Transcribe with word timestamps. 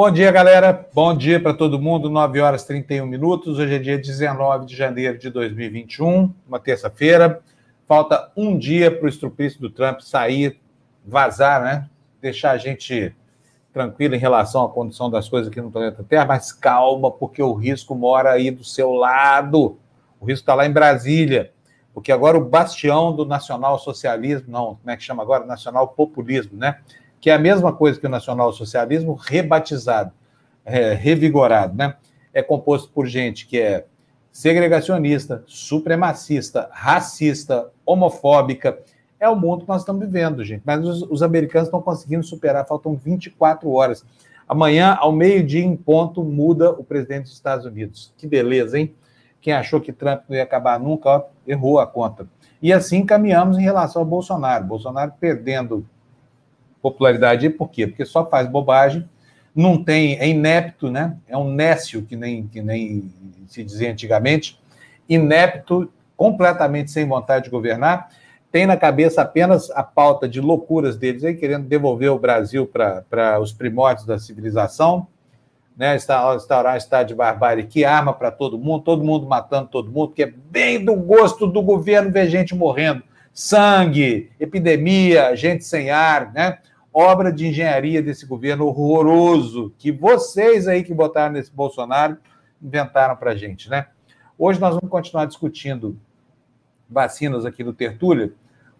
Bom 0.00 0.10
dia, 0.10 0.32
galera. 0.32 0.88
Bom 0.94 1.14
dia 1.14 1.38
para 1.38 1.52
todo 1.52 1.78
mundo. 1.78 2.08
9 2.08 2.40
horas 2.40 2.62
e 2.62 2.68
31 2.68 3.04
minutos. 3.04 3.58
Hoje 3.58 3.74
é 3.74 3.78
dia 3.78 3.98
19 3.98 4.64
de 4.64 4.74
janeiro 4.74 5.18
de 5.18 5.28
2021, 5.28 6.32
uma 6.48 6.58
terça-feira. 6.58 7.42
Falta 7.86 8.32
um 8.34 8.56
dia 8.56 8.90
para 8.90 9.04
o 9.04 9.08
estrupício 9.10 9.60
do 9.60 9.68
Trump 9.68 10.00
sair, 10.00 10.58
vazar, 11.04 11.62
né? 11.62 11.90
Deixar 12.18 12.52
a 12.52 12.56
gente 12.56 13.14
tranquilo 13.74 14.14
em 14.14 14.18
relação 14.18 14.64
à 14.64 14.70
condição 14.70 15.10
das 15.10 15.28
coisas 15.28 15.52
aqui 15.52 15.60
no 15.60 15.70
planeta 15.70 16.02
Terra, 16.02 16.24
mas 16.24 16.50
calma, 16.50 17.10
porque 17.10 17.42
o 17.42 17.52
risco 17.52 17.94
mora 17.94 18.30
aí 18.30 18.50
do 18.50 18.64
seu 18.64 18.92
lado. 18.92 19.78
O 20.18 20.24
risco 20.24 20.44
está 20.44 20.54
lá 20.54 20.64
em 20.64 20.72
Brasília, 20.72 21.52
porque 21.92 22.10
agora 22.10 22.38
o 22.38 22.44
bastião 22.48 23.14
do 23.14 23.26
nacional-socialismo, 23.26 24.50
não, 24.50 24.76
como 24.76 24.90
é 24.90 24.96
que 24.96 25.02
chama 25.02 25.22
agora? 25.22 25.44
Nacional-populismo, 25.44 26.56
né? 26.56 26.78
Que 27.20 27.30
é 27.30 27.34
a 27.34 27.38
mesma 27.38 27.72
coisa 27.72 28.00
que 28.00 28.06
o 28.06 28.10
nacionalsocialismo 28.10 29.14
rebatizado, 29.14 30.12
é, 30.64 30.94
revigorado, 30.94 31.76
né? 31.76 31.94
É 32.32 32.42
composto 32.42 32.90
por 32.90 33.06
gente 33.06 33.46
que 33.46 33.60
é 33.60 33.84
segregacionista, 34.32 35.42
supremacista, 35.46 36.68
racista, 36.72 37.68
homofóbica. 37.84 38.78
É 39.18 39.28
o 39.28 39.36
mundo 39.36 39.62
que 39.62 39.68
nós 39.68 39.82
estamos 39.82 40.00
vivendo, 40.00 40.44
gente. 40.44 40.62
Mas 40.64 40.84
os, 40.86 41.02
os 41.02 41.22
americanos 41.22 41.66
estão 41.66 41.82
conseguindo 41.82 42.24
superar, 42.24 42.66
faltam 42.66 42.94
24 42.94 43.68
horas. 43.70 44.04
Amanhã, 44.48 44.96
ao 44.98 45.12
meio-dia 45.12 45.64
em 45.64 45.76
ponto, 45.76 46.24
muda 46.24 46.70
o 46.70 46.82
presidente 46.82 47.24
dos 47.24 47.34
Estados 47.34 47.66
Unidos. 47.66 48.14
Que 48.16 48.26
beleza, 48.26 48.78
hein? 48.78 48.94
Quem 49.40 49.52
achou 49.52 49.80
que 49.80 49.92
Trump 49.92 50.22
não 50.28 50.36
ia 50.36 50.42
acabar 50.42 50.78
nunca, 50.78 51.08
ó, 51.08 51.24
errou 51.46 51.78
a 51.78 51.86
conta. 51.86 52.26
E 52.62 52.72
assim 52.72 53.04
caminhamos 53.04 53.58
em 53.58 53.62
relação 53.62 54.02
ao 54.02 54.06
Bolsonaro. 54.06 54.64
Bolsonaro 54.64 55.12
perdendo 55.18 55.86
popularidade. 56.80 57.50
Por 57.50 57.68
quê? 57.70 57.86
Porque 57.86 58.04
só 58.04 58.24
faz 58.28 58.48
bobagem, 58.48 59.08
não 59.54 59.82
tem, 59.82 60.18
é 60.18 60.28
inepto, 60.28 60.90
né? 60.90 61.16
É 61.28 61.36
um 61.36 61.52
nécio, 61.52 62.02
que 62.02 62.16
nem, 62.16 62.46
que 62.46 62.62
nem 62.62 63.10
se 63.46 63.64
dizia 63.64 63.90
antigamente, 63.90 64.60
inepto, 65.08 65.90
completamente 66.16 66.90
sem 66.90 67.06
vontade 67.06 67.44
de 67.44 67.50
governar, 67.50 68.10
tem 68.52 68.66
na 68.66 68.76
cabeça 68.76 69.22
apenas 69.22 69.70
a 69.70 69.82
pauta 69.82 70.28
de 70.28 70.40
loucuras 70.40 70.96
deles 70.96 71.24
aí, 71.24 71.34
querendo 71.34 71.66
devolver 71.66 72.10
o 72.10 72.18
Brasil 72.18 72.66
para 72.66 73.38
os 73.40 73.52
primórdios 73.52 74.06
da 74.06 74.18
civilização, 74.18 75.06
né? 75.76 75.96
Instaurar 75.96 76.74
um 76.74 76.76
estado 76.76 77.08
de 77.08 77.14
barbárie 77.14 77.64
que 77.64 77.84
arma 77.84 78.12
para 78.12 78.30
todo 78.30 78.58
mundo, 78.58 78.82
todo 78.82 79.04
mundo 79.04 79.26
matando 79.26 79.68
todo 79.68 79.90
mundo, 79.90 80.12
que 80.12 80.24
é 80.24 80.26
bem 80.26 80.84
do 80.84 80.94
gosto 80.94 81.46
do 81.46 81.62
governo 81.62 82.10
ver 82.10 82.28
gente 82.28 82.54
morrendo. 82.54 83.02
Sangue, 83.32 84.30
epidemia, 84.38 85.34
gente 85.36 85.64
sem 85.64 85.90
ar, 85.90 86.32
né? 86.32 86.58
Obra 86.92 87.32
de 87.32 87.46
engenharia 87.46 88.02
desse 88.02 88.26
governo 88.26 88.66
horroroso 88.66 89.72
que 89.78 89.92
vocês 89.92 90.66
aí 90.66 90.82
que 90.82 90.92
votaram 90.92 91.32
nesse 91.32 91.52
Bolsonaro 91.52 92.18
inventaram 92.60 93.16
para 93.16 93.32
a 93.32 93.36
gente, 93.36 93.70
né? 93.70 93.86
Hoje 94.36 94.60
nós 94.60 94.74
vamos 94.74 94.90
continuar 94.90 95.26
discutindo 95.26 95.98
vacinas 96.88 97.44
aqui 97.44 97.62
no 97.62 97.72
Tertúlia, 97.72 98.32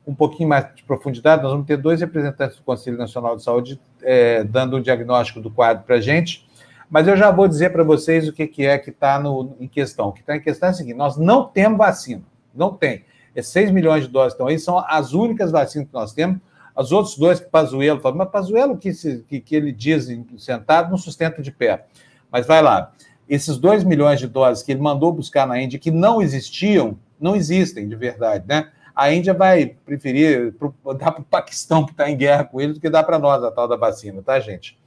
um 0.06 0.14
pouquinho 0.14 0.48
mais 0.48 0.75
de 0.75 0.83
profundidade. 0.83 1.42
Nós 1.42 1.52
vamos 1.52 1.67
ter 1.67 1.77
dois 1.77 2.00
representantes 2.00 2.56
do 2.56 2.62
Conselho 2.62 2.98
Nacional 2.98 3.36
de 3.36 3.42
Saúde 3.42 3.80
é, 4.02 4.42
dando 4.42 4.77
um 4.77 4.80
diagnóstico 4.80 5.41
do 5.41 5.50
quadro 5.50 5.84
para 5.84 6.00
gente. 6.00 6.48
Mas 6.89 7.06
eu 7.06 7.17
já 7.17 7.30
vou 7.30 7.47
dizer 7.47 7.70
para 7.70 7.84
vocês 7.84 8.27
o 8.27 8.33
que, 8.33 8.47
que 8.47 8.67
é 8.67 8.77
que 8.77 8.91
está 8.91 9.22
em 9.61 9.69
questão. 9.69 10.08
O 10.08 10.12
que 10.12 10.20
está 10.20 10.34
em 10.34 10.41
questão 10.41 10.70
é 10.70 10.72
o 10.72 10.74
seguinte: 10.74 10.97
nós 10.97 11.17
não 11.17 11.45
temos 11.45 11.78
vacina. 11.78 12.22
Não 12.52 12.74
tem. 12.74 13.05
É 13.34 13.42
6 13.42 13.70
milhões 13.70 14.05
de 14.05 14.11
doses 14.11 14.33
estão 14.33 14.48
aí, 14.48 14.58
são 14.58 14.78
as 14.89 15.12
únicas 15.12 15.52
vacinas 15.52 15.86
que 15.86 15.95
nós 15.95 16.12
temos 16.12 16.40
os 16.80 16.92
outros 16.92 17.17
dois 17.17 17.39
que 17.39 17.48
Pazuello 17.48 18.01
falou, 18.01 18.18
mas 18.18 18.30
Pazuello 18.30 18.77
que, 18.77 18.91
que, 19.29 19.41
que 19.41 19.55
ele 19.55 19.70
diz 19.70 20.08
sentado 20.39 20.91
não 20.91 20.96
sustenta 20.96 21.42
de 21.42 21.51
pé. 21.51 21.86
Mas 22.30 22.46
vai 22.46 22.63
lá, 22.63 22.92
esses 23.29 23.58
2 23.58 23.85
milhões 23.85 24.18
de 24.18 24.27
doses 24.27 24.63
que 24.63 24.73
ele 24.73 24.80
mandou 24.80 25.13
buscar 25.13 25.46
na 25.46 25.61
Índia, 25.61 25.79
que 25.79 25.91
não 25.91 26.23
existiam, 26.23 26.98
não 27.20 27.36
existem 27.36 27.89
de 27.89 27.95
verdade, 27.96 28.45
né? 28.48 28.70
A 28.95 29.13
Índia 29.13 29.33
vai 29.33 29.77
preferir 29.85 30.52
pro, 30.55 30.74
dar 30.95 31.13
para 31.13 31.20
o 31.20 31.24
Paquistão, 31.24 31.85
que 31.85 31.92
está 31.92 32.11
em 32.11 32.17
guerra 32.17 32.45
com 32.45 32.61
ele, 32.61 32.73
do 32.73 32.80
que 32.80 32.91
dar 32.91 33.05
para 33.05 33.18
nós 33.18 33.42
a 33.45 33.51
tal 33.51 33.68
da 33.68 33.77
vacina, 33.77 34.23
tá, 34.23 34.41
gente? 34.41 34.79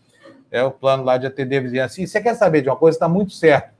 É 0.51 0.63
o 0.63 0.71
plano 0.71 1.03
lá 1.03 1.17
de 1.17 1.25
atender 1.25 1.57
a 1.57 1.61
vizinhança. 1.61 2.01
E 2.01 2.07
você 2.07 2.21
quer 2.21 2.35
saber 2.35 2.61
de 2.61 2.69
uma 2.69 2.75
coisa? 2.75 2.95
Está 2.95 3.07
muito 3.07 3.33
certo. 3.33 3.71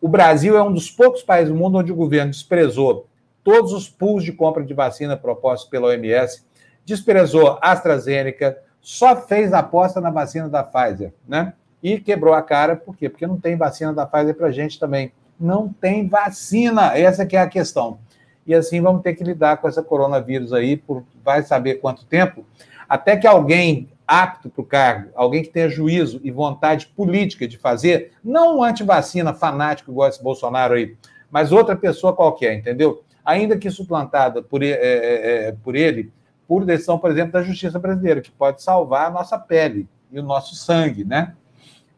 O 0.00 0.08
Brasil 0.08 0.56
é 0.56 0.62
um 0.62 0.72
dos 0.72 0.90
poucos 0.90 1.22
países 1.22 1.52
do 1.52 1.58
mundo 1.58 1.78
onde 1.78 1.92
o 1.92 1.96
governo 1.96 2.30
desprezou 2.30 3.06
todos 3.44 3.72
os 3.72 3.88
pools 3.88 4.24
de 4.24 4.32
compra 4.32 4.64
de 4.64 4.74
vacina 4.74 5.16
propostos 5.16 5.68
pela 5.68 5.88
OMS 5.88 6.44
desprezou 6.88 7.58
AstraZeneca, 7.60 8.58
só 8.80 9.14
fez 9.14 9.52
aposta 9.52 10.00
na 10.00 10.10
vacina 10.10 10.48
da 10.48 10.64
Pfizer, 10.64 11.12
né? 11.28 11.52
E 11.82 12.00
quebrou 12.00 12.32
a 12.32 12.40
cara, 12.40 12.74
por 12.74 12.96
quê? 12.96 13.10
Porque 13.10 13.26
não 13.26 13.38
tem 13.38 13.56
vacina 13.56 13.92
da 13.92 14.06
Pfizer 14.06 14.34
para 14.34 14.50
gente 14.50 14.80
também. 14.80 15.12
Não 15.38 15.68
tem 15.68 16.08
vacina, 16.08 16.96
essa 16.96 17.26
que 17.26 17.36
é 17.36 17.40
a 17.40 17.46
questão. 17.46 17.98
E 18.46 18.54
assim 18.54 18.80
vamos 18.80 19.02
ter 19.02 19.14
que 19.14 19.22
lidar 19.22 19.58
com 19.58 19.68
essa 19.68 19.82
coronavírus 19.82 20.54
aí 20.54 20.78
por 20.78 21.04
vai 21.22 21.42
saber 21.42 21.74
quanto 21.74 22.06
tempo, 22.06 22.42
até 22.88 23.18
que 23.18 23.26
alguém 23.26 23.90
apto 24.06 24.48
para 24.48 24.62
o 24.62 24.64
cargo, 24.64 25.10
alguém 25.14 25.42
que 25.42 25.50
tenha 25.50 25.68
juízo 25.68 26.18
e 26.24 26.30
vontade 26.30 26.86
política 26.86 27.46
de 27.46 27.58
fazer, 27.58 28.12
não 28.24 28.58
um 28.58 28.64
antivacina 28.64 29.34
fanático 29.34 29.90
igual 29.90 30.08
esse 30.08 30.22
Bolsonaro 30.22 30.72
aí, 30.72 30.96
mas 31.30 31.52
outra 31.52 31.76
pessoa 31.76 32.16
qualquer, 32.16 32.54
entendeu? 32.54 33.04
Ainda 33.22 33.58
que 33.58 33.70
suplantada 33.70 34.42
por, 34.42 34.62
é, 34.62 34.70
é, 34.70 35.48
é 35.48 35.52
por 35.62 35.76
ele, 35.76 36.10
por 36.48 36.64
decisão, 36.64 36.98
por 36.98 37.10
exemplo, 37.10 37.32
da 37.32 37.42
justiça 37.42 37.78
brasileira, 37.78 38.22
que 38.22 38.30
pode 38.30 38.62
salvar 38.62 39.06
a 39.06 39.10
nossa 39.10 39.38
pele 39.38 39.86
e 40.10 40.18
o 40.18 40.22
nosso 40.22 40.54
sangue, 40.54 41.04
né? 41.04 41.34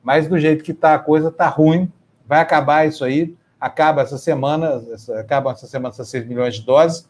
Mas 0.03 0.27
do 0.27 0.37
jeito 0.37 0.65
que 0.65 0.73
está 0.73 0.95
a 0.95 0.99
coisa, 0.99 1.29
está 1.29 1.47
ruim, 1.47 1.91
vai 2.27 2.41
acabar 2.41 2.87
isso 2.87 3.05
aí, 3.05 3.37
acaba 3.61 4.03
essa 4.03 4.19
semana, 4.19 4.83
acabam 5.21 5.53
essa 5.53 5.69
semana 5.69 5.95
essas 5.95 6.09
6 6.09 6.27
milhões 6.27 6.57
de 6.57 6.63
doses, 6.63 7.09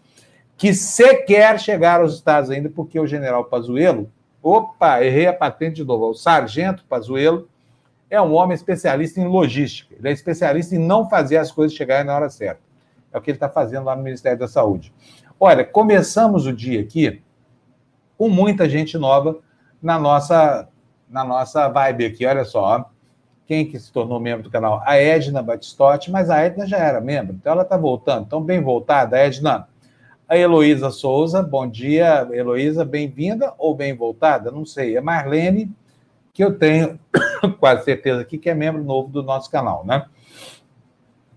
que 0.59 0.75
sequer 0.75 1.59
chegaram 1.59 2.05
aos 2.05 2.15
Estados 2.15 2.51
ainda, 2.51 2.69
porque 2.69 3.01
o 3.01 3.07
general 3.07 3.47
Pazuello, 3.47 4.11
opa, 4.43 5.03
errei 5.03 5.27
a 5.27 5.33
patente 5.33 5.77
de 5.77 5.85
novo, 5.85 6.11
o 6.11 6.15
sargento 6.15 6.85
Pazuello 6.87 7.49
é 8.11 8.21
um 8.21 8.35
homem 8.35 8.55
especialista 8.55 9.19
em 9.19 9.27
logística, 9.27 9.95
ele 9.99 10.09
é 10.09 10.13
especialista 10.13 10.75
em 10.75 10.79
não 10.79 11.09
fazer 11.09 11.39
as 11.39 11.51
coisas 11.51 11.75
chegarem 11.75 12.05
na 12.05 12.15
hora 12.15 12.29
certa. 12.29 12.61
É 13.13 13.17
o 13.17 13.21
que 13.23 13.31
ele 13.31 13.37
está 13.37 13.49
fazendo 13.49 13.85
lá 13.85 13.97
no 13.97 14.03
Ministério 14.03 14.39
da 14.39 14.47
Saúde. 14.47 14.93
Olha, 15.39 15.65
começamos 15.65 16.47
o 16.47 16.53
dia 16.53 16.81
aqui 16.81 17.23
com 18.21 18.29
muita 18.29 18.69
gente 18.69 18.99
nova 18.99 19.39
na 19.81 19.99
nossa, 19.99 20.69
na 21.09 21.25
nossa 21.25 21.67
vibe 21.71 22.05
aqui. 22.05 22.27
Olha 22.27 22.45
só, 22.45 22.91
quem 23.47 23.65
que 23.65 23.81
se 23.81 23.91
tornou 23.91 24.21
membro 24.21 24.43
do 24.43 24.51
canal? 24.51 24.83
A 24.85 24.95
Edna 24.99 25.43
Batistotti, 25.43 26.11
mas 26.11 26.29
a 26.29 26.37
Edna 26.37 26.67
já 26.67 26.77
era 26.77 27.01
membro, 27.01 27.35
então 27.35 27.51
ela 27.51 27.63
está 27.63 27.79
voltando. 27.79 28.27
Então, 28.27 28.43
bem 28.43 28.61
voltada, 28.61 29.17
Edna. 29.17 29.67
A 30.29 30.37
Heloísa 30.37 30.91
Souza, 30.91 31.43
bom 31.43 31.67
dia, 31.67 32.29
Heloísa, 32.31 32.85
bem-vinda 32.85 33.55
ou 33.57 33.75
bem 33.75 33.97
voltada? 33.97 34.51
Não 34.51 34.67
sei. 34.67 34.99
A 34.99 35.01
Marlene, 35.01 35.73
que 36.35 36.45
eu 36.45 36.59
tenho 36.59 37.01
quase 37.59 37.85
certeza 37.85 38.21
aqui 38.21 38.37
que 38.37 38.51
é 38.51 38.55
membro 38.55 38.85
novo 38.85 39.09
do 39.09 39.23
nosso 39.23 39.51
canal, 39.51 39.83
né? 39.87 40.05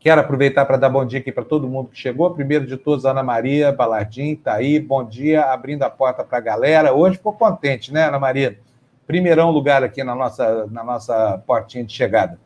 Quero 0.04 0.20
aproveitar 0.20 0.66
para 0.66 0.76
dar 0.76 0.90
bom 0.90 1.06
dia 1.06 1.22
aqui 1.22 1.32
para 1.32 1.46
todo 1.46 1.66
mundo 1.66 1.88
que 1.88 1.98
chegou. 1.98 2.30
Primeiro 2.32 2.68
de 2.68 2.76
todos, 2.76 3.06
Ana 3.06 3.24
Maria 3.24 3.72
Balardim, 3.72 4.34
está 4.34 4.56
aí. 4.56 4.78
Bom 4.78 5.02
dia, 5.02 5.46
abrindo 5.46 5.84
a 5.84 5.90
porta 5.90 6.26
para 6.26 6.40
a 6.40 6.42
galera. 6.42 6.94
Hoje 6.94 7.16
ficou 7.16 7.32
contente, 7.32 7.94
né, 7.94 8.10
Ana 8.10 8.20
Maria? 8.20 8.60
Primeirão 9.08 9.50
lugar 9.50 9.82
aqui 9.82 10.04
na 10.04 10.14
nossa, 10.14 10.68
na 10.70 10.84
nossa 10.84 11.42
portinha 11.48 11.86
de 11.86 11.94
chegada. 11.94 12.38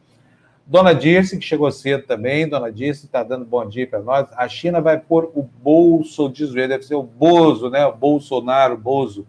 Dona 0.67 0.93
Dirce, 0.93 1.35
que 1.35 1.43
chegou 1.43 1.71
cedo 1.71 2.03
também. 2.05 2.47
Dona 2.47 2.71
Dirce 2.71 3.07
está 3.07 3.23
dando 3.23 3.43
bom 3.43 3.67
dia 3.67 3.87
para 3.87 4.01
nós. 4.01 4.27
A 4.37 4.47
China 4.47 4.79
vai 4.79 4.99
pôr 4.99 5.31
o 5.33 5.41
bolso, 5.41 6.29
diz 6.29 6.53
deve 6.53 6.83
ser 6.83 6.93
o 6.93 7.01
Bozo, 7.01 7.71
né? 7.71 7.87
O 7.87 7.91
Bolsonaro, 7.91 8.75
o 8.75 8.77
Bozo. 8.77 9.25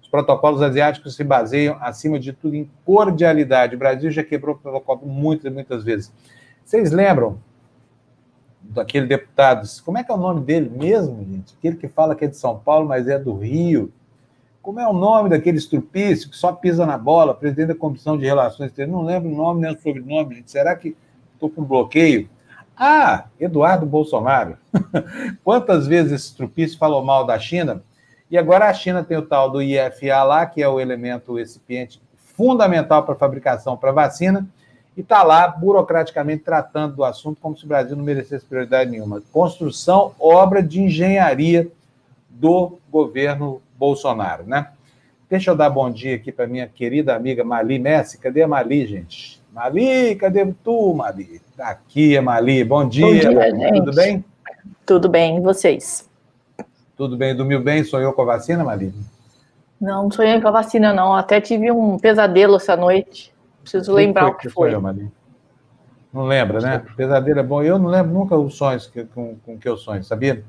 Os 0.00 0.08
protocolos 0.08 0.62
asiáticos 0.62 1.14
se 1.14 1.22
baseiam, 1.22 1.76
acima 1.82 2.18
de 2.18 2.32
tudo, 2.32 2.56
em 2.56 2.70
cordialidade. 2.86 3.76
O 3.76 3.78
Brasil 3.78 4.10
já 4.10 4.24
quebrou 4.24 4.54
o 4.54 4.58
protocolo 4.58 5.02
muitas, 5.04 5.52
muitas 5.52 5.84
vezes. 5.84 6.10
Vocês 6.64 6.90
lembram 6.90 7.38
daquele 8.70 9.06
deputado, 9.06 9.66
como 9.84 9.98
é 9.98 10.04
que 10.04 10.10
é 10.10 10.14
o 10.14 10.18
nome 10.18 10.40
dele 10.40 10.70
mesmo, 10.70 11.24
gente? 11.24 11.54
Aquele 11.58 11.76
que 11.76 11.88
fala 11.88 12.14
que 12.14 12.24
é 12.24 12.28
de 12.28 12.36
São 12.36 12.58
Paulo, 12.58 12.86
mas 12.86 13.08
é 13.08 13.18
do 13.18 13.34
Rio. 13.34 13.92
Como 14.62 14.80
é 14.80 14.88
o 14.88 14.92
nome 14.92 15.28
daquele 15.28 15.58
estrupício 15.58 16.28
que 16.28 16.36
só 16.36 16.52
pisa 16.52 16.84
na 16.84 16.98
bola, 16.98 17.34
presidente 17.34 17.68
da 17.68 17.74
Comissão 17.74 18.18
de 18.18 18.24
Relações 18.24 18.70
Exteriores? 18.70 18.92
Não 18.92 19.04
lembro 19.06 19.30
o 19.30 19.36
nome 19.36 19.60
nem 19.60 19.72
o 19.72 19.78
sobrenome, 19.80 20.36
gente. 20.36 20.50
Será 20.50 20.74
que 20.74 20.96
estou 21.34 21.48
com 21.48 21.62
bloqueio? 21.62 22.28
Ah, 22.76 23.26
Eduardo 23.40 23.86
Bolsonaro. 23.86 24.58
Quantas 25.44 25.86
vezes 25.86 26.12
esse 26.12 26.26
estrupício 26.26 26.78
falou 26.78 27.02
mal 27.04 27.24
da 27.24 27.38
China? 27.38 27.82
E 28.30 28.36
agora 28.36 28.68
a 28.68 28.74
China 28.74 29.04
tem 29.04 29.16
o 29.16 29.22
tal 29.22 29.50
do 29.50 29.62
IFA 29.62 30.22
lá, 30.24 30.46
que 30.46 30.62
é 30.62 30.68
o 30.68 30.80
elemento 30.80 31.36
recipiente 31.36 32.02
fundamental 32.16 33.04
para 33.04 33.14
a 33.14 33.18
fabricação 33.18 33.76
para 33.76 33.92
vacina, 33.92 34.46
e 34.96 35.02
está 35.02 35.22
lá 35.22 35.46
burocraticamente 35.46 36.42
tratando 36.42 36.96
do 36.96 37.04
assunto 37.04 37.38
como 37.40 37.56
se 37.56 37.64
o 37.64 37.68
Brasil 37.68 37.94
não 37.94 38.04
merecesse 38.04 38.46
prioridade 38.46 38.90
nenhuma. 38.90 39.22
Construção, 39.32 40.14
obra 40.18 40.62
de 40.62 40.80
engenharia 40.80 41.68
do 42.30 42.78
governo 42.90 43.60
Bolsonaro, 43.78 44.44
né? 44.46 44.68
Deixa 45.28 45.50
eu 45.50 45.56
dar 45.56 45.68
bom 45.68 45.90
dia 45.90 46.14
aqui 46.14 46.32
para 46.32 46.46
minha 46.46 46.66
querida 46.66 47.14
amiga 47.14 47.44
Mali 47.44 47.78
Messi. 47.78 48.16
Cadê 48.16 48.42
a 48.42 48.48
Mali, 48.48 48.86
gente? 48.86 49.42
Mali, 49.52 50.14
cadê 50.14 50.46
tu, 50.62 50.94
Mali? 50.94 51.40
Tá 51.56 51.68
aqui, 51.68 52.18
Mali. 52.20 52.64
Bom 52.64 52.88
dia. 52.88 53.06
Bom 53.06 53.58
dia. 53.58 53.72
Tudo 53.72 53.94
bem? 53.94 54.24
Tudo 54.86 55.08
bem, 55.08 55.36
e 55.36 55.40
vocês? 55.40 56.08
Tudo 56.96 57.16
bem, 57.16 57.34
dormiu 57.34 57.60
bem? 57.60 57.84
Sonhou 57.84 58.12
com 58.12 58.22
a 58.22 58.26
vacina, 58.26 58.64
Mali? 58.64 58.94
Não, 59.80 60.04
não 60.04 60.10
sonhei 60.10 60.40
com 60.40 60.48
a 60.48 60.52
vacina, 60.52 60.92
não. 60.92 61.12
Até 61.12 61.40
tive 61.40 61.70
um 61.70 61.98
pesadelo 61.98 62.56
essa 62.56 62.76
noite. 62.76 63.34
Preciso 63.66 63.90
que 63.90 63.96
lembrar 63.96 64.22
foi, 64.22 64.30
o 64.30 64.34
que, 64.36 64.48
foi. 64.48 64.72
foi? 64.72 65.10
Não 66.12 66.24
lembra, 66.24 66.60
né? 66.60 66.78
Pesadelo 66.96 67.40
é 67.40 67.42
bom. 67.42 67.62
Eu 67.62 67.78
não 67.78 67.90
lembro 67.90 68.12
nunca 68.12 68.36
os 68.36 68.54
sonhos 68.54 68.86
que, 68.86 69.04
com, 69.04 69.36
com 69.44 69.58
que 69.58 69.68
eu 69.68 69.76
sonho, 69.76 70.04
sabia? 70.04 70.44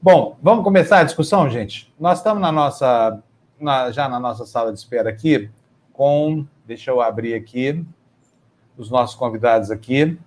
Bom, 0.00 0.36
vamos 0.42 0.64
começar 0.64 1.00
a 1.00 1.04
discussão, 1.04 1.48
gente? 1.48 1.92
Nós 2.00 2.18
estamos 2.18 2.40
na 2.40 2.50
nossa, 2.50 3.22
na, 3.60 3.90
já 3.90 4.08
na 4.08 4.18
nossa 4.18 4.46
sala 4.46 4.72
de 4.72 4.78
espera 4.78 5.10
aqui 5.10 5.50
com, 5.92 6.46
deixa 6.64 6.90
eu 6.90 7.00
abrir 7.00 7.34
aqui, 7.34 7.84
os 8.76 8.90
nossos 8.90 9.14
convidados 9.14 9.70
aqui. 9.70 10.18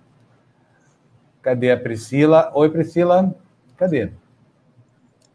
Cadê 1.42 1.72
a 1.72 1.76
Priscila? 1.76 2.50
Oi, 2.54 2.70
Priscila. 2.70 3.34
Cadê? 3.76 4.12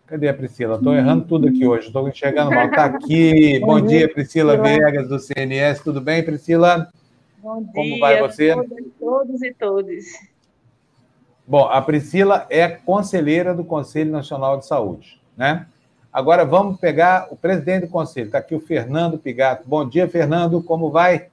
Cadê 0.06 0.28
a 0.28 0.34
Priscila? 0.34 0.76
Estou 0.76 0.94
errando 0.94 1.26
tudo 1.26 1.48
aqui 1.48 1.66
hoje, 1.66 1.88
estou 1.88 2.08
enxergando 2.08 2.52
mal. 2.52 2.66
Está 2.66 2.86
aqui. 2.86 3.60
Bom 3.66 3.80
dia, 3.80 4.12
Priscila 4.12 4.58
Vegas, 4.58 5.08
do 5.08 5.18
CNS. 5.18 5.82
Tudo 5.82 6.02
bem, 6.02 6.22
Priscila? 6.24 6.90
Bom 7.42 7.64
dia. 7.64 7.72
Como 7.74 8.00
vai 8.00 8.22
você? 8.22 8.54
Todos 9.00 9.42
e 9.42 9.54
todas. 9.54 10.06
Bom, 11.48 11.66
a 11.66 11.82
Priscila 11.82 12.46
é 12.50 12.68
conselheira 12.68 13.54
do 13.54 13.64
Conselho 13.64 14.12
Nacional 14.12 14.58
de 14.58 14.66
Saúde, 14.66 15.22
né? 15.38 15.68
Agora 16.12 16.46
vamos 16.46 16.80
pegar 16.80 17.28
o 17.32 17.36
presidente 17.36 17.88
do 17.88 17.92
conselho. 17.92 18.28
Está 18.28 18.38
aqui 18.38 18.54
o 18.54 18.60
Fernando 18.60 19.18
Pigato. 19.18 19.68
Bom 19.68 19.88
dia, 19.88 20.08
Fernando. 20.08 20.62
Como 20.62 20.92
vai? 20.92 21.28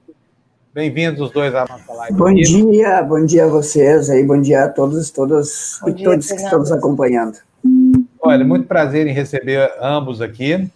Bem-vindos 0.73 1.21
os 1.21 1.31
dois 1.33 1.55
à 1.55 1.67
nossa 1.69 1.93
live. 1.93 2.17
Bom 2.17 2.33
dia, 2.33 3.03
bom 3.03 3.25
dia 3.27 3.45
a 3.45 3.49
vocês 3.49 4.09
aí, 4.09 4.25
bom 4.25 4.41
dia 4.41 4.65
a 4.65 4.69
todos, 4.69 5.11
todos 5.11 5.81
bom 5.83 5.89
e 5.89 5.93
dia, 5.93 6.05
todos 6.07 6.27
Fernando. 6.27 6.39
que 6.39 6.45
estão 6.45 6.59
nos 6.61 6.73
acompanhando. 6.73 7.50
Olha, 8.31 8.45
muito 8.45 8.69
prazer 8.69 9.09
em 9.09 9.13
receber 9.13 9.73
ambos 9.81 10.23
aqui. 10.23 10.71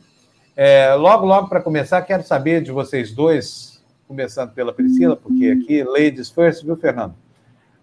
É, 0.57 0.93
logo, 0.95 1.25
logo, 1.25 1.47
para 1.47 1.63
começar, 1.63 2.03
quero 2.03 2.25
saber 2.25 2.61
de 2.61 2.73
vocês 2.73 3.13
dois, 3.13 3.81
começando 4.09 4.53
pela 4.53 4.73
Priscila, 4.73 5.15
porque 5.15 5.57
aqui, 5.57 5.85
ladies 5.85 6.31
first, 6.31 6.65
viu, 6.65 6.77
Fernando? 6.77 7.15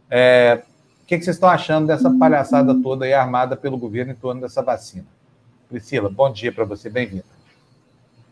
É, 0.09 0.61
o 1.01 1.05
que, 1.05 1.17
que 1.17 1.23
vocês 1.23 1.37
estão 1.37 1.47
achando 1.47 1.87
dessa 1.87 2.11
palhaçada 2.11 2.75
toda 2.83 3.05
aí 3.05 3.13
armada 3.13 3.55
pelo 3.55 3.77
governo 3.77 4.11
em 4.11 4.15
torno 4.15 4.41
dessa 4.41 4.61
vacina? 4.61 5.05
Priscila, 5.69 6.09
bom 6.09 6.29
dia 6.29 6.51
para 6.51 6.65
você, 6.65 6.89
bem-vinda. 6.89 7.23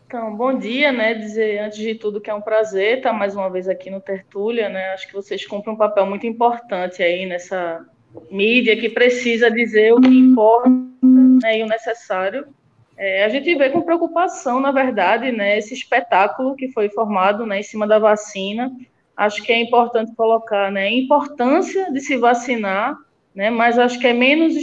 Então, 0.06 0.36
bom 0.36 0.58
dia, 0.58 0.92
né? 0.92 1.14
Dizer 1.14 1.60
antes 1.60 1.78
de 1.78 1.94
tudo 1.94 2.20
que 2.20 2.28
é 2.28 2.34
um 2.34 2.42
prazer 2.42 2.98
estar 2.98 3.14
mais 3.14 3.34
uma 3.34 3.48
vez 3.48 3.66
aqui 3.66 3.88
no 3.88 4.02
Tertúlia, 4.02 4.68
né? 4.68 4.92
Acho 4.92 5.06
que 5.06 5.14
vocês 5.14 5.46
cumprem 5.46 5.72
um 5.72 5.78
papel 5.78 6.04
muito 6.04 6.26
importante 6.26 7.02
aí 7.02 7.24
nessa 7.24 7.82
mídia 8.30 8.76
que 8.76 8.88
precisa 8.88 9.50
dizer 9.50 9.92
o 9.92 10.00
que 10.00 10.08
importa 10.08 10.68
né, 11.02 11.58
e 11.58 11.62
o 11.62 11.66
necessário. 11.66 12.46
É, 12.96 13.24
a 13.24 13.28
gente 13.28 13.54
vê 13.54 13.70
com 13.70 13.80
preocupação, 13.80 14.60
na 14.60 14.70
verdade, 14.70 15.32
né, 15.32 15.56
esse 15.58 15.72
espetáculo 15.72 16.54
que 16.54 16.70
foi 16.70 16.88
formado 16.90 17.46
né, 17.46 17.60
em 17.60 17.62
cima 17.62 17.86
da 17.86 17.98
vacina. 17.98 18.70
Acho 19.16 19.42
que 19.42 19.52
é 19.52 19.60
importante 19.60 20.14
colocar 20.14 20.70
né, 20.70 20.84
a 20.84 20.92
importância 20.92 21.90
de 21.92 22.00
se 22.00 22.16
vacinar, 22.16 22.96
né, 23.34 23.48
mas 23.48 23.78
acho 23.78 23.98
que 23.98 24.06
é 24.06 24.12
menos 24.12 24.54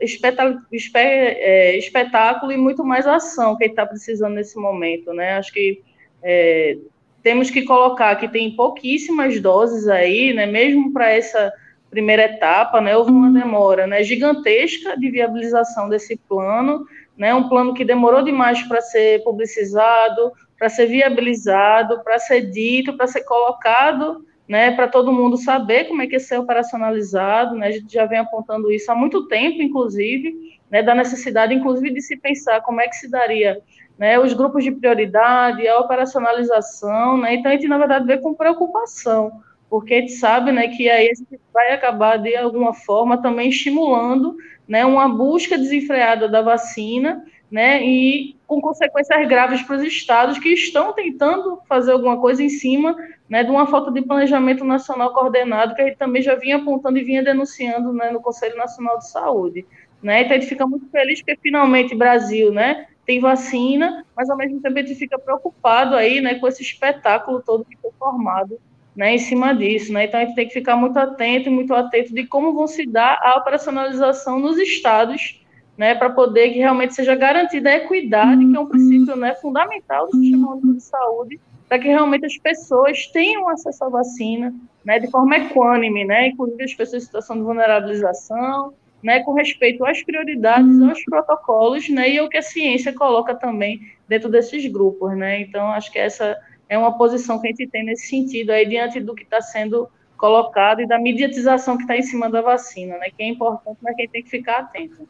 espetáculo, 0.00 0.66
é, 0.94 1.76
espetáculo 1.76 2.52
e 2.52 2.56
muito 2.56 2.84
mais 2.84 3.06
ação 3.06 3.56
que 3.56 3.64
está 3.64 3.86
precisando 3.86 4.34
nesse 4.34 4.58
momento. 4.58 5.12
Né? 5.12 5.34
Acho 5.34 5.52
que 5.52 5.82
é, 6.22 6.78
temos 7.22 7.50
que 7.50 7.62
colocar 7.62 8.16
que 8.16 8.26
tem 8.26 8.56
pouquíssimas 8.56 9.40
doses 9.40 9.86
aí, 9.86 10.32
né, 10.32 10.46
mesmo 10.46 10.92
para 10.92 11.10
essa 11.10 11.52
primeira 11.90 12.24
etapa, 12.24 12.80
né, 12.80 12.96
houve 12.96 13.10
uma 13.10 13.30
demora 13.30 13.86
né, 13.86 14.02
gigantesca 14.02 14.96
de 14.96 15.10
viabilização 15.10 15.88
desse 15.88 16.16
plano, 16.28 16.86
né, 17.16 17.34
um 17.34 17.48
plano 17.48 17.74
que 17.74 17.84
demorou 17.84 18.22
demais 18.22 18.62
para 18.62 18.80
ser 18.80 19.22
publicizado, 19.24 20.32
para 20.58 20.68
ser 20.68 20.86
viabilizado, 20.86 22.02
para 22.02 22.18
ser 22.18 22.42
dito, 22.50 22.96
para 22.96 23.06
ser 23.06 23.22
colocado, 23.24 24.24
né, 24.46 24.70
para 24.72 24.88
todo 24.88 25.12
mundo 25.12 25.36
saber 25.36 25.84
como 25.84 26.02
é 26.02 26.06
que 26.06 26.14
ia 26.14 26.20
ser 26.20 26.38
operacionalizado, 26.38 27.54
né, 27.54 27.68
a 27.68 27.72
gente 27.72 27.92
já 27.92 28.06
vem 28.06 28.18
apontando 28.18 28.70
isso 28.70 28.90
há 28.90 28.94
muito 28.94 29.26
tempo, 29.26 29.62
inclusive, 29.62 30.58
né, 30.70 30.82
da 30.82 30.94
necessidade, 30.94 31.54
inclusive, 31.54 31.92
de 31.92 32.02
se 32.02 32.16
pensar 32.16 32.60
como 32.62 32.80
é 32.80 32.88
que 32.88 32.96
se 32.96 33.10
daria 33.10 33.60
né, 33.98 34.18
os 34.18 34.32
grupos 34.32 34.62
de 34.62 34.70
prioridade, 34.70 35.66
a 35.66 35.78
operacionalização, 35.80 37.18
né, 37.18 37.34
então 37.34 37.50
a 37.50 37.54
gente, 37.54 37.66
na 37.66 37.78
verdade, 37.78 38.06
vê 38.06 38.18
com 38.18 38.34
preocupação, 38.34 39.32
porque 39.68 39.94
a 39.94 40.00
gente 40.00 40.12
sabe 40.12 40.50
né, 40.52 40.68
que 40.68 40.88
aí 40.88 41.12
vai 41.52 41.72
acabar, 41.72 42.16
de 42.16 42.34
alguma 42.36 42.72
forma, 42.72 43.20
também 43.20 43.50
estimulando 43.50 44.36
né, 44.66 44.84
uma 44.84 45.08
busca 45.08 45.58
desenfreada 45.58 46.28
da 46.28 46.42
vacina 46.42 47.24
né, 47.50 47.82
e 47.84 48.36
com 48.46 48.60
consequências 48.60 49.26
graves 49.28 49.62
para 49.62 49.76
os 49.76 49.82
estados 49.82 50.38
que 50.38 50.50
estão 50.50 50.92
tentando 50.92 51.60
fazer 51.68 51.92
alguma 51.92 52.18
coisa 52.18 52.42
em 52.42 52.48
cima 52.48 52.96
né, 53.28 53.42
de 53.42 53.50
uma 53.50 53.66
falta 53.66 53.90
de 53.90 54.02
planejamento 54.02 54.64
nacional 54.64 55.12
coordenado 55.12 55.74
que 55.74 55.82
a 55.82 55.86
gente 55.86 55.98
também 55.98 56.22
já 56.22 56.34
vinha 56.34 56.56
apontando 56.56 56.98
e 56.98 57.04
vinha 57.04 57.22
denunciando 57.22 57.92
né, 57.92 58.10
no 58.10 58.20
Conselho 58.20 58.56
Nacional 58.56 58.98
de 58.98 59.08
Saúde. 59.08 59.66
Né? 60.02 60.22
Então 60.22 60.36
a 60.36 60.40
gente 60.40 60.48
fica 60.48 60.66
muito 60.66 60.88
feliz 60.90 61.20
porque 61.20 61.38
finalmente 61.42 61.94
Brasil 61.94 62.52
né, 62.52 62.86
tem 63.04 63.20
vacina, 63.20 64.04
mas 64.16 64.28
ao 64.28 64.36
mesmo 64.36 64.60
tempo 64.60 64.78
a 64.78 64.82
gente 64.82 64.94
fica 64.94 65.18
preocupado 65.18 65.94
aí 65.94 66.20
né, 66.20 66.34
com 66.36 66.46
esse 66.46 66.62
espetáculo 66.62 67.42
todo 67.42 67.64
que 67.64 67.76
foi 67.76 67.90
formado 67.98 68.58
né, 68.98 69.14
em 69.14 69.18
cima 69.18 69.54
disso. 69.54 69.92
Né? 69.92 70.06
Então, 70.06 70.18
a 70.18 70.24
gente 70.24 70.34
tem 70.34 70.48
que 70.48 70.52
ficar 70.52 70.74
muito 70.74 70.98
atento 70.98 71.48
e 71.48 71.52
muito 71.52 71.72
atento 71.72 72.12
de 72.12 72.26
como 72.26 72.52
vão 72.52 72.66
se 72.66 72.84
dar 72.84 73.16
a 73.22 73.36
operacionalização 73.36 74.40
nos 74.40 74.58
estados, 74.58 75.40
né, 75.76 75.94
para 75.94 76.10
poder 76.10 76.50
que 76.50 76.58
realmente 76.58 76.94
seja 76.94 77.14
garantida 77.14 77.70
a 77.70 77.76
equidade, 77.76 78.44
que 78.44 78.56
é 78.56 78.58
um 78.58 78.66
princípio 78.66 79.14
né, 79.14 79.36
fundamental 79.36 80.06
do 80.06 80.16
Sistema 80.16 80.50
Único 80.50 80.74
de 80.74 80.82
Saúde, 80.82 81.40
para 81.68 81.78
que 81.78 81.86
realmente 81.86 82.26
as 82.26 82.36
pessoas 82.38 83.06
tenham 83.06 83.48
acesso 83.48 83.84
à 83.84 83.88
vacina 83.88 84.52
né, 84.84 84.98
de 84.98 85.08
forma 85.08 85.36
equânime, 85.36 86.04
né, 86.04 86.26
inclusive 86.28 86.64
as 86.64 86.74
pessoas 86.74 87.04
em 87.04 87.06
situação 87.06 87.36
de 87.36 87.42
vulnerabilização, 87.42 88.74
né, 89.00 89.20
com 89.20 89.32
respeito 89.32 89.86
às 89.86 90.02
prioridades, 90.02 90.82
aos 90.82 91.04
protocolos, 91.04 91.88
né, 91.88 92.10
e 92.10 92.20
o 92.20 92.28
que 92.28 92.38
a 92.38 92.42
ciência 92.42 92.92
coloca 92.92 93.32
também 93.32 93.80
dentro 94.08 94.28
desses 94.28 94.66
grupos, 94.66 95.16
né. 95.16 95.40
Então, 95.42 95.68
acho 95.68 95.92
que 95.92 96.00
essa 96.00 96.36
é 96.68 96.76
uma 96.78 96.96
posição 96.96 97.40
que 97.40 97.48
a 97.48 97.50
gente 97.50 97.66
tem 97.66 97.84
nesse 97.84 98.06
sentido 98.06 98.50
aí 98.50 98.66
diante 98.68 99.00
do 99.00 99.14
que 99.14 99.22
está 99.22 99.40
sendo 99.40 99.88
colocado 100.16 100.80
e 100.80 100.86
da 100.86 100.98
mediatização 100.98 101.76
que 101.76 101.84
está 101.84 101.96
em 101.96 102.02
cima 102.02 102.28
da 102.28 102.42
vacina, 102.42 102.98
né? 102.98 103.10
Que 103.16 103.22
é 103.22 103.28
importante, 103.28 103.78
mas 103.80 103.96
quem 103.96 104.08
tem 104.08 104.22
que 104.22 104.30
ficar 104.30 104.58
atento. 104.58 105.08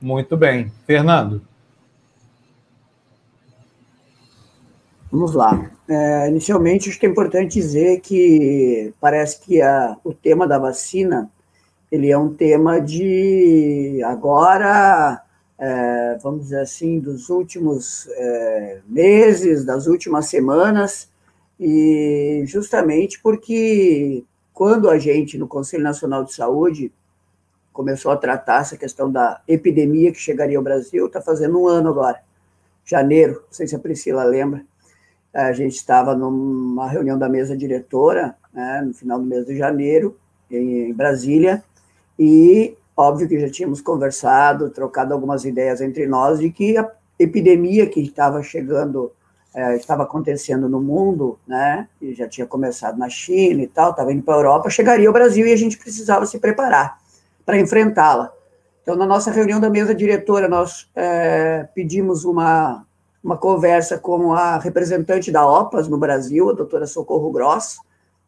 Muito 0.00 0.36
bem. 0.36 0.70
Fernando. 0.86 1.42
Vamos 5.10 5.34
lá. 5.34 5.70
É, 5.88 6.28
inicialmente, 6.28 6.90
acho 6.90 6.98
que 6.98 7.06
é 7.06 7.08
importante 7.08 7.54
dizer 7.54 8.00
que 8.00 8.92
parece 9.00 9.40
que 9.40 9.62
a, 9.62 9.96
o 10.04 10.12
tema 10.12 10.46
da 10.46 10.58
vacina 10.58 11.30
ele 11.90 12.10
é 12.10 12.18
um 12.18 12.34
tema 12.34 12.80
de 12.80 14.02
agora 14.04 15.22
vamos 16.22 16.44
dizer 16.44 16.60
assim, 16.60 16.98
dos 16.98 17.30
últimos 17.30 18.06
é, 18.10 18.80
meses, 18.86 19.64
das 19.64 19.86
últimas 19.86 20.26
semanas, 20.26 21.08
e 21.58 22.42
justamente 22.46 23.20
porque 23.22 24.24
quando 24.52 24.88
a 24.90 24.98
gente, 24.98 25.38
no 25.38 25.48
Conselho 25.48 25.82
Nacional 25.82 26.24
de 26.24 26.34
Saúde, 26.34 26.92
começou 27.72 28.10
a 28.10 28.16
tratar 28.16 28.62
essa 28.62 28.76
questão 28.76 29.10
da 29.10 29.40
epidemia 29.46 30.10
que 30.10 30.18
chegaria 30.18 30.56
ao 30.56 30.64
Brasil, 30.64 31.06
está 31.06 31.20
fazendo 31.20 31.60
um 31.60 31.68
ano 31.68 31.90
agora, 31.90 32.20
janeiro, 32.84 33.34
não 33.34 33.52
sei 33.52 33.66
se 33.66 33.76
a 33.76 33.78
Priscila 33.78 34.24
lembra, 34.24 34.64
a 35.32 35.52
gente 35.52 35.74
estava 35.74 36.14
numa 36.14 36.88
reunião 36.88 37.18
da 37.18 37.28
mesa 37.28 37.54
diretora, 37.54 38.34
né, 38.52 38.82
no 38.86 38.94
final 38.94 39.18
do 39.18 39.26
mês 39.26 39.44
de 39.44 39.56
janeiro, 39.56 40.16
em 40.50 40.92
Brasília, 40.94 41.62
e 42.18 42.74
Óbvio 42.96 43.28
que 43.28 43.38
já 43.38 43.50
tínhamos 43.50 43.82
conversado, 43.82 44.70
trocado 44.70 45.12
algumas 45.12 45.44
ideias 45.44 45.82
entre 45.82 46.06
nós 46.06 46.38
de 46.38 46.50
que 46.50 46.78
a 46.78 46.90
epidemia 47.18 47.86
que 47.86 48.00
estava 48.00 48.42
chegando, 48.42 49.12
é, 49.54 49.76
estava 49.76 50.04
acontecendo 50.04 50.66
no 50.66 50.80
mundo, 50.80 51.38
né, 51.46 51.88
e 52.00 52.14
já 52.14 52.26
tinha 52.26 52.46
começado 52.46 52.98
na 52.98 53.10
China 53.10 53.62
e 53.62 53.66
tal, 53.66 53.90
estava 53.90 54.12
indo 54.12 54.22
para 54.22 54.34
a 54.34 54.38
Europa, 54.38 54.70
chegaria 54.70 55.06
ao 55.06 55.12
Brasil 55.12 55.46
e 55.46 55.52
a 55.52 55.56
gente 55.56 55.76
precisava 55.76 56.24
se 56.24 56.38
preparar 56.38 56.98
para 57.44 57.58
enfrentá-la. 57.58 58.32
Então, 58.82 58.96
na 58.96 59.04
nossa 59.04 59.30
reunião 59.30 59.60
da 59.60 59.68
mesa 59.68 59.94
diretora, 59.94 60.48
nós 60.48 60.88
é, 60.94 61.68
pedimos 61.74 62.24
uma, 62.24 62.86
uma 63.22 63.36
conversa 63.36 63.98
com 63.98 64.32
a 64.32 64.58
representante 64.58 65.30
da 65.30 65.46
OPAS 65.46 65.88
no 65.88 65.98
Brasil, 65.98 66.48
a 66.48 66.54
doutora 66.54 66.86
Socorro 66.86 67.30
Gross, 67.30 67.78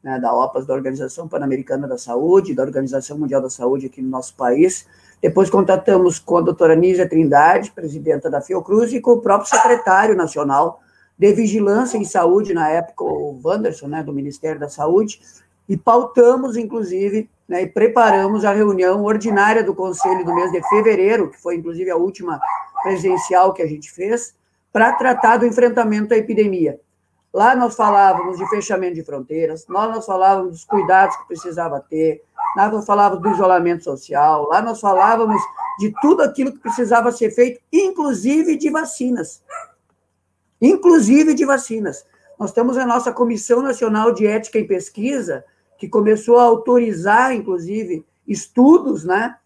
né, 0.09 0.19
da 0.19 0.33
OPAS, 0.33 0.67
da 0.67 0.73
Organização 0.73 1.29
Pan-Americana 1.29 1.87
da 1.87 1.99
Saúde, 1.99 2.55
da 2.55 2.63
Organização 2.63 3.19
Mundial 3.19 3.43
da 3.43 3.51
Saúde 3.51 3.87
aqui 3.87 4.01
no 4.01 4.09
nosso 4.09 4.35
país. 4.35 4.87
Depois 5.21 5.51
contatamos 5.51 6.19
com 6.19 6.39
a 6.39 6.41
doutora 6.41 6.75
Nízia 6.75 7.07
Trindade, 7.07 7.71
presidenta 7.73 8.31
da 8.31 8.41
Fiocruz, 8.41 8.93
e 8.95 9.01
com 9.01 9.13
o 9.13 9.21
próprio 9.21 9.51
secretário 9.51 10.17
nacional 10.17 10.81
de 11.19 11.33
Vigilância 11.35 11.99
em 11.99 12.05
Saúde, 12.05 12.55
na 12.55 12.71
época, 12.71 13.05
o 13.05 13.39
Wanderson, 13.45 13.89
né, 13.89 14.03
do 14.03 14.13
Ministério 14.13 14.59
da 14.59 14.69
Saúde, 14.69 15.21
e 15.69 15.77
pautamos, 15.77 16.57
inclusive, 16.57 17.29
né, 17.47 17.63
e 17.63 17.67
preparamos 17.67 18.45
a 18.45 18.53
reunião 18.53 19.05
ordinária 19.05 19.63
do 19.63 19.75
Conselho 19.75 20.25
do 20.25 20.35
mês 20.35 20.51
de 20.53 20.67
fevereiro, 20.69 21.29
que 21.29 21.39
foi, 21.39 21.57
inclusive, 21.57 21.91
a 21.91 21.97
última 21.97 22.41
presencial 22.83 23.53
que 23.53 23.61
a 23.61 23.67
gente 23.67 23.91
fez, 23.91 24.35
para 24.73 24.93
tratar 24.93 25.39
do 25.39 25.45
enfrentamento 25.47 26.15
à 26.15 26.17
epidemia. 26.17 26.81
Lá 27.39 27.55
nós 27.55 27.77
falávamos 27.77 28.37
de 28.37 28.49
fechamento 28.49 28.97
de 28.97 29.05
fronteiras, 29.05 29.65
lá 29.69 29.87
nós 29.87 30.05
falávamos 30.05 30.51
dos 30.51 30.65
cuidados 30.65 31.15
que 31.19 31.29
precisava 31.29 31.79
ter, 31.79 32.25
lá 32.57 32.69
nós 32.69 32.85
falávamos 32.85 33.23
do 33.23 33.31
isolamento 33.31 33.85
social, 33.85 34.49
lá 34.49 34.61
nós 34.61 34.81
falávamos 34.81 35.41
de 35.79 35.95
tudo 36.03 36.25
aquilo 36.25 36.51
que 36.51 36.59
precisava 36.59 37.13
ser 37.13 37.31
feito, 37.31 37.61
inclusive 37.73 38.57
de 38.57 38.69
vacinas. 38.71 39.41
Inclusive 40.61 41.33
de 41.33 41.45
vacinas. 41.45 42.05
Nós 42.37 42.51
temos 42.51 42.77
a 42.77 42.85
nossa 42.85 43.13
Comissão 43.13 43.63
Nacional 43.63 44.13
de 44.13 44.27
Ética 44.27 44.59
e 44.59 44.67
Pesquisa, 44.67 45.45
que 45.79 45.89
começou 45.89 46.41
a 46.41 46.43
autorizar, 46.43 47.33
inclusive, 47.33 48.05
estudos, 48.27 49.05
né? 49.05 49.37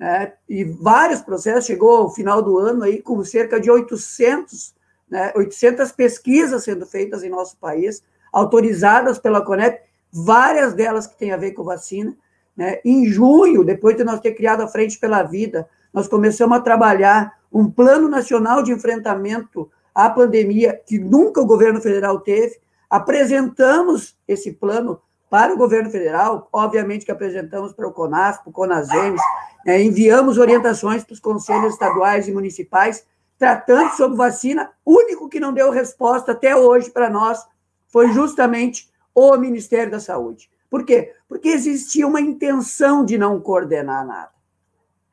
É, 0.00 0.32
e 0.48 0.64
vários 0.64 1.20
processos, 1.20 1.66
chegou 1.66 1.96
ao 1.96 2.10
final 2.10 2.42
do 2.42 2.58
ano 2.58 2.82
aí 2.82 3.00
com 3.00 3.22
cerca 3.22 3.60
de 3.60 3.70
800 3.70 4.74
né, 5.10 5.32
800 5.36 5.92
pesquisas 5.92 6.64
sendo 6.64 6.86
feitas 6.86 7.22
em 7.22 7.28
nosso 7.28 7.56
país, 7.58 8.02
autorizadas 8.32 9.18
pela 9.18 9.44
Conep, 9.44 9.80
várias 10.12 10.74
delas 10.74 11.06
que 11.06 11.16
têm 11.16 11.32
a 11.32 11.36
ver 11.36 11.52
com 11.52 11.64
vacina. 11.64 12.16
Né? 12.56 12.80
Em 12.84 13.06
junho, 13.06 13.64
depois 13.64 13.96
de 13.96 14.04
nós 14.04 14.20
ter 14.20 14.32
criado 14.32 14.62
a 14.62 14.68
Frente 14.68 14.98
pela 14.98 15.22
Vida, 15.22 15.68
nós 15.92 16.08
começamos 16.08 16.56
a 16.58 16.60
trabalhar 16.60 17.38
um 17.52 17.70
plano 17.70 18.08
nacional 18.08 18.62
de 18.62 18.72
enfrentamento 18.72 19.70
à 19.94 20.10
pandemia, 20.10 20.80
que 20.86 20.98
nunca 20.98 21.40
o 21.40 21.46
governo 21.46 21.80
federal 21.80 22.20
teve. 22.20 22.58
Apresentamos 22.88 24.16
esse 24.28 24.52
plano 24.52 25.00
para 25.30 25.52
o 25.52 25.56
governo 25.56 25.90
federal, 25.90 26.48
obviamente 26.52 27.04
que 27.04 27.10
apresentamos 27.10 27.72
para 27.72 27.88
o 27.88 27.92
CONAS, 27.92 28.38
para 28.38 28.50
o 28.50 28.52
CONASEMES, 28.52 29.20
né? 29.64 29.82
enviamos 29.82 30.38
orientações 30.38 31.02
para 31.02 31.14
os 31.14 31.20
conselhos 31.20 31.72
estaduais 31.72 32.28
e 32.28 32.32
municipais, 32.32 33.04
tratando 33.38 33.90
sobre 33.96 34.16
vacina, 34.16 34.72
único 34.84 35.28
que 35.28 35.40
não 35.40 35.52
deu 35.52 35.70
resposta 35.70 36.32
até 36.32 36.56
hoje 36.56 36.90
para 36.90 37.10
nós 37.10 37.46
foi 37.88 38.12
justamente 38.12 38.90
o 39.14 39.36
Ministério 39.36 39.90
da 39.90 40.00
Saúde. 40.00 40.50
Por 40.68 40.84
quê? 40.84 41.14
Porque 41.28 41.48
existia 41.48 42.06
uma 42.06 42.20
intenção 42.20 43.04
de 43.04 43.16
não 43.16 43.40
coordenar 43.40 44.06
nada. 44.06 44.30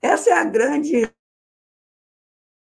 Essa 0.01 0.31
é 0.31 0.33
a 0.33 0.43
grande 0.43 1.09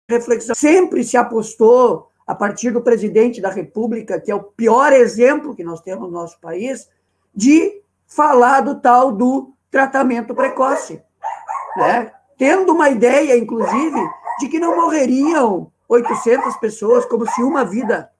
reflexão. 0.08 0.54
Sempre 0.54 1.04
se 1.04 1.16
apostou, 1.16 2.08
a 2.28 2.34
partir 2.34 2.70
do 2.70 2.82
presidente 2.82 3.40
da 3.40 3.48
República, 3.48 4.20
que 4.20 4.30
é 4.30 4.34
o 4.34 4.42
pior 4.42 4.92
exemplo 4.92 5.56
que 5.56 5.64
nós 5.64 5.80
temos 5.80 6.08
no 6.08 6.12
nosso 6.12 6.38
país, 6.38 6.86
de 7.34 7.82
falar 8.06 8.60
do 8.60 8.78
tal 8.80 9.10
do 9.10 9.54
tratamento 9.70 10.34
precoce. 10.34 11.02
Né? 11.74 12.12
Tendo 12.36 12.74
uma 12.74 12.90
ideia, 12.90 13.34
inclusive, 13.34 13.98
de 14.38 14.48
que 14.48 14.58
não 14.58 14.76
morreriam 14.76 15.70
800 15.88 16.56
pessoas, 16.56 17.04
como 17.06 17.26
se 17.30 17.42
uma 17.42 17.64
vida 17.64 18.10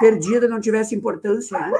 perdida 0.00 0.46
não 0.48 0.60
tivesse 0.60 0.94
importância, 0.94 1.58
né? 1.58 1.72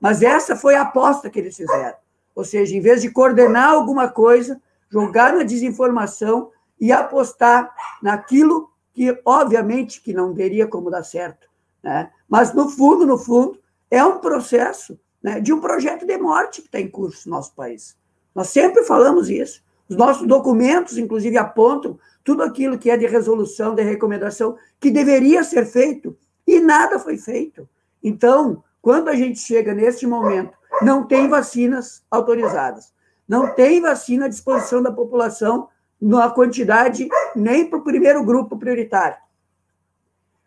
Mas 0.00 0.22
essa 0.22 0.54
foi 0.54 0.74
a 0.74 0.82
aposta 0.82 1.30
que 1.30 1.38
eles 1.38 1.56
fizeram. 1.56 1.96
Ou 2.34 2.44
seja, 2.44 2.76
em 2.76 2.80
vez 2.80 3.00
de 3.00 3.10
coordenar 3.10 3.70
alguma 3.70 4.08
coisa, 4.08 4.60
jogar 4.90 5.34
na 5.34 5.42
desinformação 5.42 6.50
e 6.80 6.92
apostar 6.92 7.74
naquilo 8.02 8.70
que, 8.92 9.18
obviamente, 9.24 10.00
que 10.00 10.12
não 10.12 10.34
teria 10.34 10.66
como 10.66 10.90
dar 10.90 11.02
certo. 11.02 11.48
Né? 11.82 12.10
Mas, 12.28 12.52
no 12.52 12.68
fundo, 12.68 13.06
no 13.06 13.18
fundo, 13.18 13.58
é 13.90 14.04
um 14.04 14.18
processo 14.18 14.98
né, 15.22 15.40
de 15.40 15.52
um 15.52 15.60
projeto 15.60 16.06
de 16.06 16.18
morte 16.18 16.60
que 16.60 16.68
está 16.68 16.80
em 16.80 16.88
curso 16.88 17.28
no 17.28 17.36
nosso 17.36 17.54
país. 17.54 17.96
Nós 18.34 18.48
sempre 18.48 18.84
falamos 18.84 19.30
isso. 19.30 19.62
Os 19.88 19.96
nossos 19.96 20.26
documentos, 20.26 20.96
inclusive, 20.96 21.36
apontam 21.36 21.98
tudo 22.22 22.42
aquilo 22.42 22.78
que 22.78 22.90
é 22.90 22.96
de 22.96 23.06
resolução, 23.06 23.74
de 23.74 23.82
recomendação, 23.82 24.56
que 24.80 24.90
deveria 24.90 25.44
ser 25.44 25.66
feito, 25.66 26.16
e 26.46 26.58
nada 26.60 26.98
foi 26.98 27.18
feito. 27.18 27.68
Então, 28.02 28.62
quando 28.80 29.08
a 29.08 29.14
gente 29.14 29.38
chega 29.38 29.74
nesse 29.74 30.06
momento, 30.06 30.56
não 30.82 31.06
tem 31.06 31.28
vacinas 31.28 32.02
autorizadas, 32.10 32.92
não 33.28 33.54
tem 33.54 33.80
vacina 33.80 34.26
à 34.26 34.28
disposição 34.28 34.82
da 34.82 34.92
população 34.92 35.68
na 36.00 36.30
quantidade 36.30 37.08
nem 37.34 37.68
para 37.68 37.78
o 37.78 37.84
primeiro 37.84 38.24
grupo 38.24 38.58
prioritário, 38.58 39.16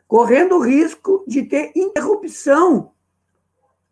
correndo 0.08 0.58
o 0.58 0.62
risco 0.62 1.24
de 1.27 1.44
ter 1.44 1.72
interrupção 1.75 2.91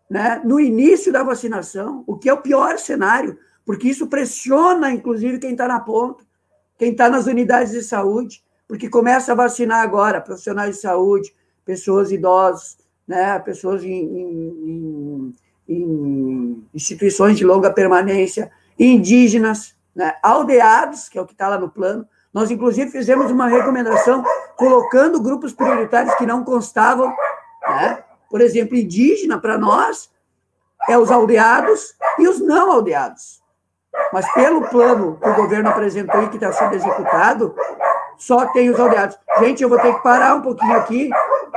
né, 0.09 0.41
no 0.43 0.59
início 0.59 1.11
da 1.11 1.23
vacinação, 1.23 2.03
o 2.05 2.15
que 2.15 2.29
é 2.29 2.33
o 2.33 2.41
pior 2.41 2.77
cenário, 2.77 3.37
porque 3.65 3.89
isso 3.89 4.07
pressiona, 4.07 4.91
inclusive, 4.91 5.39
quem 5.39 5.51
está 5.51 5.67
na 5.67 5.79
ponta 5.79 6.23
quem 6.77 6.91
está 6.91 7.09
nas 7.09 7.25
unidades 7.25 7.71
de 7.71 7.81
saúde, 7.81 8.43
porque 8.67 8.89
começa 8.89 9.31
a 9.31 9.35
vacinar 9.35 9.81
agora 9.81 10.21
profissionais 10.21 10.75
de 10.75 10.81
saúde, 10.81 11.33
pessoas 11.63 12.11
idosas, 12.11 12.77
né, 13.07 13.37
pessoas 13.39 13.83
em, 13.83 13.89
em, 13.89 15.35
em 15.69 16.67
instituições 16.73 17.37
de 17.37 17.45
longa 17.45 17.71
permanência, 17.71 18.51
indígenas, 18.77 19.75
né, 19.95 20.15
aldeados, 20.21 21.07
que 21.07 21.17
é 21.17 21.21
o 21.21 21.25
que 21.25 21.33
está 21.33 21.47
lá 21.47 21.57
no 21.57 21.69
plano. 21.69 22.07
Nós, 22.33 22.51
inclusive, 22.51 22.91
fizemos 22.91 23.31
uma 23.31 23.47
recomendação 23.47 24.23
colocando 24.57 25.21
grupos 25.21 25.53
prioritários 25.53 26.13
que 26.15 26.25
não 26.25 26.43
constavam, 26.43 27.15
né? 27.65 28.03
por 28.29 28.41
exemplo, 28.41 28.75
indígena, 28.75 29.39
para 29.39 29.57
nós, 29.57 30.09
é 30.89 30.97
os 30.97 31.09
aldeados 31.09 31.95
e 32.19 32.27
os 32.27 32.41
não 32.41 32.73
aldeados. 32.73 33.41
Mas 34.11 34.31
pelo 34.33 34.61
plano 34.69 35.17
que 35.21 35.29
o 35.29 35.35
governo 35.35 35.69
apresentou 35.69 36.23
e 36.23 36.29
que 36.29 36.35
está 36.35 36.51
sendo 36.51 36.75
executado, 36.75 37.55
só 38.17 38.45
tem 38.47 38.69
os 38.69 38.79
aldeados. 38.79 39.17
Gente, 39.39 39.61
eu 39.63 39.69
vou 39.69 39.79
ter 39.79 39.93
que 39.93 40.03
parar 40.03 40.35
um 40.35 40.41
pouquinho 40.41 40.75
aqui, 40.77 41.09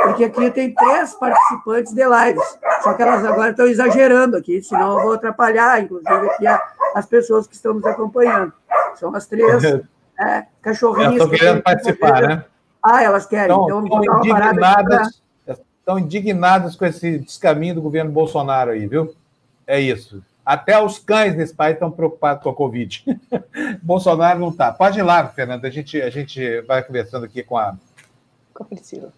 porque 0.03 0.25
aqui 0.25 0.51
tem 0.51 0.75
três 0.75 1.15
participantes 1.15 1.93
de 1.93 2.03
lives. 2.03 2.59
Só 2.83 2.95
que 2.95 3.03
elas 3.03 3.25
agora 3.25 3.51
estão 3.51 3.67
exagerando 3.67 4.37
aqui, 4.37 4.63
senão 4.63 4.99
eu 4.99 5.05
vou 5.05 5.13
atrapalhar, 5.13 5.81
inclusive, 5.83 6.31
aqui 6.31 6.47
a, 6.47 6.61
as 6.95 7.07
pessoas 7.07 7.47
que 7.47 7.55
estão 7.55 7.75
nos 7.75 7.85
acompanhando. 7.85 8.53
São 8.95 9.15
as 9.15 9.27
três 9.27 9.65
é, 10.19 10.47
cachorrinhas. 10.63 11.15
Estão 11.15 11.31
querendo 11.31 11.63
participar, 11.63 12.23
né? 12.23 12.45
Ah, 12.83 13.03
elas 13.03 13.27
querem. 13.27 13.55
Então, 13.55 13.85
então 13.85 14.01
estão 14.01 14.19
indignadas, 14.19 15.23
estão 15.47 15.99
indignadas 15.99 16.77
com 16.77 16.85
esse 16.85 17.19
descaminho 17.19 17.77
do 17.77 17.83
governo 17.83 18.11
Bolsonaro 18.11 18.71
aí, 18.71 18.87
viu? 18.87 19.15
É 19.67 19.81
isso. 19.81 20.23
Até 20.49 20.83
os 20.83 20.99
cães 20.99 21.37
nesse 21.37 21.55
país 21.55 21.75
estão 21.75 21.91
preocupados 21.91 22.43
com 22.43 22.49
a 22.49 22.55
Covid. 22.55 23.05
Bolsonaro 23.83 24.39
não 24.39 24.49
está. 24.49 24.73
Pode 24.73 24.99
ir 24.99 25.03
lá, 25.03 25.29
Fernanda. 25.29 25.69
A 25.69 25.71
gente, 25.71 26.01
a 26.01 26.09
gente 26.09 26.63
vai 26.63 26.83
conversando 26.83 27.27
aqui 27.27 27.43
com 27.43 27.59
a. 27.59 27.77
Com 28.55 28.63
a 28.63 28.67
Priscila. 28.67 29.13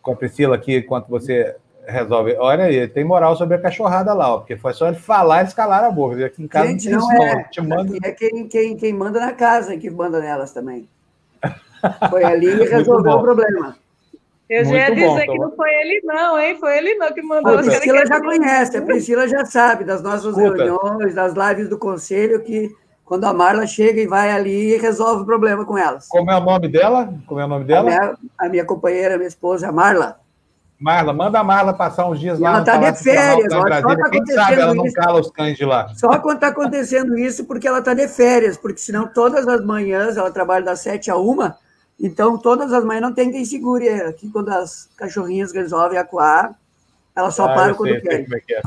Com 0.00 0.12
a 0.12 0.16
Priscila 0.16 0.56
aqui, 0.56 0.78
enquanto 0.78 1.08
você 1.08 1.54
resolve. 1.86 2.36
Olha 2.38 2.64
aí, 2.64 2.88
tem 2.88 3.04
moral 3.04 3.36
sobre 3.36 3.56
a 3.56 3.60
cachorrada 3.60 4.14
lá, 4.14 4.34
ó, 4.34 4.38
porque 4.38 4.56
foi 4.56 4.72
só 4.72 4.88
ele 4.88 4.96
falar 4.96 5.42
e 5.42 5.48
escalar 5.48 5.84
a 5.84 5.90
boca. 5.90 6.24
Aqui 6.24 6.42
em 6.42 6.48
casa 6.48 6.68
Gente, 6.68 6.88
não, 6.88 7.06
não 7.06 7.22
é. 7.22 7.44
Te 7.50 7.60
manda... 7.60 7.98
é 8.02 8.10
quem, 8.12 8.48
quem, 8.48 8.74
quem 8.74 8.94
manda 8.94 9.20
na 9.20 9.34
casa 9.34 9.76
que 9.76 9.90
manda 9.90 10.20
nelas 10.20 10.54
também. 10.54 10.88
Foi 12.08 12.24
ali 12.24 12.46
e 12.46 12.64
resolveu 12.64 13.12
o 13.12 13.20
problema. 13.20 13.76
Eu 14.52 14.66
já 14.66 14.74
ia 14.74 14.94
dizer 14.94 15.26
bom, 15.26 15.32
que 15.32 15.38
não 15.38 15.56
foi 15.56 15.70
ele, 15.70 16.00
não, 16.04 16.38
hein? 16.38 16.56
Foi 16.60 16.76
ele 16.76 16.94
não 16.96 17.10
que 17.10 17.22
mandou. 17.22 17.58
A 17.58 17.62
Priscila 17.62 18.06
já 18.06 18.20
conhece, 18.20 18.76
a 18.76 18.82
Priscila 18.82 19.26
já 19.26 19.46
sabe 19.46 19.82
das 19.82 20.02
nossas 20.02 20.36
Escuta. 20.36 20.64
reuniões, 20.64 21.14
das 21.14 21.32
lives 21.32 21.70
do 21.70 21.78
conselho, 21.78 22.42
que 22.42 22.70
quando 23.02 23.24
a 23.24 23.32
Marla 23.32 23.66
chega 23.66 24.02
e 24.02 24.06
vai 24.06 24.30
ali 24.30 24.74
e 24.74 24.76
resolve 24.76 25.22
o 25.22 25.26
problema 25.26 25.64
com 25.64 25.78
elas. 25.78 26.06
Como 26.06 26.30
é 26.30 26.36
o 26.36 26.40
nome 26.40 26.68
dela? 26.68 27.14
Como 27.26 27.40
é 27.40 27.46
o 27.46 27.48
nome 27.48 27.64
dela? 27.64 27.80
A 27.80 27.84
minha, 27.84 28.16
a 28.38 28.48
minha 28.50 28.64
companheira, 28.66 29.16
minha 29.16 29.28
esposa, 29.28 29.70
a 29.70 29.72
Marla. 29.72 30.20
Marla, 30.78 31.14
manda 31.14 31.38
a 31.38 31.44
Marla 31.44 31.72
passar 31.72 32.06
uns 32.06 32.20
dias 32.20 32.38
lá. 32.38 32.50
Ela 32.50 32.58
está 32.58 32.76
de 32.76 33.02
férias, 33.02 33.52
ó, 33.54 33.62
Brasília. 33.62 33.96
Tá 33.96 34.10
Quem 34.10 34.26
sabe 34.26 34.60
ela 34.60 34.74
não 34.74 34.92
cala 34.92 35.20
os 35.20 35.30
cães 35.30 35.56
de 35.56 35.64
lá. 35.64 35.88
Só 35.94 36.18
quando 36.18 36.34
está 36.34 36.48
acontecendo 36.48 37.16
isso, 37.16 37.46
porque 37.46 37.66
ela 37.66 37.78
está 37.78 37.94
de 37.94 38.06
férias, 38.06 38.58
porque 38.58 38.80
senão 38.80 39.06
todas 39.06 39.48
as 39.48 39.64
manhãs 39.64 40.16
ela 40.16 40.30
trabalha 40.30 40.64
das 40.64 40.80
sete 40.80 41.10
a 41.10 41.16
uma, 41.16 41.56
então, 42.02 42.36
todas 42.36 42.72
as 42.72 42.84
manhãs 42.84 43.02
não 43.02 43.14
tem 43.14 43.30
quem 43.30 43.44
segure. 43.44 43.88
Aqui, 43.88 44.28
quando 44.28 44.48
as 44.48 44.90
cachorrinhas 44.96 45.52
resolvem 45.52 45.96
acuar, 45.96 46.58
elas 47.14 47.36
só 47.36 47.44
ah, 47.44 47.54
param 47.54 47.74
quando 47.74 48.00
querem. 48.00 48.24
Como 48.24 48.36
é 48.36 48.40
que 48.40 48.54
é. 48.54 48.62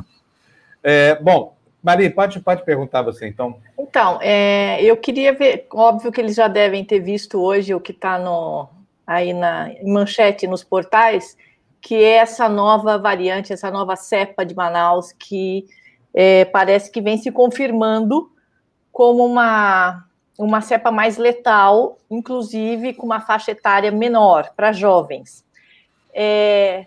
É, 0.81 1.15
bom, 1.21 1.55
Maria, 1.83 2.09
pode, 2.09 2.39
pode 2.39 2.63
perguntar 2.63 3.01
você, 3.01 3.27
então. 3.27 3.57
Então, 3.77 4.19
é, 4.21 4.81
eu 4.81 4.95
queria 4.95 5.33
ver, 5.33 5.67
óbvio 5.73 6.11
que 6.11 6.21
eles 6.21 6.35
já 6.35 6.47
devem 6.47 6.85
ter 6.85 6.99
visto 6.99 7.39
hoje 7.39 7.75
o 7.75 7.79
que 7.81 7.91
está 7.91 8.17
aí 9.05 9.33
na 9.33 9.69
manchete 9.83 10.47
nos 10.47 10.63
portais, 10.63 11.37
que 11.81 11.95
é 11.95 12.17
essa 12.17 12.47
nova 12.47 12.97
variante, 12.97 13.51
essa 13.51 13.69
nova 13.69 13.95
cepa 13.95 14.45
de 14.45 14.55
Manaus 14.55 15.11
que 15.11 15.65
é, 16.13 16.45
parece 16.45 16.89
que 16.89 17.01
vem 17.01 17.17
se 17.17 17.31
confirmando 17.31 18.31
como 18.91 19.25
uma, 19.25 20.05
uma 20.37 20.61
cepa 20.61 20.91
mais 20.91 21.17
letal, 21.17 21.97
inclusive 22.09 22.93
com 22.93 23.05
uma 23.05 23.21
faixa 23.21 23.51
etária 23.51 23.91
menor 23.91 24.51
para 24.55 24.73
jovens. 24.73 25.45
É, 26.13 26.85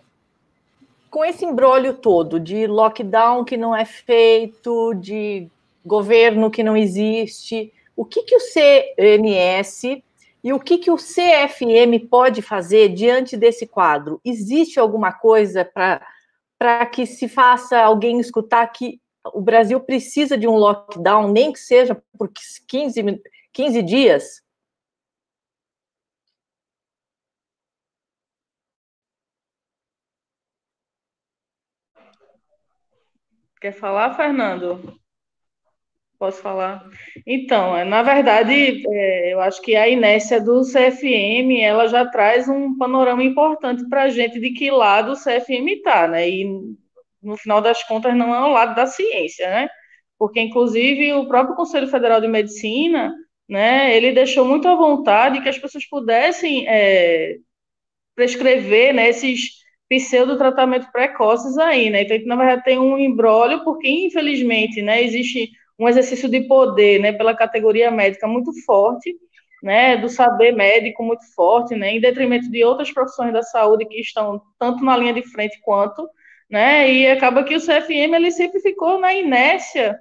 com 1.11 1.25
esse 1.25 1.45
embrólio 1.45 1.95
todo 1.95 2.39
de 2.39 2.67
lockdown 2.67 3.45
que 3.45 3.57
não 3.57 3.75
é 3.75 3.85
feito, 3.85 4.95
de 4.95 5.49
governo 5.85 6.51
que 6.51 6.63
não 6.63 6.77
existe, 6.77 7.73
o 7.97 8.05
que, 8.05 8.23
que 8.23 8.37
o 8.37 8.41
CNS 8.41 10.03
e 10.45 10.53
o 10.53 10.61
que, 10.61 10.79
que 10.79 10.91
o 10.91 10.97
CFM 10.97 12.07
pode 12.09 12.43
fazer 12.43 12.91
diante 12.91 13.37
desse 13.37 13.67
quadro? 13.67 14.21
Existe 14.25 14.79
alguma 14.79 15.13
coisa 15.13 15.65
para 15.65 16.87
que 16.87 17.07
se 17.07 17.27
faça 17.29 17.81
alguém 17.81 18.21
escutar 18.21 18.67
que 18.69 19.01
o 19.35 19.41
Brasil 19.41 19.81
precisa 19.81 20.39
de 20.39 20.47
um 20.47 20.57
lockdown, 20.57 21.33
nem 21.33 21.53
que 21.53 21.59
seja 21.59 22.01
por 22.17 22.31
15, 22.69 23.21
15 23.59 23.83
dias? 23.83 24.41
Quer 33.61 33.73
falar, 33.73 34.15
Fernando? 34.15 34.97
Posso 36.21 36.41
falar? 36.41 36.89
Então, 37.27 37.77
é, 37.77 37.85
na 37.85 38.01
verdade, 38.05 38.81
é, 38.89 39.35
eu 39.35 39.41
acho 39.41 39.61
que 39.61 39.75
a 39.75 39.89
inércia 39.89 40.41
do 40.41 40.63
CFM, 40.63 41.61
ela 41.61 41.89
já 41.89 42.07
traz 42.07 42.49
um 42.49 42.79
panorama 42.79 43.25
importante 43.25 43.89
para 43.89 44.05
a 44.05 44.09
gente 44.09 44.39
de 44.39 44.53
que 44.53 44.71
lado 44.71 45.13
o 45.13 45.17
CFM 45.17 45.73
está, 45.73 46.07
né? 46.07 46.31
E, 46.31 46.45
no 47.21 47.37
final 47.37 47.61
das 47.61 47.83
contas, 47.83 48.17
não 48.17 48.33
é 48.33 48.41
o 48.41 48.53
lado 48.53 48.77
da 48.77 48.87
ciência, 48.87 49.51
né? 49.51 49.69
Porque, 50.17 50.41
inclusive, 50.41 51.13
o 51.15 51.27
próprio 51.27 51.57
Conselho 51.57 51.89
Federal 51.89 52.21
de 52.21 52.29
Medicina, 52.29 53.13
né, 53.49 53.97
ele 53.97 54.13
deixou 54.13 54.45
muito 54.45 54.69
à 54.69 54.75
vontade 54.75 55.41
que 55.41 55.49
as 55.49 55.59
pessoas 55.59 55.87
pudessem 55.87 56.67
é, 56.69 57.37
prescrever 58.15 58.93
né, 58.95 59.09
esses 59.09 59.59
pseudo-tratamentos 59.89 60.89
precoces 60.91 61.57
aí, 61.59 61.89
né? 61.89 62.03
Então, 62.03 62.19
na 62.27 62.37
verdade, 62.37 62.65
tem 62.65 62.79
um 62.79 62.99
embrólio, 62.99 63.65
porque, 63.65 63.89
infelizmente, 63.89 64.83
né, 64.83 65.03
existe 65.03 65.51
um 65.79 65.89
exercício 65.89 66.29
de 66.29 66.43
poder, 66.43 67.01
né, 67.01 67.13
pela 67.13 67.35
categoria 67.35 67.91
médica 67.91 68.27
muito 68.27 68.53
forte, 68.65 69.17
né, 69.63 69.97
do 69.97 70.09
saber 70.09 70.53
médico 70.53 71.03
muito 71.03 71.23
forte, 71.35 71.75
né, 71.75 71.93
em 71.93 72.01
detrimento 72.01 72.51
de 72.51 72.65
outras 72.65 72.91
profissões 72.93 73.33
da 73.33 73.43
saúde 73.43 73.87
que 73.87 74.01
estão 74.01 74.43
tanto 74.59 74.85
na 74.85 74.97
linha 74.97 75.13
de 75.13 75.23
frente 75.23 75.59
quanto, 75.63 76.09
né, 76.51 76.93
e 76.93 77.07
acaba 77.07 77.45
que 77.45 77.55
o 77.55 77.61
CFM 77.61 78.15
ele 78.15 78.31
sempre 78.31 78.61
ficou 78.61 78.99
na 78.99 79.15
inércia, 79.15 79.99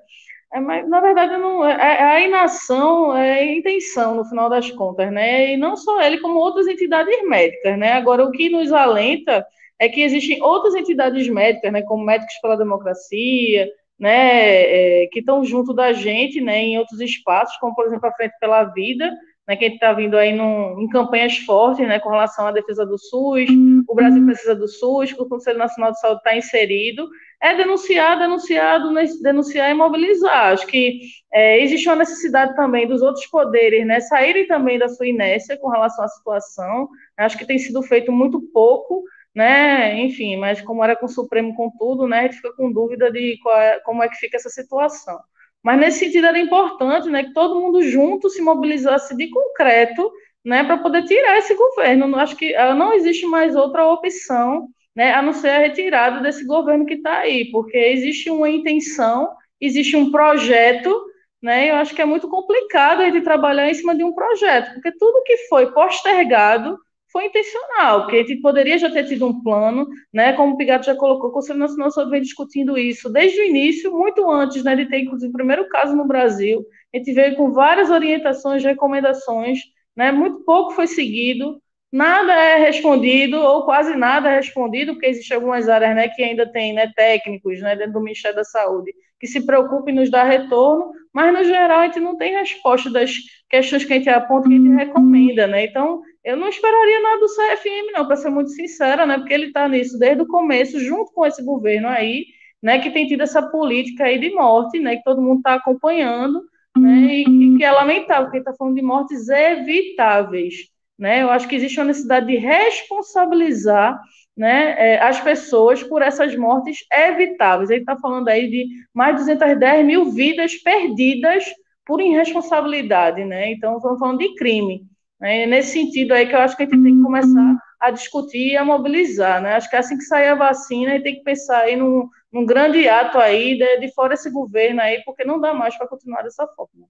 é, 0.53 0.59
mas 0.59 0.87
na 0.87 1.01
verdade 1.01 1.37
não 1.37 1.65
é, 1.65 1.73
é, 1.73 2.03
a 2.03 2.21
inação 2.21 3.15
é 3.15 3.39
a 3.39 3.55
intenção 3.55 4.15
no 4.15 4.25
final 4.25 4.49
das 4.49 4.71
contas, 4.71 5.11
né, 5.11 5.53
e 5.53 5.57
não 5.57 5.75
só 5.75 6.01
ele 6.01 6.19
como 6.19 6.39
outras 6.39 6.67
entidades 6.67 7.21
médicas, 7.27 7.77
né. 7.77 7.93
Agora 7.93 8.23
o 8.23 8.31
que 8.31 8.49
nos 8.49 8.71
alenta 8.71 9.45
é 9.79 9.89
que 9.89 10.01
existem 10.01 10.41
outras 10.41 10.73
entidades 10.75 11.27
médicas, 11.27 11.71
né, 11.71 11.81
como 11.81 12.03
Médicos 12.03 12.35
pela 12.41 12.57
Democracia, 12.57 13.69
né, 13.99 15.03
é, 15.03 15.07
que 15.07 15.19
estão 15.19 15.43
junto 15.43 15.73
da 15.73 15.91
gente, 15.91 16.39
né, 16.39 16.59
em 16.63 16.77
outros 16.77 17.01
espaços, 17.01 17.57
como 17.57 17.75
por 17.75 17.85
exemplo 17.85 18.07
a 18.07 18.13
Frente 18.13 18.33
pela 18.39 18.63
Vida, 18.63 19.11
né, 19.47 19.55
que 19.55 19.65
a 19.65 19.67
gente 19.67 19.75
está 19.75 19.93
vindo 19.93 20.17
aí 20.17 20.33
num, 20.33 20.79
em 20.79 20.87
campanhas 20.89 21.37
fortes, 21.37 21.87
né, 21.87 21.99
com 21.99 22.09
relação 22.09 22.47
à 22.47 22.51
defesa 22.51 22.85
do 22.85 22.97
SUS, 22.97 23.49
o 23.87 23.95
Brasil 23.95 24.23
precisa 24.25 24.55
do 24.55 24.67
SUS, 24.67 25.13
que 25.13 25.21
o 25.21 25.27
Conselho 25.27 25.57
Nacional 25.57 25.91
de 25.91 25.99
Saúde 25.99 26.19
está 26.19 26.35
inserido, 26.35 27.07
é 27.41 27.55
denunciar, 27.55 28.17
denunciar, 28.17 28.81
denunciar 29.21 29.69
e 29.69 29.73
mobilizar. 29.73 30.53
Acho 30.53 30.65
que 30.67 31.01
é, 31.31 31.61
existe 31.61 31.87
uma 31.87 31.97
necessidade 31.97 32.55
também 32.55 32.87
dos 32.87 33.01
outros 33.01 33.25
poderes, 33.27 33.85
né, 33.85 33.99
saírem 33.99 34.47
também 34.47 34.79
da 34.79 34.89
sua 34.89 35.07
inércia 35.07 35.57
com 35.57 35.69
relação 35.69 36.03
à 36.03 36.07
situação. 36.07 36.89
Acho 37.17 37.37
que 37.37 37.45
tem 37.45 37.59
sido 37.59 37.81
feito 37.83 38.11
muito 38.11 38.41
pouco, 38.51 39.03
né? 39.35 39.99
Enfim, 40.01 40.37
mas 40.37 40.61
como 40.61 40.83
era 40.83 40.95
com 40.95 41.05
o 41.05 41.09
Supremo 41.09 41.55
com 41.55 41.71
tudo, 41.77 42.07
né? 42.07 42.21
A 42.21 42.23
gente 42.23 42.37
fica 42.37 42.53
com 42.53 42.71
dúvida 42.71 43.11
de 43.11 43.37
é, 43.49 43.79
como 43.81 44.01
é 44.03 44.09
que 44.09 44.15
fica 44.15 44.37
essa 44.37 44.49
situação. 44.49 45.19
Mas 45.63 45.79
nesse 45.79 45.99
sentido 45.99 46.27
era 46.27 46.39
importante, 46.39 47.09
né, 47.09 47.23
que 47.23 47.33
todo 47.33 47.59
mundo 47.59 47.81
junto 47.83 48.29
se 48.29 48.41
mobilizasse 48.41 49.15
de 49.15 49.29
concreto, 49.29 50.11
né, 50.45 50.63
para 50.63 50.77
poder 50.77 51.03
tirar 51.03 51.37
esse 51.37 51.53
governo. 51.55 52.15
Acho 52.15 52.35
que 52.35 52.55
ah, 52.55 52.73
não 52.73 52.93
existe 52.93 53.25
mais 53.25 53.55
outra 53.55 53.85
opção, 53.87 54.69
né, 54.97 55.13
a 55.13 55.21
não 55.21 55.31
ser 55.31 55.49
a 55.49 55.59
retirada 55.59 56.21
desse 56.21 56.43
governo 56.43 56.83
que 56.83 56.95
está 56.95 57.19
aí, 57.19 57.51
porque 57.51 57.77
existe 57.77 58.31
uma 58.31 58.49
intenção, 58.49 59.29
existe 59.61 59.95
um 59.95 60.09
projeto, 60.09 60.91
né? 61.39 61.69
Eu 61.69 61.75
acho 61.75 61.93
que 61.93 62.01
é 62.01 62.05
muito 62.05 62.27
complicado 62.27 63.01
a 63.01 63.05
gente 63.05 63.21
trabalhar 63.21 63.69
em 63.69 63.75
cima 63.75 63.95
de 63.95 64.03
um 64.03 64.11
projeto, 64.11 64.73
porque 64.73 64.91
tudo 64.97 65.21
que 65.23 65.37
foi 65.49 65.71
postergado 65.71 66.79
foi 67.11 67.27
intencional, 67.27 68.01
porque 68.01 68.15
a 68.15 68.19
gente 68.21 68.41
poderia 68.41 68.75
já 68.79 68.89
ter 68.89 69.05
tido 69.05 69.27
um 69.27 69.43
plano, 69.43 69.87
né, 70.11 70.33
como 70.33 70.55
o 70.55 70.57
Pigato 70.57 70.87
já 70.87 70.95
colocou, 70.95 71.29
o 71.29 71.33
Conselho 71.33 71.59
Nacional 71.59 71.91
Saúde 71.91 72.11
vem 72.11 72.21
discutindo 72.21 72.75
isso 72.75 73.07
desde 73.07 73.39
o 73.39 73.45
início, 73.45 73.91
muito 73.91 74.27
antes 74.29 74.63
né, 74.63 74.75
de 74.75 74.87
ter, 74.87 75.01
inclusive, 75.01 75.29
o 75.29 75.33
primeiro 75.33 75.69
caso 75.69 75.95
no 75.95 76.07
Brasil, 76.07 76.65
a 76.93 76.97
gente 76.97 77.13
veio 77.13 77.35
com 77.35 77.51
várias 77.53 77.91
orientações, 77.91 78.63
recomendações, 78.63 79.59
né, 79.95 80.11
muito 80.11 80.43
pouco 80.43 80.71
foi 80.71 80.87
seguido, 80.87 81.61
nada 81.91 82.33
é 82.33 82.57
respondido, 82.57 83.37
ou 83.37 83.63
quase 83.65 83.95
nada 83.95 84.29
é 84.29 84.35
respondido, 84.37 84.93
porque 84.93 85.07
existem 85.07 85.35
algumas 85.35 85.69
áreas 85.69 85.95
né, 85.95 86.07
que 86.09 86.23
ainda 86.23 86.45
tem 86.51 86.73
né, 86.73 86.91
técnicos 86.95 87.59
né, 87.61 87.75
dentro 87.75 87.93
do 87.93 88.01
Ministério 88.01 88.35
da 88.35 88.43
Saúde 88.43 88.93
que 89.19 89.27
se 89.27 89.45
preocupem 89.45 89.93
em 89.93 89.97
nos 89.97 90.11
dar 90.11 90.25
retorno, 90.25 90.91
mas 91.13 91.33
no 91.33 91.43
geral 91.43 91.79
a 91.79 91.85
gente 91.85 91.99
não 91.99 92.15
tem 92.15 92.33
resposta 92.33 92.89
das 92.89 93.15
questões 93.49 93.83
que 93.83 93.93
a 93.93 93.97
gente 93.97 94.09
aponta, 94.09 94.47
que 94.47 94.53
a 94.53 94.57
gente 94.57 94.75
recomenda, 94.75 95.47
né? 95.47 95.65
Então, 95.65 96.01
eu 96.23 96.37
não 96.37 96.47
esperaria 96.49 97.01
nada 97.01 97.19
do 97.19 97.27
CFM, 97.27 97.93
não, 97.93 98.05
para 98.05 98.15
ser 98.15 98.29
muito 98.29 98.51
sincera, 98.51 99.05
né? 99.05 99.17
Porque 99.17 99.33
ele 99.33 99.47
está 99.47 99.67
nisso 99.67 99.97
desde 99.97 100.21
o 100.21 100.27
começo, 100.27 100.79
junto 100.79 101.11
com 101.13 101.25
esse 101.25 101.43
governo 101.43 101.87
aí, 101.87 102.25
né? 102.61 102.79
Que 102.79 102.91
tem 102.91 103.07
tido 103.07 103.21
essa 103.21 103.41
política 103.41 104.05
aí 104.05 104.19
de 104.19 104.29
morte, 104.33 104.79
né? 104.79 104.97
Que 104.97 105.03
todo 105.03 105.21
mundo 105.21 105.37
está 105.37 105.55
acompanhando, 105.55 106.41
né? 106.77 107.07
E, 107.07 107.23
e, 107.23 107.57
que 107.57 107.63
é 107.63 107.71
lamentável, 107.71 108.25
porque 108.25 108.39
está 108.39 108.53
falando 108.53 108.75
de 108.75 108.81
mortes 108.83 109.27
evitáveis, 109.29 110.53
né? 110.97 111.21
Eu 111.21 111.29
acho 111.29 111.47
que 111.47 111.55
existe 111.55 111.79
uma 111.79 111.85
necessidade 111.85 112.27
de 112.27 112.37
responsabilizar 112.37 113.99
né, 114.35 114.75
é, 114.77 115.01
as 115.01 115.19
pessoas 115.19 115.81
por 115.83 116.01
essas 116.01 116.35
mortes 116.35 116.85
evitáveis. 116.91 117.69
Ele 117.69 117.81
está 117.81 117.97
falando 117.97 118.27
aí 118.29 118.49
de 118.49 118.67
mais 118.93 119.15
de 119.15 119.21
210 119.21 119.85
mil 119.85 120.11
vidas 120.11 120.55
perdidas 120.55 121.43
por 121.85 122.01
irresponsabilidade, 122.01 123.23
né? 123.25 123.51
Então, 123.51 123.77
estamos 123.77 123.99
falando 123.99 124.19
de 124.19 124.35
crime. 124.35 124.85
É 125.21 125.47
nesse 125.47 125.71
sentido 125.73 126.13
aí 126.13 126.27
que 126.27 126.35
eu 126.35 126.39
acho 126.39 126.55
que 126.55 126.63
a 126.63 126.65
gente 126.65 126.83
tem 126.83 126.95
que 126.95 127.01
começar 127.01 127.57
a 127.79 127.91
discutir 127.91 128.51
e 128.51 128.57
a 128.57 128.65
mobilizar, 128.65 129.41
né? 129.41 129.55
Acho 129.55 129.69
que 129.69 129.75
assim 129.75 129.97
que 129.97 130.03
sair 130.03 130.27
a 130.27 130.35
vacina, 130.35 130.91
a 130.91 130.93
gente 130.95 131.03
tem 131.03 131.15
que 131.15 131.23
pensar 131.23 131.61
aí 131.61 131.75
num, 131.75 132.07
num 132.31 132.45
grande 132.45 132.87
ato 132.87 133.17
aí 133.17 133.57
de, 133.57 133.79
de 133.79 133.93
fora 133.93 134.13
esse 134.13 134.29
governo 134.29 134.81
aí, 134.81 135.01
porque 135.05 135.23
não 135.23 135.39
dá 135.39 135.53
mais 135.53 135.75
para 135.77 135.87
continuar 135.87 136.21
dessa 136.23 136.45
forma. 136.47 136.87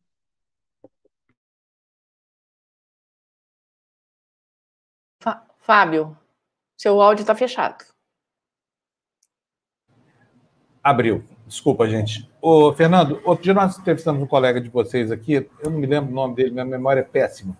Fábio, 5.59 6.17
seu 6.77 7.01
áudio 7.01 7.21
está 7.23 7.35
fechado. 7.35 7.83
Abriu. 10.83 11.23
Desculpa, 11.45 11.87
gente. 11.87 12.29
Ô, 12.41 12.73
Fernando, 12.73 13.21
outro 13.23 13.43
dia 13.43 13.53
nós 13.53 13.77
entrevistamos 13.77 14.21
um 14.21 14.27
colega 14.27 14.59
de 14.59 14.69
vocês 14.69 15.11
aqui, 15.11 15.33
eu 15.33 15.69
não 15.69 15.79
me 15.79 15.87
lembro 15.87 16.11
o 16.11 16.15
nome 16.15 16.35
dele, 16.35 16.51
minha 16.51 16.65
memória 16.65 17.01
é 17.01 17.03
péssima 17.03 17.55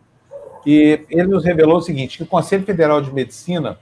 e 0.67 1.05
ele 1.09 1.27
nos 1.27 1.45
revelou 1.45 1.77
o 1.77 1.81
seguinte: 1.81 2.17
que 2.17 2.23
o 2.23 2.27
Conselho 2.27 2.65
Federal 2.65 3.01
de 3.01 3.13
Medicina 3.13 3.79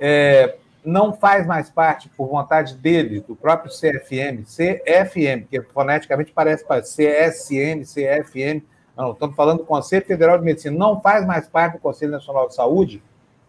é, 0.00 0.56
não 0.84 1.12
faz 1.12 1.44
mais 1.44 1.68
parte, 1.68 2.08
por 2.10 2.28
vontade 2.28 2.76
dele, 2.76 3.20
do 3.26 3.34
próprio 3.34 3.72
CFM, 3.72 4.44
CFM, 4.44 5.48
que 5.50 5.60
foneticamente 5.62 6.30
parece 6.32 6.64
para 6.64 6.80
CSM, 6.80 7.82
CFM. 7.84 8.62
Não, 8.96 9.10
estamos 9.10 9.34
falando 9.34 9.58
do 9.58 9.64
Conselho 9.64 10.06
Federal 10.06 10.38
de 10.38 10.44
Medicina, 10.44 10.78
não 10.78 11.00
faz 11.00 11.26
mais 11.26 11.48
parte 11.48 11.72
do 11.72 11.80
Conselho 11.80 12.12
Nacional 12.12 12.46
de 12.46 12.54
Saúde. 12.54 13.02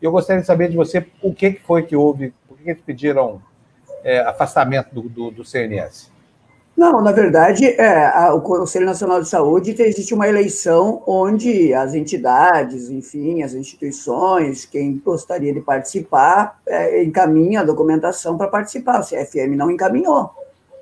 Eu 0.04 0.12
gostaria 0.12 0.42
de 0.42 0.48
saber 0.48 0.70
de 0.70 0.76
você 0.76 1.08
o 1.22 1.34
que 1.34 1.62
foi 1.66 1.84
que 1.84 1.96
houve, 1.96 2.34
por 2.46 2.58
que 2.58 2.70
eles 2.70 2.82
pediram 2.82 3.42
é, 4.04 4.20
afastamento 4.20 4.94
do, 4.94 5.04
do, 5.04 5.32
do 5.32 5.46
CNS. 5.46 6.12
Não, 6.76 7.02
na 7.02 7.13
verdade, 7.13 7.66
é, 7.66 8.08
a, 8.08 8.34
o 8.34 8.42
Conselho 8.42 8.86
Nacional 8.86 9.22
de 9.22 9.30
Saúde 9.30 9.74
existe 9.80 10.13
uma 10.13 10.28
eleição 10.28 11.02
onde 11.08 11.74
as 11.74 11.94
entidades, 11.94 12.89
enfim, 12.89 13.44
as 13.44 13.54
instituições, 13.54 14.66
quem 14.66 14.98
gostaria 14.98 15.54
de 15.54 15.62
participar, 15.62 16.60
é, 16.68 17.02
encaminha 17.02 17.62
a 17.62 17.63
documentação 17.63 18.38
para 18.38 18.50
participar. 18.50 19.00
O 19.00 19.06
CFM 19.06 19.56
não 19.56 19.72
encaminhou 19.72 20.32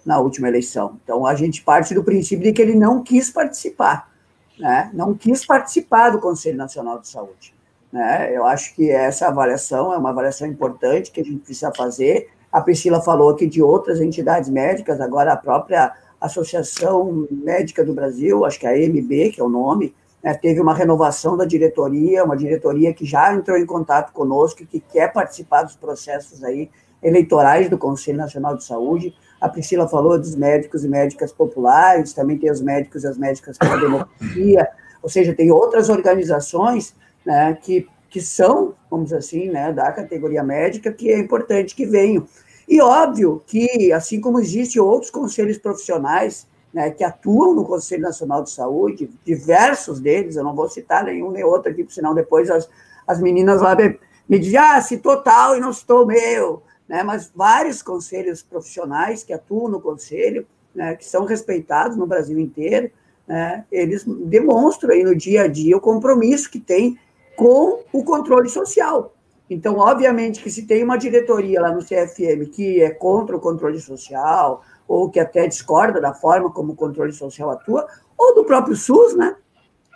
na 0.03 0.19
última 0.19 0.47
eleição. 0.47 0.97
Então, 1.03 1.27
a 1.27 1.35
gente 1.35 1.61
parte 1.61 1.93
do 1.93 2.03
princípio 2.03 2.43
de 2.43 2.53
que 2.53 2.61
ele 2.61 2.73
não 2.73 3.03
quis 3.03 3.29
participar, 3.29 4.09
né? 4.57 4.89
não 4.93 5.13
quis 5.13 5.45
participar 5.45 6.09
do 6.09 6.19
Conselho 6.19 6.57
Nacional 6.57 6.97
de 6.97 7.07
Saúde. 7.07 7.53
Né? 7.91 8.35
Eu 8.35 8.45
acho 8.45 8.73
que 8.73 8.89
essa 8.89 9.27
avaliação 9.27 9.93
é 9.93 9.97
uma 9.97 10.11
avaliação 10.11 10.47
importante 10.47 11.11
que 11.11 11.19
a 11.19 11.23
gente 11.23 11.39
precisa 11.39 11.73
fazer 11.75 12.29
A 12.51 12.61
Priscila 12.61 13.01
falou 13.01 13.29
aqui 13.29 13.45
de 13.47 13.61
outras 13.61 13.99
entidades 13.99 14.49
médicas, 14.49 15.01
agora 15.01 15.33
a 15.33 15.37
própria 15.37 15.93
Associação 16.19 17.27
Médica 17.31 17.83
do 17.83 17.93
Brasil, 17.93 18.45
acho 18.45 18.59
que 18.59 18.67
é 18.67 18.69
a 18.69 18.73
AMB, 18.73 19.31
que 19.31 19.41
é 19.41 19.43
o 19.43 19.49
nome, 19.49 19.93
né, 20.23 20.33
teve 20.35 20.59
uma 20.59 20.73
renovação 20.73 21.35
da 21.35 21.45
diretoria, 21.45 22.23
uma 22.23 22.37
diretoria 22.37 22.93
que 22.93 23.05
já 23.05 23.33
entrou 23.33 23.57
em 23.57 23.65
contato 23.65 24.13
conosco, 24.13 24.65
que 24.65 24.79
quer 24.79 25.11
participar 25.11 25.63
dos 25.63 25.75
processos 25.75 26.43
aí 26.43 26.69
eleitorais 27.01 27.69
do 27.69 27.77
Conselho 27.77 28.17
Nacional 28.19 28.55
de 28.55 28.63
Saúde. 28.63 29.15
A 29.39 29.49
Priscila 29.49 29.87
falou 29.87 30.19
dos 30.19 30.35
médicos 30.35 30.85
e 30.85 30.87
médicas 30.87 31.31
populares, 31.31 32.13
também 32.13 32.37
tem 32.37 32.51
os 32.51 32.61
médicos 32.61 33.03
e 33.03 33.07
as 33.07 33.17
médicas 33.17 33.57
pela 33.57 33.77
democracia, 33.77 34.67
ou 35.01 35.09
seja, 35.09 35.33
tem 35.33 35.51
outras 35.51 35.89
organizações 35.89 36.93
né, 37.25 37.57
que, 37.61 37.87
que 38.09 38.21
são, 38.21 38.73
vamos 38.89 39.13
assim, 39.13 39.49
né, 39.49 39.71
da 39.71 39.91
categoria 39.91 40.43
médica, 40.43 40.91
que 40.91 41.11
é 41.11 41.19
importante 41.19 41.75
que 41.75 41.85
venham. 41.85 42.27
E 42.67 42.79
óbvio 42.81 43.41
que, 43.45 43.91
assim 43.91 44.21
como 44.21 44.39
existem 44.39 44.81
outros 44.81 45.11
conselhos 45.11 45.57
profissionais 45.57 46.47
né, 46.73 46.89
que 46.89 47.03
atuam 47.03 47.53
no 47.53 47.65
Conselho 47.65 48.03
Nacional 48.03 48.43
de 48.43 48.51
Saúde, 48.51 49.11
diversos 49.25 49.99
deles, 49.99 50.35
eu 50.35 50.43
não 50.43 50.55
vou 50.55 50.69
citar 50.69 51.03
nenhum 51.03 51.31
nem 51.31 51.43
outro 51.43 51.71
aqui, 51.71 51.85
senão 51.89 52.13
depois 52.13 52.49
as, 52.49 52.69
as 53.05 53.19
meninas 53.19 53.61
lá 53.61 53.75
me, 53.75 53.99
me 54.27 54.39
dizem, 54.39 54.57
ah, 54.57 54.79
citou 54.81 55.17
tal 55.21 55.55
e 55.57 55.59
não 55.59 55.73
citou 55.73 56.03
o 56.03 56.07
meu, 56.07 56.63
né, 56.87 57.03
mas 57.03 57.31
vários 57.35 57.81
conselhos 57.81 58.41
profissionais 58.41 59.23
que 59.23 59.33
atuam 59.33 59.67
no 59.67 59.81
conselho, 59.81 60.45
né, 60.73 60.95
que 60.95 61.05
são 61.05 61.25
respeitados 61.25 61.97
no 61.97 62.07
Brasil 62.07 62.39
inteiro, 62.39 62.89
né, 63.27 63.65
eles 63.71 64.05
demonstram 64.05 64.91
aí 64.91 65.03
no 65.03 65.15
dia 65.15 65.43
a 65.43 65.47
dia 65.47 65.75
o 65.75 65.81
compromisso 65.81 66.49
que 66.49 66.59
tem 66.59 66.97
com 67.35 67.79
o 67.91 68.03
controle 68.03 68.49
social. 68.49 69.13
Então, 69.49 69.77
obviamente 69.77 70.41
que 70.41 70.49
se 70.49 70.65
tem 70.65 70.83
uma 70.83 70.97
diretoria 70.97 71.59
lá 71.61 71.71
no 71.73 71.83
CFM 71.83 72.49
que 72.51 72.81
é 72.81 72.89
contra 72.89 73.35
o 73.35 73.39
controle 73.39 73.79
social, 73.79 74.61
ou 74.87 75.09
que 75.09 75.19
até 75.19 75.47
discorda 75.47 75.99
da 75.99 76.13
forma 76.13 76.51
como 76.51 76.73
o 76.73 76.75
controle 76.75 77.11
social 77.11 77.49
atua, 77.49 77.85
ou 78.17 78.35
do 78.35 78.45
próprio 78.45 78.75
SUS, 78.75 79.15
né? 79.15 79.35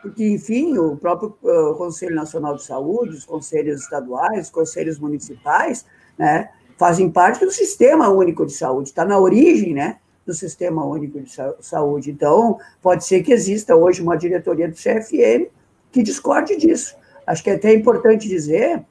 Porque, 0.01 0.27
enfim, 0.27 0.77
o 0.77 0.95
próprio 0.95 1.35
Conselho 1.77 2.15
Nacional 2.15 2.55
de 2.55 2.63
Saúde, 2.63 3.15
os 3.15 3.25
conselhos 3.25 3.81
estaduais, 3.81 4.45
os 4.45 4.51
conselhos 4.51 4.99
municipais, 4.99 5.85
né, 6.17 6.49
fazem 6.77 7.09
parte 7.09 7.43
do 7.43 7.51
Sistema 7.51 8.09
Único 8.09 8.45
de 8.45 8.53
Saúde, 8.53 8.89
está 8.89 9.03
na 9.03 9.17
origem, 9.17 9.73
né, 9.73 9.97
do 10.25 10.33
Sistema 10.33 10.85
Único 10.85 11.19
de 11.19 11.31
Saúde. 11.59 12.11
Então, 12.11 12.59
pode 12.81 13.03
ser 13.03 13.23
que 13.23 13.31
exista 13.33 13.75
hoje 13.75 14.01
uma 14.01 14.15
diretoria 14.15 14.67
do 14.67 14.75
CFM 14.75 15.49
que 15.91 16.03
discorde 16.03 16.55
disso. 16.55 16.95
Acho 17.25 17.43
que 17.43 17.49
é 17.49 17.55
até 17.55 17.73
importante 17.73 18.27
dizer, 18.27 18.83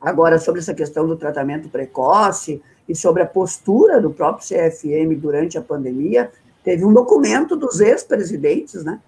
agora, 0.00 0.38
sobre 0.38 0.60
essa 0.60 0.74
questão 0.74 1.06
do 1.06 1.16
tratamento 1.16 1.68
precoce 1.68 2.62
e 2.88 2.94
sobre 2.94 3.22
a 3.22 3.26
postura 3.26 4.00
do 4.00 4.10
próprio 4.10 4.46
CFM 4.46 5.14
durante 5.16 5.58
a 5.58 5.62
pandemia, 5.62 6.30
teve 6.62 6.84
um 6.84 6.92
documento 6.92 7.56
dos 7.56 7.80
ex-presidentes, 7.80 8.84
né? 8.84 9.00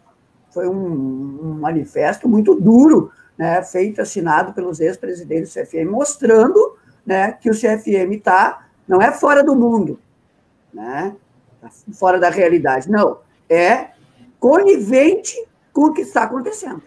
Foi 0.51 0.69
um, 0.69 0.75
um 0.75 1.59
manifesto 1.61 2.29
muito 2.29 2.55
duro, 2.55 3.11
né, 3.37 3.63
feito, 3.63 4.01
assinado 4.01 4.53
pelos 4.53 4.81
ex-presidentes 4.81 5.53
do 5.53 5.61
CFM, 5.61 5.91
mostrando 5.91 6.77
né, 7.05 7.33
que 7.33 7.51
o 7.51 7.55
CFM 7.55 8.15
está, 8.15 8.67
não 8.89 9.01
é 9.01 9.13
fora 9.13 9.45
do 9.45 9.55
mundo, 9.55 9.99
né, 10.73 11.15
tá 11.61 11.69
fora 11.93 12.19
da 12.19 12.31
realidade, 12.31 12.91
não, 12.91 13.19
é 13.51 13.91
conivente 14.41 15.37
com 15.73 15.87
o 15.87 15.93
que 15.93 16.01
está 16.01 16.23
acontecendo. 16.23 16.83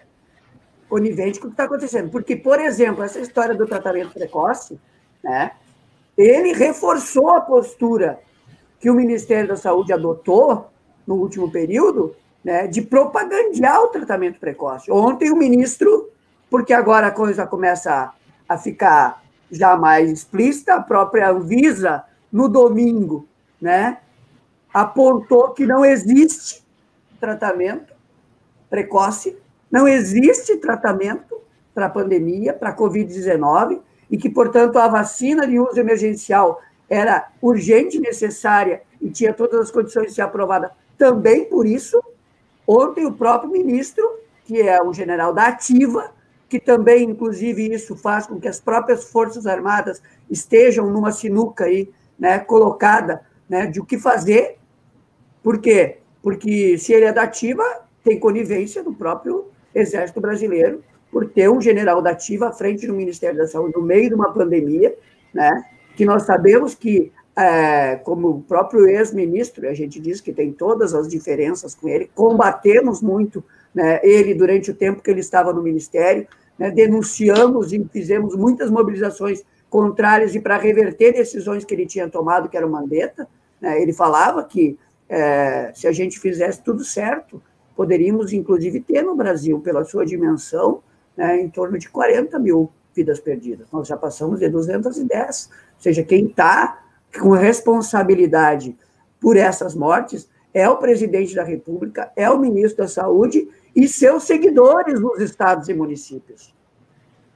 Conivente 0.89 1.39
com 1.39 1.45
o 1.45 1.49
que 1.49 1.54
está 1.54 1.65
acontecendo. 1.65 2.10
Porque, 2.10 2.36
por 2.36 2.60
exemplo, 2.60 3.04
essa 3.04 3.19
história 3.19 3.56
do 3.56 3.67
tratamento 3.67 4.12
precoce, 4.12 4.80
né, 5.23 5.52
ele 6.17 6.52
reforçou 6.52 7.30
a 7.30 7.41
postura 7.41 8.19
que 8.80 8.89
o 8.89 8.95
Ministério 8.95 9.47
da 9.47 9.56
Saúde 9.56 9.93
adotou 9.93 10.69
no 11.06 11.15
último 11.15 11.52
período, 11.52 12.15
né, 12.43 12.67
de 12.67 12.82
propagandear 12.82 13.82
o 13.82 13.88
tratamento 13.88 14.39
precoce. 14.39 14.91
Ontem 14.91 15.32
o 15.32 15.36
ministro, 15.36 16.10
porque 16.49 16.73
agora 16.73 17.08
a 17.08 17.12
coisa 17.12 17.45
começa 17.45 18.12
a 18.47 18.58
ficar 18.58 19.23
já 19.52 19.75
mais 19.75 20.10
explícita, 20.10 20.75
a 20.75 20.82
própria 20.82 21.30
Anvisa, 21.30 22.04
no 22.32 22.47
domingo, 22.47 23.28
né, 23.60 23.97
apontou 24.73 25.49
que 25.52 25.65
não 25.65 25.84
existe 25.84 26.63
tratamento 27.19 27.93
precoce, 28.69 29.36
não 29.71 29.88
existe 29.88 30.58
tratamento 30.58 31.39
para 31.73 31.86
a 31.86 31.89
pandemia, 31.89 32.53
para 32.53 32.69
a 32.69 32.75
Covid-19, 32.75 33.79
e 34.10 34.17
que, 34.17 34.29
portanto, 34.29 34.77
a 34.77 34.88
vacina 34.88 35.45
de 35.45 35.60
uso 35.60 35.79
emergencial 35.79 36.62
era 36.89 37.29
urgente, 37.41 37.99
necessária 37.99 38.82
e 38.99 39.10
tinha 39.10 39.34
todas 39.34 39.60
as 39.60 39.71
condições 39.71 40.08
de 40.08 40.13
ser 40.13 40.21
aprovada 40.21 40.71
também 40.97 41.45
por 41.45 41.65
isso. 41.65 42.01
Ontem, 42.67 43.05
o 43.05 43.13
próprio 43.13 43.51
ministro, 43.51 44.03
que 44.45 44.62
é 44.62 44.82
o 44.82 44.93
general 44.93 45.34
da 45.34 45.47
Ativa, 45.47 46.12
que 46.49 46.60
também, 46.60 47.03
inclusive, 47.03 47.71
isso 47.71 47.95
faz 47.95 48.25
com 48.25 48.39
que 48.39 48.47
as 48.47 48.60
próprias 48.60 49.05
Forças 49.05 49.45
Armadas 49.45 50.01
estejam 50.29 50.89
numa 50.89 51.12
sinuca 51.12 51.65
aí, 51.65 51.89
né, 52.17 52.39
colocada, 52.39 53.21
né, 53.47 53.67
de 53.67 53.79
o 53.79 53.86
que 53.86 53.99
fazer. 53.99 54.58
Por 55.43 55.60
quê? 55.60 55.97
Porque 56.21 56.77
se 56.77 56.91
ele 56.91 57.05
é 57.05 57.13
da 57.13 57.23
ativa, 57.23 57.63
tem 58.03 58.19
conivência 58.19 58.84
do 58.84 58.91
próprio 58.91 59.47
Exército 59.73 60.19
Brasileiro 60.19 60.84
por 61.12 61.27
ter 61.27 61.49
um 61.49 61.62
general 61.62 62.01
da 62.01 62.12
ativa 62.12 62.49
à 62.49 62.51
frente 62.51 62.86
do 62.86 62.93
Ministério 62.93 63.38
da 63.38 63.47
Saúde 63.47 63.73
no 63.75 63.82
meio 63.82 64.10
de 64.10 64.15
uma 64.15 64.32
pandemia, 64.32 64.95
né, 65.34 65.63
que 65.95 66.05
nós 66.05 66.23
sabemos 66.23 66.75
que, 66.75 67.12
é, 67.36 67.95
como 67.97 68.29
o 68.29 68.41
próprio 68.41 68.88
ex-ministro, 68.88 69.67
a 69.67 69.73
gente 69.73 69.99
diz 69.99 70.21
que 70.21 70.32
tem 70.32 70.51
todas 70.51 70.93
as 70.93 71.08
diferenças 71.08 71.73
com 71.73 71.88
ele, 71.88 72.10
combatemos 72.13 73.01
muito 73.01 73.43
né, 73.73 73.99
ele 74.03 74.34
durante 74.34 74.71
o 74.71 74.73
tempo 74.73 75.01
que 75.01 75.10
ele 75.10 75.19
estava 75.19 75.51
no 75.51 75.63
Ministério, 75.63 76.27
né, 76.58 76.69
denunciamos 76.69 77.73
e 77.73 77.84
fizemos 77.91 78.36
muitas 78.36 78.69
mobilizações 78.69 79.43
contrárias 79.69 80.34
e 80.36 80.39
para 80.39 80.58
reverter 80.58 81.13
decisões 81.13 81.63
que 81.63 81.73
ele 81.73 81.86
tinha 81.86 82.10
tomado, 82.10 82.49
que 82.49 82.58
era 82.58 82.65
o 82.65 82.71
Mandetta. 82.71 83.27
Né, 83.62 83.82
ele 83.82 83.93
falava 83.93 84.43
que 84.43 84.77
é, 85.08 85.71
se 85.73 85.88
a 85.88 85.91
gente 85.91 86.19
fizesse 86.19 86.62
tudo 86.63 86.84
certo, 86.84 87.41
poderíamos, 87.80 88.34
inclusive, 88.34 88.82
ter 88.82 89.02
no 89.04 89.15
Brasil, 89.15 89.58
pela 89.62 89.86
sua 89.86 90.06
dimensão, 90.06 90.84
né, 91.15 91.39
em 91.39 91.50
torno 91.50 91.78
de 91.80 91.88
40 91.88 92.38
mil 92.38 92.70
vidas 92.94 93.22
perdidas. 93.22 93.68
Nós 93.72 93.88
já 93.88 93.96
passamos 93.96 94.42
de 94.42 94.50
210. 94.50 95.50
Ou 95.50 95.82
seja, 95.82 96.04
quem 96.04 96.26
está 96.26 96.84
com 97.18 97.30
responsabilidade 97.30 98.78
por 99.18 99.38
essas 99.38 99.74
mortes 99.76 100.30
é 100.54 100.68
o 100.68 100.76
presidente 100.76 101.34
da 101.34 101.42
República, 101.42 102.12
é 102.18 102.30
o 102.30 102.38
ministro 102.38 102.84
da 102.84 102.89
Saúde 102.89 103.48
e 103.74 103.88
seus 103.88 104.24
seguidores 104.24 105.00
nos 105.00 105.22
estados 105.22 105.70
e 105.70 105.74
municípios. 105.74 106.54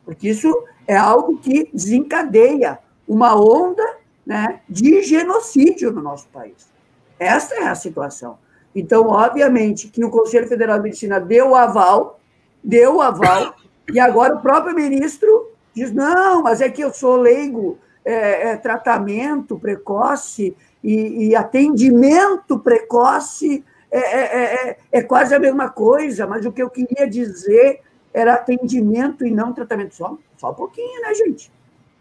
Porque 0.04 0.28
isso 0.28 0.54
é 0.86 0.98
algo 0.98 1.38
que 1.38 1.70
desencadeia 1.74 2.80
uma 3.08 3.34
onda 3.34 3.96
né, 4.26 4.60
de 4.68 5.04
genocídio 5.04 5.90
no 5.94 6.02
nosso 6.02 6.28
país. 6.28 6.70
Essa 7.18 7.56
é 7.56 7.68
a 7.70 7.76
situação. 7.76 8.43
Então, 8.76 9.08
obviamente, 9.08 9.88
que 9.88 10.04
o 10.04 10.10
Conselho 10.10 10.48
Federal 10.48 10.78
de 10.78 10.84
Medicina 10.84 11.20
deu 11.20 11.52
o 11.52 11.56
aval, 11.56 12.20
deu 12.64 12.96
o 12.96 13.02
aval, 13.02 13.56
e 13.92 14.00
agora 14.00 14.36
o 14.36 14.42
próprio 14.42 14.76
ministro 14.76 15.52
diz: 15.74 15.92
não, 15.92 16.42
mas 16.42 16.62
é 16.62 16.70
que 16.70 16.82
eu 16.82 16.94
sou 16.94 17.16
leigo, 17.18 17.78
é, 18.04 18.50
é 18.50 18.58
tratamento 18.58 19.60
precoce 19.60 20.56
e, 20.84 21.28
e 21.30 21.36
atendimento 21.36 22.60
precoce 22.60 23.64
é, 23.92 24.00
é, 24.00 24.70
é, 24.70 24.78
é, 24.92 25.02
quase 25.04 25.36
a 25.36 25.40
mesma 25.40 25.70
coisa, 25.70 26.26
mas 26.26 26.46
o 26.48 26.52
que 26.52 26.64
eu 26.64 26.70
queria 26.70 27.08
dizer 27.08 27.82
era 28.12 28.34
atendimento 28.34 29.24
e 29.24 29.30
não 29.30 29.54
tratamento. 29.54 29.94
Só, 29.94 30.18
só 30.36 30.50
um 30.50 30.56
pouquinho, 30.56 31.02
né, 31.02 31.14
gente? 31.14 31.52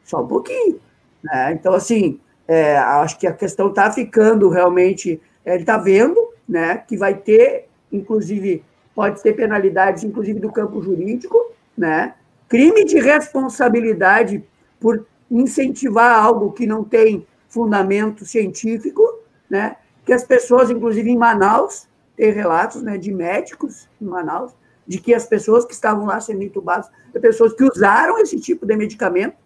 Só 0.02 0.22
um 0.22 0.26
pouquinho. 0.26 0.80
Né? 1.22 1.52
Então, 1.52 1.74
assim, 1.74 2.18
é, 2.48 2.78
acho 2.78 3.18
que 3.18 3.26
a 3.26 3.32
questão 3.32 3.68
está 3.68 3.92
ficando 3.92 4.48
realmente. 4.48 5.20
Ele 5.44 5.60
está 5.60 5.76
vendo 5.76 6.31
né, 6.52 6.76
que 6.86 6.98
vai 6.98 7.14
ter, 7.14 7.66
inclusive, 7.90 8.62
pode 8.94 9.22
ter 9.22 9.32
penalidades, 9.32 10.04
inclusive 10.04 10.38
do 10.38 10.52
campo 10.52 10.82
jurídico, 10.82 11.50
né? 11.76 12.14
crime 12.46 12.84
de 12.84 13.00
responsabilidade 13.00 14.44
por 14.78 15.06
incentivar 15.30 16.12
algo 16.12 16.52
que 16.52 16.66
não 16.66 16.84
tem 16.84 17.26
fundamento 17.48 18.26
científico, 18.26 19.02
né? 19.48 19.76
que 20.04 20.12
as 20.12 20.24
pessoas, 20.24 20.68
inclusive 20.68 21.08
em 21.10 21.16
Manaus, 21.16 21.88
tem 22.14 22.30
relatos 22.30 22.82
né, 22.82 22.98
de 22.98 23.10
médicos 23.10 23.88
em 23.98 24.04
Manaus, 24.04 24.52
de 24.86 25.00
que 25.00 25.14
as 25.14 25.24
pessoas 25.24 25.64
que 25.64 25.72
estavam 25.72 26.04
lá 26.04 26.20
sendo 26.20 26.42
entubadas, 26.42 26.90
pessoas 27.18 27.54
que 27.54 27.64
usaram 27.64 28.18
esse 28.18 28.38
tipo 28.38 28.66
de 28.66 28.76
medicamento, 28.76 29.36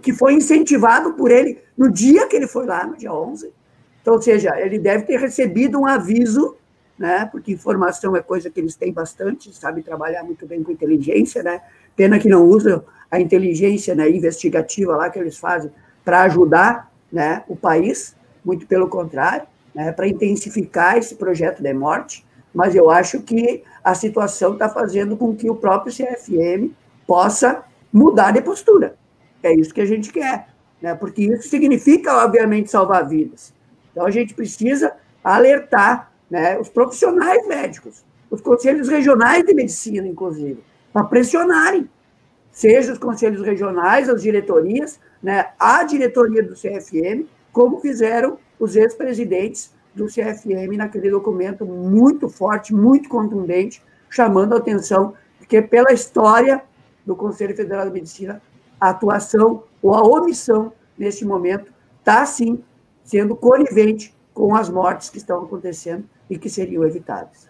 que 0.00 0.12
foi 0.12 0.34
incentivado 0.34 1.14
por 1.14 1.32
ele 1.32 1.58
no 1.76 1.90
dia 1.90 2.28
que 2.28 2.36
ele 2.36 2.46
foi 2.46 2.66
lá, 2.66 2.86
no 2.86 2.96
dia 2.96 3.12
11. 3.12 3.52
Então, 4.02 4.14
ou 4.14 4.22
seja, 4.22 4.60
ele 4.60 4.78
deve 4.78 5.04
ter 5.04 5.16
recebido 5.16 5.80
um 5.80 5.86
aviso, 5.86 6.56
né, 6.98 7.24
porque 7.30 7.52
informação 7.52 8.14
é 8.16 8.20
coisa 8.20 8.50
que 8.50 8.60
eles 8.60 8.74
têm 8.74 8.92
bastante, 8.92 9.56
sabem 9.56 9.82
trabalhar 9.82 10.24
muito 10.24 10.44
bem 10.44 10.62
com 10.62 10.72
inteligência, 10.72 11.42
né? 11.42 11.62
Pena 11.96 12.18
que 12.18 12.28
não 12.28 12.44
usam 12.44 12.84
a 13.10 13.20
inteligência 13.20 13.94
né, 13.94 14.10
investigativa 14.10 14.96
lá 14.96 15.08
que 15.08 15.18
eles 15.18 15.38
fazem 15.38 15.70
para 16.04 16.22
ajudar 16.22 16.90
né, 17.10 17.44
o 17.46 17.54
país, 17.54 18.16
muito 18.44 18.66
pelo 18.66 18.88
contrário, 18.88 19.46
né, 19.74 19.92
para 19.92 20.08
intensificar 20.08 20.96
esse 20.96 21.14
projeto 21.14 21.62
de 21.62 21.72
morte, 21.72 22.24
mas 22.54 22.74
eu 22.74 22.90
acho 22.90 23.20
que 23.22 23.62
a 23.84 23.94
situação 23.94 24.54
está 24.54 24.68
fazendo 24.68 25.16
com 25.16 25.34
que 25.34 25.48
o 25.48 25.54
próprio 25.54 25.94
CFM 25.94 26.72
possa 27.06 27.62
mudar 27.92 28.32
de 28.32 28.40
postura. 28.40 28.96
É 29.42 29.54
isso 29.54 29.72
que 29.72 29.80
a 29.80 29.86
gente 29.86 30.12
quer, 30.12 30.48
né, 30.80 30.94
porque 30.94 31.22
isso 31.22 31.48
significa, 31.48 32.24
obviamente, 32.24 32.70
salvar 32.70 33.06
vidas. 33.08 33.52
Então, 33.92 34.04
a 34.04 34.10
gente 34.10 34.34
precisa 34.34 34.92
alertar 35.22 36.10
né, 36.30 36.58
os 36.58 36.68
profissionais 36.68 37.46
médicos, 37.46 38.04
os 38.30 38.40
conselhos 38.40 38.88
regionais 38.88 39.44
de 39.44 39.54
medicina, 39.54 40.08
inclusive, 40.08 40.62
para 40.92 41.04
pressionarem, 41.04 41.88
seja 42.50 42.92
os 42.92 42.98
conselhos 42.98 43.44
regionais, 43.44 44.08
as 44.08 44.22
diretorias, 44.22 44.98
né, 45.22 45.50
a 45.58 45.84
diretoria 45.84 46.42
do 46.42 46.54
CFM, 46.54 47.26
como 47.52 47.80
fizeram 47.80 48.38
os 48.58 48.76
ex-presidentes 48.76 49.72
do 49.94 50.06
CFM 50.06 50.76
naquele 50.76 51.10
documento 51.10 51.66
muito 51.66 52.28
forte, 52.28 52.74
muito 52.74 53.08
contundente, 53.08 53.82
chamando 54.08 54.54
a 54.54 54.58
atenção, 54.58 55.14
porque 55.38 55.60
pela 55.60 55.92
história 55.92 56.62
do 57.04 57.14
Conselho 57.14 57.54
Federal 57.54 57.86
de 57.86 57.92
Medicina, 57.92 58.40
a 58.80 58.90
atuação 58.90 59.64
ou 59.82 59.94
a 59.94 60.02
omissão 60.02 60.72
nesse 60.96 61.24
momento 61.24 61.72
está, 61.98 62.24
sim, 62.24 62.62
sendo 63.02 63.36
conivente 63.36 64.14
com 64.32 64.54
as 64.54 64.68
mortes 64.68 65.10
que 65.10 65.18
estão 65.18 65.42
acontecendo 65.44 66.04
e 66.28 66.38
que 66.38 66.48
seriam 66.48 66.84
evitáveis. 66.84 67.48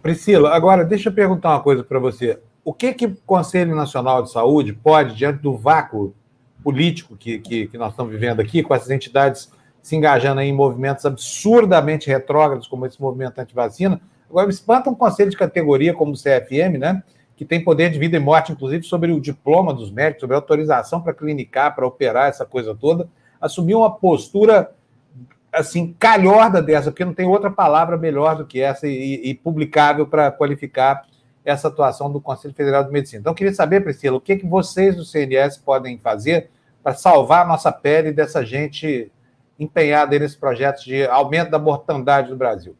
Priscila, 0.00 0.54
agora 0.54 0.84
deixa 0.84 1.10
eu 1.10 1.14
perguntar 1.14 1.50
uma 1.50 1.62
coisa 1.62 1.84
para 1.84 1.98
você. 1.98 2.40
O 2.64 2.72
que, 2.72 2.94
que 2.94 3.06
o 3.06 3.16
Conselho 3.26 3.76
Nacional 3.76 4.22
de 4.22 4.32
Saúde 4.32 4.72
pode, 4.72 5.14
diante 5.14 5.42
do 5.42 5.54
vácuo 5.56 6.14
político 6.62 7.16
que, 7.16 7.38
que, 7.38 7.66
que 7.66 7.76
nós 7.76 7.92
estamos 7.92 8.10
vivendo 8.10 8.40
aqui, 8.40 8.62
com 8.62 8.74
essas 8.74 8.90
entidades 8.90 9.50
se 9.82 9.94
engajando 9.94 10.40
em 10.40 10.50
movimentos 10.50 11.04
absurdamente 11.04 12.08
retrógrados, 12.08 12.66
como 12.66 12.86
esse 12.86 12.98
movimento 12.98 13.38
anti-vacina, 13.38 14.00
agora 14.30 14.46
me 14.46 14.52
espanta 14.52 14.88
um 14.88 14.94
conselho 14.94 15.30
de 15.30 15.36
categoria 15.36 15.92
como 15.92 16.12
o 16.12 16.16
CFM, 16.16 16.78
né, 16.78 17.02
que 17.36 17.44
tem 17.44 17.62
poder 17.62 17.90
de 17.90 17.98
vida 17.98 18.16
e 18.16 18.20
morte, 18.20 18.50
inclusive, 18.50 18.82
sobre 18.84 19.12
o 19.12 19.20
diploma 19.20 19.74
dos 19.74 19.90
médicos, 19.90 20.22
sobre 20.22 20.36
a 20.36 20.38
autorização 20.38 21.02
para 21.02 21.12
clinicar, 21.12 21.74
para 21.74 21.86
operar, 21.86 22.30
essa 22.30 22.46
coisa 22.46 22.74
toda, 22.74 23.10
assumir 23.44 23.74
uma 23.74 23.94
postura 23.94 24.74
assim, 25.52 25.94
calhorda 25.98 26.62
dessa, 26.62 26.90
porque 26.90 27.04
não 27.04 27.12
tem 27.12 27.26
outra 27.26 27.50
palavra 27.50 27.96
melhor 27.96 28.36
do 28.36 28.46
que 28.46 28.60
essa 28.60 28.88
e, 28.88 29.20
e 29.22 29.34
publicável 29.34 30.06
para 30.06 30.32
qualificar 30.32 31.06
essa 31.44 31.68
atuação 31.68 32.10
do 32.10 32.22
Conselho 32.22 32.54
Federal 32.54 32.82
de 32.82 32.90
Medicina. 32.90 33.20
Então, 33.20 33.34
queria 33.34 33.52
saber, 33.52 33.82
Priscila, 33.82 34.16
o 34.16 34.20
que, 34.20 34.36
que 34.36 34.46
vocês 34.46 34.96
do 34.96 35.04
CNS 35.04 35.58
podem 35.58 35.98
fazer 35.98 36.50
para 36.82 36.94
salvar 36.94 37.44
a 37.44 37.48
nossa 37.48 37.70
pele 37.70 38.12
dessa 38.12 38.44
gente 38.44 39.12
empenhada 39.60 40.18
nesse 40.18 40.38
projeto 40.38 40.82
de 40.82 41.06
aumento 41.06 41.50
da 41.50 41.58
mortandade 41.58 42.30
no 42.30 42.36
Brasil? 42.36 42.74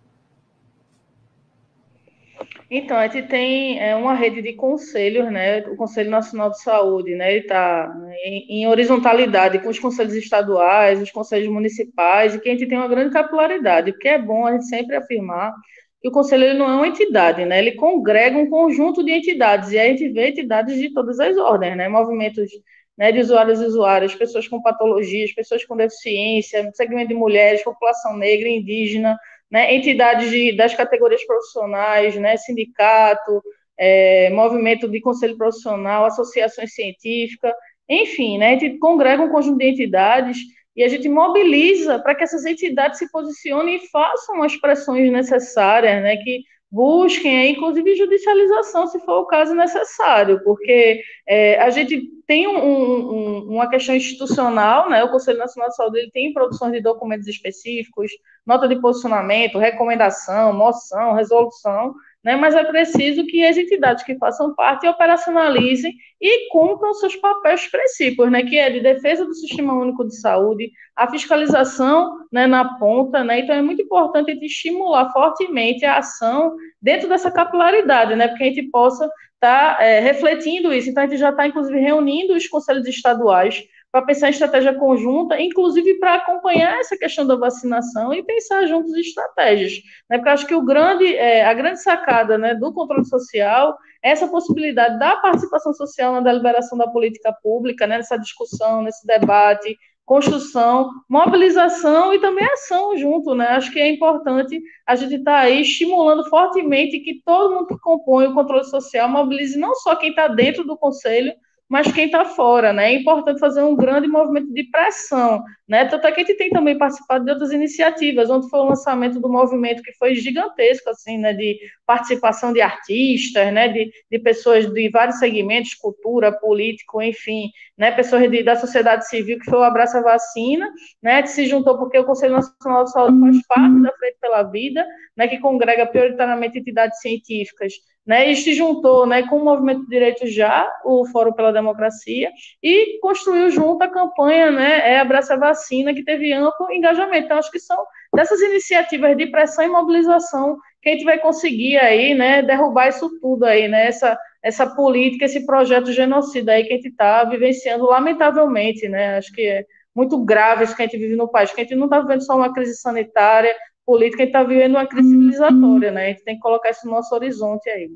Então, 2.71 2.97
a 2.97 3.07
gente 3.07 3.29
tem 3.29 3.79
é, 3.79 3.95
uma 3.95 4.15
rede 4.15 4.41
de 4.41 4.55
conselhos, 4.55 5.31
né? 5.31 5.61
O 5.69 5.77
Conselho 5.77 6.11
Nacional 6.11 6.51
de 6.51 6.61
Saúde, 6.63 7.15
né? 7.15 7.31
Ele 7.33 7.41
está 7.41 7.95
em, 8.25 8.63
em, 8.63 8.67
horizontalidade 8.67 9.59
com 9.61 9.69
os 9.69 9.79
conselhos 9.79 10.15
estaduais, 10.15 11.01
os 11.01 11.11
conselhos 11.11 11.49
municipais, 11.49 12.35
e 12.35 12.41
que 12.41 12.49
a 12.49 12.53
gente 12.53 12.67
tem 12.67 12.79
uma 12.79 12.89
grande 12.89 13.13
capilaridade, 13.13 13.93
porque 13.93 14.09
é 14.09 14.19
bom 14.19 14.47
a 14.47 14.53
gente 14.53 14.67
sempre 14.67 14.97
afirmar 14.97 15.53
que 16.01 16.09
o 16.09 16.13
conselho 16.13 16.45
ele 16.45 16.59
não 16.59 16.69
é 16.71 16.77
uma 16.77 16.89
entidade, 16.89 17.45
né? 17.45 17.59
Ele 17.59 17.73
congrega 17.73 18.39
um 18.39 18.49
conjunto 18.49 19.05
de 19.05 19.13
entidades, 19.13 19.73
e 19.73 19.79
aí 19.79 19.89
a 19.89 19.97
gente 19.97 20.09
vê 20.11 20.29
entidades 20.29 20.79
de 20.79 20.93
todas 20.93 21.21
as 21.21 21.37
ordens, 21.37 21.77
né? 21.77 21.89
Movimentos 21.89 22.51
né, 22.97 23.13
de 23.13 23.21
usuários 23.21 23.61
e 23.61 23.65
usuárias, 23.65 24.15
pessoas 24.15 24.47
com 24.49 24.63
patologias, 24.63 25.33
pessoas 25.33 25.65
com 25.65 25.77
deficiência, 25.77 26.71
segmento 26.75 27.09
de 27.09 27.15
mulheres, 27.15 27.63
população 27.65 28.17
negra, 28.17 28.49
indígena, 28.49 29.17
né, 29.55 29.73
entidades 29.73 30.29
de, 30.33 30.57
das 30.57 30.75
categorias 30.75 31.25
profissionais, 31.25 32.17
né, 32.17 32.37
sindicato, 32.37 33.41
é, 33.79 34.29
movimento 34.31 34.89
de 34.89 35.01
conselho 35.01 35.37
profissional, 35.37 36.05
associações 36.05 36.75
científicas, 36.75 37.53
enfim, 37.89 38.37
né, 38.37 38.57
a 38.57 38.59
gente 38.59 38.79
congrega 38.79 39.23
um 39.23 39.29
conjunto 39.29 39.59
de 39.59 39.67
entidades 39.67 40.39
e 40.75 40.83
a 40.83 40.89
gente 40.89 41.09
mobiliza 41.09 42.01
para 42.01 42.17
que 42.17 42.25
essas 42.25 42.45
entidades 42.45 42.99
se 42.99 43.09
posicionem 43.13 43.77
e 43.77 43.89
façam 43.91 44.43
as 44.43 44.57
pressões 44.57 45.13
necessárias, 45.13 46.03
né, 46.03 46.17
que 46.17 46.43
busquem, 46.75 47.53
inclusive, 47.53 47.95
judicialização, 47.95 48.89
se 48.89 48.99
for 48.99 49.21
o 49.21 49.27
caso 49.27 49.55
necessário, 49.55 50.43
porque 50.43 51.01
é, 51.25 51.57
a 51.61 51.71
gente 51.71 52.11
tem 52.27 52.49
um, 52.49 52.59
um, 52.59 53.39
uma 53.53 53.69
questão 53.71 53.95
institucional, 53.95 54.91
né? 54.91 55.05
O 55.05 55.11
Conselho 55.11 55.39
Nacional 55.39 55.71
de 55.71 55.77
Saúde 55.77 55.99
ele 55.99 56.11
tem 56.11 56.33
produções 56.33 56.73
de 56.73 56.81
documentos 56.81 57.29
específicos, 57.29 58.11
nota 58.45 58.67
de 58.67 58.81
posicionamento, 58.81 59.57
recomendação, 59.57 60.53
moção, 60.53 61.13
resolução, 61.13 61.95
né? 62.25 62.35
Mas 62.37 62.55
é 62.55 62.65
preciso 62.65 63.27
que 63.27 63.45
as 63.45 63.57
entidades 63.57 64.03
que 64.03 64.17
façam 64.17 64.55
parte 64.55 64.89
operacionalizem 64.89 65.93
e 66.21 66.49
cumpram 66.51 66.95
seus 66.95 67.15
papéis 67.17 67.67
princípios, 67.67 68.31
né? 68.31 68.43
Que 68.43 68.57
é 68.57 68.71
de 68.71 68.81
defesa 68.81 69.25
do 69.25 69.35
Sistema 69.35 69.75
Único 69.75 70.07
de 70.07 70.19
Saúde, 70.19 70.71
a 70.97 71.09
fiscalização, 71.11 72.17
né? 72.33 72.47
Na 72.47 72.79
ponta, 72.79 73.23
né? 73.23 73.41
Então 73.41 73.55
é 73.55 73.63
muito 73.63 73.83
importante 73.83 74.31
a 74.31 74.35
gente 74.35 74.47
estimular 74.47 75.13
fortemente 75.13 75.85
a 75.85 75.99
ação 75.99 76.57
dentro 76.81 77.09
dessa 77.09 77.31
capilaridade, 77.31 78.17
né? 78.17 78.29
Porque 78.29 78.45
a 78.45 78.47
gente 78.47 78.71
possa 78.71 79.05
estar 79.35 79.77
tá, 79.77 79.85
é, 79.85 80.01
refletindo 80.01 80.73
isso. 80.73 80.89
Então 80.89 81.03
a 81.03 81.07
gente 81.07 81.19
já 81.19 81.31
está 81.31 81.47
inclusive 81.47 81.79
reunindo 81.79 82.33
os 82.35 82.49
conselhos 82.49 82.87
estaduais 82.87 83.63
para 83.95 84.03
pensar 84.03 84.27
em 84.27 84.31
estratégia 84.31 84.75
conjunta, 84.75 85.41
inclusive 85.41 86.01
para 86.01 86.15
acompanhar 86.15 86.81
essa 86.81 86.97
questão 86.97 87.25
da 87.25 87.37
vacinação 87.37 88.13
e 88.13 88.25
pensar 88.25 88.67
juntos 88.67 88.93
estratégias. 88.95 89.75
Né? 90.11 90.17
Porque 90.17 90.31
acho 90.31 90.47
que 90.49 90.55
o 90.57 90.65
grande, 90.65 91.15
é, 91.15 91.45
a 91.45 91.55
grande 91.55 91.81
sacada 91.81 92.37
né, 92.37 92.57
do 92.57 92.73
controle 92.73 93.05
social 93.05 93.79
é 94.03 94.11
essa 94.11 94.27
possibilidade 94.27 94.99
da 94.99 95.15
participação 95.15 95.73
social 95.73 96.13
na 96.13 96.21
deliberação 96.21 96.77
da 96.77 96.89
política 96.89 97.33
pública, 97.41 97.87
né, 97.87 97.99
nessa 97.99 98.17
discussão, 98.17 98.83
nesse 98.83 99.07
debate, 99.07 99.79
construção, 100.05 100.91
mobilização 101.09 102.13
e 102.13 102.21
também 102.21 102.47
ação 102.47 102.99
junto, 102.99 103.33
né? 103.33 103.47
Acho 103.51 103.73
que 103.73 103.79
é 103.79 103.89
importante 103.89 104.61
a 104.85 104.97
gente 104.97 105.15
estar 105.15 105.33
tá 105.33 105.39
aí 105.39 105.63
estimulando 105.63 106.29
fortemente 106.29 106.99
que 106.99 107.23
todo 107.25 107.55
mundo 107.55 107.69
que 107.69 107.79
compõe 107.79 108.27
o 108.27 108.35
controle 108.35 108.65
social 108.65 109.09
mobilize 109.09 109.57
não 109.57 109.73
só 109.77 109.95
quem 109.95 110.11
está 110.11 110.27
dentro 110.27 110.65
do 110.65 110.77
conselho, 110.77 111.33
mas 111.69 111.91
quem 111.93 112.07
está 112.07 112.25
fora, 112.25 112.73
né? 112.73 112.93
É 112.93 112.97
importante 113.01 113.41
fazer 113.41 113.63
um 113.63 113.75
grande 113.77 114.07
movimento 114.07 114.53
de 114.53 114.65
pressão, 114.65 115.43
né? 115.67 115.87
Tanto 115.87 116.07
é 116.07 116.13
que 116.13 116.21
a 116.21 116.25
gente 116.25 116.37
tem 116.37 116.51
também 116.51 116.77
participado 116.77 117.25
de 117.25 117.31
outras 117.31 117.51
iniciativas, 117.51 118.29
onde 118.29 118.49
foi 118.51 118.61
o 118.61 118.65
lançamento 118.65 119.19
do 119.19 119.29
movimento 119.31 119.83
que 119.83 119.93
foi 119.95 120.15
gigantesco, 120.15 120.91
assim, 120.91 121.19
né? 121.19 121.33
De 121.33 121.59
participação 121.87 122.53
de 122.53 122.61
artistas, 122.61 123.53
né? 123.53 123.69
De, 123.69 123.91
de 124.11 124.19
pessoas 124.19 124.67
de 124.67 124.91
vários 124.91 125.19
segmentos, 125.19 125.75
cultura, 125.75 126.33
político, 126.33 127.01
enfim, 127.01 127.51
né? 127.79 127.91
Pessoas 127.93 128.31
de, 128.31 128.43
da 128.43 128.57
sociedade 128.57 129.09
civil, 129.09 129.39
que 129.39 129.51
foi 129.51 129.59
o 129.59 129.63
Abraça 129.63 130.03
Vacina, 130.03 130.71
né? 131.03 131.23
Que 131.23 131.29
se 131.29 131.47
juntou 131.47 131.79
porque 131.79 131.99
o 131.99 132.05
Conselho 132.05 132.35
Nacional 132.35 132.85
de 132.85 132.93
Saúde 132.93 133.21
faz 133.21 133.47
parte 133.47 133.83
da 133.83 133.93
Frente 133.93 134.19
pela 134.21 134.43
Vida, 134.43 134.87
né? 135.17 135.29
Que 135.29 135.39
congrega 135.39 135.87
prioritariamente 135.87 136.59
entidades 136.59 137.01
científicas 137.01 137.73
né, 138.07 138.31
e 138.31 138.37
se 138.37 138.55
juntou 138.55 139.07
né, 139.07 139.27
com 139.27 139.39
o 139.39 139.45
Movimento 139.45 139.83
de 139.83 139.89
Direitos 139.89 140.33
Já, 140.33 140.71
o 140.85 141.07
Fórum 141.07 141.33
pela 141.33 141.53
Democracia, 141.53 142.31
e 142.63 142.99
construiu 143.01 143.51
junto 143.51 143.83
a 143.83 143.89
campanha 143.89 144.51
né, 144.51 144.93
é 144.93 144.99
Abraça 144.99 145.35
a 145.35 145.39
Vacina, 145.55 145.95
que 145.95 146.05
teve 146.05 146.33
amplo 146.33 146.71
engajamento. 146.73 147.27
Então, 147.27 147.39
acho 147.39 147.51
que 147.51 147.61
são 147.61 147.77
dessas 148.15 148.41
iniciativas 148.41 149.17
de 149.17 149.27
pressão 149.27 149.65
e 149.65 149.69
mobilização 149.69 150.59
que 150.83 150.91
a 150.91 150.93
gente 150.93 151.05
vai 151.05 151.19
conseguir 151.19 151.79
aí, 151.79 152.15
né, 152.15 152.43
derrubar 152.43 152.89
isso 152.89 153.09
tudo 153.21 153.45
aí, 153.45 153.69
né, 153.69 153.87
essa, 153.87 154.19
essa 154.43 154.67
política, 154.75 155.25
esse 155.25 155.47
projeto 155.47 155.91
genocida 155.91 156.53
aí 156.53 156.65
que 156.65 156.75
a 156.75 156.77
gente 156.77 156.89
está 156.89 157.25
vivenciando, 157.25 157.87
lamentavelmente, 157.87 158.87
né, 158.89 159.17
acho 159.17 159.33
que 159.33 159.43
é 159.43 159.65
muito 159.95 160.23
grave 160.23 160.65
isso 160.65 160.77
que 160.77 160.83
a 160.83 160.87
gente 160.87 160.99
vive 160.99 161.17
no 161.17 161.31
país, 161.31 161.53
que 161.53 161.61
a 161.61 161.65
gente 161.65 161.77
não 161.77 161.87
está 161.87 162.01
vivendo 162.01 162.23
só 162.23 162.37
uma 162.37 162.53
crise 162.53 162.75
sanitária, 162.77 163.55
política, 163.87 164.23
a 164.23 164.27
gente 164.27 164.35
está 164.35 164.43
vivendo 164.43 164.73
uma 164.73 164.87
crise 164.87 165.11
civilizatória, 165.11 165.91
né? 165.91 166.07
A 166.07 166.09
gente 166.09 166.25
tem 166.25 166.35
que 166.37 166.41
colocar 166.41 166.71
isso 166.71 166.87
no 166.87 166.93
nosso 166.93 167.15
horizonte 167.15 167.69
aí. 167.69 167.91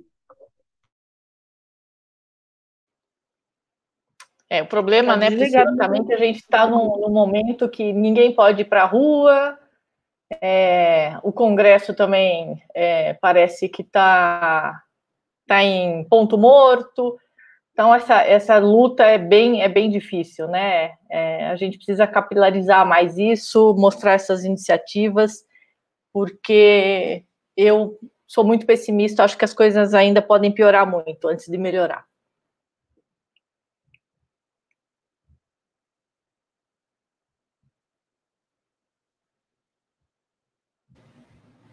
É, 4.50 4.62
o 4.62 4.66
problema, 4.66 5.12
tá 5.12 5.18
né, 5.18 5.30
que 5.30 6.14
a 6.14 6.18
gente 6.18 6.36
está 6.36 6.66
num, 6.66 6.98
num, 6.98 7.10
momento 7.10 7.68
que 7.68 7.92
ninguém 7.92 8.32
pode 8.32 8.62
ir 8.62 8.64
para 8.64 8.82
a 8.82 8.86
rua, 8.86 9.58
é, 10.42 11.18
o 11.22 11.32
Congresso 11.32 11.94
também 11.94 12.62
é, 12.74 13.14
parece 13.14 13.68
que 13.68 13.82
está 13.82 14.82
tá 15.46 15.62
em 15.62 16.04
ponto 16.04 16.38
morto, 16.38 17.18
então 17.72 17.94
essa, 17.94 18.22
essa 18.22 18.58
luta 18.58 19.04
é 19.04 19.18
bem, 19.18 19.62
é 19.62 19.68
bem 19.68 19.88
difícil, 19.88 20.48
né? 20.48 20.94
É, 21.10 21.46
a 21.48 21.54
gente 21.54 21.76
precisa 21.76 22.06
capilarizar 22.06 22.84
mais 22.86 23.18
isso, 23.18 23.74
mostrar 23.78 24.14
essas 24.14 24.44
iniciativas 24.44 25.46
porque 26.12 27.24
eu 27.56 27.96
sou 28.26 28.42
muito 28.42 28.66
pessimista, 28.66 29.22
acho 29.22 29.38
que 29.38 29.44
as 29.44 29.54
coisas 29.54 29.94
ainda 29.94 30.20
podem 30.20 30.50
piorar 30.50 30.90
muito 30.90 31.28
antes 31.28 31.46
de 31.46 31.56
melhorar. 31.56 32.07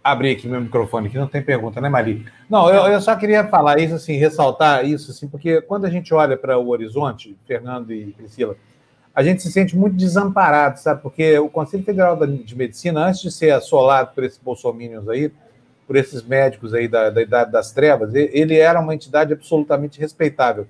Abrir 0.05 0.33
aqui 0.33 0.47
meu 0.47 0.61
microfone, 0.61 1.09
que 1.09 1.17
não 1.17 1.25
tem 1.25 1.41
pergunta, 1.41 1.81
né, 1.81 1.89
Mari? 1.89 2.23
Não, 2.47 2.69
eu, 2.69 2.85
eu, 2.91 3.01
só 3.01 3.15
queria 3.15 3.43
falar 3.47 3.79
isso, 3.79 3.95
assim, 3.95 4.13
ressaltar 4.17 4.85
isso, 4.85 5.09
assim, 5.09 5.27
porque 5.27 5.61
quando 5.61 5.85
a 5.85 5.89
gente 5.89 6.13
olha 6.13 6.37
para 6.37 6.59
o 6.59 6.69
horizonte, 6.69 7.35
Fernando 7.47 7.91
e 7.91 8.11
Priscila, 8.11 8.55
a 9.15 9.23
gente 9.23 9.41
se 9.41 9.51
sente 9.51 9.75
muito 9.75 9.95
desamparado, 9.95 10.79
sabe? 10.79 11.01
Porque 11.01 11.39
o 11.39 11.49
Conselho 11.49 11.83
Federal 11.83 12.15
de 12.23 12.55
Medicina, 12.55 13.07
antes 13.07 13.19
de 13.19 13.31
ser 13.31 13.49
assolado 13.49 14.11
por 14.13 14.23
esses 14.23 14.37
bolsominions 14.37 15.09
aí, 15.09 15.31
por 15.87 15.95
esses 15.95 16.21
médicos 16.21 16.71
aí 16.75 16.87
da, 16.87 17.09
da 17.09 17.23
Idade 17.23 17.51
das 17.51 17.71
Trevas, 17.71 18.13
ele 18.13 18.57
era 18.57 18.79
uma 18.79 18.93
entidade 18.93 19.33
absolutamente 19.33 19.99
respeitável. 19.99 20.67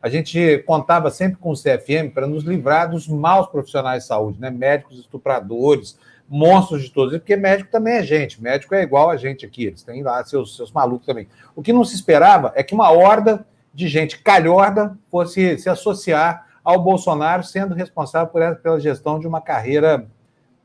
A 0.00 0.08
gente 0.08 0.62
contava 0.66 1.10
sempre 1.10 1.38
com 1.38 1.50
o 1.50 1.54
CFM 1.54 2.10
para 2.14 2.26
nos 2.26 2.42
livrar 2.44 2.90
dos 2.90 3.06
maus 3.06 3.48
profissionais 3.48 4.04
de 4.04 4.08
saúde, 4.08 4.40
né? 4.40 4.48
Médicos 4.48 4.98
estupradores, 4.98 5.98
monstros 6.28 6.82
de 6.82 6.90
todos, 6.90 7.16
porque 7.16 7.36
médico 7.36 7.70
também 7.70 7.94
é 7.94 8.02
gente, 8.02 8.42
médico 8.42 8.74
é 8.74 8.82
igual 8.82 9.08
a 9.08 9.16
gente 9.16 9.46
aqui, 9.46 9.64
eles 9.64 9.82
têm 9.82 10.02
lá 10.02 10.22
seus, 10.24 10.56
seus 10.56 10.70
malucos 10.70 11.06
também. 11.06 11.26
O 11.56 11.62
que 11.62 11.72
não 11.72 11.84
se 11.84 11.94
esperava 11.94 12.52
é 12.54 12.62
que 12.62 12.74
uma 12.74 12.90
horda 12.90 13.46
de 13.72 13.88
gente 13.88 14.18
calhorda 14.18 14.98
fosse 15.10 15.56
se 15.58 15.70
associar 15.70 16.46
ao 16.62 16.82
Bolsonaro, 16.82 17.42
sendo 17.42 17.74
responsável 17.74 18.28
por, 18.28 18.56
pela 18.56 18.78
gestão 18.78 19.18
de 19.18 19.26
uma 19.26 19.40
carreira 19.40 20.06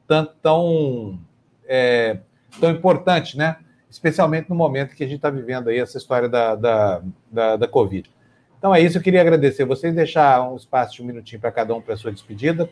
tão, 0.05 0.29
tão, 0.41 1.19
é, 1.65 2.19
tão 2.59 2.71
importante, 2.71 3.37
né? 3.37 3.55
especialmente 3.89 4.49
no 4.49 4.55
momento 4.55 4.95
que 4.95 5.03
a 5.03 5.07
gente 5.07 5.17
está 5.17 5.29
vivendo 5.29 5.69
aí 5.69 5.77
essa 5.77 5.99
história 5.99 6.27
da, 6.27 6.55
da, 6.55 7.01
da, 7.31 7.55
da 7.55 7.67
Covid. 7.67 8.09
Então 8.57 8.73
é 8.73 8.81
isso, 8.81 8.97
eu 8.97 9.01
queria 9.01 9.21
agradecer 9.21 9.65
vocês, 9.65 9.93
deixar 9.93 10.41
um 10.41 10.55
espaço 10.55 10.95
de 10.95 11.03
um 11.03 11.05
minutinho 11.05 11.39
para 11.39 11.51
cada 11.51 11.75
um 11.75 11.81
para 11.81 11.95
sua 11.95 12.11
despedida 12.11 12.67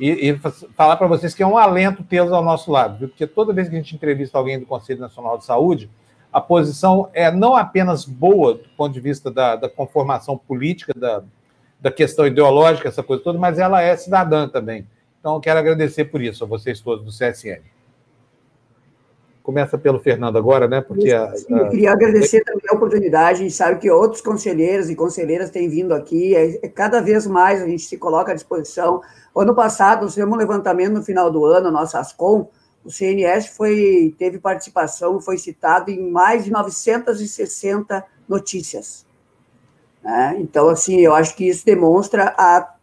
e, 0.00 0.30
e 0.30 0.38
falar 0.74 0.96
para 0.96 1.06
vocês 1.06 1.34
que 1.34 1.42
é 1.42 1.46
um 1.46 1.58
alento 1.58 2.02
tê-los 2.02 2.32
ao 2.32 2.42
nosso 2.42 2.72
lado, 2.72 2.98
viu? 2.98 3.08
porque 3.08 3.26
toda 3.26 3.52
vez 3.52 3.68
que 3.68 3.74
a 3.74 3.78
gente 3.78 3.94
entrevista 3.94 4.38
alguém 4.38 4.58
do 4.58 4.64
Conselho 4.64 4.98
Nacional 4.98 5.36
de 5.36 5.44
Saúde, 5.44 5.90
a 6.32 6.40
posição 6.40 7.10
é 7.12 7.30
não 7.30 7.54
apenas 7.54 8.04
boa 8.04 8.54
do 8.54 8.68
ponto 8.76 8.92
de 8.92 9.00
vista 9.00 9.30
da, 9.30 9.56
da 9.56 9.68
conformação 9.68 10.38
política, 10.38 10.92
da, 10.96 11.22
da 11.78 11.90
questão 11.90 12.26
ideológica, 12.26 12.88
essa 12.88 13.02
coisa 13.02 13.22
toda, 13.22 13.38
mas 13.38 13.58
ela 13.58 13.82
é 13.82 13.96
cidadã 13.96 14.48
também. 14.48 14.86
Então, 15.18 15.34
eu 15.34 15.40
quero 15.40 15.58
agradecer 15.58 16.06
por 16.06 16.22
isso 16.22 16.44
a 16.44 16.46
vocês 16.46 16.80
todos 16.80 17.04
do 17.04 17.10
CSN. 17.10 17.60
Começa 19.42 19.78
pelo 19.78 19.98
Fernando 19.98 20.36
agora, 20.36 20.68
né? 20.68 20.80
Porque 20.80 21.10
a. 21.12 21.32
Eu 21.48 21.70
queria 21.70 21.92
agradecer 21.92 22.44
também 22.44 22.64
a 22.70 22.74
oportunidade. 22.74 23.40
A 23.40 23.42
gente 23.42 23.54
sabe 23.54 23.80
que 23.80 23.90
outros 23.90 24.20
conselheiros 24.20 24.90
e 24.90 24.94
conselheiras 24.94 25.50
têm 25.50 25.68
vindo 25.68 25.94
aqui. 25.94 26.36
É, 26.36 26.66
é, 26.66 26.68
cada 26.68 27.00
vez 27.00 27.26
mais 27.26 27.62
a 27.62 27.66
gente 27.66 27.84
se 27.84 27.96
coloca 27.96 28.32
à 28.32 28.34
disposição. 28.34 29.00
Ano 29.34 29.54
passado, 29.54 30.02
nós 30.02 30.12
fizemos 30.12 30.34
um 30.34 30.38
levantamento 30.38 30.92
no 30.92 31.02
final 31.02 31.30
do 31.30 31.44
ano, 31.46 31.68
a 31.68 31.70
nossa 31.70 31.98
ASCOM. 31.98 32.48
O 32.84 32.90
CNS 32.90 33.48
foi, 33.48 34.14
teve 34.18 34.38
participação, 34.38 35.20
foi 35.20 35.38
citado 35.38 35.90
em 35.90 36.10
mais 36.10 36.44
de 36.44 36.50
960 36.50 38.04
notícias. 38.28 39.06
Né? 40.02 40.36
Então, 40.38 40.68
assim, 40.68 41.00
eu 41.00 41.14
acho 41.14 41.34
que 41.34 41.48
isso 41.48 41.64
demonstra 41.64 42.34
a, 42.36 42.74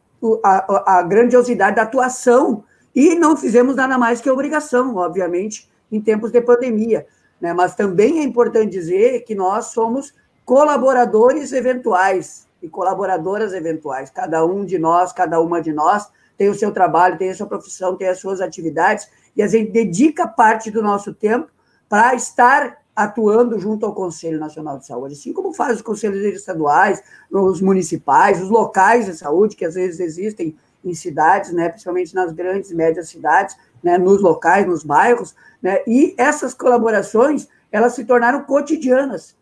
a, 0.44 1.00
a 1.00 1.02
grandiosidade 1.04 1.76
da 1.76 1.84
atuação. 1.84 2.64
E 2.96 3.14
não 3.14 3.38
fizemos 3.38 3.76
nada 3.76 3.96
mais 3.98 4.20
que 4.20 4.30
obrigação, 4.30 4.96
obviamente, 4.96 5.70
em 5.92 6.02
tempos 6.02 6.32
de 6.32 6.42
pandemia. 6.42 7.06
Né? 7.40 7.54
Mas 7.54 7.76
também 7.76 8.20
é 8.20 8.24
importante 8.24 8.72
dizer 8.72 9.22
que 9.22 9.36
nós 9.36 9.68
somos 9.68 10.14
colaboradores 10.46 11.52
eventuais 11.52 12.48
e 12.62 12.70
colaboradoras 12.70 13.54
eventuais. 13.54 14.10
Cada 14.10 14.46
um 14.46 14.66
de 14.66 14.78
nós, 14.80 15.12
cada 15.12 15.40
uma 15.40 15.62
de 15.62 15.72
nós 15.74 16.08
tem 16.38 16.50
o 16.50 16.56
seu 16.56 16.72
trabalho, 16.72 17.18
tem 17.18 17.30
a 17.30 17.36
sua 17.36 17.48
profissão, 17.48 17.96
tem 17.96 18.08
as 18.08 18.20
suas 18.20 18.42
atividades, 18.42 19.10
e 19.36 19.42
a 19.42 19.48
gente 19.48 19.72
dedica 19.72 20.28
parte 20.28 20.70
do 20.70 20.82
nosso 20.82 21.14
tempo 21.14 21.50
para 21.90 22.14
estar 22.16 22.78
atuando 22.96 23.60
junto 23.60 23.86
ao 23.86 23.94
Conselho 23.94 24.40
Nacional 24.40 24.80
de 24.80 24.88
Saúde, 24.88 25.14
assim 25.14 25.32
como 25.32 25.54
faz 25.54 25.76
os 25.76 25.82
conselhos 25.84 26.20
estaduais, 26.36 27.04
os 27.32 27.62
municipais, 27.62 28.42
os 28.42 28.50
locais 28.50 29.06
de 29.06 29.16
saúde, 29.16 29.56
que 29.56 29.66
às 29.66 29.76
vezes 29.76 30.00
existem 30.00 30.56
em 30.90 30.94
cidades, 30.94 31.52
né, 31.52 31.70
principalmente 31.70 32.16
nas 32.16 32.32
grandes 32.32 32.72
e 32.72 32.76
médias 32.76 33.10
cidades, 33.10 33.56
né, 33.84 33.98
nos 33.98 34.22
locais, 34.22 34.66
nos 34.66 34.84
bairros, 34.84 35.36
né, 35.62 35.80
e 35.88 36.16
essas 36.18 36.54
colaborações, 36.54 37.48
elas 37.72 37.94
se 37.94 38.06
tornaram 38.06 38.44
cotidianas. 38.44 39.36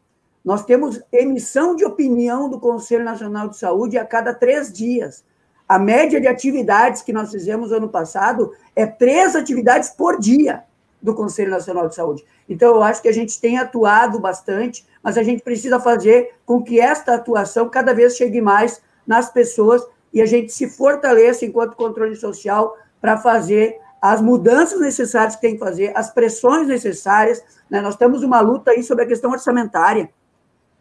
Nós 0.43 0.63
temos 0.63 1.01
emissão 1.12 1.75
de 1.75 1.84
opinião 1.84 2.49
do 2.49 2.60
Conselho 2.60 3.03
Nacional 3.03 3.49
de 3.49 3.58
Saúde 3.58 3.97
a 3.97 4.05
cada 4.05 4.34
três 4.34 4.71
dias. 4.71 5.23
A 5.67 5.79
média 5.79 6.21
de 6.21 6.27
atividades 6.27 7.01
que 7.01 7.12
nós 7.12 7.31
fizemos 7.31 7.71
ano 7.71 7.89
passado 7.89 8.51
é 8.75 8.86
três 8.86 9.36
atividades 9.36 9.89
por 9.89 10.19
dia 10.19 10.63
do 11.01 11.15
Conselho 11.15 11.51
Nacional 11.51 11.88
de 11.88 11.95
Saúde. 11.95 12.23
Então, 12.47 12.75
eu 12.75 12.84
acho 12.84 13.01
que 13.01 13.08
a 13.08 13.13
gente 13.13 13.39
tem 13.41 13.58
atuado 13.58 14.19
bastante, 14.19 14.86
mas 15.01 15.17
a 15.17 15.23
gente 15.23 15.41
precisa 15.41 15.79
fazer 15.79 16.36
com 16.45 16.62
que 16.62 16.79
esta 16.79 17.15
atuação 17.15 17.69
cada 17.69 17.93
vez 17.93 18.15
chegue 18.15 18.41
mais 18.41 18.81
nas 19.05 19.31
pessoas 19.31 19.86
e 20.15 20.21
a 20.21 20.25
gente 20.25 20.54
se 20.54 20.69
fortaleça 20.69 21.45
enquanto 21.45 21.75
controle 21.75 22.15
social 22.15 22.78
para 23.01 23.17
fazer 23.17 23.78
as 24.01 24.21
mudanças 24.21 24.80
necessárias 24.80 25.36
que 25.36 25.41
tem 25.41 25.56
que 25.56 25.60
fazer, 25.60 25.91
as 25.93 26.10
pressões 26.10 26.67
necessárias. 26.67 27.43
Né? 27.69 27.82
Nós 27.82 27.97
temos 27.97 28.23
uma 28.23 28.39
luta 28.39 28.71
aí 28.71 28.82
sobre 28.82 29.04
a 29.04 29.08
questão 29.08 29.32
orçamentária, 29.32 30.10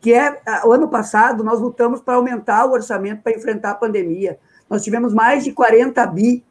que 0.00 0.12
é, 0.12 0.40
o 0.64 0.70
ano 0.70 0.88
passado, 0.88 1.42
nós 1.42 1.58
lutamos 1.58 2.00
para 2.00 2.14
aumentar 2.14 2.64
o 2.66 2.72
orçamento 2.72 3.22
para 3.22 3.32
enfrentar 3.32 3.72
a 3.72 3.74
pandemia. 3.74 4.38
Nós 4.70 4.84
tivemos 4.84 5.12
mais 5.12 5.42
de 5.42 5.50
40 5.50 6.06
bi 6.06 6.44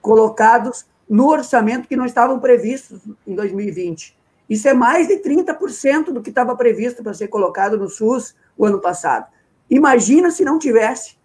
colocados 0.00 0.86
no 1.08 1.28
orçamento 1.28 1.88
que 1.88 1.96
não 1.96 2.06
estavam 2.06 2.38
previstos 2.38 3.00
em 3.26 3.34
2020. 3.34 4.16
Isso 4.48 4.68
é 4.68 4.74
mais 4.74 5.08
de 5.08 5.16
30% 5.16 6.12
do 6.12 6.22
que 6.22 6.30
estava 6.30 6.54
previsto 6.54 7.02
para 7.02 7.14
ser 7.14 7.26
colocado 7.28 7.76
no 7.76 7.88
SUS 7.88 8.36
o 8.56 8.64
ano 8.64 8.80
passado. 8.80 9.26
Imagina 9.68 10.30
se 10.30 10.44
não 10.44 10.58
tivesse. 10.58 11.17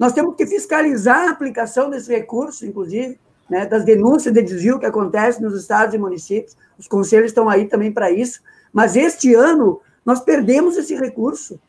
Nós 0.00 0.14
temos 0.14 0.34
que 0.34 0.46
fiscalizar 0.46 1.28
a 1.28 1.30
aplicação 1.30 1.90
desse 1.90 2.10
recurso, 2.10 2.64
inclusive, 2.64 3.20
né, 3.50 3.66
das 3.66 3.84
denúncias 3.84 4.32
de 4.32 4.40
desvio 4.40 4.78
que 4.78 4.86
acontecem 4.86 5.42
nos 5.42 5.54
estados 5.60 5.94
e 5.94 5.98
municípios. 5.98 6.56
Os 6.78 6.88
conselhos 6.88 7.26
estão 7.26 7.50
aí 7.50 7.66
também 7.66 7.92
para 7.92 8.10
isso. 8.10 8.40
Mas 8.72 8.96
este 8.96 9.34
ano, 9.34 9.78
nós 10.02 10.20
perdemos 10.20 10.78
esse 10.78 10.94
recurso. 10.94 11.60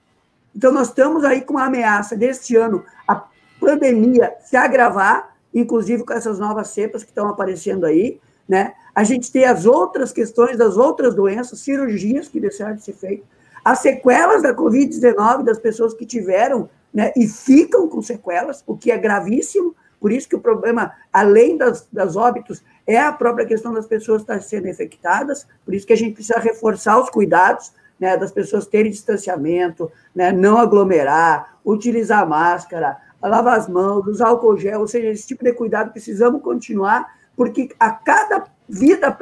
Então, 0.56 0.72
nós 0.72 0.88
estamos 0.88 1.26
aí 1.26 1.42
com 1.42 1.58
a 1.58 1.66
ameaça 1.66 2.16
deste 2.16 2.56
ano, 2.56 2.86
a 3.06 3.22
pandemia 3.60 4.34
se 4.46 4.56
agravar, 4.56 5.36
inclusive 5.54 6.06
com 6.06 6.14
essas 6.14 6.40
novas 6.40 6.70
cepas 6.70 7.04
que 7.04 7.10
estão 7.10 7.28
aparecendo 7.28 7.86
aí, 7.86 8.18
né? 8.48 8.74
A 8.96 9.04
gente 9.04 9.30
tem 9.30 9.44
as 9.44 9.66
outras 9.66 10.14
questões 10.14 10.58
das 10.58 10.78
outras 10.78 11.14
doenças, 11.14 11.60
cirurgias 11.60 12.30
que 12.30 12.40
deixaram 12.40 12.76
de 12.76 12.84
ser 12.84 12.94
feitas, 12.94 13.26
as 13.64 13.80
sequelas 13.80 14.42
da 14.42 14.56
Covid-19 14.56 15.44
das 15.44 15.60
pessoas 15.60 15.94
que 15.94 16.06
tiveram 16.06 16.70
né, 16.94 17.12
e 17.16 17.28
ficam 17.28 17.88
com 17.88 18.02
sequelas, 18.02 18.64
o 18.68 18.76
que 18.76 18.92
é 18.92 18.98
gravíssimo, 18.98 19.76
por 20.00 20.12
isso 20.12 20.28
que 20.28 20.36
o 20.36 20.42
problema, 20.42 20.94
além 21.14 21.58
das, 21.58 21.88
das 21.92 22.16
óbitos, 22.16 22.64
é 22.88 23.00
a 23.00 23.12
própria 23.12 23.46
questão 23.46 23.72
das 23.72 23.86
pessoas 23.86 24.22
estarem 24.22 24.42
sendo 24.42 24.68
infectadas, 24.68 25.48
por 25.64 25.74
isso 25.74 25.86
que 25.86 25.94
a 25.94 25.98
gente 25.98 26.16
precisa 26.16 26.40
reforçar 26.40 27.00
os 27.00 27.10
cuidados, 27.10 27.72
né, 28.00 28.18
das 28.18 28.32
pessoas 28.32 28.66
terem 28.66 28.92
distanciamento, 28.92 29.92
né, 30.14 30.32
não 30.32 30.58
aglomerar, 30.58 31.60
utilizar 31.64 32.28
máscara, 32.28 32.98
lavar 33.22 33.60
as 33.60 33.70
mãos, 33.70 34.08
usar 34.08 34.30
álcool 34.30 34.58
gel, 34.58 34.80
ou 34.80 34.88
seja, 34.88 35.10
esse 35.10 35.28
tipo 35.28 35.44
de 35.44 35.54
cuidado 35.54 35.92
precisamos 35.92 36.42
continuar, 36.42 37.16
porque 37.36 37.70
a 37.80 37.92
cada 37.92 38.46
vida 38.68 39.16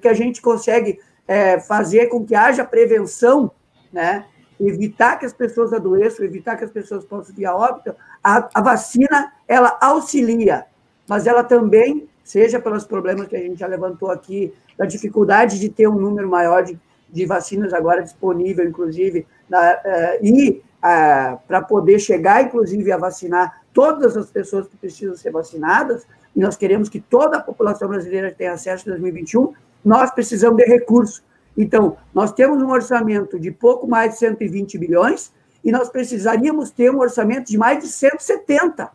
que 0.00 0.08
a 0.08 0.14
gente 0.14 0.42
consegue 0.42 0.98
é, 1.28 1.60
fazer 1.60 2.06
com 2.06 2.24
que 2.24 2.34
haja 2.34 2.64
prevenção, 2.64 3.52
né, 3.92 4.24
evitar 4.60 5.18
que 5.18 5.26
as 5.26 5.32
pessoas 5.32 5.72
adoeçam, 5.72 6.24
evitar 6.24 6.56
que 6.56 6.64
as 6.64 6.70
pessoas 6.70 7.04
possam 7.04 7.34
vir 7.34 7.46
a 7.46 7.54
óbito, 7.54 7.94
a, 8.22 8.48
a 8.54 8.60
vacina, 8.60 9.32
ela 9.46 9.76
auxilia, 9.80 10.66
mas 11.08 11.26
ela 11.26 11.44
também, 11.44 12.08
seja 12.24 12.60
pelos 12.60 12.84
problemas 12.84 13.28
que 13.28 13.36
a 13.36 13.40
gente 13.40 13.58
já 13.58 13.66
levantou 13.66 14.10
aqui, 14.10 14.52
da 14.76 14.84
dificuldade 14.84 15.58
de 15.58 15.68
ter 15.68 15.88
um 15.88 15.98
número 15.98 16.28
maior 16.28 16.62
de, 16.62 16.78
de 17.10 17.26
vacinas 17.26 17.72
agora 17.72 18.02
disponível, 18.02 18.64
inclusive, 18.66 19.26
na, 19.48 19.72
uh, 19.72 20.24
e 20.24 20.50
uh, 20.50 21.38
para 21.46 21.62
poder 21.62 21.98
chegar, 21.98 22.42
inclusive, 22.42 22.92
a 22.92 22.96
vacinar 22.96 23.62
todas 23.72 24.16
as 24.16 24.30
pessoas 24.30 24.66
que 24.68 24.76
precisam 24.76 25.16
ser 25.16 25.30
vacinadas, 25.30 26.06
e 26.34 26.40
nós 26.40 26.56
queremos 26.56 26.88
que 26.88 27.00
toda 27.00 27.38
a 27.38 27.40
população 27.40 27.88
brasileira 27.88 28.34
tenha 28.36 28.52
acesso 28.52 28.88
em 28.88 28.92
2021, 28.92 29.52
nós 29.84 30.10
precisamos 30.10 30.56
de 30.58 30.64
recursos. 30.64 31.22
Então, 31.58 31.96
nós 32.14 32.32
temos 32.32 32.62
um 32.62 32.70
orçamento 32.70 33.36
de 33.36 33.50
pouco 33.50 33.88
mais 33.88 34.12
de 34.12 34.18
120 34.20 34.78
bilhões, 34.78 35.32
e 35.64 35.72
nós 35.72 35.88
precisaríamos 35.88 36.70
ter 36.70 36.88
um 36.88 37.00
orçamento 37.00 37.50
de 37.50 37.58
mais 37.58 37.82
de 37.82 37.88
170 37.88 38.88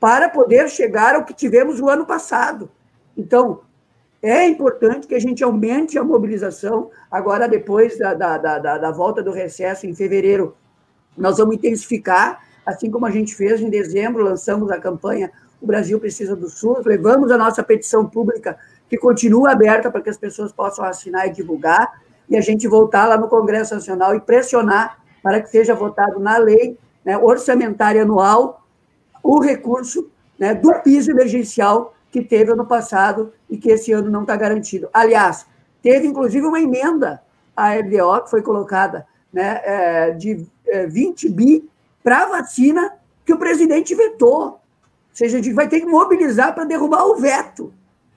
para 0.00 0.28
poder 0.28 0.68
chegar 0.68 1.14
ao 1.14 1.24
que 1.24 1.32
tivemos 1.32 1.78
o 1.78 1.88
ano 1.88 2.04
passado. 2.04 2.68
Então, 3.16 3.60
é 4.20 4.44
importante 4.48 5.06
que 5.06 5.14
a 5.14 5.20
gente 5.20 5.44
aumente 5.44 5.96
a 5.96 6.02
mobilização. 6.02 6.90
Agora, 7.08 7.46
depois 7.46 7.96
da, 7.96 8.12
da, 8.12 8.36
da, 8.36 8.78
da 8.78 8.90
volta 8.90 9.22
do 9.22 9.30
recesso, 9.30 9.86
em 9.86 9.94
fevereiro, 9.94 10.56
nós 11.16 11.38
vamos 11.38 11.54
intensificar, 11.54 12.44
assim 12.66 12.90
como 12.90 13.06
a 13.06 13.10
gente 13.10 13.36
fez 13.36 13.60
em 13.60 13.70
dezembro, 13.70 14.24
lançamos 14.24 14.68
a 14.72 14.80
campanha 14.80 15.30
O 15.60 15.66
Brasil 15.66 16.00
Precisa 16.00 16.34
do 16.34 16.48
SUS, 16.48 16.84
levamos 16.84 17.30
a 17.30 17.38
nossa 17.38 17.62
petição 17.62 18.04
pública 18.04 18.58
que 18.92 18.98
continua 18.98 19.52
aberta 19.52 19.90
para 19.90 20.02
que 20.02 20.10
as 20.10 20.18
pessoas 20.18 20.52
possam 20.52 20.84
assinar 20.84 21.26
e 21.26 21.32
divulgar, 21.32 22.02
e 22.28 22.36
a 22.36 22.42
gente 22.42 22.68
voltar 22.68 23.06
lá 23.06 23.16
no 23.16 23.26
Congresso 23.26 23.74
Nacional 23.74 24.14
e 24.14 24.20
pressionar 24.20 24.98
para 25.22 25.40
que 25.40 25.48
seja 25.48 25.74
votado 25.74 26.20
na 26.20 26.36
lei 26.36 26.76
né, 27.02 27.16
orçamentária 27.16 28.02
anual 28.02 28.66
o 29.22 29.40
recurso 29.40 30.10
né, 30.38 30.54
do 30.54 30.74
piso 30.82 31.10
emergencial 31.10 31.94
que 32.10 32.20
teve 32.20 32.52
ano 32.52 32.66
passado 32.66 33.32
e 33.48 33.56
que 33.56 33.70
esse 33.70 33.92
ano 33.92 34.10
não 34.10 34.22
está 34.22 34.36
garantido. 34.36 34.90
Aliás, 34.92 35.46
teve 35.80 36.06
inclusive 36.06 36.46
uma 36.46 36.60
emenda 36.60 37.22
à 37.56 37.74
LDO 37.74 38.24
que 38.24 38.30
foi 38.30 38.42
colocada 38.42 39.06
né, 39.32 39.62
é, 39.64 40.10
de 40.10 40.46
é, 40.66 40.86
20 40.86 41.30
bi 41.30 41.66
para 42.04 42.26
vacina 42.26 42.92
que 43.24 43.32
o 43.32 43.38
presidente 43.38 43.94
vetou. 43.94 44.42
Ou 44.42 44.60
seja, 45.14 45.38
a 45.38 45.42
gente 45.42 45.54
vai 45.54 45.66
ter 45.66 45.80
que 45.80 45.86
mobilizar 45.86 46.54
para 46.54 46.64
derrubar 46.64 47.06
o 47.06 47.16
veto. 47.16 47.72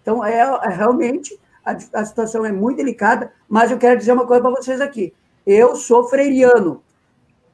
Então, 0.06 0.24
é, 0.24 0.38
é 0.38 0.70
realmente, 0.70 1.36
a, 1.66 1.72
a, 1.72 2.06
situação 2.06 2.46
é 2.46 2.52
muito 2.52 2.78
delicada, 2.78 3.34
mas 3.50 3.72
eu 3.72 3.78
quero 3.80 3.98
dizer 3.98 4.12
uma 4.12 4.28
coisa 4.28 4.44
para 4.44 4.52
vocês 4.52 4.80
aqui. 4.80 5.12
Eu 5.48 5.76
sou 5.76 6.04
freiriano, 6.04 6.84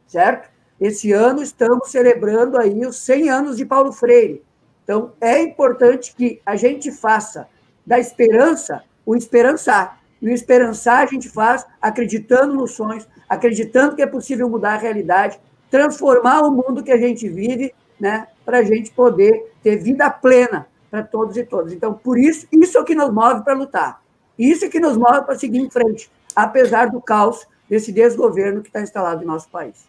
certo? 0.06 0.50
Esse 0.78 1.14
ano 1.14 1.42
estamos 1.42 1.90
celebrando 1.90 2.58
aí 2.58 2.86
os 2.86 2.98
100 2.98 3.30
anos 3.30 3.56
de 3.56 3.64
Paulo 3.66 3.94
Freire. 3.94 4.44
Então, 4.84 5.14
é 5.22 5.42
importante 5.42 6.14
que 6.14 6.42
a 6.46 6.58
gente 6.58 6.92
faça 6.92 7.48
da 7.88 7.98
esperança 7.98 8.84
o 9.06 9.16
esperançar. 9.16 10.02
E 10.22 10.28
o 10.28 10.34
esperançar 10.34 11.00
a 11.00 11.06
gente 11.06 11.30
faz 11.30 11.66
acreditando 11.82 12.54
nos 12.54 12.74
sonhos, 12.74 13.08
acreditando 13.30 13.96
que 13.96 14.02
é 14.02 14.08
possível 14.08 14.50
mudar 14.50 14.74
a 14.74 14.78
realidade, 14.78 15.40
transformar 15.70 16.42
o 16.42 16.52
mundo 16.52 16.84
que 16.84 16.92
a 16.92 16.98
gente 16.98 17.30
vive, 17.30 17.74
né, 17.98 18.28
para 18.44 18.58
a 18.58 18.64
gente 18.64 18.92
poder 18.92 19.54
ter 19.64 19.78
vida 19.78 20.10
plena 20.10 20.68
para 20.92 21.02
todos 21.02 21.38
e 21.38 21.46
todas. 21.46 21.72
Então, 21.72 21.94
por 21.94 22.20
isso, 22.20 22.46
isso 22.52 22.78
é 22.78 22.82
o 22.82 22.84
que 22.84 22.94
nos 22.94 23.10
move 23.12 23.44
para 23.46 23.54
lutar. 23.54 24.02
Isso 24.38 24.66
é 24.66 24.70
que 24.70 24.80
nos 24.80 24.98
move 24.98 25.22
para 25.22 25.36
seguir 25.36 25.60
em 25.60 25.70
frente, 25.70 26.12
apesar 26.36 26.92
do 26.92 27.02
caos 27.02 27.48
desse 27.70 27.94
desgoverno 27.94 28.62
que 28.62 28.68
está 28.68 28.82
instalado 28.82 29.24
em 29.24 29.26
nosso 29.26 29.50
país. 29.50 29.88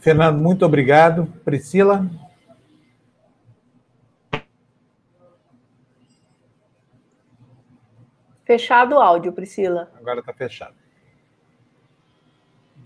Fernando, 0.00 0.38
muito 0.40 0.64
obrigado. 0.64 1.26
Priscila? 1.44 2.06
Fechado 8.44 8.94
o 8.94 9.00
áudio, 9.00 9.32
Priscila. 9.32 9.90
Agora 9.98 10.20
está 10.20 10.32
fechado. 10.32 10.85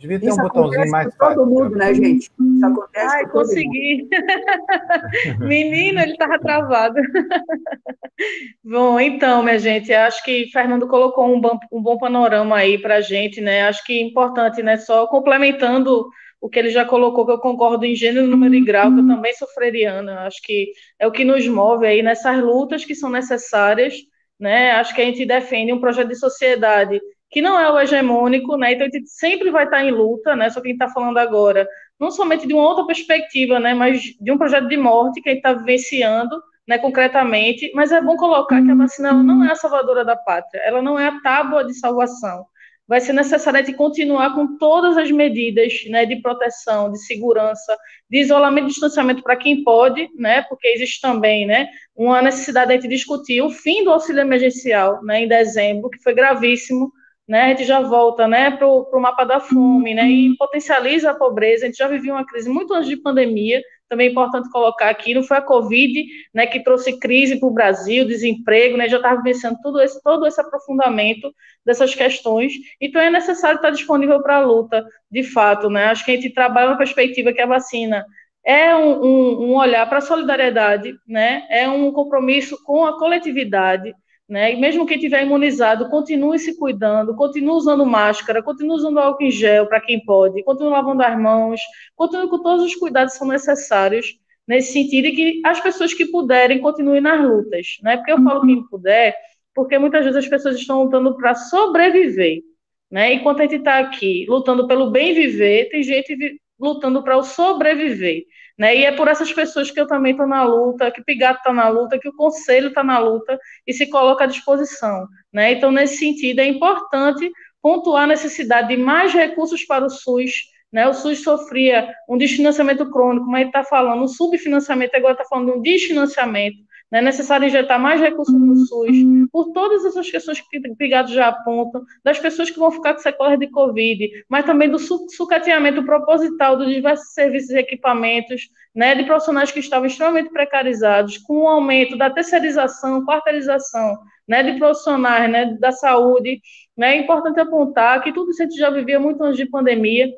Devia 0.01 0.19
ter 0.19 0.29
Isso 0.29 0.41
um 0.41 0.45
botãozinho 0.45 0.91
mais 0.91 1.15
fácil. 1.15 1.37
todo 1.37 1.47
mundo, 1.47 1.77
né, 1.77 1.93
gente? 1.93 2.31
Isso 2.41 2.67
acontece 2.67 3.17
Ai, 3.17 3.27
consegui. 3.29 4.09
Menino, 5.39 6.01
ele 6.01 6.13
estava 6.13 6.39
travado. 6.39 6.95
bom, 8.65 8.99
então, 8.99 9.43
minha 9.43 9.59
gente, 9.59 9.93
acho 9.93 10.25
que 10.25 10.47
Fernando 10.51 10.89
colocou 10.89 11.27
um 11.27 11.39
bom, 11.39 11.59
um 11.71 11.83
bom 11.83 11.99
panorama 11.99 12.57
aí 12.57 12.79
para 12.79 12.97
a 12.97 13.01
gente, 13.03 13.43
né? 13.43 13.69
Acho 13.69 13.85
que 13.85 13.93
é 13.93 14.01
importante, 14.01 14.63
né? 14.63 14.79
Só 14.79 15.07
complementando 15.07 16.09
o 16.41 16.49
que 16.49 16.59
ele 16.59 16.71
já 16.71 16.87
colocou, 16.87 17.27
que 17.27 17.33
eu 17.33 17.39
concordo 17.39 17.85
em 17.85 17.95
gênero, 17.95 18.27
número 18.27 18.55
e 18.55 18.65
grau, 18.65 18.91
que 18.91 19.01
eu 19.01 19.07
também 19.07 19.35
sou 19.35 19.49
freiriana. 19.49 20.21
Acho 20.21 20.41
que 20.43 20.73
é 20.99 21.07
o 21.07 21.13
que 21.13 21.27
nos 21.27 21.47
move 21.47 21.87
aí 21.87 22.03
nessas 22.03 22.43
lutas 22.43 22.87
que 22.87 22.95
são 22.95 23.11
necessárias, 23.11 23.97
né? 24.39 24.71
Acho 24.71 24.95
que 24.95 25.03
a 25.03 25.05
gente 25.05 25.27
defende 25.27 25.75
um 25.75 25.81
projeto 25.81 26.09
de 26.09 26.17
sociedade 26.17 26.99
que 27.31 27.41
não 27.41 27.59
é 27.59 27.71
o 27.71 27.79
hegemônico, 27.79 28.57
né? 28.57 28.73
Então 28.73 28.87
a 28.87 28.91
gente 28.91 29.09
sempre 29.09 29.51
vai 29.51 29.65
estar 29.65 29.85
em 29.85 29.93
luta, 29.93 30.35
né? 30.35 30.51
Só 30.51 30.61
que 30.61 30.69
a 30.69 30.71
gente 30.71 30.83
está 30.83 30.93
falando 30.93 31.19
agora, 31.19 31.67
não 31.99 32.11
somente 32.11 32.47
de 32.47 32.53
uma 32.53 32.65
outra 32.65 32.85
perspectiva, 32.85 33.61
né? 33.61 33.73
Mas 33.73 34.03
de 34.21 34.33
um 34.33 34.39
projeto 34.39 34.67
de 34.69 34.77
morte 34.77 35.21
que 35.23 35.29
a 35.29 35.33
gente 35.33 35.39
está 35.39 35.53
vivenciando, 35.53 36.43
né? 36.67 36.77
Concretamente. 36.79 37.71
Mas 37.75 37.93
é 37.93 38.01
bom 38.01 38.17
colocar 38.17 38.61
que 38.61 38.71
a 38.71 38.75
vacina 38.75 39.13
não 39.13 39.45
é 39.45 39.53
a 39.53 39.55
salvadora 39.55 40.05
da 40.05 40.17
pátria, 40.17 40.61
ela 40.65 40.83
não 40.83 40.99
é 40.99 41.07
a 41.07 41.21
tábua 41.21 41.65
de 41.65 41.75
salvação. 41.75 42.45
Vai 42.89 43.01
ser 43.01 43.13
necessário 43.13 43.61
a 43.61 43.63
gente 43.63 43.77
continuar 43.77 44.35
com 44.35 44.59
todas 44.59 44.97
as 44.97 45.13
medidas, 45.13 45.85
né? 45.89 46.05
De 46.05 46.17
proteção, 46.17 46.91
de 46.91 46.99
segurança, 46.99 47.79
de 48.11 48.19
isolamento 48.19 48.65
e 48.65 48.71
distanciamento 48.71 49.23
para 49.23 49.37
quem 49.37 49.63
pode, 49.63 50.09
né? 50.17 50.43
Porque 50.49 50.67
existe 50.67 51.01
também, 51.01 51.47
né? 51.47 51.69
Uma 51.95 52.21
necessidade 52.21 52.77
de 52.79 52.89
discutir 52.89 53.41
o 53.41 53.51
fim 53.51 53.85
do 53.85 53.93
auxílio 53.93 54.21
emergencial, 54.21 55.01
né? 55.05 55.23
Em 55.23 55.29
dezembro, 55.29 55.89
que 55.89 56.03
foi 56.03 56.13
gravíssimo 56.13 56.91
né, 57.31 57.43
a 57.43 57.49
gente 57.51 57.63
já 57.65 57.81
volta 57.81 58.27
né, 58.27 58.51
para 58.51 58.67
o 58.67 59.01
mapa 59.01 59.23
da 59.23 59.39
fome, 59.39 59.95
né, 59.95 60.03
e 60.11 60.37
potencializa 60.37 61.13
a 61.13 61.15
pobreza. 61.15 61.65
A 61.65 61.67
gente 61.69 61.79
já 61.79 61.87
vivia 61.87 62.13
uma 62.13 62.27
crise 62.27 62.51
muito 62.51 62.75
antes 62.75 62.89
de 62.89 62.97
pandemia, 62.97 63.63
também 63.89 64.09
é 64.09 64.11
importante 64.11 64.51
colocar 64.51 64.91
aqui, 64.91 65.15
não 65.15 65.23
foi 65.23 65.37
a 65.37 65.41
Covid 65.41 66.05
né, 66.35 66.49
que 66.49 66.59
trouxe 66.65 66.99
crise 66.99 67.39
para 67.39 67.49
o 67.49 67.53
Brasil, 67.53 68.05
desemprego, 68.05 68.77
né, 68.77 68.89
já 68.89 68.97
estava 68.97 69.19
vivenciando 69.19 69.61
tudo 69.63 69.81
esse, 69.81 70.03
todo 70.03 70.27
esse 70.27 70.41
aprofundamento 70.41 71.33
dessas 71.65 71.95
questões, 71.95 72.53
então 72.81 73.01
é 73.01 73.09
necessário 73.09 73.59
estar 73.59 73.71
disponível 73.71 74.21
para 74.21 74.39
a 74.39 74.45
luta, 74.45 74.85
de 75.09 75.23
fato. 75.23 75.71
Né, 75.71 75.85
acho 75.85 76.05
que 76.05 76.11
a 76.11 76.15
gente 76.17 76.35
trabalha 76.35 76.71
na 76.71 76.77
perspectiva 76.77 77.33
que 77.33 77.41
a 77.41 77.47
vacina 77.47 78.05
é 78.45 78.75
um, 78.75 79.05
um, 79.05 79.51
um 79.51 79.55
olhar 79.55 79.89
para 79.89 79.99
a 79.99 80.01
solidariedade, 80.01 80.97
né, 81.07 81.47
é 81.49 81.69
um 81.69 81.93
compromisso 81.93 82.61
com 82.65 82.85
a 82.85 82.99
coletividade, 82.99 83.95
né? 84.31 84.53
E 84.55 84.57
mesmo 84.61 84.87
quem 84.87 84.97
tiver 84.97 85.25
imunizado, 85.25 85.89
continue 85.89 86.39
se 86.39 86.57
cuidando, 86.57 87.17
continue 87.17 87.51
usando 87.51 87.85
máscara, 87.85 88.41
continue 88.41 88.77
usando 88.77 89.01
álcool 89.01 89.25
em 89.25 89.31
gel 89.31 89.67
para 89.67 89.81
quem 89.81 90.03
pode, 90.05 90.45
continue 90.45 90.71
lavando 90.71 91.03
as 91.03 91.21
mãos, 91.21 91.61
continue 91.97 92.29
com 92.29 92.41
todos 92.41 92.65
os 92.65 92.77
cuidados 92.77 93.15
que 93.15 93.19
são 93.19 93.27
necessários 93.27 94.07
nesse 94.47 94.73
sentido 94.73 95.09
e 95.09 95.17
que 95.17 95.43
as 95.45 95.61
pessoas 95.61 95.93
que 95.93 96.07
puderem 96.07 96.61
continuem 96.61 97.01
nas 97.01 97.21
lutas, 97.21 97.79
né? 97.83 97.97
Porque 97.97 98.13
eu 98.13 98.23
falo 98.23 98.47
quem 98.47 98.65
puder, 98.69 99.17
porque 99.53 99.77
muitas 99.79 100.05
vezes 100.05 100.19
as 100.25 100.29
pessoas 100.29 100.57
estão 100.57 100.85
lutando 100.85 101.17
para 101.17 101.35
sobreviver, 101.35 102.43
né? 102.89 103.15
Enquanto 103.15 103.41
a 103.41 103.43
gente 103.43 103.57
está 103.57 103.81
aqui 103.81 104.27
lutando 104.29 104.69
pelo 104.69 104.93
bem 104.93 105.13
viver, 105.13 105.69
tem 105.71 105.83
gente 105.83 106.41
lutando 106.59 107.03
para 107.03 107.17
o 107.17 107.25
sobreviver. 107.25 108.27
Né? 108.61 108.77
E 108.77 108.85
é 108.85 108.93
por 108.93 109.09
essas 109.09 109.33
pessoas 109.33 109.71
que 109.71 109.81
eu 109.81 109.87
também 109.87 110.13
estou 110.13 110.27
na 110.27 110.45
luta, 110.45 110.91
que 110.91 111.01
o 111.01 111.05
Pigato 111.05 111.39
está 111.39 111.51
na 111.51 111.67
luta, 111.71 111.99
que 111.99 112.11
o 112.11 112.15
Conselho 112.15 112.69
está 112.69 112.85
na 112.85 112.99
luta 112.99 113.41
e 113.67 113.73
se 113.73 113.87
coloca 113.87 114.25
à 114.25 114.27
disposição. 114.27 115.09
Né? 115.33 115.53
Então, 115.53 115.73
nesse 115.73 115.97
sentido, 115.97 116.41
é 116.41 116.45
importante 116.45 117.33
pontuar 117.63 118.05
a 118.05 118.09
necessidade 118.09 118.69
de 118.69 118.77
mais 118.77 119.15
recursos 119.15 119.65
para 119.65 119.87
o 119.87 119.89
SUS. 119.89 120.33
Né? 120.71 120.87
O 120.87 120.93
SUS 120.93 121.23
sofria 121.23 121.91
um 122.07 122.19
desfinanciamento 122.19 122.91
crônico, 122.91 123.25
mas 123.31 123.47
está 123.47 123.65
falando 123.65 124.03
um 124.03 124.09
subfinanciamento, 124.09 124.95
agora 124.95 125.15
está 125.15 125.25
falando 125.25 125.53
de 125.53 125.59
um 125.59 125.63
desfinanciamento. 125.63 126.59
Né? 126.91 126.99
É 126.99 127.03
necessário 127.03 127.47
injetar 127.47 127.79
mais 127.79 128.01
recursos 128.01 128.35
no 128.35 128.57
SUS, 128.57 128.97
por 129.31 129.53
todas 129.53 129.85
essas 129.85 130.11
questões 130.11 130.41
que 130.41 130.59
o 130.59 130.75
Brigado 130.75 131.13
já 131.13 131.29
apontam, 131.29 131.85
das 132.05 132.19
pessoas 132.19 132.51
que 132.51 132.59
vão 132.59 132.71
ficar 132.71 132.95
com 132.95 133.01
sequelas 133.01 133.39
de 133.39 133.49
Covid, 133.49 134.25
mas 134.29 134.45
também 134.45 134.69
do 134.69 134.79
sucateamento 134.79 135.85
proposital 135.85 136.57
dos 136.57 136.69
diversos 136.69 137.13
serviços 137.13 137.51
e 137.51 137.59
equipamentos, 137.59 138.49
né, 138.75 138.95
de 138.95 139.05
profissionais 139.05 139.53
que 139.53 139.61
estavam 139.61 139.87
extremamente 139.87 140.31
precarizados, 140.31 141.19
com 141.19 141.43
o 141.45 141.49
aumento 141.49 141.97
da 141.97 142.11
terceirização, 142.11 143.05
quarteirização, 143.05 143.99
né, 144.27 144.43
de 144.43 144.59
profissionais 144.59 145.31
né, 145.31 145.57
da 145.59 145.73
saúde. 145.73 146.41
Né, 146.77 146.97
é 146.97 147.01
importante 147.01 147.41
apontar 147.41 148.03
que 148.03 148.13
tudo 148.13 148.31
isso 148.31 148.43
a 148.43 148.47
gente 148.47 148.57
já 148.57 148.71
vivia 148.71 148.99
muito 148.99 149.23
antes 149.23 149.37
de 149.37 149.47
pandemia, 149.47 150.09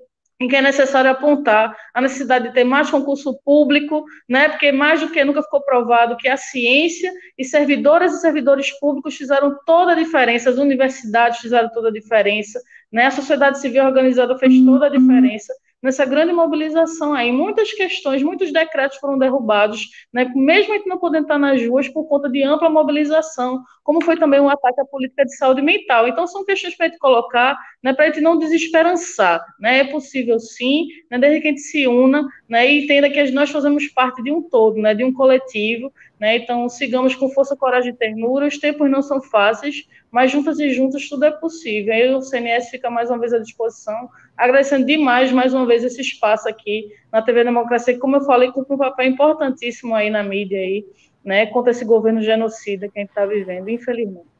em 0.43 0.49
que 0.49 0.57
é 0.57 0.61
necessário 0.61 1.09
apontar 1.09 1.77
a 1.95 2.01
necessidade 2.01 2.49
de 2.49 2.55
ter 2.55 2.65
mais 2.65 2.91
concurso 2.91 3.39
público, 3.45 4.05
né, 4.29 4.49
porque 4.49 4.73
mais 4.73 5.01
do 5.01 5.09
que 5.09 5.25
nunca 5.25 5.43
ficou 5.43 5.63
provado 5.63 6.17
que 6.17 6.29
a 6.29 6.37
ciência 6.37 7.13
e 7.39 7.45
servidoras 7.45 8.13
e 8.13 8.21
servidores 8.21 8.71
públicos 8.81 9.17
fizeram 9.17 9.57
toda 9.65 9.93
a 9.93 9.95
diferença, 9.95 10.51
as 10.51 10.59
universidades 10.59 11.39
fizeram 11.39 11.71
toda 11.71 11.89
a 11.89 11.93
diferença, 11.93 12.61
né, 12.91 13.07
a 13.07 13.11
sociedade 13.13 13.61
civil 13.61 13.85
organizada 13.85 14.37
fez 14.37 14.53
toda 14.65 14.87
a 14.87 14.91
diferença, 14.91 15.55
nessa 15.83 16.05
grande 16.05 16.33
mobilização 16.33 17.13
aí. 17.13 17.33
Muitas 17.33 17.73
questões, 17.73 18.23
muitos 18.23 18.53
decretos 18.53 18.99
foram 18.99 19.19
derrubados, 19.19 19.89
né, 20.13 20.31
mesmo 20.35 20.73
a 20.73 20.77
gente 20.77 20.89
não 20.89 20.99
podendo 20.99 21.23
estar 21.23 21.39
nas 21.39 21.65
ruas 21.67 21.89
por 21.89 22.05
conta 22.09 22.29
de 22.29 22.43
ampla 22.43 22.69
mobilização, 22.69 23.63
como 23.83 24.05
foi 24.05 24.17
também 24.17 24.41
um 24.41 24.49
ataque 24.49 24.81
à 24.81 24.85
política 24.85 25.25
de 25.25 25.37
saúde 25.37 25.61
mental. 25.61 26.07
Então, 26.07 26.27
são 26.27 26.45
questões 26.45 26.77
para 26.77 26.87
a 26.87 26.89
gente 26.89 26.99
colocar, 26.99 27.59
né, 27.83 27.93
para 27.93 28.05
a 28.05 28.09
gente 28.09 28.21
não 28.21 28.39
desesperançar. 28.39 29.45
Né, 29.59 29.79
é 29.79 29.85
possível 29.85 30.39
sim, 30.39 30.89
né, 31.11 31.19
desde 31.19 31.41
que 31.41 31.49
a 31.49 31.51
gente 31.51 31.63
se 31.63 31.87
una 31.87 32.27
né, 32.49 32.71
e 32.71 32.85
entenda 32.85 33.11
que 33.11 33.31
nós 33.33 33.51
fazemos 33.51 33.89
parte 33.89 34.23
de 34.23 34.31
um 34.31 34.43
todo, 34.43 34.81
né, 34.81 34.95
de 34.95 35.05
um 35.05 35.13
coletivo. 35.13 35.93
Né, 36.21 36.37
então, 36.37 36.69
sigamos 36.69 37.15
com 37.15 37.29
força, 37.31 37.57
coragem 37.57 37.93
e 37.93 37.97
ternura. 37.97 38.47
Os 38.47 38.59
tempos 38.59 38.89
não 38.91 39.03
são 39.03 39.21
fáceis, 39.21 39.89
mas 40.11 40.31
juntas 40.31 40.61
e 40.61 40.71
juntos 40.71 41.09
tudo 41.09 41.25
é 41.25 41.31
possível. 41.31 41.93
Aí 41.93 42.15
o 42.15 42.23
CNS 42.23 42.71
fica 42.71 42.89
mais 42.89 43.11
uma 43.11 43.19
vez 43.19 43.33
à 43.33 43.39
disposição 43.39 44.09
agradecendo 44.37 44.87
demais 44.87 45.31
mais 45.31 45.55
uma 45.55 45.67
vez 45.67 45.85
esse 45.85 46.01
espaço 46.01 46.49
aqui 46.49 46.89
na 47.13 47.23
TV 47.23 47.45
Democracia, 47.45 47.95
que, 47.95 48.01
como 48.01 48.17
eu 48.17 48.23
falei, 48.23 48.51
cumpre 48.51 48.75
um 48.75 48.79
papel 48.79 49.07
importantíssimo 49.07 49.95
aí 49.95 50.11
na 50.11 50.23
mídia 50.23 50.59
aí, 50.59 50.85
né, 51.25 51.47
contra 51.47 51.71
esse 51.71 51.85
governo 51.85 52.23
genocida 52.23 52.89
que 52.89 52.99
a 52.99 53.03
gente 53.03 53.11
está 53.11 53.27
vivendo, 53.27 53.69
infelizmente. 53.69 54.32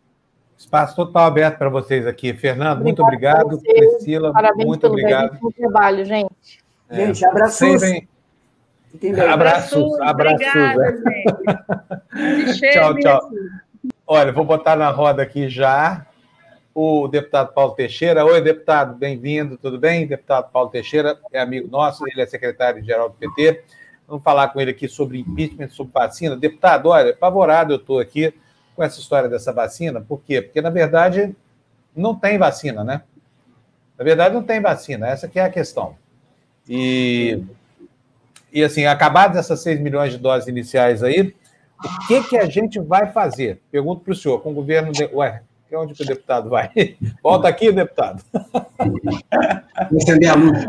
Espaço 0.63 0.95
total 0.95 1.27
aberto 1.27 1.59
para 1.59 1.69
vocês 1.69 2.07
aqui. 2.07 2.33
Fernando, 2.33 2.83
muito 2.85 3.03
obrigado. 3.03 3.61
Priscila, 3.61 4.33
Parabéns 4.33 4.65
muito 4.65 4.87
obrigado. 4.87 5.37
pelo 5.37 5.53
trabalho, 5.53 6.05
gente. 6.05 6.63
É, 6.89 7.07
gente, 7.07 7.25
abraços. 7.25 7.83
Abraços, 9.29 10.01
abraços. 10.01 10.47
Obrigada, 10.47 10.97
gente. 12.15 12.63
tchau, 12.73 12.95
tchau. 12.95 13.31
Olha, 14.07 14.31
vou 14.31 14.45
botar 14.45 14.77
na 14.77 14.89
roda 14.91 15.21
aqui 15.21 15.49
já 15.49 16.07
o 16.73 17.09
deputado 17.09 17.53
Paulo 17.53 17.75
Teixeira. 17.75 18.25
Oi, 18.25 18.41
deputado, 18.41 18.95
bem-vindo, 18.97 19.59
tudo 19.59 19.81
bem? 19.81 20.07
Deputado 20.07 20.49
Paulo 20.53 20.71
Teixeira 20.71 21.19
é 21.33 21.41
amigo 21.41 21.69
nosso, 21.69 22.07
ele 22.07 22.23
é 22.23 22.27
secretário-geral 22.27 23.09
do 23.09 23.17
PT. 23.17 23.65
Vamos 24.07 24.23
falar 24.23 24.47
com 24.49 24.61
ele 24.61 24.71
aqui 24.71 24.87
sobre 24.87 25.19
impeachment, 25.19 25.71
sobre 25.71 25.93
vacina. 25.93 26.37
Deputado, 26.37 26.89
olha, 26.89 27.11
apavorado 27.11 27.73
eu 27.73 27.79
estou 27.79 27.99
aqui 27.99 28.33
com 28.75 28.83
essa 28.83 28.99
história 28.99 29.29
dessa 29.29 29.53
vacina. 29.53 30.01
Por 30.01 30.23
quê? 30.23 30.43
Porque, 30.43 30.61
na 30.61 30.71
verdade, 30.71 31.35
não 31.95 32.15
tem 32.15 32.39
vacina, 32.39 32.83
né? 32.83 33.03
Na 33.99 34.05
verdade, 34.05 34.35
não 34.35 34.43
tem 34.43 34.61
vacina, 34.61 35.09
essa 35.09 35.29
que 35.29 35.39
é 35.39 35.45
a 35.45 35.51
questão. 35.51 35.97
E, 36.69 37.43
e 38.53 38.65
assim, 38.65 38.87
acabadas 38.87 39.37
essas 39.37 39.61
6 39.61 39.81
milhões 39.81 40.13
de 40.13 40.19
doses 40.19 40.49
iniciais 40.49 41.03
aí, 41.03 41.35
o 41.85 42.07
que, 42.07 42.23
que 42.25 42.39
a 42.39 42.47
gente 42.47 42.81
vai 42.81 43.13
fazer? 43.13 43.61
Pergunto 43.71 44.03
para 44.03 44.13
o 44.13 44.17
senhor, 44.17 44.41
com 44.41 44.51
o 44.51 44.55
governo. 44.55 44.93
De... 44.93 45.05
Ué, 45.13 45.43
onde 45.75 45.95
que 45.95 46.03
o 46.03 46.07
deputado 46.07 46.49
vai? 46.49 46.71
Volta 47.23 47.49
aqui, 47.49 47.73
deputado. 47.73 48.23
Acender 49.97 50.31
a 50.31 50.35
luz. 50.35 50.67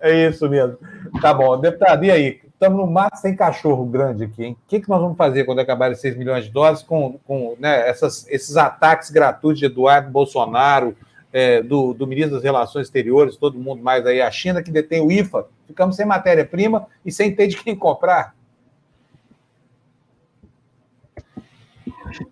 É 0.00 0.28
isso 0.28 0.48
mesmo. 0.48 0.78
Tá 1.20 1.32
bom. 1.32 1.58
Deputado, 1.60 2.04
e 2.04 2.10
aí? 2.10 2.40
Estamos 2.60 2.78
no 2.78 2.86
mato 2.86 3.16
sem 3.16 3.34
cachorro 3.34 3.86
grande 3.86 4.24
aqui, 4.24 4.44
hein? 4.44 4.52
O 4.52 4.68
que, 4.68 4.80
que 4.80 4.88
nós 4.90 5.00
vamos 5.00 5.16
fazer 5.16 5.44
quando 5.44 5.60
acabarem 5.60 5.96
6 5.96 6.14
milhões 6.14 6.44
de 6.44 6.50
doses 6.50 6.82
com, 6.82 7.18
com 7.24 7.56
né, 7.58 7.88
essas, 7.88 8.28
esses 8.28 8.54
ataques 8.54 9.08
gratuitos 9.08 9.60
de 9.60 9.64
Eduardo 9.64 10.10
Bolsonaro, 10.10 10.94
é, 11.32 11.62
do, 11.62 11.94
do, 11.94 12.06
ministro 12.06 12.34
das 12.34 12.44
Relações 12.44 12.88
Exteriores, 12.88 13.38
todo 13.38 13.58
mundo 13.58 13.82
mais 13.82 14.04
aí, 14.04 14.20
a 14.20 14.30
China 14.30 14.62
que 14.62 14.70
detém 14.70 15.00
o 15.00 15.10
IFA, 15.10 15.46
ficamos 15.66 15.96
sem 15.96 16.04
matéria-prima 16.04 16.86
e 17.02 17.10
sem 17.10 17.34
ter 17.34 17.46
de 17.46 17.56
quem 17.56 17.74
comprar. 17.74 18.34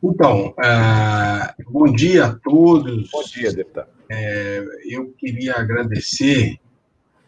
Então, 0.04 0.48
uh, 0.48 1.72
bom 1.72 1.90
dia 1.90 2.26
a 2.26 2.34
todos. 2.34 3.10
Bom 3.10 3.22
dia, 3.22 3.50
deputado. 3.50 3.88
É, 4.10 4.62
eu 4.90 5.10
queria 5.18 5.54
agradecer 5.54 6.60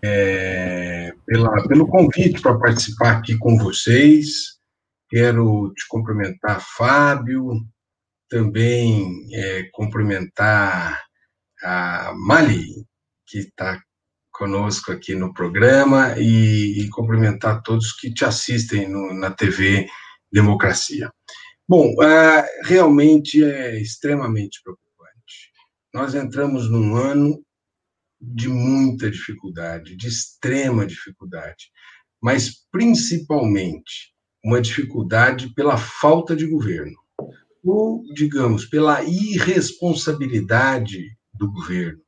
é, 0.02 1.12
pela, 1.26 1.68
pelo 1.68 1.86
convite 1.86 2.40
para 2.40 2.58
participar 2.58 3.18
aqui 3.18 3.36
com 3.38 3.56
vocês. 3.58 4.58
Quero 5.08 5.72
te 5.74 5.86
cumprimentar, 5.88 6.60
Fábio, 6.76 7.52
também 8.28 9.26
é, 9.32 9.64
cumprimentar 9.72 11.02
a 11.62 12.12
Mali, 12.14 12.86
que 13.26 13.38
está 13.38 13.80
conosco 14.30 14.92
aqui 14.92 15.14
no 15.14 15.34
programa, 15.34 16.14
e, 16.16 16.80
e, 16.80 16.88
cumprimentar 16.88 17.62
todos 17.62 17.92
que 17.92 18.12
te 18.12 18.24
assistem 18.24 18.88
no, 18.88 19.12
na 19.12 19.30
TV 19.30 19.86
Democracia. 20.32 21.12
Bom, 21.68 21.92
uh, 21.92 22.64
realmente 22.64 23.44
é 23.44 23.80
extremamente 23.80 24.60
preocupante. 24.62 25.52
Nós 25.92 26.14
entramos 26.14 26.70
num 26.70 26.96
ano 26.96 27.42
de 28.20 28.48
muita 28.48 29.10
dificuldade, 29.10 29.96
de 29.96 30.08
extrema 30.08 30.86
dificuldade, 30.86 31.70
mas 32.20 32.66
principalmente 32.70 34.12
uma 34.44 34.60
dificuldade 34.60 35.52
pela 35.54 35.76
falta 35.76 36.36
de 36.36 36.46
governo, 36.46 36.96
ou, 37.64 38.02
digamos, 38.14 38.66
pela 38.66 39.02
irresponsabilidade 39.02 41.16
do 41.32 41.50
governo, 41.50 42.00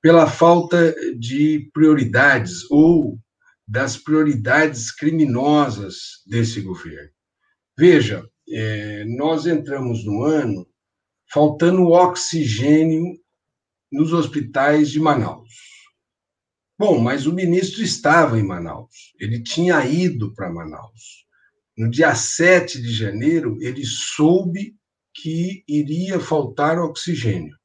pela 0.00 0.28
falta 0.28 0.94
de 1.18 1.70
prioridades 1.72 2.68
ou 2.70 3.18
das 3.66 3.96
prioridades 3.96 4.94
criminosas 4.94 6.22
desse 6.26 6.60
governo. 6.60 7.10
Veja, 7.76 8.24
é, 8.48 9.04
nós 9.04 9.46
entramos 9.46 10.04
no 10.04 10.22
ano 10.22 10.66
faltando 11.32 11.88
oxigênio 11.88 13.18
nos 13.94 14.12
hospitais 14.12 14.90
de 14.90 15.00
Manaus. 15.00 15.48
Bom, 16.78 16.98
mas 16.98 17.26
o 17.26 17.32
ministro 17.32 17.82
estava 17.82 18.38
em 18.38 18.42
Manaus, 18.42 19.14
ele 19.18 19.42
tinha 19.42 19.84
ido 19.86 20.34
para 20.34 20.52
Manaus. 20.52 21.24
No 21.78 21.88
dia 21.88 22.14
7 22.14 22.82
de 22.82 22.92
janeiro, 22.92 23.56
ele 23.60 23.84
soube 23.84 24.74
que 25.14 25.64
iria 25.68 26.18
faltar 26.18 26.78
oxigênio. 26.78 27.56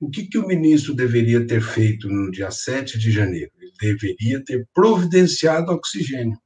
O 0.00 0.08
que, 0.08 0.26
que 0.26 0.38
o 0.38 0.46
ministro 0.46 0.94
deveria 0.94 1.46
ter 1.46 1.60
feito 1.60 2.08
no 2.08 2.30
dia 2.30 2.50
7 2.50 2.98
de 2.98 3.10
janeiro? 3.10 3.50
Ele 3.58 3.72
deveria 3.80 4.44
ter 4.44 4.68
providenciado 4.72 5.72
oxigênio 5.72 6.38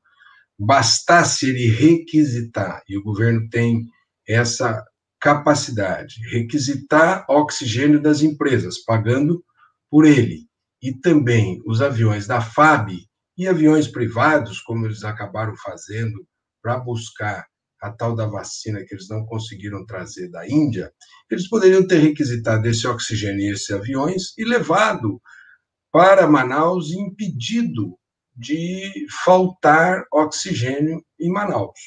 bastasse 0.58 1.48
ele 1.48 1.68
requisitar, 1.68 2.82
e 2.88 2.98
o 2.98 3.02
governo 3.02 3.48
tem 3.48 3.86
essa 4.26 4.84
capacidade, 5.20 6.20
requisitar 6.30 7.24
oxigênio 7.28 8.00
das 8.00 8.22
empresas, 8.22 8.78
pagando 8.84 9.44
por 9.90 10.04
ele, 10.04 10.46
e 10.82 10.92
também 10.92 11.60
os 11.66 11.80
aviões 11.80 12.26
da 12.26 12.40
FAB 12.40 12.90
e 13.36 13.48
aviões 13.48 13.88
privados, 13.88 14.60
como 14.60 14.86
eles 14.86 15.04
acabaram 15.04 15.54
fazendo 15.56 16.26
para 16.62 16.78
buscar 16.78 17.46
a 17.80 17.92
tal 17.92 18.14
da 18.14 18.26
vacina 18.26 18.84
que 18.84 18.94
eles 18.94 19.08
não 19.08 19.24
conseguiram 19.24 19.86
trazer 19.86 20.28
da 20.30 20.48
Índia, 20.48 20.92
eles 21.30 21.48
poderiam 21.48 21.86
ter 21.86 21.98
requisitado 21.98 22.66
esse 22.66 22.86
oxigênio 22.86 23.40
e 23.40 23.52
esses 23.52 23.70
aviões 23.70 24.36
e 24.36 24.44
levado 24.44 25.20
para 25.92 26.26
Manaus 26.26 26.90
e 26.90 26.98
impedido 26.98 27.96
de 28.36 29.06
faltar 29.24 30.04
oxigênio 30.12 31.04
em 31.20 31.30
Manaus. 31.30 31.78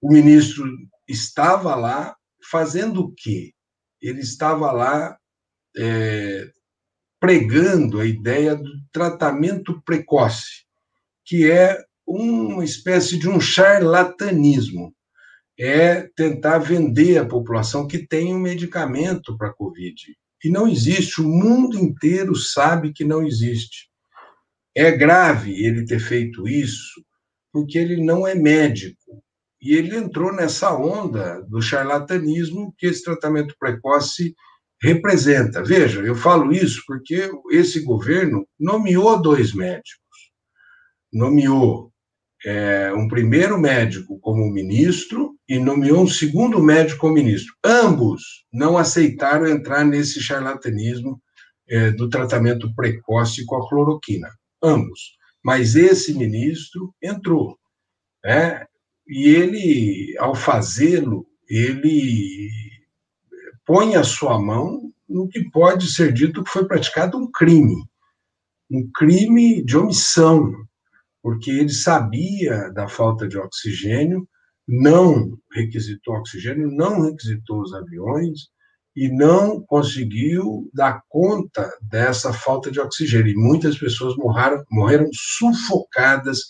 O 0.00 0.12
ministro 0.12 0.64
estava 1.10 1.74
lá 1.74 2.16
fazendo 2.50 3.02
o 3.02 3.14
quê? 3.14 3.52
Ele 4.00 4.20
estava 4.20 4.72
lá 4.72 5.16
é, 5.76 6.50
pregando 7.18 8.00
a 8.00 8.06
ideia 8.06 8.56
do 8.56 8.70
tratamento 8.90 9.80
precoce, 9.82 10.64
que 11.24 11.50
é 11.50 11.78
uma 12.06 12.64
espécie 12.64 13.18
de 13.18 13.28
um 13.28 13.40
charlatanismo. 13.40 14.94
É 15.58 16.08
tentar 16.16 16.58
vender 16.58 17.18
à 17.18 17.26
população 17.26 17.86
que 17.86 18.06
tem 18.06 18.34
um 18.34 18.38
medicamento 18.38 19.36
para 19.36 19.48
a 19.48 19.52
Covid. 19.52 20.16
E 20.42 20.48
não 20.48 20.66
existe, 20.66 21.20
o 21.20 21.28
mundo 21.28 21.78
inteiro 21.78 22.34
sabe 22.34 22.94
que 22.94 23.04
não 23.04 23.26
existe. 23.26 23.90
É 24.74 24.90
grave 24.90 25.52
ele 25.52 25.84
ter 25.84 26.00
feito 26.00 26.48
isso, 26.48 27.04
porque 27.52 27.76
ele 27.76 28.02
não 28.02 28.26
é 28.26 28.34
médico. 28.34 29.22
E 29.60 29.74
ele 29.74 29.96
entrou 29.96 30.32
nessa 30.32 30.74
onda 30.74 31.42
do 31.42 31.60
charlatanismo 31.60 32.74
que 32.78 32.86
esse 32.86 33.04
tratamento 33.04 33.54
precoce 33.58 34.34
representa. 34.82 35.62
Veja, 35.62 36.00
eu 36.00 36.14
falo 36.14 36.52
isso 36.52 36.82
porque 36.86 37.30
esse 37.50 37.80
governo 37.80 38.46
nomeou 38.58 39.20
dois 39.20 39.52
médicos. 39.52 40.00
Nomeou 41.12 41.92
é, 42.44 42.92
um 42.94 43.06
primeiro 43.06 43.58
médico 43.58 44.18
como 44.20 44.50
ministro 44.50 45.36
e 45.46 45.58
nomeou 45.58 46.02
um 46.02 46.08
segundo 46.08 46.62
médico 46.62 47.00
como 47.00 47.14
ministro. 47.14 47.54
Ambos 47.62 48.46
não 48.50 48.78
aceitaram 48.78 49.46
entrar 49.46 49.84
nesse 49.84 50.20
charlatanismo 50.22 51.20
é, 51.68 51.90
do 51.90 52.08
tratamento 52.08 52.74
precoce 52.74 53.44
com 53.44 53.56
a 53.56 53.68
cloroquina 53.68 54.28
ambos. 54.62 55.16
Mas 55.42 55.74
esse 55.74 56.14
ministro 56.14 56.94
entrou, 57.02 57.58
né? 58.24 58.66
E 59.06 59.28
ele, 59.28 60.16
ao 60.18 60.34
fazê-lo, 60.34 61.26
ele 61.48 62.48
põe 63.66 63.96
a 63.96 64.04
sua 64.04 64.40
mão 64.40 64.92
no 65.08 65.28
que 65.28 65.50
pode 65.50 65.90
ser 65.92 66.12
dito 66.12 66.44
que 66.44 66.50
foi 66.50 66.66
praticado 66.66 67.18
um 67.18 67.30
crime, 67.30 67.84
um 68.70 68.88
crime 68.94 69.64
de 69.64 69.76
omissão, 69.76 70.52
porque 71.22 71.50
ele 71.50 71.70
sabia 71.70 72.70
da 72.72 72.88
falta 72.88 73.26
de 73.26 73.36
oxigênio, 73.36 74.28
não 74.66 75.36
requisitou 75.52 76.14
oxigênio, 76.14 76.70
não 76.70 77.02
requisitou 77.02 77.60
os 77.60 77.74
aviões, 77.74 78.48
e 78.94 79.08
não 79.08 79.60
conseguiu 79.62 80.68
dar 80.74 81.02
conta 81.08 81.70
dessa 81.82 82.32
falta 82.32 82.70
de 82.70 82.80
oxigênio. 82.80 83.32
E 83.32 83.36
muitas 83.36 83.78
pessoas 83.78 84.16
morreram, 84.16 84.64
morreram 84.70 85.08
sufocadas 85.12 86.40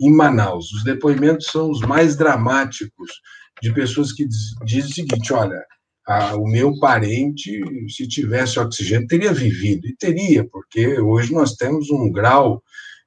em 0.00 0.10
Manaus. 0.10 0.72
Os 0.72 0.84
depoimentos 0.84 1.46
são 1.46 1.70
os 1.70 1.80
mais 1.80 2.16
dramáticos 2.16 3.10
de 3.62 3.72
pessoas 3.72 4.12
que 4.12 4.26
dizem 4.64 4.90
o 4.90 4.94
seguinte: 4.94 5.32
olha, 5.32 5.62
a, 6.06 6.34
o 6.36 6.44
meu 6.44 6.78
parente, 6.78 7.60
se 7.88 8.08
tivesse 8.08 8.58
oxigênio, 8.58 9.06
teria 9.06 9.32
vivido. 9.32 9.86
E 9.86 9.96
teria, 9.96 10.48
porque 10.48 10.98
hoje 10.98 11.32
nós 11.32 11.54
temos 11.54 11.90
um 11.90 12.10
grau 12.10 12.62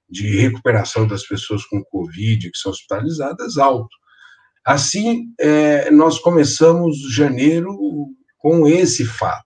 de 0.09 0.37
recuperação 0.37 1.07
das 1.07 1.25
pessoas 1.25 1.65
com 1.65 1.83
Covid 1.85 2.51
que 2.51 2.57
são 2.57 2.71
hospitalizadas 2.71 3.57
alto. 3.57 3.95
Assim, 4.65 5.33
é, 5.39 5.91
nós 5.91 6.19
começamos 6.19 6.97
janeiro 7.13 7.75
com 8.37 8.67
esse 8.67 9.03
fato, 9.03 9.43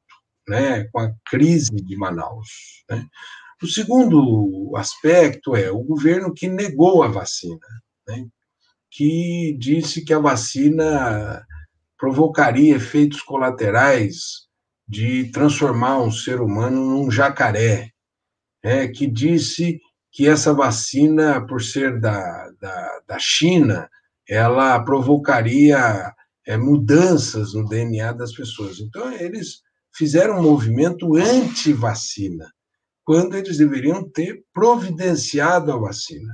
né, 0.48 0.84
com 0.92 1.00
a 1.00 1.12
crise 1.26 1.72
de 1.72 1.96
Manaus. 1.96 2.48
Né. 2.90 3.04
O 3.62 3.68
segundo 3.68 4.74
aspecto 4.76 5.56
é 5.56 5.72
o 5.72 5.84
governo 5.84 6.34
que 6.34 6.48
negou 6.48 7.02
a 7.02 7.08
vacina, 7.08 7.68
né, 8.08 8.28
que 8.92 9.58
disse 9.60 10.06
que 10.06 10.14
a 10.14 10.20
vacina 10.20 11.44
provocaria 11.98 12.76
efeitos 12.76 13.22
colaterais 13.22 14.48
de 14.88 15.32
transformar 15.32 16.00
um 16.00 16.12
ser 16.12 16.40
humano 16.40 16.86
num 16.86 17.10
jacaré, 17.10 17.92
é, 18.64 18.88
que 18.88 19.08
disse 19.08 19.80
que 20.12 20.28
essa 20.28 20.54
vacina, 20.54 21.46
por 21.46 21.62
ser 21.62 22.00
da, 22.00 22.50
da, 22.60 23.02
da 23.08 23.20
China, 23.20 23.90
ela 24.28 24.80
provocaria 24.84 26.14
é, 26.46 26.58
mudanças 26.58 27.54
no 27.54 27.68
DNA 27.68 28.14
das 28.14 28.34
pessoas. 28.34 28.80
Então, 28.80 29.12
eles 29.14 29.62
fizeram 29.94 30.40
um 30.40 30.44
movimento 30.44 31.16
anti-vacina, 31.16 32.52
quando 33.08 33.38
eles 33.38 33.58
deveriam 33.58 34.04
ter 34.04 34.44
providenciado 34.54 35.72
a 35.72 35.78
vacina. 35.78 36.34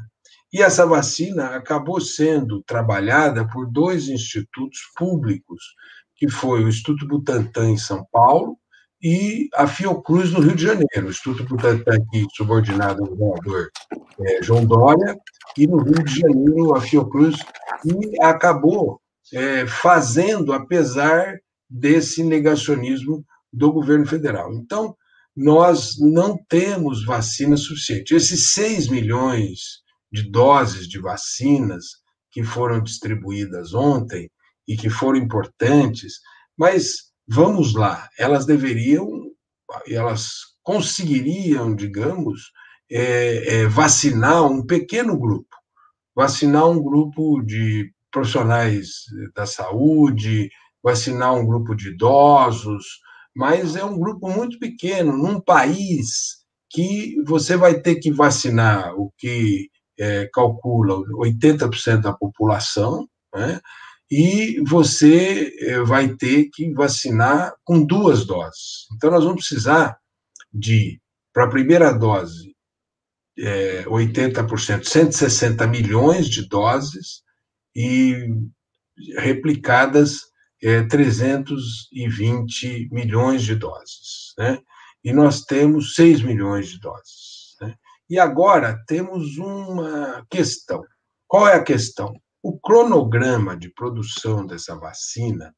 E 0.51 0.59
essa 0.59 0.88
vacina 0.88 1.55
acabou 1.55 2.01
sendo 2.01 2.63
trabalhada 2.63 3.47
por 3.47 3.69
dois 3.69 4.07
institutos 4.09 4.80
públicos, 4.97 5.63
que 6.15 6.28
foi 6.28 6.63
o 6.63 6.67
Instituto 6.67 7.07
Butantan 7.07 7.69
em 7.69 7.78
São 7.78 8.03
Paulo 8.11 8.57
e 8.99 9.49
a 9.53 9.67
Fiocruz 9.67 10.32
no 10.32 10.39
Rio 10.39 10.55
de 10.55 10.63
Janeiro. 10.63 11.05
O 11.05 11.09
Instituto 11.11 11.45
Butantan 11.45 11.93
aqui 11.93 12.26
subordinado 12.34 13.03
ao 13.03 13.15
governador 13.15 13.69
é, 14.21 14.41
João 14.41 14.65
Dória 14.65 15.15
e 15.55 15.67
no 15.67 15.78
Rio 15.78 16.03
de 16.03 16.21
Janeiro 16.21 16.76
a 16.76 16.82
Fiocruz 16.82 17.36
e 17.86 18.19
acabou 18.19 18.99
é, 19.32 19.67
fazendo 19.67 20.51
apesar 20.51 21.38
desse 21.69 22.24
negacionismo 22.24 23.24
do 23.51 23.71
governo 23.71 24.07
federal. 24.07 24.51
Então, 24.55 24.95
nós 25.36 26.00
não 26.00 26.38
temos 26.48 27.04
vacina 27.06 27.58
suficiente. 27.58 28.14
Esses 28.14 28.52
6 28.54 28.88
milhões 28.90 29.82
de 30.12 30.30
doses 30.30 30.88
de 30.88 31.00
vacinas 31.00 31.86
que 32.32 32.44
foram 32.44 32.82
distribuídas 32.82 33.74
ontem 33.74 34.30
e 34.68 34.78
que 34.78 34.90
foram 34.90 35.18
importantes, 35.18 36.14
mas 36.58 37.12
vamos 37.28 37.74
lá, 37.74 38.08
elas 38.18 38.46
deveriam, 38.46 39.08
elas 39.88 40.30
conseguiriam, 40.62 41.76
digamos, 41.76 42.52
é, 42.90 43.62
é, 43.62 43.68
vacinar 43.68 44.46
um 44.46 44.66
pequeno 44.66 45.18
grupo, 45.18 45.56
vacinar 46.16 46.70
um 46.70 46.82
grupo 46.82 47.42
de 47.42 47.92
profissionais 48.12 48.88
da 49.36 49.46
saúde, 49.46 50.50
vacinar 50.84 51.34
um 51.34 51.46
grupo 51.46 51.76
de 51.76 51.90
idosos, 51.90 52.86
mas 53.36 53.76
é 53.76 53.84
um 53.84 53.98
grupo 53.98 54.30
muito 54.30 54.60
pequeno, 54.60 55.18
num 55.18 55.40
país 55.40 56.44
que 56.70 57.16
você 57.26 57.56
vai 57.56 57.80
ter 57.80 57.96
que 57.96 58.12
vacinar 58.12 58.94
o 58.96 59.12
que 59.18 59.70
é, 60.00 60.28
calcula 60.34 60.96
80% 61.18 62.02
da 62.02 62.14
população, 62.14 63.08
né? 63.34 63.60
e 64.10 64.60
você 64.62 65.56
é, 65.60 65.80
vai 65.84 66.16
ter 66.16 66.50
que 66.54 66.72
vacinar 66.74 67.54
com 67.64 67.84
duas 67.84 68.26
doses. 68.26 68.88
Então, 68.96 69.10
nós 69.10 69.24
vamos 69.24 69.48
precisar 69.48 69.98
de, 70.52 71.00
para 71.34 71.46
a 71.46 71.50
primeira 71.50 71.92
dose, 71.92 72.56
é, 73.38 73.84
80%, 73.86 74.84
160 74.84 75.66
milhões 75.68 76.28
de 76.28 76.48
doses 76.48 77.24
e 77.76 78.30
replicadas 79.18 80.22
é, 80.64 80.84
320 80.84 82.89
milhões 82.91 83.43
de 83.43 83.55
doses. 83.55 84.34
Né? 84.38 84.59
E 85.03 85.11
nós 85.11 85.41
temos 85.41 85.95
6 85.95 86.22
milhões 86.22 86.70
de 86.70 86.80
doses. 86.80 87.34
E 88.09 88.20
agora 88.20 88.82
temos 88.88 89.38
uma 89.38 90.26
questão. 90.30 90.84
Qual 91.28 91.47
é 91.47 91.55
a 91.55 91.64
questão? 91.64 92.14
O 92.41 92.59
cronograma 92.59 93.57
de 93.57 93.74
produção 93.74 94.45
dessa 94.45 94.76
vacina, 94.76 95.55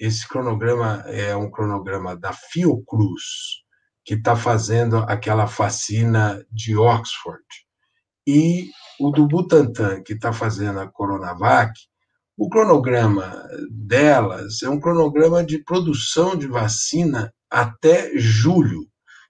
esse 0.00 0.26
cronograma 0.26 1.04
é 1.06 1.36
um 1.36 1.50
cronograma 1.50 2.16
da 2.16 2.32
Fiocruz, 2.32 3.22
que 4.04 4.14
está 4.14 4.34
fazendo 4.34 4.96
aquela 4.96 5.44
vacina 5.44 6.44
de 6.50 6.76
Oxford, 6.76 7.44
e 8.26 8.70
o 8.98 9.10
do 9.10 9.28
Butantan, 9.28 10.02
que 10.02 10.14
está 10.14 10.32
fazendo 10.32 10.80
a 10.80 10.88
Coronavac, 10.88 11.72
o 12.36 12.48
cronograma 12.48 13.48
delas 13.70 14.62
é 14.62 14.68
um 14.68 14.80
cronograma 14.80 15.44
de 15.44 15.58
produção 15.58 16.36
de 16.36 16.46
vacina 16.46 17.32
até 17.50 18.10
julho. 18.16 18.86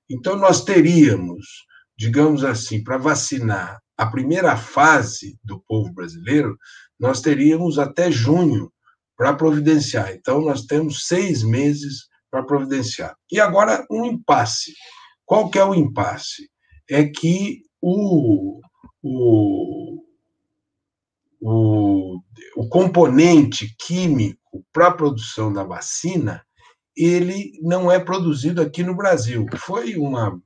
Então, 0.09 0.37
nós 0.37 0.65
teríamos 0.65 1.65
digamos 1.97 2.45
assim, 2.45 2.83
para 2.83 2.99
vacinar 2.99 3.81
a 3.97 4.07
primeira 4.07 4.57
fase 4.57 5.39
do 5.43 5.61
povo 5.61 5.93
brasileiro, 5.93 6.57
nós 6.99 7.21
teríamos 7.21 7.79
até 7.79 8.11
junho 8.11 8.73
para 9.17 9.35
providenciar. 9.35 10.13
Então, 10.13 10.41
nós 10.41 10.63
temos 10.67 11.07
seis 11.07 11.43
meses 11.43 12.09
para 12.31 12.45
providenciar. 12.45 13.15
E 13.31 13.39
agora, 13.39 13.87
um 13.91 14.05
impasse. 14.05 14.73
Qual 15.25 15.49
que 15.49 15.59
é 15.59 15.65
o 15.65 15.75
impasse? 15.75 16.51
É 16.91 17.05
que 17.05 17.61
o, 17.81 18.61
o, 19.03 20.03
o, 21.47 22.19
o 22.57 22.69
componente 22.69 23.75
químico 23.79 24.65
para 24.73 24.89
a 24.89 24.95
produção 24.95 25.53
da 25.53 25.63
vacina, 25.63 26.43
ele 26.97 27.53
não 27.63 27.91
é 27.91 27.99
produzido 27.99 28.63
aqui 28.63 28.83
no 28.83 28.97
Brasil. 28.97 29.47
Foi 29.57 29.97
uma 29.97 30.41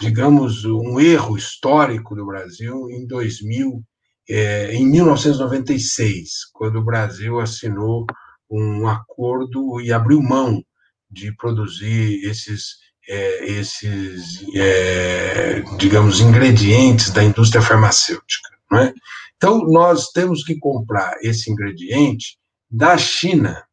digamos, 0.00 0.64
um 0.64 1.00
erro 1.00 1.36
histórico 1.36 2.14
do 2.14 2.26
Brasil 2.26 2.88
em 2.90 3.06
2000, 3.06 3.82
é, 4.30 4.74
em 4.74 4.86
1996, 4.86 6.28
quando 6.52 6.78
o 6.78 6.84
Brasil 6.84 7.40
assinou 7.40 8.06
um 8.50 8.86
acordo 8.86 9.80
e 9.80 9.92
abriu 9.92 10.22
mão 10.22 10.62
de 11.10 11.34
produzir 11.34 12.22
esses, 12.24 12.76
é, 13.08 13.50
esses 13.50 14.44
é, 14.54 15.62
digamos, 15.78 16.20
ingredientes 16.20 17.10
da 17.10 17.24
indústria 17.24 17.62
farmacêutica. 17.62 18.57
Não 18.70 18.78
é? 18.80 18.94
Então, 19.36 19.58
nós 19.66 20.10
temos 20.10 20.44
que 20.44 20.58
comprar 20.58 21.16
esse 21.22 21.50
ingrediente 21.50 22.38
da 22.70 22.98
China 22.98 23.64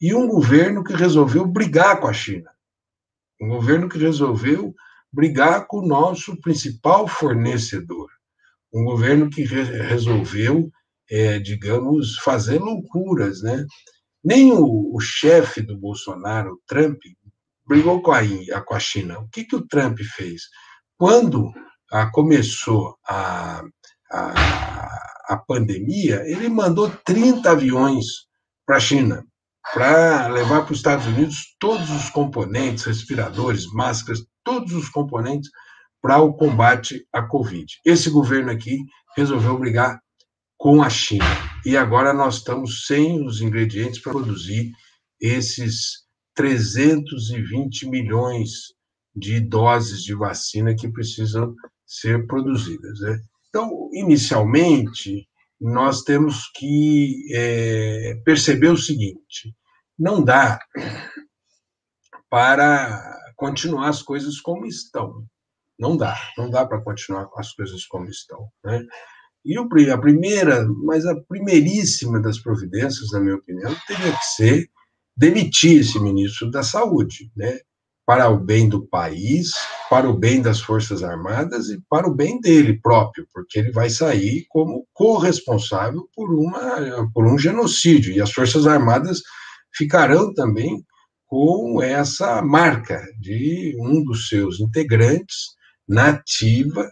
e 0.00 0.14
um 0.14 0.28
governo 0.28 0.84
que 0.84 0.92
resolveu 0.92 1.46
brigar 1.46 2.00
com 2.00 2.06
a 2.06 2.12
China. 2.12 2.50
Um 3.40 3.48
governo 3.48 3.88
que 3.88 3.98
resolveu 3.98 4.74
brigar 5.12 5.66
com 5.66 5.78
o 5.78 5.86
nosso 5.86 6.38
principal 6.40 7.08
fornecedor. 7.08 8.08
Um 8.72 8.84
governo 8.84 9.30
que 9.30 9.42
re 9.42 9.62
resolveu, 9.62 10.70
é, 11.10 11.38
digamos, 11.38 12.18
fazer 12.18 12.58
loucuras, 12.58 13.42
né? 13.42 13.64
Nem 14.22 14.52
o, 14.52 14.94
o 14.94 15.00
chefe 15.00 15.62
do 15.62 15.78
Bolsonaro, 15.78 16.52
o 16.52 16.60
Trump, 16.66 16.98
brigou 17.66 18.02
com 18.02 18.12
a, 18.12 18.20
com 18.62 18.74
a 18.74 18.80
China. 18.80 19.20
O 19.20 19.28
que, 19.28 19.44
que 19.44 19.56
o 19.56 19.66
Trump 19.66 19.98
fez? 20.16 20.42
Quando 20.96 21.50
a, 21.90 22.10
começou 22.10 22.96
a, 23.06 23.62
a, 24.10 25.34
a 25.34 25.36
pandemia, 25.36 26.22
ele 26.26 26.48
mandou 26.48 26.90
30 27.04 27.50
aviões 27.50 28.06
para 28.66 28.76
a 28.76 28.80
China 28.80 29.24
para 29.72 30.28
levar 30.28 30.62
para 30.62 30.72
os 30.72 30.78
Estados 30.78 31.06
Unidos 31.06 31.54
todos 31.58 31.90
os 31.90 32.08
componentes, 32.10 32.84
respiradores, 32.84 33.66
máscaras, 33.66 34.24
todos 34.42 34.72
os 34.72 34.88
componentes 34.88 35.50
para 36.00 36.18
o 36.18 36.32
combate 36.32 37.06
à 37.12 37.22
Covid. 37.22 37.66
Esse 37.84 38.08
governo 38.08 38.50
aqui 38.50 38.78
resolveu 39.16 39.58
brigar 39.58 40.00
com 40.56 40.82
a 40.82 40.88
China. 40.88 41.24
E 41.64 41.76
agora 41.76 42.12
nós 42.12 42.36
estamos 42.36 42.86
sem 42.86 43.24
os 43.24 43.40
ingredientes 43.40 44.00
para 44.00 44.12
produzir 44.12 44.72
esses 45.20 46.06
320 46.34 47.88
milhões 47.88 48.50
de 49.14 49.40
doses 49.40 50.02
de 50.02 50.14
vacina 50.14 50.74
que 50.74 50.88
precisam 50.88 51.54
ser 51.84 52.26
produzidas. 52.26 53.00
Né? 53.00 53.20
Então, 53.48 53.88
inicialmente, 53.92 55.28
nós 55.60 56.02
temos 56.02 56.50
que 56.54 57.26
é, 57.34 58.20
perceber 58.24 58.68
o 58.68 58.76
seguinte: 58.76 59.54
não 59.98 60.22
dá 60.22 60.58
para 62.30 63.18
continuar 63.36 63.88
as 63.88 64.02
coisas 64.02 64.40
como 64.40 64.66
estão. 64.66 65.26
Não 65.78 65.96
dá, 65.96 66.16
não 66.36 66.50
dá 66.50 66.66
para 66.66 66.80
continuar 66.80 67.28
as 67.36 67.52
coisas 67.52 67.86
como 67.86 68.08
estão. 68.08 68.48
Né? 68.64 68.84
E 69.44 69.56
a 69.56 69.98
primeira, 69.98 70.66
mas 70.84 71.06
a 71.06 71.14
primeiríssima 71.28 72.20
das 72.20 72.38
providências, 72.38 73.10
na 73.12 73.20
minha 73.20 73.36
opinião, 73.36 73.74
teria 73.86 74.12
que 74.12 74.24
ser 74.24 74.70
demitir 75.16 75.80
esse 75.80 75.98
ministro 76.00 76.50
da 76.50 76.62
Saúde, 76.62 77.30
né? 77.36 77.60
Para 78.08 78.30
o 78.30 78.38
bem 78.38 78.70
do 78.70 78.86
país, 78.86 79.50
para 79.90 80.08
o 80.08 80.16
bem 80.16 80.40
das 80.40 80.62
Forças 80.62 81.02
Armadas 81.02 81.68
e 81.68 81.78
para 81.90 82.08
o 82.08 82.14
bem 82.14 82.40
dele 82.40 82.80
próprio, 82.80 83.28
porque 83.34 83.58
ele 83.58 83.70
vai 83.70 83.90
sair 83.90 84.46
como 84.48 84.88
corresponsável 84.94 86.08
por, 86.14 86.32
uma, 86.32 87.06
por 87.12 87.26
um 87.26 87.36
genocídio, 87.36 88.14
e 88.14 88.18
as 88.22 88.32
Forças 88.32 88.66
Armadas 88.66 89.20
ficarão 89.74 90.32
também 90.32 90.82
com 91.26 91.82
essa 91.82 92.40
marca 92.40 92.98
de 93.20 93.76
um 93.78 94.02
dos 94.02 94.30
seus 94.30 94.58
integrantes, 94.58 95.48
nativa, 95.86 96.90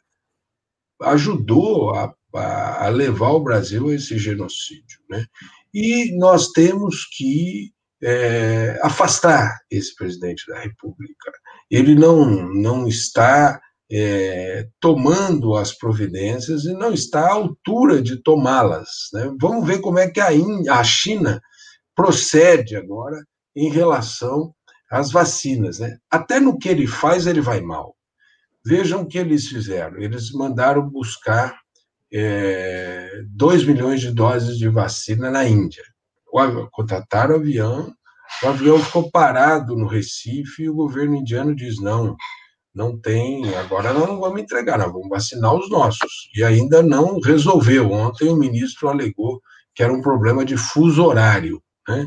ajudou 1.01 1.95
a, 1.95 2.13
a 2.35 2.89
levar 2.91 3.31
o 3.31 3.43
Brasil 3.43 3.89
a 3.89 3.95
esse 3.95 4.19
genocídio. 4.19 5.01
Né? 5.09 5.25
E 5.73 6.15
nós 6.19 6.49
temos 6.49 7.07
que 7.07 7.73
é, 8.09 8.79
afastar 8.85 9.59
esse 9.69 9.93
presidente 9.97 10.47
da 10.47 10.61
República. 10.61 11.33
Ele 11.69 11.97
não, 11.97 12.25
não 12.55 12.87
está 12.87 13.61
é, 13.91 14.69
tomando 14.79 15.57
as 15.57 15.77
providências 15.77 16.67
e 16.67 16.73
não 16.73 16.93
está 16.93 17.23
à 17.23 17.33
altura 17.33 18.01
de 18.01 18.23
tomá-las. 18.23 19.09
Né? 19.13 19.35
Vamos 19.41 19.67
ver 19.67 19.81
como 19.81 19.99
é 19.99 20.09
que 20.09 20.21
a, 20.21 20.29
a 20.71 20.85
China 20.85 21.41
procede 21.97 22.77
agora 22.77 23.21
em 23.57 23.69
relação 23.71 24.55
às 24.89 25.11
vacinas. 25.11 25.81
Né? 25.81 25.99
Até 26.09 26.39
no 26.39 26.57
que 26.57 26.69
ele 26.69 26.87
faz, 26.87 27.27
ele 27.27 27.41
vai 27.41 27.61
mal. 27.61 27.97
Vejam 28.65 29.03
o 29.03 29.07
que 29.07 29.19
eles 29.19 29.49
fizeram. 29.49 30.01
Eles 30.01 30.31
mandaram 30.31 30.89
buscar 30.89 31.59
é, 32.13 33.21
2 33.31 33.65
milhões 33.65 34.01
de 34.01 34.13
doses 34.13 34.59
de 34.59 34.69
vacina 34.69 35.29
na 35.29 35.45
Índia. 35.45 35.83
Contrataram 36.71 37.35
o 37.35 37.39
avião, 37.39 37.95
o 38.43 38.49
avião 38.49 38.79
ficou 38.79 39.11
parado 39.11 39.77
no 39.77 39.87
Recife 39.87 40.65
e 40.65 40.69
o 40.69 40.75
governo 40.75 41.17
indiano 41.17 41.55
diz: 41.55 41.81
não, 41.81 42.17
não 42.75 42.99
tem, 42.99 43.55
agora 43.55 43.93
nós 43.93 44.07
não 44.07 44.21
vamos 44.21 44.43
entregar, 44.43 44.79
nós 44.79 44.93
vamos 44.93 45.09
vacinar 45.09 45.55
os 45.55 45.71
nossos. 45.71 46.29
E 46.35 46.45
ainda 46.45 46.83
não 46.83 47.19
resolveu. 47.21 47.91
Ontem 47.91 48.29
o 48.29 48.37
ministro 48.37 48.89
alegou 48.89 49.41
que 49.75 49.83
era 49.83 49.93
um 49.93 50.03
problema 50.03 50.45
de 50.45 50.57
fuso 50.57 51.05
horário. 51.05 51.63
Né? 51.89 52.07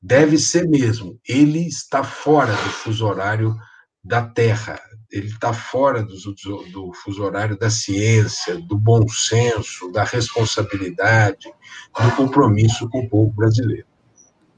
Deve 0.00 0.38
ser 0.38 0.66
mesmo. 0.66 1.18
Ele 1.28 1.66
está 1.66 2.02
fora 2.02 2.52
do 2.52 2.70
fuso 2.70 3.06
horário 3.06 3.54
da 4.02 4.26
Terra, 4.26 4.80
ele 5.10 5.28
está 5.28 5.52
fora 5.52 6.02
do, 6.02 6.14
do, 6.14 6.62
do 6.70 6.92
fuso 6.92 7.22
horário 7.22 7.58
da 7.58 7.70
ciência, 7.70 8.58
do 8.58 8.76
bom 8.78 9.06
senso, 9.08 9.90
da 9.90 10.04
responsabilidade, 10.04 11.52
do 12.00 12.16
compromisso 12.16 12.88
com 12.88 13.00
o 13.00 13.08
povo 13.08 13.32
brasileiro. 13.32 13.86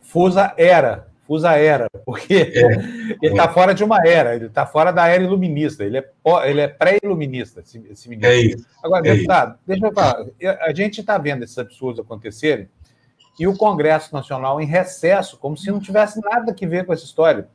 Fusa 0.01 0.53
era, 0.57 1.09
Fusa 1.24 1.53
era, 1.53 1.88
porque 2.05 2.34
é, 2.34 2.62
ele 3.22 3.32
está 3.32 3.44
é. 3.44 3.53
fora 3.53 3.72
de 3.72 3.84
uma 3.84 4.05
era, 4.05 4.34
ele 4.34 4.46
está 4.46 4.66
fora 4.66 4.92
da 4.92 5.07
era 5.07 5.22
iluminista, 5.22 5.84
ele 5.84 5.98
é, 5.98 6.11
ele 6.46 6.61
é 6.61 6.66
pré-iluminista, 6.66 7.61
esse, 7.61 7.80
esse 7.88 8.09
menino. 8.09 8.26
É 8.26 8.36
isso. 8.36 8.66
Agora, 8.82 9.07
é 9.07 9.14
deputado, 9.14 9.51
isso. 9.51 9.61
deixa 9.64 9.86
eu 9.86 9.92
falar, 9.92 10.26
a 10.62 10.74
gente 10.74 11.01
está 11.01 11.16
vendo 11.16 11.44
esses 11.44 11.57
absurdos 11.57 12.01
acontecerem 12.01 12.68
e 13.38 13.46
o 13.46 13.57
Congresso 13.57 14.12
Nacional 14.12 14.61
em 14.61 14.66
recesso, 14.66 15.38
como 15.38 15.57
se 15.57 15.70
não 15.70 15.78
tivesse 15.78 16.20
nada 16.20 16.53
que 16.53 16.66
ver 16.66 16.84
com 16.84 16.92
essa 16.92 17.05
história. 17.05 17.48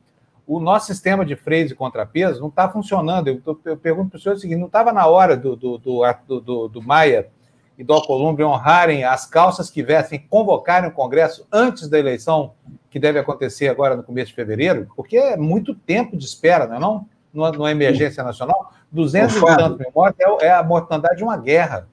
O 0.46 0.60
nosso 0.60 0.86
sistema 0.86 1.24
de 1.24 1.34
freios 1.34 1.72
e 1.72 1.74
contrapeso 1.74 2.40
não 2.40 2.48
está 2.48 2.68
funcionando. 2.68 3.28
Eu, 3.28 3.60
eu 3.64 3.76
pergunto 3.76 4.10
para 4.10 4.18
o 4.18 4.20
senhor 4.20 4.36
o 4.36 4.38
seguinte: 4.38 4.58
não 4.58 4.66
estava 4.66 4.92
na 4.92 5.06
hora 5.06 5.36
do, 5.36 5.56
do, 5.56 5.78
do, 5.78 6.02
do, 6.40 6.68
do 6.68 6.82
Maia 6.82 7.28
e 7.76 7.82
do 7.82 7.92
Alcolumbre 7.92 8.44
honrarem 8.44 9.04
as 9.04 9.26
calças 9.26 9.68
que 9.68 9.82
vestem, 9.82 10.24
convocarem 10.30 10.88
o 10.88 10.92
Congresso 10.92 11.46
antes 11.52 11.88
da 11.88 11.98
eleição 11.98 12.52
que 12.88 12.98
deve 12.98 13.18
acontecer 13.18 13.68
agora 13.68 13.96
no 13.96 14.02
começo 14.02 14.28
de 14.28 14.34
fevereiro? 14.34 14.88
Porque 14.96 15.16
é 15.16 15.36
muito 15.36 15.74
tempo 15.74 16.16
de 16.16 16.24
espera, 16.24 16.66
não 16.66 16.76
é? 16.76 16.78
Não? 16.78 17.08
Numa, 17.34 17.70
emergência 17.70 18.24
nacional, 18.24 18.72
200 18.90 19.36
e 19.36 19.40
tantos 19.40 19.78
mil 19.78 19.92
mortes 19.94 20.18
é, 20.20 20.46
é 20.46 20.52
a 20.52 20.62
mortandade 20.62 21.16
de 21.16 21.22
uma 21.22 21.36
guerra. 21.36 21.86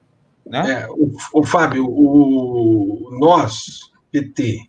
Né? 0.46 0.84
É, 0.84 0.88
o, 0.88 1.12
o 1.34 1.44
Fábio, 1.44 1.86
o, 1.86 3.10
nós, 3.20 3.92
PT, 4.10 4.66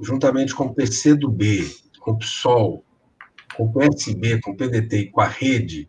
juntamente 0.00 0.54
com 0.54 0.64
o 0.64 0.74
PCdoB, 0.74 1.68
com 2.00 2.12
o 2.12 2.18
PSOL, 2.18 2.84
com 3.56 3.64
o 3.64 3.72
PSB, 3.72 4.40
com 4.40 4.52
o 4.52 4.56
PDT 4.56 4.96
e 4.96 5.10
com 5.10 5.20
a 5.20 5.26
Rede, 5.26 5.88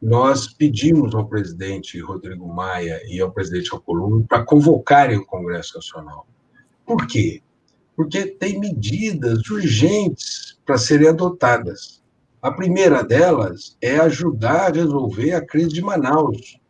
nós 0.00 0.46
pedimos 0.46 1.14
ao 1.14 1.26
presidente 1.26 2.00
Rodrigo 2.00 2.46
Maia 2.46 3.00
e 3.08 3.20
ao 3.20 3.32
presidente 3.32 3.70
Alcolumbre 3.72 4.26
para 4.28 4.44
convocarem 4.44 5.18
o 5.18 5.26
Congresso 5.26 5.74
Nacional. 5.74 6.26
Por 6.86 7.06
quê? 7.06 7.42
Porque 7.96 8.26
tem 8.26 8.60
medidas 8.60 9.50
urgentes 9.50 10.56
para 10.64 10.78
serem 10.78 11.08
adotadas. 11.08 12.00
A 12.40 12.52
primeira 12.52 13.02
delas 13.02 13.76
é 13.82 13.98
ajudar 13.98 14.70
a 14.70 14.72
resolver 14.72 15.32
a 15.32 15.44
crise 15.44 15.70
de 15.70 15.82
Manaus. 15.82 16.60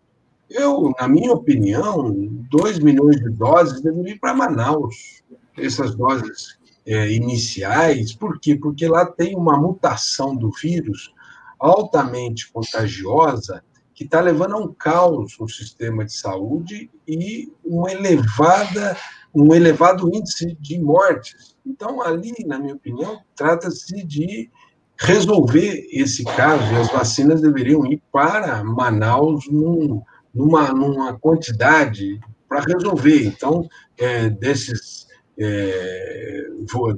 Eu, 0.49 0.95
na 0.99 1.07
minha 1.07 1.33
opinião, 1.33 2.11
2 2.51 2.79
milhões 2.79 3.17
de 3.17 3.29
doses 3.29 3.83
devem 3.83 4.09
ir 4.09 4.19
para 4.19 4.33
Manaus. 4.33 5.23
Essas 5.59 5.95
doses 5.95 6.58
é, 6.89 7.13
iniciais, 7.13 8.15
por 8.15 8.41
quê? 8.41 8.57
Porque 8.57 8.89
lá 8.89 9.05
tem 9.05 9.37
uma 9.37 9.59
mutação 9.59 10.35
do 10.35 10.51
vírus 10.51 11.13
altamente 11.59 12.51
contagiosa 12.51 13.63
que 13.93 14.05
está 14.05 14.21
levando 14.21 14.55
a 14.55 14.59
um 14.59 14.73
caos 14.73 15.37
no 15.39 15.47
sistema 15.49 16.05
de 16.05 16.15
saúde 16.15 16.91
e 17.07 17.53
uma 17.63 17.93
elevada, 17.93 18.97
um 19.35 19.55
elevado 19.55 20.09
índice 20.09 20.57
de 20.59 20.79
mortes. 20.79 21.57
Então, 21.67 22.01
ali, 22.01 22.33
na 22.47 22.59
minha 22.59 22.75
opinião, 22.75 23.21
trata-se 23.37 24.03
de 24.07 24.49
resolver 24.97 25.87
esse 25.93 26.25
caso 26.25 26.73
e 26.73 26.77
as 26.77 26.91
vacinas 26.91 27.43
deveriam 27.43 27.85
ir 27.85 28.01
para 28.11 28.65
Manaus 28.65 29.47
num, 29.51 30.01
numa, 30.33 30.69
numa 30.73 31.19
quantidade 31.19 32.19
para 32.49 32.61
resolver. 32.61 33.27
Então, 33.27 33.69
é, 33.99 34.31
desses, 34.31 35.08
é, 35.41 36.47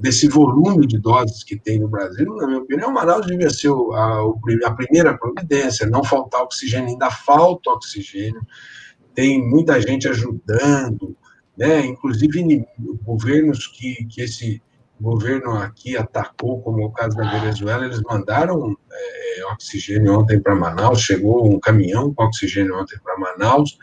desse 0.00 0.26
volume 0.28 0.86
de 0.86 0.98
doses 0.98 1.44
que 1.44 1.56
tem 1.56 1.78
no 1.78 1.88
Brasil, 1.88 2.34
na 2.36 2.46
minha 2.46 2.60
opinião, 2.60 2.92
Manaus 2.92 3.26
devia 3.26 3.50
ser 3.50 3.70
a, 3.70 4.22
a 4.64 4.72
primeira 4.72 5.16
providência, 5.16 5.86
não 5.86 6.02
faltar 6.02 6.42
oxigênio, 6.42 6.88
ainda 6.88 7.10
falta 7.10 7.70
oxigênio, 7.70 8.40
tem 9.14 9.46
muita 9.46 9.80
gente 9.80 10.08
ajudando, 10.08 11.16
né? 11.56 11.84
inclusive 11.84 12.64
governos 13.02 13.66
que, 13.66 14.06
que 14.06 14.22
esse 14.22 14.62
governo 15.00 15.52
aqui 15.52 15.96
atacou, 15.96 16.60
como 16.62 16.84
o 16.84 16.92
caso 16.92 17.16
da 17.16 17.38
Venezuela, 17.38 17.84
eles 17.84 18.00
mandaram 18.02 18.76
é, 18.90 19.44
oxigênio 19.52 20.18
ontem 20.18 20.40
para 20.40 20.54
Manaus, 20.54 21.00
chegou 21.00 21.50
um 21.50 21.58
caminhão 21.58 22.12
com 22.12 22.24
oxigênio 22.24 22.78
ontem 22.78 22.98
para 23.02 23.18
Manaus. 23.18 23.78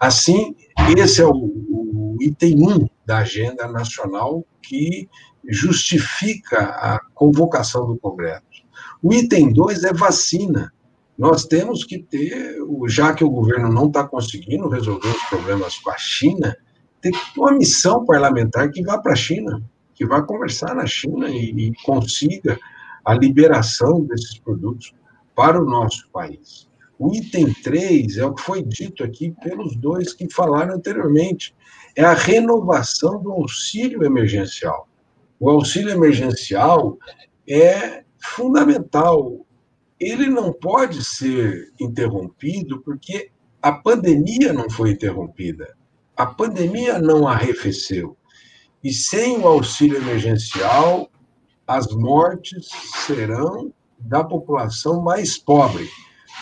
Assim, 0.00 0.56
esse 0.96 1.20
é 1.20 1.26
o, 1.26 1.32
o 1.32 2.16
item 2.20 2.62
1 2.62 2.70
um 2.70 2.86
da 3.12 3.18
agenda 3.18 3.68
nacional 3.68 4.42
que 4.62 5.06
justifica 5.46 6.62
a 6.62 6.98
convocação 7.14 7.86
do 7.86 7.98
Congresso. 7.98 8.42
O 9.02 9.12
item 9.12 9.52
2 9.52 9.84
é 9.84 9.92
vacina. 9.92 10.72
Nós 11.18 11.44
temos 11.44 11.84
que 11.84 11.98
ter, 12.02 12.56
já 12.86 13.12
que 13.12 13.22
o 13.22 13.28
governo 13.28 13.70
não 13.70 13.88
está 13.88 14.08
conseguindo 14.08 14.66
resolver 14.68 15.10
os 15.10 15.22
problemas 15.24 15.76
com 15.78 15.90
a 15.90 15.98
China, 15.98 16.56
tem 17.02 17.12
uma 17.36 17.52
missão 17.52 18.06
parlamentar 18.06 18.70
que 18.70 18.82
vá 18.82 18.96
para 18.98 19.12
a 19.12 19.16
China 19.16 19.62
que 19.94 20.06
vá 20.06 20.22
conversar 20.22 20.74
na 20.74 20.86
China 20.86 21.28
e, 21.28 21.50
e 21.50 21.72
consiga 21.84 22.58
a 23.04 23.14
liberação 23.14 24.04
desses 24.04 24.38
produtos 24.38 24.92
para 25.34 25.60
o 25.60 25.64
nosso 25.64 26.08
país. 26.10 26.68
O 26.98 27.14
item 27.14 27.52
3 27.62 28.16
é 28.16 28.24
o 28.24 28.34
que 28.34 28.42
foi 28.42 28.62
dito 28.62 29.04
aqui 29.04 29.34
pelos 29.42 29.76
dois 29.76 30.12
que 30.12 30.32
falaram 30.32 30.74
anteriormente, 30.74 31.54
é 31.96 32.04
a 32.04 32.14
renovação 32.14 33.22
do 33.22 33.32
auxílio 33.32 34.04
emergencial. 34.04 34.88
O 35.38 35.50
auxílio 35.50 35.90
emergencial 35.90 36.98
é 37.48 38.04
fundamental. 38.18 39.44
Ele 39.98 40.26
não 40.26 40.52
pode 40.52 41.04
ser 41.04 41.72
interrompido 41.80 42.80
porque 42.82 43.30
a 43.60 43.72
pandemia 43.72 44.52
não 44.52 44.68
foi 44.70 44.92
interrompida. 44.92 45.76
A 46.16 46.26
pandemia 46.26 46.98
não 46.98 47.26
arrefeceu. 47.26 48.16
E 48.82 48.92
sem 48.92 49.38
o 49.38 49.46
auxílio 49.46 49.98
emergencial, 49.98 51.10
as 51.66 51.86
mortes 51.92 52.68
serão 53.06 53.72
da 53.98 54.24
população 54.24 55.00
mais 55.00 55.38
pobre, 55.38 55.88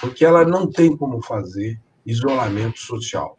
porque 0.01 0.25
ela 0.25 0.45
não 0.45 0.67
tem 0.67 0.97
como 0.97 1.23
fazer 1.23 1.79
isolamento 2.07 2.79
social. 2.79 3.39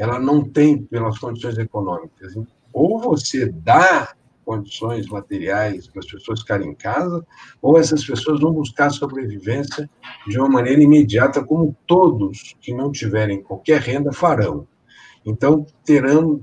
Ela 0.00 0.18
não 0.18 0.42
tem 0.42 0.82
pelas 0.82 1.18
condições 1.18 1.58
econômicas. 1.58 2.34
Ou 2.72 2.98
você 2.98 3.46
dá 3.46 4.14
condições 4.44 5.06
materiais 5.06 5.86
para 5.86 6.00
as 6.00 6.06
pessoas 6.06 6.40
ficarem 6.40 6.70
em 6.70 6.74
casa, 6.74 7.24
ou 7.60 7.78
essas 7.78 8.04
pessoas 8.04 8.40
vão 8.40 8.52
buscar 8.52 8.90
sobrevivência 8.90 9.88
de 10.26 10.38
uma 10.38 10.48
maneira 10.48 10.82
imediata, 10.82 11.44
como 11.44 11.76
todos 11.86 12.56
que 12.60 12.72
não 12.72 12.90
tiverem 12.90 13.42
qualquer 13.42 13.80
renda 13.80 14.10
farão. 14.10 14.66
Então, 15.24 15.66
terão, 15.84 16.40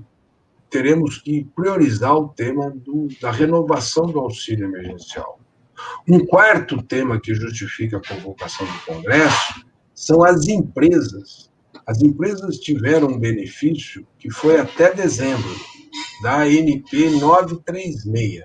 teremos 0.70 1.18
que 1.18 1.44
priorizar 1.56 2.16
o 2.16 2.30
tema 2.30 2.70
do, 2.70 3.08
da 3.20 3.32
renovação 3.32 4.06
do 4.06 4.20
auxílio 4.20 4.68
emergencial. 4.68 5.40
Um 6.08 6.26
quarto 6.26 6.82
tema 6.84 7.20
que 7.20 7.34
justifica 7.34 7.98
a 7.98 8.08
convocação 8.08 8.68
do 8.68 8.86
Congresso 8.86 9.66
são 9.94 10.24
as 10.24 10.48
empresas. 10.48 11.52
As 11.88 12.02
empresas 12.02 12.58
tiveram 12.58 13.08
um 13.08 13.20
benefício 13.20 14.06
que 14.20 14.30
foi 14.30 14.60
até 14.60 14.94
dezembro, 14.94 15.50
da 16.22 16.42
ANP 16.42 17.10
936. 17.20 18.44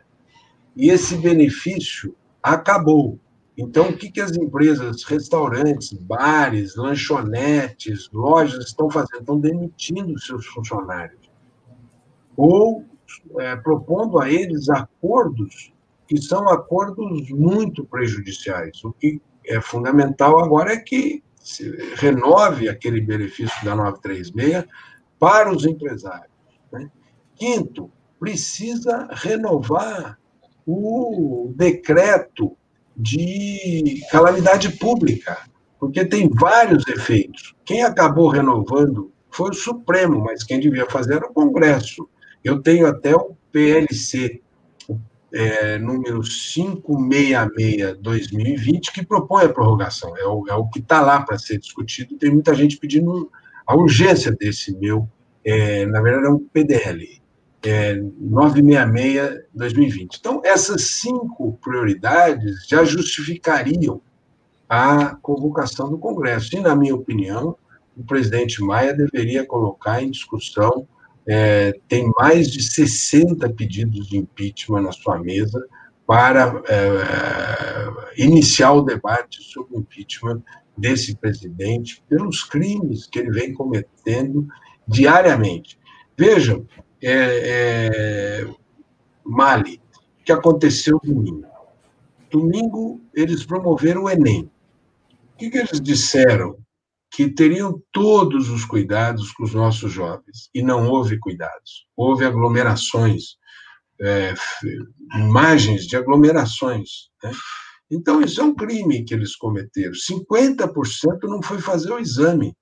E 0.77 0.91
esse 0.91 1.17
benefício 1.17 2.15
acabou. 2.43 3.19
Então, 3.59 3.91
o 3.91 3.97
que, 3.97 4.11
que 4.11 4.21
as 4.21 4.33
empresas, 4.37 5.05
restaurantes, 5.05 5.93
bares, 5.93 6.77
lanchonetes, 6.77 8.09
lojas 8.13 8.67
estão 8.67 8.91
fazendo? 8.91 9.21
Estão 9.21 9.41
demitindo 9.41 10.19
seus 10.19 10.47
funcionários 10.47 11.33
ou 12.37 12.85
é, 13.39 13.57
propondo 13.57 14.19
a 14.19 14.31
eles 14.31 14.69
acordos 14.69 15.73
que 16.07 16.21
são 16.21 16.49
acordos 16.49 17.31
muito 17.31 17.85
prejudiciais. 17.85 18.83
O 18.85 18.93
que 18.93 19.21
é 19.47 19.61
fundamental 19.61 20.43
agora 20.43 20.73
é 20.73 20.77
que 20.77 21.23
renove 21.97 22.69
aquele 22.69 23.01
benefício 23.01 23.65
da 23.65 23.75
936 23.75 24.65
para 25.19 25.53
os 25.53 25.65
empresários. 25.65 26.33
Né? 26.73 26.91
Quinto, 27.37 27.91
precisa 28.19 29.09
renovar 29.11 30.19
o 30.67 31.53
decreto 31.57 32.57
de 32.97 34.01
calamidade 34.11 34.71
pública, 34.77 35.39
porque 35.79 36.05
tem 36.05 36.29
vários 36.29 36.87
efeitos. 36.87 37.55
Quem 37.65 37.83
acabou 37.83 38.29
renovando 38.29 39.13
foi 39.31 39.51
o 39.51 39.55
Supremo, 39.55 40.21
mas 40.21 40.45
quem 40.45 40.61
devia 40.61 40.89
fazer 40.89 41.15
era 41.15 41.27
o 41.27 41.33
Congresso. 41.33 42.09
Eu 42.45 42.61
tenho 42.61 42.87
até 42.87 43.15
o 43.15 43.35
PLC 43.51 44.41
é, 45.33 45.79
número 45.79 46.21
566-2020, 46.21 48.93
que 48.93 49.05
propõe 49.05 49.45
a 49.45 49.49
prorrogação. 49.49 50.17
É 50.17 50.27
o, 50.27 50.45
é 50.49 50.55
o 50.55 50.69
que 50.69 50.81
está 50.81 51.01
lá 51.01 51.23
para 51.23 51.39
ser 51.39 51.59
discutido. 51.59 52.17
Tem 52.17 52.31
muita 52.31 52.55
gente 52.55 52.77
pedindo 52.77 53.31
a 53.67 53.75
urgência 53.75 54.31
desse 54.33 54.77
meu, 54.77 55.09
é, 55.45 55.85
na 55.87 56.01
verdade, 56.01 56.27
é 56.27 56.31
um 56.31 56.39
PDL, 56.39 57.21
é, 57.65 57.95
966-2020. 57.95 60.19
Então, 60.19 60.41
essas 60.45 60.83
cinco 60.83 61.59
prioridades 61.63 62.67
já 62.69 62.85
justificariam 62.85 64.01
a 64.69 65.17
convocação 65.17 65.91
do 65.91 65.99
Congresso. 65.99 66.57
E, 66.57 66.61
na 66.61 66.77
minha 66.77 66.95
opinião, 66.95 67.57
o 67.97 68.05
presidente 68.05 68.63
Maia 68.63 68.95
deveria 68.95 69.47
colocar 69.47 70.03
em 70.03 70.11
discussão 70.11 70.87
é, 71.27 71.73
tem 71.89 72.11
mais 72.19 72.51
de 72.51 72.63
60 72.63 73.49
pedidos 73.51 74.09
de 74.09 74.19
impeachment 74.19 74.83
na 74.83 74.93
sua 74.93 75.19
mesa 75.19 75.65
para 76.07 76.63
é, 76.69 78.23
iniciar 78.23 78.73
o 78.73 78.83
debate 78.83 79.43
sobre 79.43 79.77
o 79.77 79.81
impeachment 79.81 80.43
desse 80.77 81.15
presidente 81.17 82.03
pelos 82.09 82.43
crimes 82.43 83.07
que 83.07 83.19
ele 83.19 83.31
vem 83.31 83.55
cometendo 83.55 84.47
diariamente. 84.87 85.79
Vejam, 86.17 86.67
é, 87.01 88.45
é, 88.45 88.49
Mali, 89.25 89.81
o 90.21 90.25
que 90.25 90.33
aconteceu 90.33 91.01
domingo. 91.03 91.47
Domingo, 92.31 93.01
eles 93.15 93.45
promoveram 93.45 94.05
o 94.05 94.11
Enem. 94.11 94.51
O 95.35 95.37
que, 95.39 95.51
que 95.51 95.59
eles 95.59 95.81
disseram? 95.81 96.57
Que 97.13 97.29
teriam 97.29 97.79
todos 97.93 98.49
os 98.49 98.65
cuidados 98.65 99.33
com 99.33 99.45
os 99.45 99.53
nossos 99.53 99.93
jovens, 99.93 100.49
e 100.55 100.63
não 100.63 100.89
houve 100.89 101.19
cuidados. 101.19 101.87
Houve 101.95 102.25
aglomerações, 102.25 103.37
é, 104.01 104.35
imagens 105.15 105.87
de 105.87 105.95
aglomerações. 105.95 107.11
Né? 107.23 107.31
Então, 107.91 108.23
isso 108.23 108.41
é 108.41 108.45
um 108.45 108.55
crime 108.55 109.05
que 109.05 109.13
eles 109.13 109.37
cometeram. 109.37 109.93
50% 109.93 110.71
não 111.25 111.43
foi 111.43 111.59
fazer 111.61 111.93
o 111.93 111.99
exame. 111.99 112.57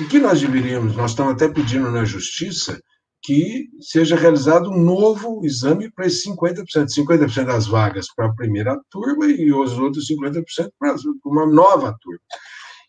O 0.00 0.08
que 0.08 0.18
nós 0.18 0.40
deveríamos, 0.40 0.96
nós 0.96 1.12
estamos 1.12 1.34
até 1.34 1.48
pedindo 1.48 1.90
na 1.90 2.04
justiça 2.04 2.80
que 3.22 3.68
seja 3.80 4.16
realizado 4.16 4.70
um 4.70 4.82
novo 4.82 5.44
exame 5.44 5.90
para 5.92 6.06
esses 6.06 6.26
50%. 6.26 6.64
50% 6.88 7.44
das 7.44 7.66
vagas 7.68 8.06
para 8.14 8.26
a 8.26 8.34
primeira 8.34 8.78
turma 8.90 9.26
e 9.26 9.52
os 9.52 9.78
outros 9.78 10.08
50% 10.08 10.42
para 10.78 10.96
uma 11.24 11.46
nova 11.46 11.96
turma. 12.00 12.20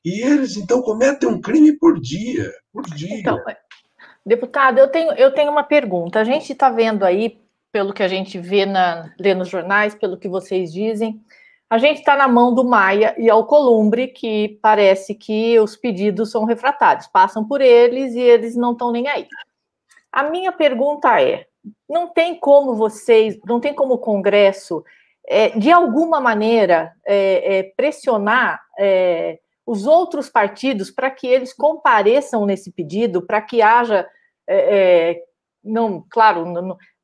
E 0.07 0.21
eles, 0.21 0.55
então, 0.55 0.81
cometem 0.81 1.27
um 1.27 1.41
crime 1.41 1.73
por 1.73 1.99
dia, 1.99 2.49
por 2.71 2.81
dia. 2.83 3.19
Então, 3.19 3.43
deputado, 4.25 4.79
eu 4.79 4.87
tenho, 4.87 5.11
eu 5.11 5.33
tenho 5.33 5.51
uma 5.51 5.63
pergunta. 5.63 6.21
A 6.21 6.23
gente 6.23 6.53
está 6.53 6.69
vendo 6.69 7.03
aí, 7.03 7.41
pelo 7.73 7.91
que 7.91 8.01
a 8.01 8.07
gente 8.07 8.39
vê 8.39 8.65
na, 8.65 9.13
lê 9.19 9.35
nos 9.35 9.49
jornais, 9.49 9.93
pelo 9.93 10.17
que 10.17 10.29
vocês 10.29 10.71
dizem, 10.71 11.21
a 11.69 11.77
gente 11.77 11.97
está 11.97 12.15
na 12.15 12.25
mão 12.25 12.55
do 12.55 12.63
Maia 12.63 13.15
e 13.17 13.29
Alcolumbre, 13.29 14.07
que 14.07 14.57
parece 14.61 15.13
que 15.13 15.59
os 15.59 15.75
pedidos 15.75 16.31
são 16.31 16.45
refratários, 16.45 17.05
passam 17.07 17.45
por 17.45 17.59
eles 17.59 18.15
e 18.15 18.21
eles 18.21 18.55
não 18.55 18.71
estão 18.71 18.93
nem 18.93 19.09
aí. 19.09 19.27
A 20.09 20.23
minha 20.23 20.53
pergunta 20.53 21.21
é: 21.21 21.47
não 21.89 22.07
tem 22.07 22.39
como 22.39 22.75
vocês, 22.75 23.37
não 23.45 23.59
tem 23.59 23.73
como 23.73 23.95
o 23.95 23.99
Congresso, 23.99 24.85
é, 25.27 25.49
de 25.49 25.69
alguma 25.69 26.21
maneira, 26.21 26.93
é, 27.05 27.57
é, 27.57 27.63
pressionar 27.75 28.61
é, 28.79 29.39
os 29.67 29.85
outros 29.85 30.29
partidos 30.29 30.89
para 30.89 31.11
que 31.11 31.27
eles 31.27 31.53
compareçam 31.53 32.45
nesse 32.45 32.71
pedido, 32.71 33.21
para 33.21 33.41
que 33.41 33.61
haja, 33.61 34.07
é, 34.47 35.11
é 35.11 35.23
não, 35.61 36.05
claro, 36.09 36.45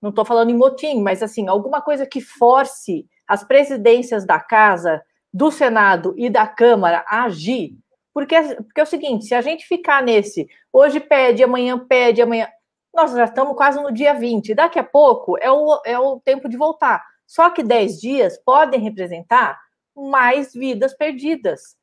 não 0.01 0.09
estou 0.09 0.23
falando 0.23 0.49
em 0.49 0.57
motim, 0.57 1.01
mas 1.01 1.21
assim, 1.21 1.49
alguma 1.49 1.81
coisa 1.81 2.05
que 2.05 2.21
force 2.21 3.05
as 3.27 3.43
presidências 3.43 4.25
da 4.25 4.39
Casa, 4.39 5.03
do 5.33 5.51
Senado 5.51 6.13
e 6.17 6.29
da 6.29 6.47
Câmara 6.47 7.03
a 7.05 7.25
agir, 7.25 7.77
porque, 8.13 8.35
porque 8.55 8.79
é 8.79 8.83
o 8.83 8.87
seguinte, 8.87 9.25
se 9.25 9.35
a 9.35 9.41
gente 9.41 9.65
ficar 9.65 10.01
nesse, 10.01 10.47
hoje 10.71 11.01
pede, 11.01 11.43
amanhã 11.43 11.77
pede, 11.77 12.21
amanhã, 12.21 12.47
nós 12.93 13.11
já 13.11 13.25
estamos 13.25 13.57
quase 13.57 13.81
no 13.81 13.91
dia 13.91 14.13
20, 14.13 14.53
daqui 14.53 14.79
a 14.79 14.83
pouco 14.83 15.37
é 15.41 15.51
o, 15.51 15.81
é 15.85 15.99
o 15.99 16.19
tempo 16.21 16.47
de 16.47 16.55
voltar. 16.55 17.03
Só 17.25 17.49
que 17.49 17.63
10 17.63 17.99
dias 17.99 18.37
podem 18.37 18.79
representar 18.79 19.59
mais 19.95 20.53
vidas 20.53 20.95
perdidas. 20.95 21.75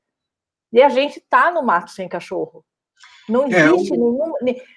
E 0.72 0.82
a 0.82 0.88
gente 0.88 1.18
está 1.18 1.50
no 1.50 1.62
mato 1.62 1.90
sem 1.90 2.08
cachorro. 2.08 2.64
Não 3.28 3.46
é, 3.46 3.66
existe 3.66 3.94
é, 3.94 3.96
nenhum. 3.96 4.32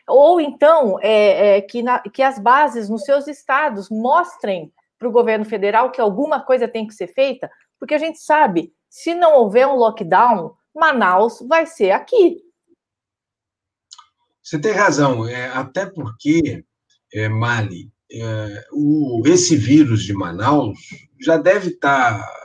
Ou 0.07 0.39
então 0.39 0.99
é, 1.01 1.57
é, 1.57 1.61
que, 1.61 1.81
na, 1.81 1.99
que 1.99 2.21
as 2.21 2.39
bases 2.39 2.89
nos 2.89 3.03
seus 3.03 3.27
estados 3.27 3.89
mostrem 3.89 4.71
para 4.97 5.07
o 5.07 5.11
governo 5.11 5.43
federal 5.43 5.91
que 5.91 5.99
alguma 5.99 6.39
coisa 6.39 6.67
tem 6.67 6.87
que 6.87 6.93
ser 6.93 7.07
feita, 7.07 7.51
porque 7.79 7.93
a 7.93 7.97
gente 7.99 8.19
sabe, 8.19 8.73
se 8.89 9.13
não 9.13 9.35
houver 9.35 9.67
um 9.67 9.75
lockdown, 9.75 10.55
Manaus 10.73 11.39
vai 11.47 11.65
ser 11.65 11.91
aqui. 11.91 12.37
Você 14.41 14.59
tem 14.59 14.71
razão, 14.71 15.27
é, 15.27 15.47
até 15.49 15.85
porque, 15.85 16.63
é, 17.13 17.27
Mali, 17.27 17.91
é, 18.11 18.65
o, 18.71 19.21
esse 19.25 19.55
vírus 19.55 20.03
de 20.03 20.13
Manaus 20.13 20.77
já 21.19 21.37
deve 21.37 21.69
estar 21.69 22.19
tá 22.19 22.42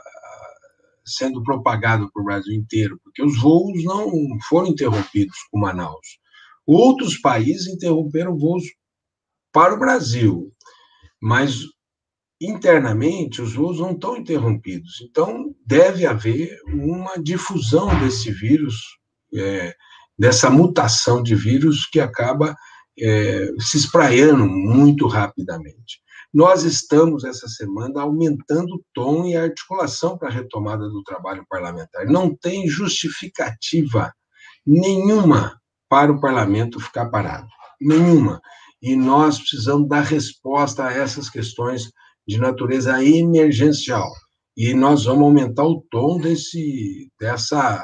sendo 1.17 1.43
propagado 1.43 2.09
para 2.11 2.21
o 2.21 2.25
Brasil 2.25 2.53
inteiro, 2.53 2.99
porque 3.03 3.23
os 3.23 3.39
voos 3.39 3.83
não 3.83 4.11
foram 4.47 4.67
interrompidos 4.67 5.35
com 5.51 5.59
Manaus. 5.59 6.19
Outros 6.65 7.17
países 7.17 7.67
interromperam 7.67 8.37
voos 8.37 8.63
para 9.51 9.73
o 9.73 9.79
Brasil, 9.79 10.53
mas 11.21 11.59
internamente 12.41 13.41
os 13.41 13.53
voos 13.53 13.79
não 13.79 13.91
estão 13.91 14.15
interrompidos. 14.15 15.01
Então, 15.01 15.53
deve 15.65 16.05
haver 16.05 16.57
uma 16.67 17.17
difusão 17.17 17.87
desse 17.99 18.31
vírus, 18.31 18.75
é, 19.35 19.75
dessa 20.17 20.49
mutação 20.49 21.21
de 21.21 21.35
vírus 21.35 21.85
que 21.85 21.99
acaba 21.99 22.55
é, 22.97 23.49
se 23.59 23.77
espraiando 23.77 24.45
muito 24.45 25.07
rapidamente. 25.07 26.01
Nós 26.33 26.63
estamos, 26.63 27.23
essa 27.23 27.47
semana, 27.47 28.01
aumentando 28.01 28.75
o 28.75 28.83
tom 28.93 29.25
e 29.25 29.35
a 29.35 29.43
articulação 29.43 30.17
para 30.17 30.29
a 30.29 30.31
retomada 30.31 30.87
do 30.87 31.01
trabalho 31.03 31.43
parlamentar. 31.49 32.05
Não 32.05 32.35
tem 32.35 32.67
justificativa 32.67 34.13
nenhuma 34.65 35.59
para 35.89 36.11
o 36.11 36.19
parlamento 36.19 36.79
ficar 36.79 37.09
parado. 37.09 37.47
Nenhuma. 37.81 38.39
E 38.81 38.95
nós 38.95 39.39
precisamos 39.39 39.89
dar 39.89 40.01
resposta 40.01 40.85
a 40.85 40.93
essas 40.93 41.29
questões 41.29 41.91
de 42.27 42.37
natureza 42.37 43.03
emergencial. 43.03 44.07
E 44.55 44.73
nós 44.73 45.05
vamos 45.05 45.23
aumentar 45.23 45.63
o 45.63 45.83
tom 45.89 46.19
desse, 46.19 47.09
dessa 47.19 47.83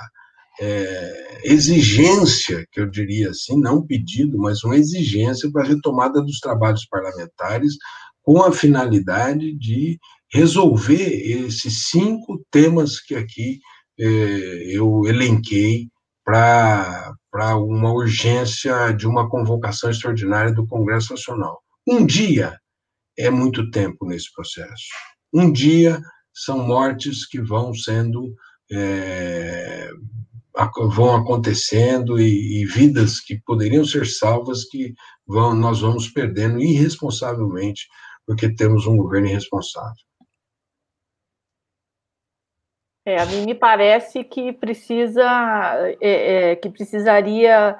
é, 0.60 1.42
exigência, 1.44 2.66
que 2.72 2.80
eu 2.80 2.90
diria 2.90 3.32
assim, 3.32 3.60
não 3.60 3.86
pedido, 3.86 4.38
mas 4.38 4.64
uma 4.64 4.78
exigência 4.78 5.50
para 5.52 5.64
a 5.64 5.68
retomada 5.68 6.22
dos 6.22 6.40
trabalhos 6.40 6.86
parlamentares, 6.86 7.74
com 8.26 8.42
a 8.42 8.52
finalidade 8.52 9.54
de 9.54 10.00
resolver 10.34 10.96
esses 11.46 11.90
cinco 11.90 12.44
temas 12.52 13.00
que 13.00 13.14
aqui 13.14 13.60
eh, 14.00 14.64
eu 14.72 15.04
elenquei 15.06 15.88
para 16.26 17.16
uma 17.56 17.94
urgência 17.94 18.92
de 18.94 19.08
uma 19.08 19.30
convocação 19.30 19.92
extraordinária 19.92 20.52
do 20.52 20.66
Congresso 20.66 21.14
Nacional. 21.14 21.62
Um 21.88 22.04
dia 22.04 22.58
é 23.16 23.30
muito 23.30 23.70
tempo 23.70 24.08
nesse 24.08 24.34
processo. 24.34 24.86
Um 25.32 25.52
dia 25.52 26.02
são 26.34 26.66
mortes 26.66 27.28
que 27.28 27.40
vão 27.40 27.76
sendo 27.76 28.34
é, 28.72 29.92
vão 30.96 31.16
acontecendo 31.16 32.20
e, 32.20 32.62
e, 32.62 32.66
vidas 32.66 33.20
que 33.20 33.40
poderiam 33.46 33.86
ser 33.86 34.08
salvas 34.08 34.64
que 34.64 34.96
vão, 35.28 35.54
nós 35.54 35.82
vamos 35.82 36.08
perdendo 36.08 36.60
irresponsavelmente 36.60 37.88
porque 38.26 38.54
temos 38.54 38.88
um 38.88 38.98
governo 38.98 39.28
irresponsável. 39.28 39.94
É, 43.06 43.22
a 43.22 43.26
mim 43.28 43.46
me 43.46 43.54
parece 43.54 44.24
que 44.24 44.52
precisa, 44.52 45.24
é, 46.02 46.52
é, 46.52 46.56
que 46.56 46.70
precisaria 46.70 47.78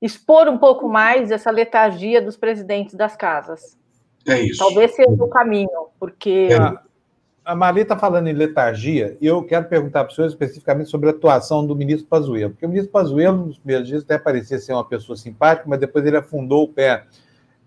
expor 0.00 0.46
um 0.46 0.58
pouco 0.58 0.88
mais 0.88 1.30
essa 1.30 1.50
letargia 1.50 2.20
dos 2.20 2.36
presidentes 2.36 2.94
das 2.94 3.16
casas. 3.16 3.78
É 4.26 4.38
isso. 4.42 4.58
Talvez 4.58 4.94
seja 4.94 5.10
o 5.10 5.28
caminho, 5.28 5.88
porque. 5.98 6.48
É. 6.52 6.78
a 7.46 7.54
Marli 7.56 7.80
está 7.80 7.96
falando 7.96 8.28
em 8.28 8.34
letargia, 8.34 9.16
e 9.22 9.26
eu 9.26 9.42
quero 9.42 9.66
perguntar 9.68 10.04
para 10.04 10.12
o 10.12 10.14
senhor 10.14 10.28
especificamente 10.28 10.90
sobre 10.90 11.08
a 11.08 11.12
atuação 11.12 11.66
do 11.66 11.74
ministro 11.74 12.06
Pazuello, 12.06 12.50
porque 12.50 12.66
o 12.66 12.68
ministro 12.68 12.92
Pazuello, 12.92 13.46
nos 13.46 13.58
primeiros 13.58 13.88
dias, 13.88 14.02
até 14.02 14.18
parecia 14.18 14.58
ser 14.58 14.74
uma 14.74 14.84
pessoa 14.84 15.16
simpática, 15.16 15.66
mas 15.66 15.80
depois 15.80 16.04
ele 16.04 16.18
afundou 16.18 16.64
o 16.64 16.68
pé 16.68 17.06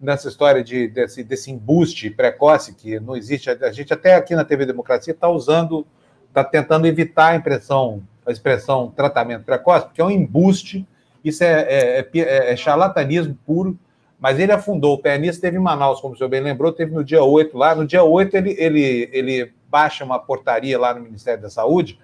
nessa 0.02 0.28
história 0.28 0.64
de, 0.64 0.88
desse, 0.88 1.24
desse 1.24 1.52
embuste 1.52 2.10
precoce, 2.10 2.74
que 2.74 3.00
não 3.00 3.16
existe. 3.16 3.50
A 3.50 3.72
gente 3.72 3.94
até 3.94 4.16
aqui 4.16 4.36
na 4.36 4.44
TV 4.44 4.66
Democracia 4.66 5.14
está 5.14 5.30
usando, 5.30 5.86
está 6.28 6.44
tentando 6.44 6.88
evitar 6.88 7.28
a 7.28 7.36
impressão, 7.36 8.02
a 8.26 8.32
expressão 8.32 8.92
tratamento 8.96 9.44
precoce, 9.44 9.86
porque 9.86 10.02
é 10.02 10.04
um 10.04 10.10
embuste, 10.10 10.88
isso 11.24 11.44
é, 11.44 11.62
é, 11.62 12.10
é, 12.16 12.54
é 12.54 12.56
charlatanismo 12.56 13.38
puro, 13.46 13.78
mas 14.20 14.40
ele 14.40 14.52
afundou 14.52 14.96
o 14.96 14.98
pé 14.98 15.18
nisso, 15.18 15.40
teve 15.42 15.58
em 15.58 15.62
Manaus, 15.62 16.02
como 16.02 16.14
o 16.14 16.18
senhor 16.18 16.30
bem 16.30 16.42
lembrou, 16.42 16.72
teve 16.72 16.94
no 16.94 17.04
dia 17.04 17.24
8 17.24 17.58
lá. 17.58 17.74
No 17.74 17.88
dia 17.88 18.04
8, 18.04 18.38
ele, 18.38 18.56
ele, 18.58 19.10
ele 19.12 19.52
baixa 19.68 20.06
uma 20.06 20.20
portaria 20.20 20.78
lá 20.78 20.94
no 20.94 21.02
Ministério 21.02 21.42
da 21.42 21.50
Saúde, 21.50 22.00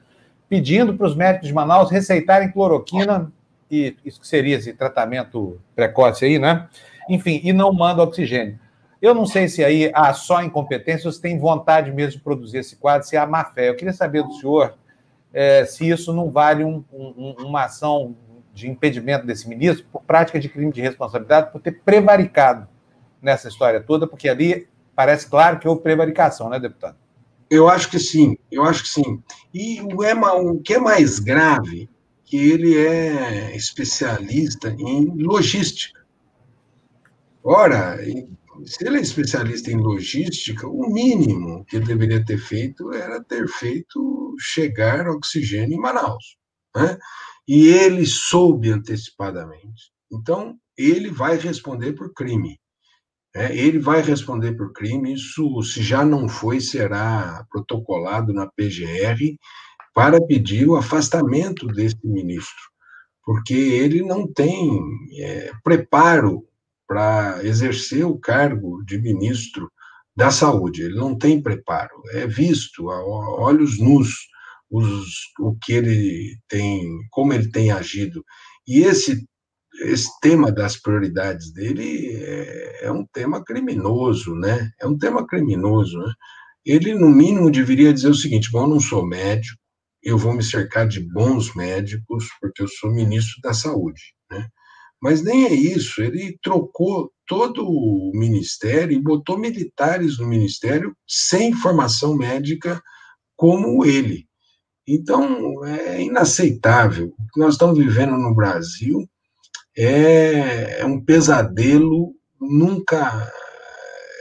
pedindo 0.50 0.95
para 0.95 1.06
os 1.06 1.16
médicos 1.16 1.48
de 1.48 1.54
Manaus 1.54 1.91
receitarem 1.91 2.52
cloroquina, 2.52 3.32
e 3.70 3.95
isso 4.04 4.20
que 4.20 4.28
seria 4.28 4.56
esse 4.56 4.74
tratamento 4.74 5.60
precoce 5.76 6.26
aí, 6.26 6.39
né? 6.39 6.68
Enfim, 7.10 7.41
e 7.43 7.53
não 7.53 7.74
manda 7.74 8.03
oxigênio. 8.03 8.60
Eu 9.01 9.14
não 9.14 9.26
sei 9.26 9.47
se 9.47 9.64
aí 9.64 9.91
há 9.93 10.14
só 10.14 10.41
incompetência 10.41 11.08
ou 11.08 11.12
se 11.12 11.22
tem 11.22 11.38
vontade 11.38 11.91
mesmo 11.91 12.14
de 12.14 12.24
produzir 12.24 12.58
esse 12.58 12.76
quadro, 12.76 13.08
se 13.08 13.16
há 13.16 13.28
má 13.28 13.45
fé. 13.45 13.70
Eu 13.70 13.76
queria 13.76 13.93
saber 13.93 14.24
do 14.24 14.34
senhor 14.34 14.76
é, 15.34 15.66
se 15.66 15.88
isso 15.88 16.14
não 16.14 16.32
vale 16.32 16.64
um, 16.64 16.84
um, 16.91 17.36
uma 17.39 17.66
ação 17.66 18.16
de 18.53 18.68
impedimento 18.68 19.26
desse 19.26 19.47
ministro 19.47 19.86
por 19.91 20.01
prática 20.01 20.39
de 20.39 20.49
crime 20.49 20.72
de 20.72 20.82
responsabilidade 20.82 21.51
por 21.51 21.62
ter 21.62 21.74
prevaricado 21.84 22.68
nessa 23.22 23.47
história 23.47 23.80
toda, 23.80 24.08
porque 24.08 24.28
ali 24.28 24.68
parece 24.95 25.30
claro 25.30 25.60
que 25.60 25.68
houve 25.68 25.82
prevaricação, 25.82 26.49
né, 26.49 26.60
deputado? 26.60 26.95
Eu 27.49 27.70
acho 27.70 27.89
que 27.89 27.99
sim, 27.99 28.36
eu 28.51 28.64
acho 28.64 28.84
que 28.84 28.89
sim. 28.89 29.22
E 29.53 29.80
o, 29.82 30.03
é, 30.03 30.14
o 30.14 30.60
que 30.60 30.74
é 30.74 30.80
mais 30.80 31.20
grave, 31.20 31.88
que 32.26 32.36
ele 32.36 32.76
é 32.76 33.55
especialista 33.55 34.76
em 34.78 35.05
logística. 35.24 35.97
Ora, 37.48 37.98
se 38.66 38.86
ele 38.86 38.98
é 38.98 39.02
especialista 39.02 39.72
em 39.72 39.78
logística, 39.78 40.68
o 40.68 40.91
mínimo 40.91 41.64
que 41.66 41.78
ele 41.78 41.86
deveria 41.86 42.24
ter 42.26 42.38
feito 42.38 42.93
era 42.93 43.24
ter 43.24 43.48
feito 43.48 44.36
chegar 44.39 45.08
oxigênio 45.08 45.78
em 45.78 45.82
Manaus. 45.82 46.38
Né? 46.76 46.98
e 47.48 47.68
ele 47.68 48.06
soube 48.06 48.72
antecipadamente. 48.72 49.91
Então, 50.12 50.58
ele 50.78 51.10
vai 51.10 51.38
responder 51.38 51.93
por 51.93 52.14
crime. 52.14 52.60
É, 53.34 53.56
ele 53.56 53.80
vai 53.80 54.02
responder 54.02 54.54
por 54.54 54.74
crime. 54.74 55.14
Isso, 55.14 55.62
se 55.64 55.82
já 55.82 56.04
não 56.04 56.28
foi, 56.28 56.60
será 56.60 57.45
protocolado 57.50 58.34
na 58.34 58.48
PGR 58.48 59.38
para 59.93 60.22
pedir 60.22 60.68
o 60.68 60.76
afastamento 60.76 61.66
desse 61.68 61.98
ministro, 62.04 62.70
porque 63.24 63.56
ele 63.56 64.04
não 64.04 64.32
tem 64.32 64.80
é, 65.20 65.52
preparo 65.64 66.45
para 66.88 67.44
exercer 67.44 68.06
o 68.06 68.18
cargo 68.18 68.84
de 68.86 68.98
ministro 68.98 69.72
da 70.16 70.32
saúde. 70.32 70.84
Ele 70.84 70.96
não 70.96 71.18
tem 71.18 71.42
preparo. 71.42 72.02
É 72.12 72.26
visto 72.26 72.90
a 72.90 73.06
olhos 73.06 73.78
nus 73.80 74.10
os, 74.70 75.32
o 75.40 75.56
que 75.62 75.74
ele 75.74 76.38
tem, 76.48 76.86
como 77.12 77.34
ele 77.34 77.50
tem 77.50 77.72
agido. 77.72 78.24
E 78.68 78.80
esse, 78.80 79.26
esse 79.82 80.10
tema 80.22 80.52
das 80.52 80.78
prioridades 80.78 81.52
dele 81.54 82.16
é, 82.16 82.88
é 82.88 82.92
um 82.92 83.06
tema 83.06 83.44
criminoso, 83.44 84.36
né? 84.36 84.72
É 84.80 84.88
um 84.88 84.98
tema 84.98 85.26
criminoso, 85.26 85.98
né? 86.00 86.14
Ele, 86.66 86.94
no 86.94 87.10
mínimo, 87.10 87.50
deveria 87.50 87.94
dizer 87.94 88.10
o 88.10 88.16
seguinte: 88.16 88.52
bom, 88.52 88.64
eu 88.64 88.68
não 88.68 88.80
sou 88.80 89.06
médico, 89.06 89.60
eu 90.04 90.18
vou 90.18 90.34
me 90.34 90.44
cercar 90.44 90.88
de 90.88 91.00
bons 91.00 91.54
médicos, 91.56 92.28
porque 92.42 92.62
eu 92.62 92.68
sou 92.68 92.92
ministro 92.92 93.40
da 93.42 93.54
Saúde, 93.54 94.02
né? 94.30 94.48
Mas 95.02 95.24
nem 95.24 95.45
é 95.45 95.54
isso, 95.54 96.02
ele 96.02 96.38
trocou 96.41 97.12
todo 97.28 97.64
o 97.68 98.12
ministério 98.16 98.95
e 98.95 99.02
botou 99.02 99.38
militares 99.38 100.18
no 100.18 100.28
ministério 100.28 100.95
sem 101.08 101.54
formação 101.54 102.16
médica 102.16 102.82
como 103.36 103.86
ele. 103.86 104.26
Então, 104.88 105.64
é 105.66 106.02
inaceitável. 106.02 107.14
O 107.20 107.28
que 107.34 107.39
nós 107.39 107.54
estamos 107.54 107.78
vivendo 107.78 108.18
no 108.18 108.34
Brasil 108.34 109.08
é, 109.78 110.80
é 110.80 110.86
um 110.86 111.04
pesadelo, 111.04 112.16
nunca, 112.39 113.30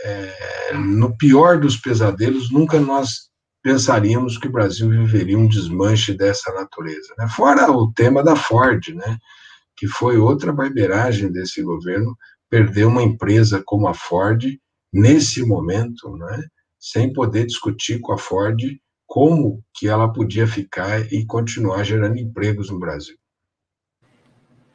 é, 0.05 0.75
no 0.75 1.17
pior 1.17 1.61
dos 1.61 1.77
pesadelos, 1.77 2.51
nunca 2.51 2.81
nós 2.81 3.31
pensaríamos 3.63 4.37
que 4.39 4.49
o 4.49 4.53
Brasil 4.53 4.89
viveria 4.91 5.39
um 5.39 5.49
desmanche 5.49 6.15
dessa 6.15 6.53
natureza. 6.53 7.15
Né? 7.17 7.29
Fora 7.29 7.71
o 7.71 7.93
tema 7.93 8.23
da 8.23 8.37
Ford, 8.37 8.89
né? 8.89 9.19
Que 9.77 9.87
foi 9.87 10.17
outra 10.17 10.53
barbeiragem 10.53 11.31
desse 11.31 11.63
governo, 11.63 12.17
perder 12.49 12.87
uma 12.87 13.03
empresa 13.03 13.63
como 13.65 13.89
a 13.89 13.95
Ford 13.95 14.45
nesse 14.93 15.45
momento, 15.45 16.17
né? 16.17 16.43
sem 16.79 17.13
poder 17.13 17.47
discutir 17.47 18.01
com 18.01 18.13
a 18.13 18.19
Ford 18.19 18.61
como 19.07 19.63
que 19.75 19.89
ela 19.89 20.13
podia 20.13 20.47
ficar 20.47 21.01
e 21.13 21.25
continuar 21.27 21.83
gerando 21.85 22.19
empregos 22.19 22.71
no 22.71 22.79
Brasil. 22.79 23.17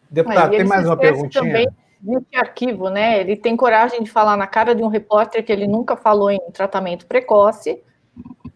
Deputado, 0.09 0.51
tem 0.51 0.65
mais 0.65 0.85
uma 0.85 0.97
perguntinha? 0.97 1.43
Também 1.43 1.67
de 2.01 2.35
arquivo, 2.35 2.89
né? 2.89 3.19
Ele 3.19 3.35
tem 3.35 3.55
coragem 3.55 4.03
de 4.03 4.09
falar 4.09 4.35
na 4.35 4.47
cara 4.47 4.73
de 4.73 4.83
um 4.83 4.87
repórter 4.87 5.45
que 5.45 5.51
ele 5.51 5.67
nunca 5.67 5.95
falou 5.95 6.31
em 6.31 6.39
tratamento 6.51 7.05
precoce. 7.05 7.81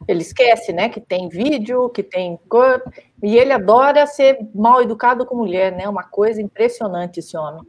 Ele 0.07 0.21
esquece, 0.21 0.73
né, 0.73 0.89
que 0.89 0.99
tem 0.99 1.29
vídeo, 1.29 1.89
que 1.89 2.03
tem 2.03 2.39
e 3.25 3.37
ele 3.37 3.51
adora 3.51 4.05
ser 4.05 4.37
mal 4.53 4.81
educado 4.81 5.25
com 5.25 5.35
mulher, 5.35 5.71
né? 5.71 5.89
Uma 5.89 6.03
coisa 6.03 6.39
impressionante 6.39 7.19
esse 7.19 7.35
homem. 7.35 7.63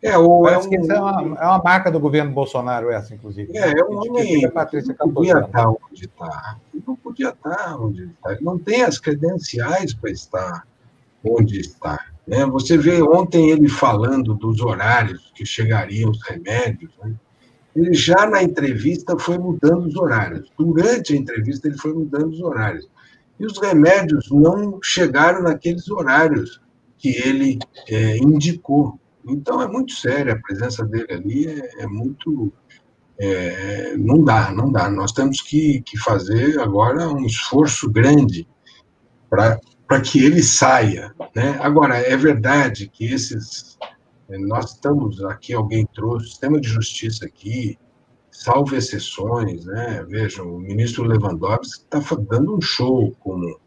É, 0.00 0.16
o, 0.16 0.46
é, 0.46 0.58
um, 0.58 0.92
é, 0.92 1.00
uma, 1.00 1.38
é 1.40 1.46
uma 1.46 1.62
marca 1.62 1.90
do 1.90 1.98
governo 1.98 2.30
Bolsonaro, 2.30 2.90
essa, 2.90 3.14
inclusive. 3.14 3.56
É, 3.56 3.70
é 3.70 3.84
um 3.84 3.96
homem 3.96 4.40
que 4.42 4.94
não 4.98 5.12
podia 5.12 5.40
estar 5.40 5.68
onde 5.68 6.04
está. 6.04 6.56
Ele 6.72 6.84
não 6.86 6.96
podia 6.96 7.28
estar 7.30 7.80
onde 7.80 8.04
está. 8.04 8.32
Ele 8.32 8.44
não 8.44 8.58
tem 8.58 8.82
as 8.82 8.98
credenciais 8.98 9.92
para 9.92 10.10
estar 10.10 10.66
onde 11.24 11.58
está. 11.58 11.98
Né? 12.26 12.46
Você 12.46 12.78
vê 12.78 13.02
ontem 13.02 13.50
ele 13.50 13.68
falando 13.68 14.34
dos 14.34 14.60
horários 14.60 15.32
que 15.34 15.44
chegariam 15.44 16.10
os 16.10 16.22
remédios. 16.22 16.92
Né? 17.02 17.12
Ele 17.74 17.92
já 17.92 18.26
na 18.26 18.42
entrevista 18.42 19.18
foi 19.18 19.38
mudando 19.38 19.86
os 19.86 19.96
horários. 19.96 20.52
Durante 20.56 21.12
a 21.12 21.16
entrevista 21.16 21.66
ele 21.66 21.78
foi 21.78 21.92
mudando 21.92 22.28
os 22.28 22.40
horários. 22.40 22.88
E 23.38 23.46
os 23.46 23.58
remédios 23.58 24.30
não 24.30 24.78
chegaram 24.82 25.42
naqueles 25.42 25.88
horários 25.88 26.60
que 26.98 27.08
ele 27.10 27.58
é, 27.88 28.16
indicou. 28.18 28.98
Então 29.26 29.60
é 29.60 29.66
muito 29.66 29.92
séria 29.92 30.34
a 30.34 30.40
presença 30.40 30.84
dele 30.84 31.12
ali, 31.12 31.46
é, 31.46 31.82
é 31.82 31.86
muito. 31.86 32.52
É, 33.18 33.96
não 33.96 34.24
dá, 34.24 34.50
não 34.50 34.70
dá. 34.70 34.90
Nós 34.90 35.12
temos 35.12 35.40
que, 35.40 35.82
que 35.82 35.98
fazer 35.98 36.58
agora 36.58 37.08
um 37.08 37.24
esforço 37.24 37.90
grande 37.90 38.46
para 39.28 40.00
que 40.00 40.24
ele 40.24 40.42
saia. 40.42 41.14
Né? 41.34 41.58
Agora, 41.60 41.96
é 41.96 42.16
verdade 42.16 42.88
que 42.88 43.04
esses. 43.04 43.76
Nós 44.28 44.72
estamos 44.72 45.22
aqui, 45.24 45.52
alguém 45.52 45.86
trouxe, 45.94 46.26
o 46.26 46.28
sistema 46.30 46.58
de 46.58 46.66
justiça 46.66 47.26
aqui, 47.26 47.78
salvo 48.34 48.74
exceções, 48.74 49.64
né? 49.64 50.04
Vejam, 50.08 50.56
o 50.56 50.58
ministro 50.58 51.04
Lewandowski 51.04 51.84
está 51.84 52.00
dando 52.28 52.56
um 52.56 52.60
show 52.60 53.14
como 53.20 53.58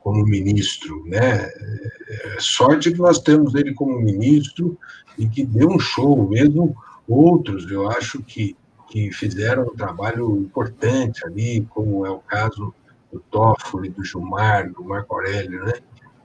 como 0.00 0.22
ministro, 0.22 1.02
né? 1.06 1.46
É, 1.46 2.36
sorte 2.38 2.92
que 2.92 2.98
nós 2.98 3.20
temos 3.20 3.54
ele 3.54 3.72
como 3.72 3.98
ministro 3.98 4.78
e 5.18 5.26
que 5.26 5.46
deu 5.46 5.70
um 5.70 5.78
show, 5.78 6.28
mesmo 6.28 6.76
outros, 7.08 7.70
eu 7.70 7.90
acho 7.90 8.22
que, 8.22 8.54
que 8.88 9.10
fizeram 9.12 9.62
um 9.62 9.74
trabalho 9.74 10.36
importante 10.36 11.24
ali, 11.26 11.66
como 11.70 12.04
é 12.04 12.10
o 12.10 12.18
caso 12.18 12.74
do 13.10 13.18
Toffoli, 13.30 13.88
do 13.88 14.04
Gilmar, 14.04 14.70
do 14.70 14.84
Marco 14.84 15.14
Aurélio, 15.14 15.64
né? 15.64 15.72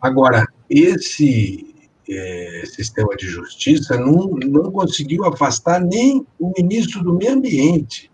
Agora, 0.02 0.45
esse 0.70 1.74
é, 2.10 2.64
sistema 2.66 3.16
de 3.16 3.28
justiça 3.28 3.97
não, 3.97 4.28
não 4.30 4.72
conseguiu 4.72 5.26
afastar 5.26 5.80
nem 5.82 6.26
o 6.39 6.51
ministro 6.57 7.03
do 7.03 7.14
Meio 7.14 7.34
Ambiente, 7.34 8.12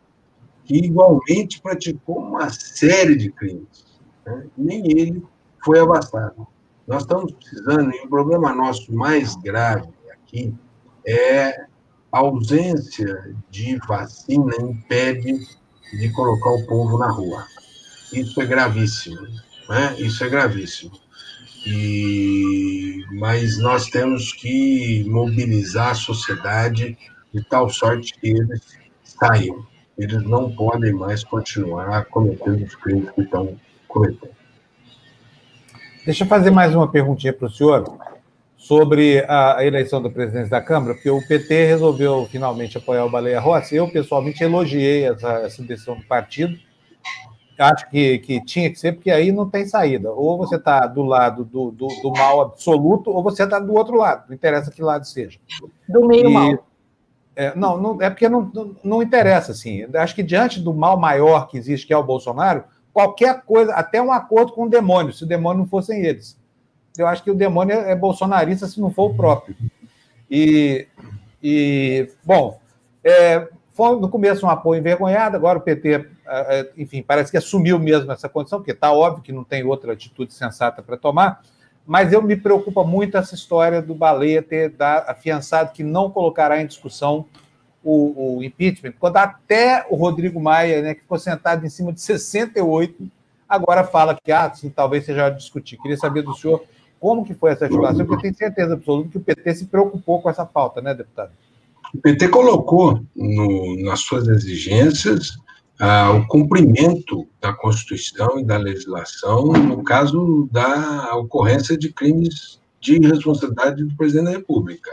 que 0.66 0.76
igualmente 0.78 1.62
praticou 1.62 2.18
uma 2.18 2.50
série 2.50 3.16
de 3.16 3.32
crimes. 3.32 3.86
Né? 4.26 4.48
Nem 4.58 4.92
ele 4.92 5.24
foi 5.64 5.80
abastado. 5.80 6.48
Nós 6.88 7.04
estamos 7.04 7.32
precisando, 7.34 7.92
e 7.94 8.06
o 8.06 8.10
problema 8.10 8.54
nosso 8.54 8.94
mais 8.94 9.36
grave 9.38 9.90
aqui 10.12 10.54
é 11.08 11.66
a 12.12 12.20
ausência 12.20 13.36
de 13.50 13.78
vacina 13.88 14.54
impede 14.62 15.40
de 15.94 16.12
colocar 16.12 16.52
o 16.52 16.66
povo 16.66 16.98
na 16.98 17.10
rua. 17.10 17.46
Isso 18.14 18.40
é 18.42 18.46
gravíssimo, 18.46 19.22
né? 19.68 19.96
Isso 19.98 20.24
é 20.24 20.30
gravíssimo. 20.30 20.92
E 21.66 23.06
mas 23.16 23.58
nós 23.60 23.90
temos 23.90 24.34
que 24.34 25.04
mobilizar 25.08 25.92
a 25.92 25.96
sociedade 25.96 26.98
de 27.34 27.44
tal 27.44 27.70
sorte 27.70 28.14
que 28.20 28.30
eles 28.30 28.78
saiam. 29.04 29.66
eles 29.98 30.24
não 30.24 30.52
podem 30.52 30.92
mais 30.92 31.24
continuar 31.24 32.06
cometendo 32.06 32.66
os 32.66 32.76
crimes 32.76 33.10
que 33.12 33.22
estão 33.22 33.56
cometendo. 33.88 34.36
Deixa 36.06 36.24
eu 36.24 36.28
fazer 36.28 36.52
mais 36.52 36.76
uma 36.76 36.92
perguntinha 36.92 37.32
para 37.32 37.48
o 37.48 37.50
senhor 37.50 37.98
sobre 38.58 39.24
a 39.28 39.64
eleição 39.64 40.02
do 40.02 40.12
presidente 40.12 40.50
da 40.50 40.62
Câmara, 40.62 40.94
porque 40.94 41.10
o 41.10 41.26
PT 41.26 41.66
resolveu 41.66 42.28
finalmente 42.30 42.78
apoiar 42.78 43.06
o 43.06 43.10
Baleia 43.10 43.40
Rossi. 43.40 43.76
Eu, 43.76 43.88
pessoalmente, 43.88 44.44
elogiei 44.44 45.06
essa, 45.06 45.32
essa 45.40 45.64
decisão 45.64 45.96
do 45.96 46.04
partido. 46.04 46.58
Acho 47.58 47.90
que, 47.90 48.20
que 48.20 48.44
tinha 48.44 48.70
que 48.70 48.78
ser, 48.78 48.94
porque 48.94 49.10
aí 49.10 49.32
não 49.32 49.50
tem 49.50 49.66
saída. 49.66 50.12
Ou 50.12 50.38
você 50.38 50.56
está 50.56 50.86
do 50.88 51.04
lado 51.04 51.46
do, 51.46 51.72
do, 51.72 51.88
do, 51.88 52.12
mal 52.12 52.42
absoluto, 52.42 53.10
ou 53.12 53.24
você 53.24 53.44
está 53.44 53.60
do 53.60 53.74
outro 53.74 53.98
lado. 53.98 54.26
Não 54.28 54.36
interessa 54.36 54.72
que 54.72 54.82
lado 54.82 55.06
seja. 55.06 55.40
Do 55.88 56.06
meio 56.08 56.30
e, 56.30 56.34
mal. 56.34 56.66
É, 57.36 57.56
não, 57.56 57.78
não, 57.78 58.02
é 58.02 58.10
porque 58.10 58.28
não, 58.28 58.50
não, 58.54 58.76
não 58.84 59.04
interessa, 59.04 59.52
assim. 59.52 59.86
Acho 59.96 60.16
que 60.16 60.24
diante 60.24 60.60
do 60.60 60.74
mal 60.74 60.98
maior 60.98 61.48
que 61.48 61.58
existe, 61.58 61.88
que 61.88 61.94
é 61.94 61.98
o 61.98 62.04
Bolsonaro, 62.04 62.64
qualquer 62.94 63.42
coisa, 63.42 63.74
até 63.74 64.02
um 64.02 64.12
acordo 64.12 64.54
com 64.54 64.64
o 64.64 64.70
demônio, 64.70 65.14
se 65.14 65.24
o 65.24 65.28
demônio 65.28 65.60
não 65.60 65.68
fossem 65.68 66.04
eles 66.04 66.38
eu 66.98 67.08
acho 67.08 67.24
que 67.24 67.32
o 67.32 67.36
demônio 67.36 67.76
é 67.76 67.96
bolsonarista 67.96 68.68
se 68.68 68.80
não 68.80 68.92
for 68.92 69.12
o 69.12 69.16
próprio. 69.16 69.56
E, 70.30 70.88
e 71.42 72.10
bom, 72.24 72.60
é, 73.04 73.48
foi 73.76 74.00
no 74.00 74.08
começo 74.08 74.46
um 74.46 74.50
apoio 74.50 74.80
envergonhado, 74.80 75.36
agora 75.36 75.60
o 75.60 75.62
PT, 75.62 75.90
é, 75.94 76.06
é, 76.26 76.72
enfim, 76.78 77.04
parece 77.04 77.30
que 77.30 77.38
assumiu 77.38 77.78
mesmo 77.78 78.10
essa 78.10 78.30
condição, 78.30 78.60
porque 78.60 78.72
está 78.72 78.90
óbvio 78.94 79.22
que 79.22 79.34
não 79.34 79.44
tem 79.44 79.66
outra 79.66 79.92
atitude 79.92 80.34
sensata 80.34 80.82
para 80.82 80.96
tomar, 80.96 81.42
mas 81.86 82.14
eu 82.14 82.22
me 82.22 82.38
preocupa 82.38 82.86
muito 82.86 83.18
essa 83.18 83.36
história 83.36 83.82
do 83.82 83.94
Baleia 83.94 84.42
ter 84.42 84.74
afiançado 84.80 85.74
que 85.74 85.84
não 85.84 86.10
colocará 86.10 86.62
em 86.62 86.66
discussão 86.66 87.26
o, 87.84 88.38
o, 88.38 88.44
impeachment, 88.44 88.94
quando 88.98 89.18
até 89.18 89.86
o 89.90 89.96
Rodrigo 89.96 90.40
Maia, 90.40 90.82
né, 90.82 90.94
que 90.96 91.02
ficou 91.02 91.20
sentado 91.20 91.66
em 91.66 91.70
cima 91.70 91.92
de 91.92 92.00
68, 92.00 93.06
agora 93.48 93.84
fala 93.84 94.16
que 94.16 94.32
ah, 94.32 94.52
sim, 94.56 94.70
talvez 94.70 95.06
seja 95.06 95.30
discutir. 95.30 95.78
Queria 95.78 95.98
saber 95.98 96.22
do 96.22 96.34
senhor 96.34 96.64
como 96.98 97.26
que 97.26 97.34
foi 97.34 97.52
essa 97.52 97.66
articulação, 97.66 98.06
porque 98.06 98.16
eu 98.16 98.22
tenho 98.22 98.36
certeza 98.36 98.74
absoluta 98.74 99.10
que 99.10 99.18
o 99.18 99.22
PT 99.22 99.54
se 99.54 99.66
preocupou 99.66 100.22
com 100.22 100.30
essa 100.30 100.46
pauta, 100.46 100.82
né, 100.82 100.94
deputado? 100.94 101.32
O 101.94 101.98
PT 101.98 102.28
colocou 102.30 103.02
no, 103.16 103.84
nas 103.84 104.02
suas 104.02 104.28
exigências 104.28 105.38
ah, 105.80 106.12
o 106.12 106.28
cumprimento 106.28 107.28
da 107.42 107.54
Constituição 107.54 108.40
e 108.40 108.46
da 108.46 108.58
legislação 108.58 109.54
no 109.54 109.84
caso 109.84 110.50
da 110.52 111.16
ocorrência 111.16 111.78
de 111.78 111.92
crimes 111.92 112.60
de 112.80 113.00
responsabilidade 113.00 113.84
do 113.84 113.96
presidente 113.96 114.26
da 114.26 114.32
República. 114.32 114.92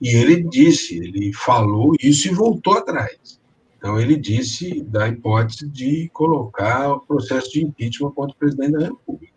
E 0.00 0.08
ele 0.08 0.42
disse, 0.42 0.98
ele 0.98 1.32
falou 1.32 1.94
isso 2.00 2.28
e 2.28 2.34
voltou 2.34 2.74
atrás. 2.74 3.40
Então, 3.78 4.00
ele 4.00 4.16
disse 4.16 4.82
da 4.82 5.06
hipótese 5.06 5.68
de 5.68 6.10
colocar 6.12 6.92
o 6.92 7.00
processo 7.00 7.52
de 7.52 7.64
impeachment 7.64 8.10
contra 8.12 8.34
o 8.34 8.38
presidente 8.38 8.72
da 8.72 8.86
República. 8.86 9.36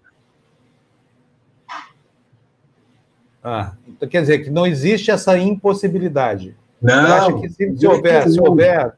Ah, 3.43 3.73
então 3.87 4.09
quer 4.09 4.21
dizer 4.21 4.39
que 4.39 4.49
não 4.49 4.67
existe 4.67 5.11
essa 5.11 5.37
impossibilidade. 5.37 6.57
Não. 6.81 7.03
Você 7.03 7.11
acha 7.11 7.33
que 7.41 7.49
se, 7.49 7.77
se 7.77 7.87
houver, 7.87 8.29
se 8.29 8.39
houver. 8.39 8.93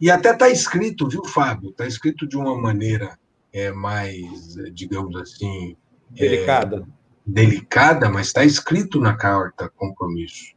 E 0.00 0.10
até 0.10 0.32
está 0.32 0.48
escrito, 0.48 1.08
viu, 1.08 1.24
Fábio? 1.24 1.70
Está 1.70 1.86
escrito 1.86 2.26
de 2.26 2.36
uma 2.36 2.56
maneira 2.56 3.18
é, 3.52 3.70
mais, 3.70 4.56
digamos 4.72 5.16
assim. 5.16 5.76
Delicada. 6.10 6.76
É, 6.76 6.82
delicada, 7.24 8.08
mas 8.10 8.26
está 8.26 8.44
escrito 8.44 9.00
na 9.00 9.16
carta 9.16 9.70
compromisso. 9.76 10.54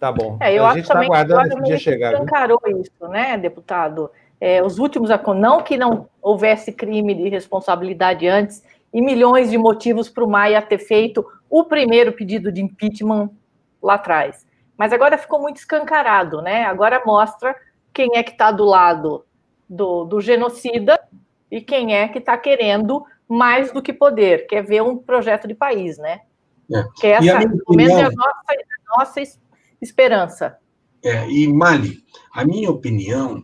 Tá 0.00 0.10
bom. 0.10 0.38
É, 0.40 0.54
eu 0.54 0.64
a 0.64 0.74
gente 0.74 0.84
está 0.84 1.00
aguardando 1.00 1.48
esse 1.48 1.62
dia 1.62 1.78
chegar. 1.78 2.14
encarou 2.20 2.60
isso, 2.66 3.08
né, 3.08 3.36
deputado? 3.36 4.10
É, 4.40 4.62
os 4.62 4.78
últimos, 4.78 5.10
não 5.36 5.62
que 5.62 5.76
não 5.76 6.08
houvesse 6.22 6.72
crime 6.72 7.14
de 7.14 7.28
responsabilidade 7.28 8.26
antes, 8.26 8.64
e 8.92 9.00
milhões 9.00 9.50
de 9.50 9.58
motivos 9.58 10.08
para 10.08 10.24
o 10.24 10.28
Maia 10.28 10.60
ter 10.62 10.78
feito 10.78 11.24
o 11.48 11.64
primeiro 11.64 12.12
pedido 12.12 12.50
de 12.50 12.62
impeachment 12.62 13.30
lá 13.82 13.94
atrás. 13.94 14.46
Mas 14.80 14.94
agora 14.94 15.18
ficou 15.18 15.38
muito 15.42 15.58
escancarado, 15.58 16.40
né? 16.40 16.64
Agora 16.64 17.02
mostra 17.04 17.54
quem 17.92 18.16
é 18.16 18.22
que 18.22 18.30
está 18.30 18.50
do 18.50 18.64
lado 18.64 19.26
do, 19.68 20.06
do 20.06 20.22
genocida 20.22 20.98
e 21.50 21.60
quem 21.60 21.94
é 21.94 22.08
que 22.08 22.16
está 22.16 22.38
querendo 22.38 23.04
mais 23.28 23.70
do 23.70 23.82
que 23.82 23.92
poder, 23.92 24.46
quer 24.46 24.64
ver 24.64 24.82
um 24.82 24.96
projeto 24.96 25.46
de 25.46 25.54
país, 25.54 25.98
né? 25.98 26.22
É. 26.72 26.82
Que 26.96 27.08
é 27.08 27.10
essa, 27.10 27.38
menos, 27.68 27.94
é 27.94 28.04
a 28.04 28.10
nossa, 28.10 28.42
a 28.48 28.98
nossa 28.98 29.20
esperança. 29.82 30.56
É, 31.04 31.28
e, 31.28 31.46
Mali, 31.46 32.02
a 32.32 32.42
minha 32.42 32.70
opinião 32.70 33.42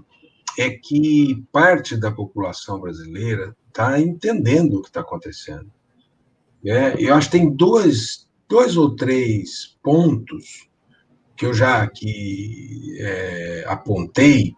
é 0.58 0.70
que 0.70 1.44
parte 1.52 2.00
da 2.00 2.10
população 2.10 2.80
brasileira 2.80 3.54
está 3.68 4.00
entendendo 4.00 4.78
o 4.78 4.82
que 4.82 4.88
está 4.88 5.02
acontecendo. 5.02 5.70
É, 6.64 6.94
eu 6.98 7.14
acho 7.14 7.30
que 7.30 7.36
tem 7.36 7.50
dois, 7.54 8.26
dois 8.48 8.78
ou 8.78 8.96
três 8.96 9.76
pontos 9.82 10.66
que 11.36 11.46
eu 11.46 11.54
já 11.54 11.82
aqui 11.82 12.96
é, 13.00 13.64
apontei. 13.66 14.54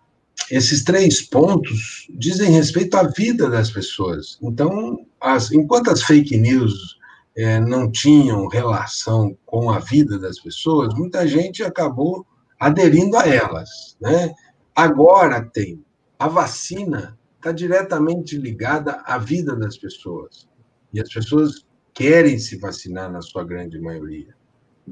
Esses 0.50 0.82
três 0.82 1.20
pontos 1.20 2.06
dizem 2.10 2.50
respeito 2.50 2.96
à 2.96 3.02
vida 3.02 3.50
das 3.50 3.70
pessoas. 3.70 4.38
Então, 4.40 5.04
as, 5.20 5.50
enquanto 5.52 5.90
as 5.90 6.02
fake 6.02 6.36
news 6.36 6.96
é, 7.36 7.60
não 7.60 7.90
tinham 7.90 8.48
relação 8.48 9.36
com 9.44 9.70
a 9.70 9.78
vida 9.78 10.18
das 10.18 10.40
pessoas, 10.40 10.94
muita 10.94 11.26
gente 11.26 11.62
acabou 11.62 12.26
aderindo 12.58 13.16
a 13.16 13.26
elas. 13.26 13.96
Né? 14.00 14.32
Agora 14.74 15.44
tem. 15.44 15.84
A 16.18 16.28
vacina 16.28 17.18
está 17.36 17.52
diretamente 17.52 18.36
ligada 18.36 19.02
à 19.04 19.18
vida 19.18 19.54
das 19.54 19.76
pessoas. 19.76 20.48
E 20.92 21.00
as 21.00 21.08
pessoas 21.08 21.66
querem 21.92 22.38
se 22.38 22.56
vacinar 22.58 23.10
na 23.10 23.20
sua 23.20 23.44
grande 23.44 23.80
maioria. 23.80 24.37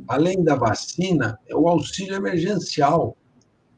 Além 0.09 0.43
da 0.43 0.55
vacina, 0.55 1.39
é 1.49 1.55
o 1.55 1.69
auxílio 1.69 2.15
emergencial. 2.15 3.17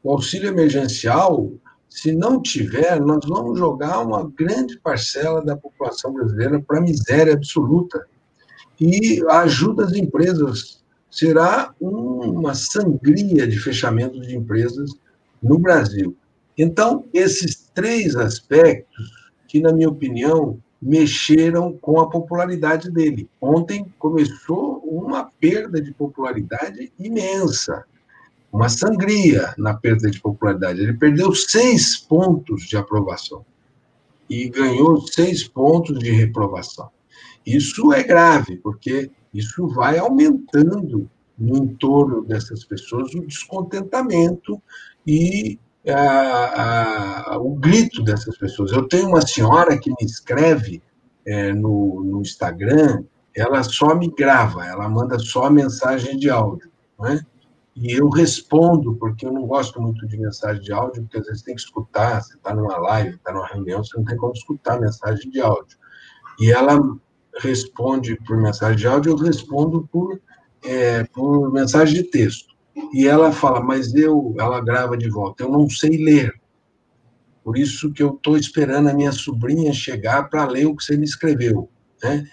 O 0.03 0.11
auxílio 0.11 0.49
emergencial, 0.49 1.51
se 1.89 2.11
não 2.11 2.41
tiver, 2.41 2.99
nós 2.99 3.25
vamos 3.27 3.57
jogar 3.57 3.99
uma 3.99 4.29
grande 4.29 4.79
parcela 4.79 5.43
da 5.43 5.57
população 5.57 6.13
brasileira 6.13 6.61
para 6.61 6.79
a 6.79 6.81
miséria 6.81 7.33
absoluta. 7.33 8.05
E 8.79 9.21
a 9.29 9.41
ajuda 9.41 9.85
às 9.85 9.93
empresas 9.93 10.83
será 11.11 11.73
uma 11.81 12.53
sangria 12.53 13.47
de 13.47 13.59
fechamento 13.59 14.19
de 14.21 14.35
empresas 14.35 14.91
no 15.41 15.57
Brasil. 15.57 16.15
Então, 16.57 17.05
esses 17.13 17.69
três 17.73 18.15
aspectos, 18.15 19.11
que, 19.47 19.59
na 19.59 19.73
minha 19.73 19.89
opinião, 19.89 20.59
mexeram 20.81 21.77
com 21.77 21.99
a 21.99 22.09
popularidade 22.09 22.89
dele. 22.89 23.29
Ontem 23.41 23.85
começou 23.97 24.77
uma 24.85 25.29
perda 25.39 25.81
de 25.81 25.93
popularidade 25.93 26.91
imensa, 26.97 27.83
uma 28.51 28.69
sangria 28.69 29.53
na 29.57 29.73
perda 29.73 30.09
de 30.09 30.19
popularidade. 30.19 30.81
Ele 30.81 30.93
perdeu 30.93 31.33
seis 31.35 31.97
pontos 31.97 32.63
de 32.63 32.77
aprovação 32.77 33.45
e 34.29 34.47
ganhou 34.47 35.01
seis 35.07 35.47
pontos 35.47 35.99
de 35.99 36.11
reprovação. 36.11 36.89
Isso 37.45 37.91
é 37.91 38.03
grave, 38.03 38.57
porque 38.57 39.09
isso 39.33 39.67
vai 39.67 39.97
aumentando 39.97 41.09
no 41.37 41.57
entorno 41.57 42.23
dessas 42.23 42.63
pessoas 42.63 43.13
o 43.13 43.25
descontentamento 43.25 44.61
e 45.05 45.57
o 47.39 47.55
grito 47.55 48.03
dessas 48.03 48.37
pessoas. 48.37 48.71
Eu 48.71 48.87
tenho 48.87 49.07
uma 49.07 49.21
senhora 49.21 49.77
que 49.77 49.89
me 49.89 50.05
escreve 50.05 50.81
é, 51.25 51.53
no, 51.53 52.03
no 52.03 52.21
Instagram, 52.21 53.03
ela 53.35 53.63
só 53.63 53.95
me 53.95 54.13
grava, 54.13 54.65
ela 54.65 54.89
manda 54.89 55.17
só 55.19 55.49
mensagem 55.49 56.17
de 56.17 56.29
áudio, 56.29 56.71
não 56.97 57.07
é? 57.07 57.21
E 57.75 57.93
eu 57.93 58.09
respondo, 58.09 58.95
porque 58.95 59.25
eu 59.25 59.31
não 59.31 59.47
gosto 59.47 59.81
muito 59.81 60.05
de 60.05 60.17
mensagem 60.17 60.61
de 60.61 60.73
áudio, 60.73 61.03
porque 61.03 61.19
às 61.19 61.27
vezes 61.27 61.43
tem 61.43 61.55
que 61.55 61.61
escutar, 61.61 62.21
você 62.21 62.35
está 62.35 62.53
numa 62.53 62.77
live, 62.77 63.15
está 63.15 63.31
numa 63.31 63.47
reunião, 63.47 63.81
você 63.83 63.95
não 63.97 64.03
tem 64.03 64.17
como 64.17 64.33
escutar 64.33 64.81
mensagem 64.81 65.29
de 65.29 65.39
áudio. 65.39 65.77
E 66.39 66.51
ela 66.51 66.77
responde 67.39 68.17
por 68.25 68.35
mensagem 68.35 68.77
de 68.77 68.87
áudio, 68.87 69.11
eu 69.11 69.15
respondo 69.15 69.87
por, 69.89 70.19
é, 70.63 71.05
por 71.05 71.53
mensagem 71.53 71.93
de 71.95 72.03
texto. 72.03 72.48
E 72.93 73.07
ela 73.07 73.31
fala, 73.31 73.61
mas 73.61 73.93
eu, 73.93 74.35
ela 74.39 74.61
grava 74.61 74.97
de 74.97 75.09
volta, 75.09 75.43
eu 75.43 75.51
não 75.51 75.69
sei 75.69 75.97
ler. 75.97 76.33
Por 77.43 77.57
isso 77.57 77.91
que 77.91 78.03
eu 78.03 78.15
estou 78.15 78.37
esperando 78.37 78.89
a 78.89 78.93
minha 78.93 79.11
sobrinha 79.11 79.73
chegar 79.73 80.29
para 80.29 80.45
ler 80.45 80.65
o 80.65 80.75
que 80.75 80.83
você 80.83 80.97
me 80.97 81.05
escreveu. 81.05 81.69
Né? 82.03 82.27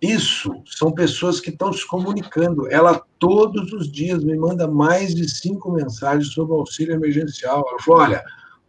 Isso 0.00 0.62
são 0.66 0.92
pessoas 0.92 1.40
que 1.40 1.50
estão 1.50 1.72
se 1.72 1.86
comunicando. 1.86 2.70
Ela 2.70 3.02
todos 3.18 3.72
os 3.72 3.90
dias 3.90 4.22
me 4.22 4.36
manda 4.36 4.68
mais 4.68 5.14
de 5.14 5.28
cinco 5.28 5.72
mensagens 5.72 6.32
sobre 6.32 6.54
auxílio 6.54 6.94
emergencial. 6.94 7.64
Ela 7.66 7.82
falou: 7.82 8.00
olha, 8.02 8.22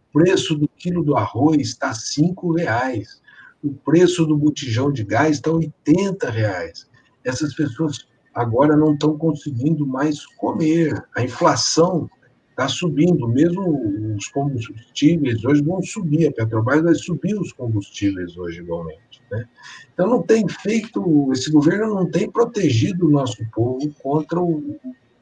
o 0.09 0.19
preço 0.19 0.55
do 0.55 0.67
quilo 0.67 1.03
do 1.03 1.17
arroz 1.17 1.59
está 1.59 1.93
cinco 1.93 2.53
reais, 2.53 3.21
o 3.63 3.73
preço 3.73 4.25
do 4.25 4.37
botijão 4.37 4.91
de 4.91 5.03
gás 5.03 5.35
está 5.35 5.51
80 5.51 6.29
reais. 6.29 6.87
Essas 7.23 7.53
pessoas 7.53 8.06
agora 8.37 8.77
não 8.77 8.93
estão 8.93 9.17
conseguindo 9.17 9.85
mais 9.85 10.23
comer. 10.37 11.03
A 11.15 11.23
inflação 11.23 12.07
está 12.51 12.67
subindo, 12.67 13.27
mesmo 13.27 14.15
os 14.15 14.27
combustíveis 14.27 15.43
hoje 15.43 15.63
vão 15.63 15.81
subir, 15.81 16.27
a 16.27 16.31
Petrobras 16.31 16.83
vai 16.83 16.93
subir 16.93 17.33
os 17.39 17.51
combustíveis 17.51 18.37
hoje 18.37 18.59
igualmente. 18.61 19.23
Né? 19.31 19.47
Então 19.91 20.07
não 20.07 20.21
tem 20.21 20.47
feito, 20.47 21.31
esse 21.31 21.51
governo 21.51 21.95
não 21.95 22.11
tem 22.11 22.29
protegido 22.29 23.07
o 23.07 23.11
nosso 23.11 23.43
povo 23.51 23.91
contra 24.03 24.39
o 24.39 24.79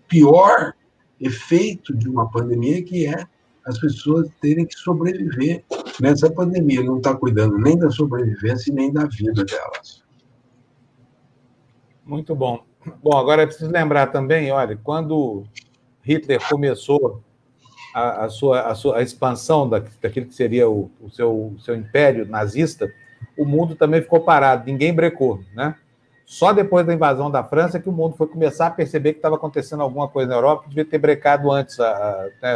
pior 0.09 0.73
efeito 1.19 1.95
de 1.95 2.09
uma 2.09 2.29
pandemia, 2.29 2.83
que 2.83 3.07
é 3.07 3.25
as 3.65 3.79
pessoas 3.79 4.29
terem 4.41 4.65
que 4.65 4.75
sobreviver 4.75 5.63
nessa 6.01 6.29
pandemia. 6.29 6.83
Não 6.83 6.97
está 6.97 7.15
cuidando 7.15 7.57
nem 7.57 7.77
da 7.77 7.89
sobrevivência 7.89 8.71
e 8.71 8.75
nem 8.75 8.91
da 8.91 9.05
vida 9.05 9.45
delas. 9.45 10.03
Muito 12.05 12.35
bom. 12.35 12.63
Bom, 13.01 13.17
agora 13.17 13.43
é 13.43 13.45
preciso 13.45 13.71
lembrar 13.71 14.07
também, 14.07 14.51
olha, 14.51 14.79
quando 14.83 15.43
Hitler 16.03 16.39
começou 16.47 17.23
a, 17.93 18.25
a 18.25 18.29
sua, 18.29 18.61
a, 18.61 18.75
sua, 18.75 18.97
a 18.97 19.01
expansão 19.01 19.67
da, 19.67 19.81
daquilo 20.01 20.27
que 20.27 20.35
seria 20.35 20.69
o, 20.69 20.91
o 21.01 21.09
seu, 21.09 21.53
o 21.55 21.59
seu 21.59 21.75
império 21.75 22.25
nazista, 22.25 22.91
o 23.37 23.45
mundo 23.45 23.75
também 23.75 24.01
ficou 24.01 24.19
parado, 24.21 24.65
ninguém 24.65 24.93
brecou, 24.93 25.41
né? 25.53 25.75
Só 26.25 26.51
depois 26.51 26.85
da 26.85 26.93
invasão 26.93 27.29
da 27.29 27.43
França 27.43 27.79
que 27.79 27.87
o 27.87 27.91
mundo 27.91 28.15
foi 28.15 28.27
começar 28.27 28.67
a 28.67 28.71
perceber 28.71 29.13
que 29.13 29.19
estava 29.19 29.35
acontecendo 29.35 29.83
alguma 29.83 30.07
coisa 30.07 30.29
na 30.29 30.35
Europa, 30.35 30.63
que 30.63 30.69
devia 30.69 30.85
ter 30.85 30.97
brecado 30.97 31.51
antes 31.51 31.79
a, 31.79 32.29
né, 32.41 32.55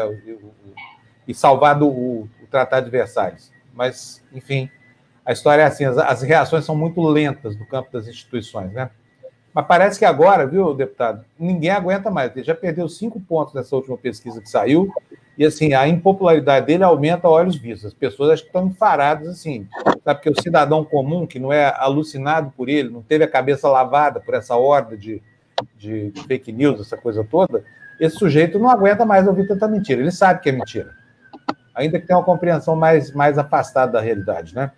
e 1.27 1.33
salvado 1.35 1.87
o, 1.87 2.23
o, 2.23 2.47
Tratado 2.49 2.85
de 2.85 2.91
Versalhes. 2.91 3.51
Mas, 3.71 4.25
enfim, 4.33 4.69
a 5.23 5.31
história 5.31 5.61
é 5.61 5.65
assim, 5.65 5.85
as, 5.85 5.99
as 5.99 6.23
reações 6.23 6.65
são 6.65 6.75
muito 6.75 6.99
lentas 7.01 7.55
no 7.55 7.65
campo 7.67 7.91
das 7.93 8.07
instituições, 8.07 8.73
né? 8.73 8.89
Mas 9.59 9.67
parece 9.67 9.99
que 9.99 10.05
agora, 10.05 10.47
viu, 10.47 10.73
deputado, 10.73 11.25
ninguém 11.37 11.69
aguenta 11.69 12.09
mais. 12.09 12.33
Ele 12.33 12.45
já 12.45 12.55
perdeu 12.55 12.87
cinco 12.87 13.19
pontos 13.19 13.53
nessa 13.53 13.75
última 13.75 13.97
pesquisa 13.97 14.39
que 14.39 14.49
saiu, 14.49 14.89
e 15.37 15.45
assim, 15.45 15.73
a 15.73 15.85
impopularidade 15.85 16.65
dele 16.65 16.85
aumenta 16.85 17.27
a 17.27 17.29
olhos 17.29 17.57
vistos. 17.57 17.87
As 17.87 17.93
pessoas 17.93 18.29
acho 18.29 18.43
que 18.43 18.47
estão 18.47 18.67
enfaradas, 18.67 19.27
assim, 19.27 19.67
sabe? 19.83 20.21
Porque 20.21 20.29
o 20.29 20.41
cidadão 20.41 20.85
comum, 20.85 21.27
que 21.27 21.39
não 21.39 21.51
é 21.51 21.73
alucinado 21.77 22.53
por 22.55 22.69
ele, 22.69 22.89
não 22.89 23.01
teve 23.01 23.25
a 23.25 23.27
cabeça 23.27 23.67
lavada 23.67 24.21
por 24.21 24.33
essa 24.33 24.55
horda 24.55 24.95
de, 24.95 25.21
de, 25.75 26.11
de 26.11 26.23
fake 26.23 26.53
news, 26.53 26.79
essa 26.79 26.95
coisa 26.95 27.21
toda, 27.29 27.61
esse 27.99 28.15
sujeito 28.15 28.57
não 28.57 28.69
aguenta 28.69 29.05
mais 29.05 29.27
ouvir 29.27 29.45
tanta 29.45 29.67
mentira. 29.67 29.99
Ele 29.99 30.11
sabe 30.11 30.39
que 30.39 30.47
é 30.47 30.53
mentira. 30.53 30.91
Ainda 31.75 31.99
que 31.99 32.07
tenha 32.07 32.17
uma 32.17 32.23
compreensão 32.23 32.77
mais, 32.77 33.11
mais 33.11 33.37
afastada 33.37 33.91
da 33.91 33.99
realidade, 33.99 34.55
né? 34.55 34.71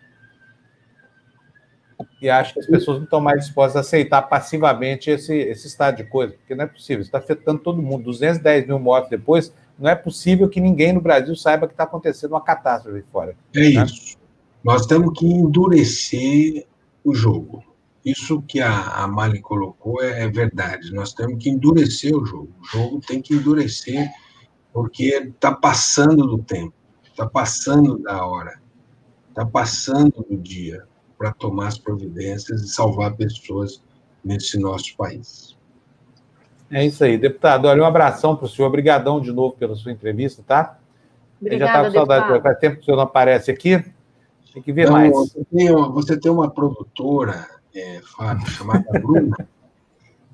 E 2.21 2.29
acho 2.29 2.53
que 2.53 2.59
as 2.59 2.67
pessoas 2.67 2.97
não 2.97 3.05
estão 3.05 3.21
mais 3.21 3.41
dispostas 3.41 3.77
a 3.77 3.79
aceitar 3.81 4.21
passivamente 4.23 5.09
esse, 5.09 5.35
esse 5.35 5.67
estado 5.67 5.97
de 5.97 6.03
coisa, 6.03 6.33
porque 6.33 6.55
não 6.55 6.65
é 6.65 6.67
possível, 6.67 7.01
está 7.01 7.17
afetando 7.17 7.59
todo 7.59 7.81
mundo. 7.81 8.03
210 8.05 8.67
mil 8.67 8.79
mortes 8.79 9.09
depois, 9.09 9.53
não 9.77 9.89
é 9.89 9.95
possível 9.95 10.47
que 10.47 10.61
ninguém 10.61 10.93
no 10.93 11.01
Brasil 11.01 11.35
saiba 11.35 11.67
que 11.67 11.73
está 11.73 11.83
acontecendo 11.83 12.31
uma 12.31 12.41
catástrofe 12.41 13.03
fora. 13.11 13.35
É 13.53 13.59
né? 13.59 13.83
isso. 13.83 14.17
Nós 14.63 14.85
temos 14.85 15.17
que 15.17 15.25
endurecer 15.25 16.67
o 17.03 17.13
jogo. 17.13 17.63
Isso 18.05 18.41
que 18.43 18.59
a, 18.59 19.03
a 19.03 19.07
Mali 19.07 19.41
colocou 19.41 20.01
é, 20.03 20.23
é 20.23 20.27
verdade. 20.27 20.93
Nós 20.93 21.13
temos 21.13 21.43
que 21.43 21.49
endurecer 21.49 22.15
o 22.15 22.25
jogo. 22.25 22.49
O 22.61 22.65
jogo 22.65 22.99
tem 22.99 23.21
que 23.21 23.33
endurecer, 23.33 24.09
porque 24.71 25.05
está 25.05 25.53
passando 25.53 26.27
do 26.27 26.39
tempo, 26.39 26.73
está 27.03 27.27
passando 27.27 27.97
da 27.99 28.25
hora, 28.25 28.59
está 29.29 29.45
passando 29.45 30.25
do 30.27 30.37
dia 30.37 30.83
para 31.21 31.31
tomar 31.33 31.67
as 31.67 31.77
providências 31.77 32.63
e 32.63 32.67
salvar 32.67 33.15
pessoas 33.15 33.79
nesse 34.25 34.59
nosso 34.59 34.97
país. 34.97 35.55
É 36.71 36.83
isso 36.83 37.03
aí, 37.03 37.15
deputado. 37.15 37.67
Olha, 37.67 37.83
um 37.83 37.85
abração 37.85 38.35
para 38.35 38.45
o 38.47 38.49
senhor. 38.49 38.67
Obrigadão 38.67 39.21
de 39.21 39.31
novo 39.31 39.55
pela 39.55 39.75
sua 39.75 39.91
entrevista, 39.91 40.41
tá? 40.41 40.79
Obrigada, 41.39 41.59
já 41.59 41.67
estava 41.67 41.87
com 41.87 41.93
saudade, 41.93 42.41
faz 42.41 42.57
tempo 42.57 42.75
que 42.77 42.81
o 42.81 42.85
senhor 42.85 42.97
não 42.97 43.03
aparece 43.03 43.51
aqui. 43.51 43.83
Tem 44.51 44.63
que 44.63 44.73
ver 44.73 44.87
não, 44.87 44.93
mais. 44.93 45.11
Você 45.11 45.45
tem 45.45 45.69
uma, 45.69 45.89
você 45.91 46.19
tem 46.19 46.31
uma 46.31 46.49
produtora, 46.49 47.47
é, 47.75 48.01
Fábio, 48.17 48.47
chamada 48.49 48.99
Bruna. 48.99 49.47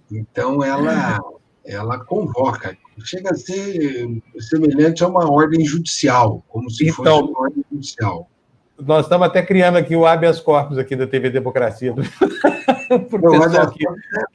então, 0.10 0.64
ela, 0.64 1.20
ela 1.66 2.00
convoca. 2.06 2.78
Chega 3.04 3.32
a 3.32 3.36
ser 3.36 4.22
semelhante 4.40 5.04
a 5.04 5.08
uma 5.10 5.30
ordem 5.30 5.66
judicial, 5.66 6.42
como 6.48 6.70
se 6.70 6.88
então, 6.88 6.96
fosse 7.04 7.30
uma 7.30 7.40
ordem 7.42 7.66
judicial. 7.70 8.30
Nós 8.80 9.06
estamos 9.06 9.28
até 9.28 9.41
criando 9.41 9.78
aqui 9.78 9.95
o 9.95 10.06
habeas 10.06 10.40
corpus 10.40 10.78
aqui 10.78 10.95
da 10.95 11.08
TV 11.08 11.30
Democracia. 11.30 11.94
Não, 12.90 13.62
aqui. 13.62 13.84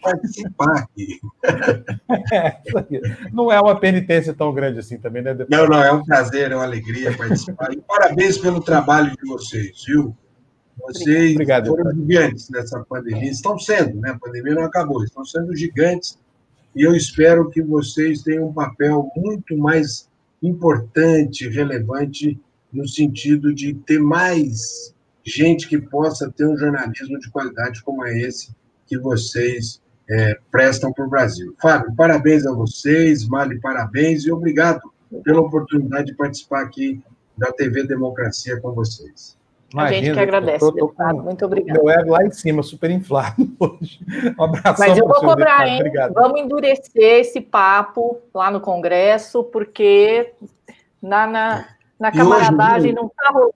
participar 0.02 0.78
aqui. 0.78 1.20
É, 2.32 2.60
não 3.32 3.50
é 3.50 3.60
uma 3.60 3.78
penitência 3.78 4.34
tão 4.34 4.52
grande 4.52 4.78
assim 4.78 4.98
também, 4.98 5.22
né? 5.22 5.34
Não, 5.48 5.66
não, 5.66 5.82
é 5.82 5.92
um 5.92 6.04
prazer, 6.04 6.50
é 6.50 6.54
uma 6.54 6.64
alegria 6.64 7.16
participar. 7.16 7.72
E 7.72 7.80
parabéns 7.80 8.38
pelo 8.38 8.60
trabalho 8.60 9.10
de 9.10 9.28
vocês, 9.28 9.84
viu? 9.86 10.14
Vocês 10.80 11.32
Obrigado, 11.32 11.68
foram 11.68 11.90
gigantes 11.92 12.48
nessa 12.50 12.80
pandemia, 12.80 13.30
estão 13.30 13.58
sendo, 13.58 14.00
né? 14.00 14.10
A 14.10 14.18
pandemia 14.18 14.54
não 14.54 14.64
acabou, 14.64 15.02
estão 15.04 15.24
sendo 15.24 15.54
gigantes. 15.56 16.18
E 16.74 16.82
eu 16.82 16.94
espero 16.94 17.50
que 17.50 17.62
vocês 17.62 18.22
tenham 18.22 18.48
um 18.48 18.52
papel 18.52 19.10
muito 19.16 19.56
mais 19.56 20.08
importante, 20.42 21.48
relevante 21.48 22.38
no 22.72 22.88
sentido 22.88 23.54
de 23.54 23.74
ter 23.74 23.98
mais 23.98 24.94
gente 25.24 25.68
que 25.68 25.78
possa 25.78 26.30
ter 26.30 26.46
um 26.46 26.56
jornalismo 26.56 27.18
de 27.18 27.30
qualidade 27.30 27.82
como 27.82 28.04
é 28.04 28.18
esse 28.18 28.54
que 28.86 28.98
vocês 28.98 29.80
é, 30.10 30.38
prestam 30.50 30.92
para 30.92 31.04
o 31.04 31.08
Brasil. 31.08 31.54
Fábio, 31.60 31.94
parabéns 31.96 32.46
a 32.46 32.52
vocês, 32.52 33.26
Mali, 33.26 33.60
parabéns 33.60 34.24
e 34.24 34.32
obrigado 34.32 34.80
pela 35.24 35.40
oportunidade 35.40 36.06
de 36.06 36.14
participar 36.14 36.62
aqui 36.62 37.00
da 37.36 37.52
TV 37.52 37.84
Democracia 37.84 38.60
com 38.60 38.72
vocês. 38.72 39.36
Imagina, 39.72 40.00
a 40.00 40.04
gente 40.04 40.14
que 40.14 40.20
agradece, 40.20 40.58
tô, 40.58 40.70
tô 40.70 40.74
deputado. 40.74 41.22
Muito 41.22 41.44
obrigado. 41.44 41.76
Meu 41.76 41.90
ego 41.90 42.10
lá 42.10 42.24
em 42.24 42.30
cima, 42.30 42.62
super 42.62 42.90
inflado 42.90 43.50
hoje. 43.58 44.00
Um 44.38 44.44
abraço. 44.44 44.80
Mas 44.80 44.98
eu 44.98 45.06
vou 45.06 45.20
cobrar, 45.20 45.66
hein? 45.66 45.78
Obrigado. 45.78 46.12
Vamos 46.12 46.40
endurecer 46.40 47.20
esse 47.20 47.40
papo 47.40 48.20
lá 48.34 48.50
no 48.50 48.60
Congresso, 48.60 49.44
porque 49.44 50.34
na, 51.00 51.26
na, 51.26 51.68
na 52.02 52.10
camaradagem 52.10 52.92
não 52.92 53.06
está 53.06 53.30
rolando. 53.30 53.54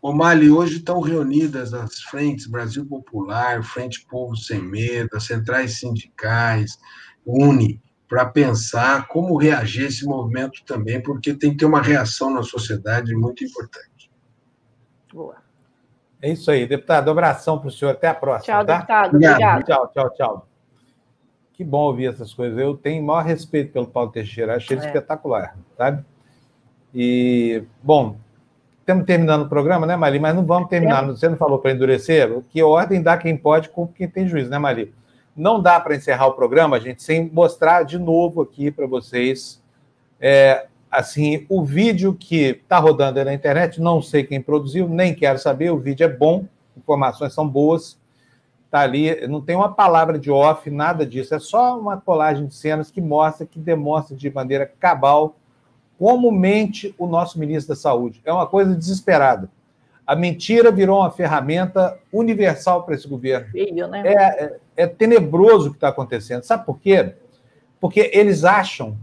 O 0.00 0.12
Mali, 0.12 0.50
hoje 0.50 0.78
estão 0.78 1.00
reunidas 1.00 1.72
as 1.74 2.00
frentes 2.00 2.46
Brasil 2.46 2.84
Popular, 2.84 3.62
Frente 3.64 4.06
Povo 4.06 4.36
Sem 4.36 4.60
Medo, 4.60 5.10
as 5.14 5.24
centrais 5.24 5.78
sindicais, 5.78 6.78
UNE, 7.26 7.80
para 8.08 8.26
pensar 8.26 9.08
como 9.08 9.36
reagir 9.36 9.84
a 9.84 9.88
esse 9.88 10.04
movimento 10.04 10.64
também, 10.64 11.02
porque 11.02 11.34
tem 11.34 11.50
que 11.50 11.58
ter 11.58 11.66
uma 11.66 11.82
reação 11.82 12.32
na 12.32 12.42
sociedade 12.42 13.14
muito 13.14 13.44
importante. 13.44 14.10
Boa. 15.12 15.36
É 16.20 16.30
isso 16.30 16.50
aí, 16.50 16.66
deputado. 16.66 17.08
Um 17.08 17.12
abração 17.12 17.58
para 17.58 17.68
o 17.68 17.70
senhor. 17.70 17.92
Até 17.92 18.08
a 18.08 18.14
próxima. 18.14 18.56
Tchau, 18.56 18.66
tá? 18.66 18.76
deputado. 18.76 19.14
Obrigado. 19.14 19.64
Tchau, 19.64 19.92
tchau, 19.92 20.10
tchau. 20.14 20.48
Que 21.52 21.64
bom 21.64 21.82
ouvir 21.82 22.06
essas 22.06 22.32
coisas. 22.32 22.58
Eu 22.58 22.76
tenho 22.76 23.04
maior 23.04 23.24
respeito 23.24 23.72
pelo 23.72 23.86
Paulo 23.86 24.10
Teixeira. 24.10 24.56
Achei 24.56 24.76
ele 24.76 24.84
é. 24.84 24.88
espetacular, 24.88 25.56
sabe? 25.76 26.04
E, 26.94 27.62
bom, 27.82 28.16
estamos 28.80 29.04
terminando 29.04 29.42
o 29.42 29.48
programa, 29.48 29.86
né, 29.86 29.96
Mali? 29.96 30.18
Mas 30.18 30.34
não 30.34 30.44
vamos 30.44 30.68
terminar. 30.68 31.04
É. 31.04 31.06
Você 31.08 31.28
não 31.28 31.36
falou 31.36 31.58
para 31.58 31.72
endurecer? 31.72 32.30
Que 32.50 32.62
ordem 32.62 33.02
dá 33.02 33.16
quem 33.16 33.36
pode 33.36 33.68
com 33.68 33.86
quem 33.86 34.08
tem 34.08 34.26
juízo, 34.26 34.50
né, 34.50 34.58
Mali? 34.58 34.94
Não 35.36 35.60
dá 35.60 35.78
para 35.78 35.94
encerrar 35.94 36.26
o 36.26 36.32
programa, 36.32 36.80
gente, 36.80 37.02
sem 37.02 37.30
mostrar 37.30 37.84
de 37.84 37.98
novo 37.98 38.42
aqui 38.42 38.70
para 38.70 38.86
vocês, 38.86 39.62
é, 40.20 40.66
assim, 40.90 41.46
o 41.48 41.62
vídeo 41.62 42.12
que 42.12 42.60
está 42.62 42.78
rodando 42.78 43.18
aí 43.18 43.24
na 43.24 43.34
internet. 43.34 43.80
Não 43.80 44.02
sei 44.02 44.24
quem 44.24 44.40
produziu, 44.40 44.88
nem 44.88 45.14
quero 45.14 45.38
saber. 45.38 45.70
O 45.70 45.78
vídeo 45.78 46.04
é 46.04 46.08
bom, 46.08 46.44
informações 46.76 47.32
são 47.32 47.46
boas. 47.46 47.98
Está 48.64 48.80
ali, 48.80 49.26
não 49.28 49.40
tem 49.40 49.56
uma 49.56 49.72
palavra 49.72 50.18
de 50.18 50.30
off, 50.30 50.68
nada 50.70 51.06
disso. 51.06 51.34
É 51.34 51.38
só 51.38 51.78
uma 51.78 51.98
colagem 51.98 52.46
de 52.46 52.54
cenas 52.54 52.90
que 52.90 53.00
mostra, 53.00 53.46
que 53.46 53.58
demonstra 53.58 54.16
de 54.16 54.30
maneira 54.30 54.70
cabal 54.78 55.36
como 55.98 56.30
mente 56.30 56.94
o 56.96 57.06
nosso 57.06 57.38
ministro 57.38 57.74
da 57.74 57.80
Saúde. 57.80 58.20
É 58.24 58.32
uma 58.32 58.46
coisa 58.46 58.74
desesperada. 58.74 59.50
A 60.06 60.16
mentira 60.16 60.70
virou 60.70 61.00
uma 61.00 61.10
ferramenta 61.10 61.98
universal 62.12 62.84
para 62.84 62.94
esse 62.94 63.06
governo. 63.06 63.48
Feio, 63.50 63.86
né? 63.88 64.02
É, 64.06 64.14
é, 64.14 64.60
é 64.76 64.86
tenebroso 64.86 65.68
o 65.68 65.70
que 65.72 65.76
está 65.76 65.88
acontecendo. 65.88 66.44
Sabe 66.44 66.64
por 66.64 66.78
quê? 66.78 67.14
Porque 67.80 68.10
eles 68.14 68.44
acham 68.44 68.96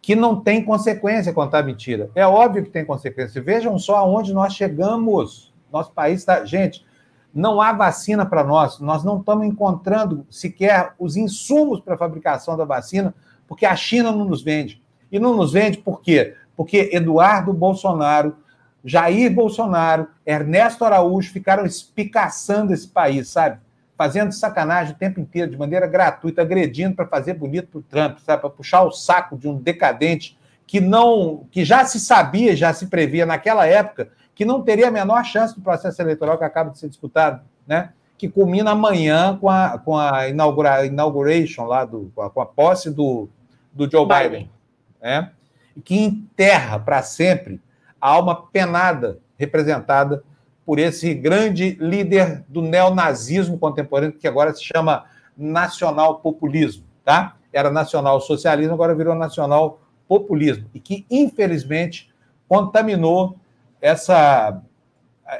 que 0.00 0.16
não 0.16 0.40
tem 0.40 0.64
consequência 0.64 1.32
contar 1.32 1.62
mentira. 1.62 2.10
É 2.14 2.26
óbvio 2.26 2.64
que 2.64 2.70
tem 2.70 2.84
consequência. 2.84 3.42
Vejam 3.42 3.78
só 3.78 3.96
aonde 3.96 4.32
nós 4.32 4.54
chegamos. 4.54 5.52
Nosso 5.70 5.92
país 5.92 6.20
está. 6.20 6.44
Gente, 6.44 6.84
não 7.32 7.60
há 7.60 7.72
vacina 7.72 8.24
para 8.24 8.42
nós. 8.42 8.80
Nós 8.80 9.04
não 9.04 9.20
estamos 9.20 9.46
encontrando 9.46 10.26
sequer 10.30 10.94
os 10.98 11.16
insumos 11.16 11.80
para 11.80 11.94
a 11.94 11.98
fabricação 11.98 12.56
da 12.56 12.64
vacina, 12.64 13.14
porque 13.46 13.66
a 13.66 13.76
China 13.76 14.10
não 14.10 14.24
nos 14.24 14.42
vende. 14.42 14.82
E 15.10 15.18
não 15.18 15.36
nos 15.36 15.52
vende 15.52 15.78
por 15.78 16.00
quê? 16.00 16.34
Porque 16.56 16.90
Eduardo 16.92 17.52
Bolsonaro, 17.52 18.36
Jair 18.84 19.32
Bolsonaro, 19.32 20.08
Ernesto 20.26 20.84
Araújo 20.84 21.32
ficaram 21.32 21.64
espicaçando 21.64 22.72
esse 22.72 22.88
país, 22.88 23.28
sabe? 23.28 23.58
Fazendo 23.96 24.32
sacanagem 24.32 24.94
o 24.94 24.98
tempo 24.98 25.20
inteiro, 25.20 25.50
de 25.50 25.56
maneira 25.56 25.86
gratuita, 25.86 26.42
agredindo 26.42 26.94
para 26.94 27.06
fazer 27.06 27.34
bonito 27.34 27.68
para 27.68 27.78
o 27.78 27.82
Trump, 27.82 28.18
sabe? 28.18 28.40
Para 28.42 28.50
puxar 28.50 28.82
o 28.82 28.92
saco 28.92 29.36
de 29.36 29.48
um 29.48 29.56
decadente 29.56 30.38
que 30.66 30.80
não, 30.80 31.46
que 31.50 31.64
já 31.64 31.84
se 31.84 31.98
sabia, 31.98 32.54
já 32.54 32.72
se 32.72 32.86
previa 32.86 33.24
naquela 33.24 33.66
época 33.66 34.10
que 34.34 34.44
não 34.44 34.62
teria 34.62 34.88
a 34.88 34.90
menor 34.90 35.24
chance 35.24 35.54
do 35.54 35.60
processo 35.60 36.00
eleitoral 36.00 36.38
que 36.38 36.44
acaba 36.44 36.70
de 36.70 36.78
ser 36.78 36.88
disputado, 36.88 37.42
né? 37.66 37.90
Que 38.16 38.28
culmina 38.28 38.70
amanhã 38.70 39.36
com 39.36 39.48
a, 39.48 39.78
com 39.78 39.96
a 39.96 40.28
inaugura, 40.28 40.86
inauguration 40.86 41.64
lá 41.64 41.84
do, 41.84 42.12
com 42.14 42.40
a, 42.40 42.46
posse 42.46 42.90
do, 42.90 43.28
do 43.72 43.90
Joe 43.90 44.06
Biden, 44.06 44.30
Biden 44.30 44.57
né? 45.00 45.32
E 45.76 45.80
que 45.80 45.96
enterra 45.98 46.78
para 46.78 47.02
sempre 47.02 47.60
a 48.00 48.10
alma 48.10 48.46
penada 48.50 49.18
representada 49.36 50.22
por 50.64 50.78
esse 50.78 51.14
grande 51.14 51.78
líder 51.80 52.44
do 52.48 52.60
neonazismo 52.60 53.58
contemporâneo, 53.58 54.18
que 54.18 54.28
agora 54.28 54.52
se 54.52 54.62
chama 54.62 55.06
nacional-populismo, 55.36 56.84
tá? 57.04 57.36
Era 57.52 57.70
nacional-socialismo, 57.70 58.74
agora 58.74 58.94
virou 58.94 59.14
nacional-populismo, 59.14 60.68
e 60.74 60.80
que, 60.80 61.06
infelizmente, 61.10 62.12
contaminou 62.46 63.38
essa, 63.80 64.60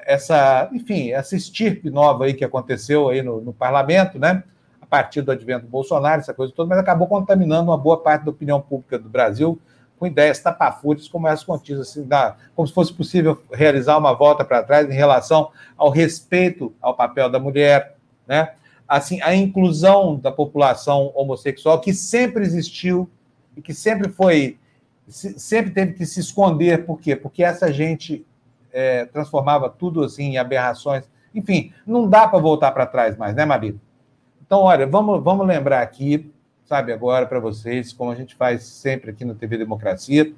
essa, 0.07 0.71
enfim, 0.73 1.11
essa 1.11 1.37
estirpe 1.37 1.91
nova 1.91 2.25
aí 2.25 2.35
que 2.35 2.45
aconteceu 2.45 3.09
aí 3.09 3.23
no, 3.23 3.41
no 3.41 3.53
parlamento, 3.53 4.19
né? 4.19 4.43
Partir 4.89 5.23
do 5.23 5.31
advento 5.31 5.67
do 5.67 5.71
Bolsonaro, 5.71 6.21
essa 6.21 6.33
coisa 6.33 6.53
toda, 6.55 6.69
mas 6.69 6.79
acabou 6.79 7.07
contaminando 7.07 7.71
uma 7.71 7.77
boa 7.77 7.99
parte 8.01 8.25
da 8.25 8.31
opinião 8.31 8.61
pública 8.61 8.99
do 8.99 9.09
Brasil, 9.09 9.61
com 9.99 10.07
ideias 10.07 10.39
tapafúrdias 10.39 11.09
como 11.09 11.27
essas 11.27 11.45
contidas, 11.45 11.91
assim, 11.91 12.05
da, 12.05 12.37
como 12.55 12.67
se 12.67 12.73
fosse 12.73 12.93
possível 12.93 13.43
realizar 13.53 13.99
uma 13.99 14.15
volta 14.15 14.45
para 14.45 14.63
trás 14.63 14.89
em 14.89 14.95
relação 14.95 15.51
ao 15.77 15.91
respeito 15.91 16.73
ao 16.81 16.95
papel 16.95 17.29
da 17.29 17.39
mulher, 17.39 17.97
né? 18.27 18.53
Assim, 18.87 19.21
a 19.21 19.35
inclusão 19.35 20.17
da 20.17 20.33
população 20.33 21.13
homossexual 21.15 21.81
que 21.81 21.93
sempre 21.93 22.43
existiu 22.43 23.11
e 23.55 23.61
que 23.61 23.75
sempre 23.75 24.09
foi, 24.09 24.57
sempre 25.07 25.73
teve 25.73 25.93
que 25.93 26.07
se 26.07 26.21
esconder, 26.21 26.87
por 26.87 26.99
quê? 26.99 27.15
Porque 27.15 27.45
essa 27.45 27.71
gente 27.71 28.25
é, 28.73 29.05
transformava 29.05 29.69
tudo 29.69 30.03
assim 30.03 30.31
em 30.31 30.39
aberrações. 30.39 31.05
Enfim, 31.35 31.73
não 31.87 32.09
dá 32.09 32.27
para 32.27 32.39
voltar 32.39 32.73
para 32.73 32.87
trás 32.87 33.17
mais, 33.17 33.35
né, 33.35 33.45
Marita? 33.45 33.79
Então, 34.49 34.63
olha, 34.63 34.85
vamos, 34.87 35.23
vamos 35.23 35.47
lembrar 35.47 35.83
aqui 35.83 36.33
sabe, 36.69 36.93
agora 36.93 37.27
para 37.27 37.41
vocês, 37.41 37.95
como 37.95 38.11
a 38.11 38.15
gente 38.15 38.35
faz 38.35 38.63
sempre 38.63 39.11
aqui 39.11 39.25
no 39.25 39.35
TV 39.35 39.57
Democracia, 39.57 40.35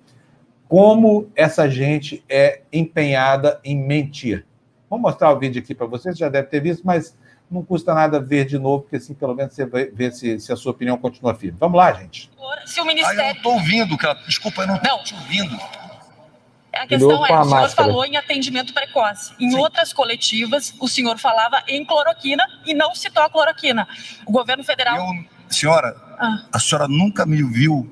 como 0.69 1.29
essa 1.35 1.69
gente 1.69 2.25
é 2.29 2.63
empenhada 2.73 3.61
em 3.65 3.77
mentir. 3.77 4.47
Vou 4.89 4.97
mostrar 4.97 5.33
o 5.33 5.39
vídeo 5.41 5.61
aqui 5.61 5.75
para 5.75 5.89
vocês, 5.89 6.17
já 6.17 6.29
deve 6.29 6.47
ter 6.47 6.61
visto, 6.61 6.85
mas 6.85 7.19
não 7.51 7.65
custa 7.65 7.93
nada 7.93 8.21
ver 8.21 8.45
de 8.45 8.61
novo, 8.61 8.83
porque 8.83 8.95
assim 8.97 9.13
pelo 9.13 9.35
menos 9.35 9.55
você 9.55 9.67
vai 9.67 9.87
ver 9.87 10.13
se, 10.13 10.39
se 10.39 10.53
a 10.53 10.57
sua 10.57 10.71
opinião 10.71 10.97
continua 10.97 11.35
firme. 11.35 11.59
Vamos 11.59 11.77
lá, 11.77 11.93
gente. 11.95 12.31
Se 12.65 12.81
o 12.81 12.85
Ministério. 12.85 13.21
Ah, 13.21 13.25
eu 13.25 13.27
não 13.27 13.37
estou 13.37 13.53
ouvindo, 13.55 13.99
cara. 13.99 14.21
Desculpa, 14.25 14.63
eu 14.63 14.69
não 14.69 14.77
estou 14.77 15.03
te 15.03 15.15
ouvindo. 15.15 15.59
A 16.73 16.87
questão 16.87 17.27
é, 17.27 17.41
o 17.41 17.45
senhor 17.45 17.69
falou 17.71 18.05
em 18.05 18.17
atendimento 18.17 18.73
precoce. 18.73 19.35
Em 19.41 19.51
Sim. 19.51 19.59
outras 19.59 19.93
coletivas, 19.93 20.75
o 20.79 20.89
senhor 20.89 21.19
falava 21.19 21.63
em 21.67 21.85
cloroquina 21.85 22.45
e 22.65 22.75
não 22.75 22.95
citou 22.95 23.23
a 23.23 23.29
cloroquina. 23.29 23.89
O 24.25 24.31
governo 24.31 24.63
federal. 24.63 24.97
Eu, 24.97 25.25
senhora, 25.49 25.97
ah. 26.21 26.45
A 26.53 26.59
senhora 26.59 26.87
nunca 26.87 27.25
me 27.25 27.43
viu, 27.43 27.91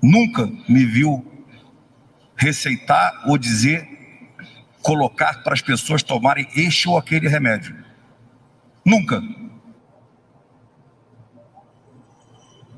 nunca 0.00 0.46
me 0.68 0.86
viu 0.86 1.26
receitar 2.36 3.24
ou 3.26 3.36
dizer, 3.36 3.86
colocar 4.80 5.42
para 5.42 5.52
as 5.52 5.60
pessoas 5.60 6.04
tomarem 6.04 6.46
este 6.54 6.88
ou 6.88 6.96
aquele 6.96 7.28
remédio. 7.28 7.76
Nunca. 8.84 9.20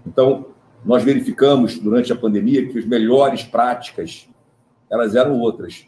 Então, 0.07 0.47
nós 0.83 1.05
verificamos 1.05 1.79
durante 1.79 2.11
a 2.11 2.17
pandemia 2.17 2.67
que 2.67 2.79
as 2.79 2.87
melhores 2.87 3.43
práticas, 3.43 4.27
elas 4.91 5.15
eram 5.15 5.39
outras. 5.39 5.87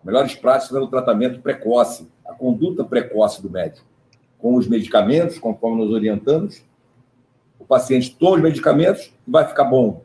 As 0.00 0.04
melhores 0.04 0.34
práticas 0.34 0.74
eram 0.74 0.86
o 0.86 0.90
tratamento 0.90 1.40
precoce, 1.40 2.10
a 2.26 2.34
conduta 2.34 2.84
precoce 2.84 3.40
do 3.40 3.50
médico, 3.50 3.86
com 4.38 4.54
os 4.54 4.66
medicamentos, 4.66 5.38
conforme 5.38 5.84
nós 5.84 5.92
orientamos, 5.92 6.62
o 7.58 7.64
paciente 7.64 8.16
toma 8.16 8.36
os 8.36 8.42
medicamentos 8.42 9.12
e 9.26 9.30
vai 9.30 9.46
ficar 9.46 9.64
bom. 9.64 10.02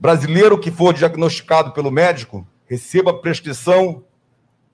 Brasileiro 0.00 0.58
que 0.58 0.70
for 0.70 0.94
diagnosticado 0.94 1.72
pelo 1.72 1.90
médico, 1.90 2.46
receba 2.66 3.10
a 3.10 3.18
prescrição 3.18 4.04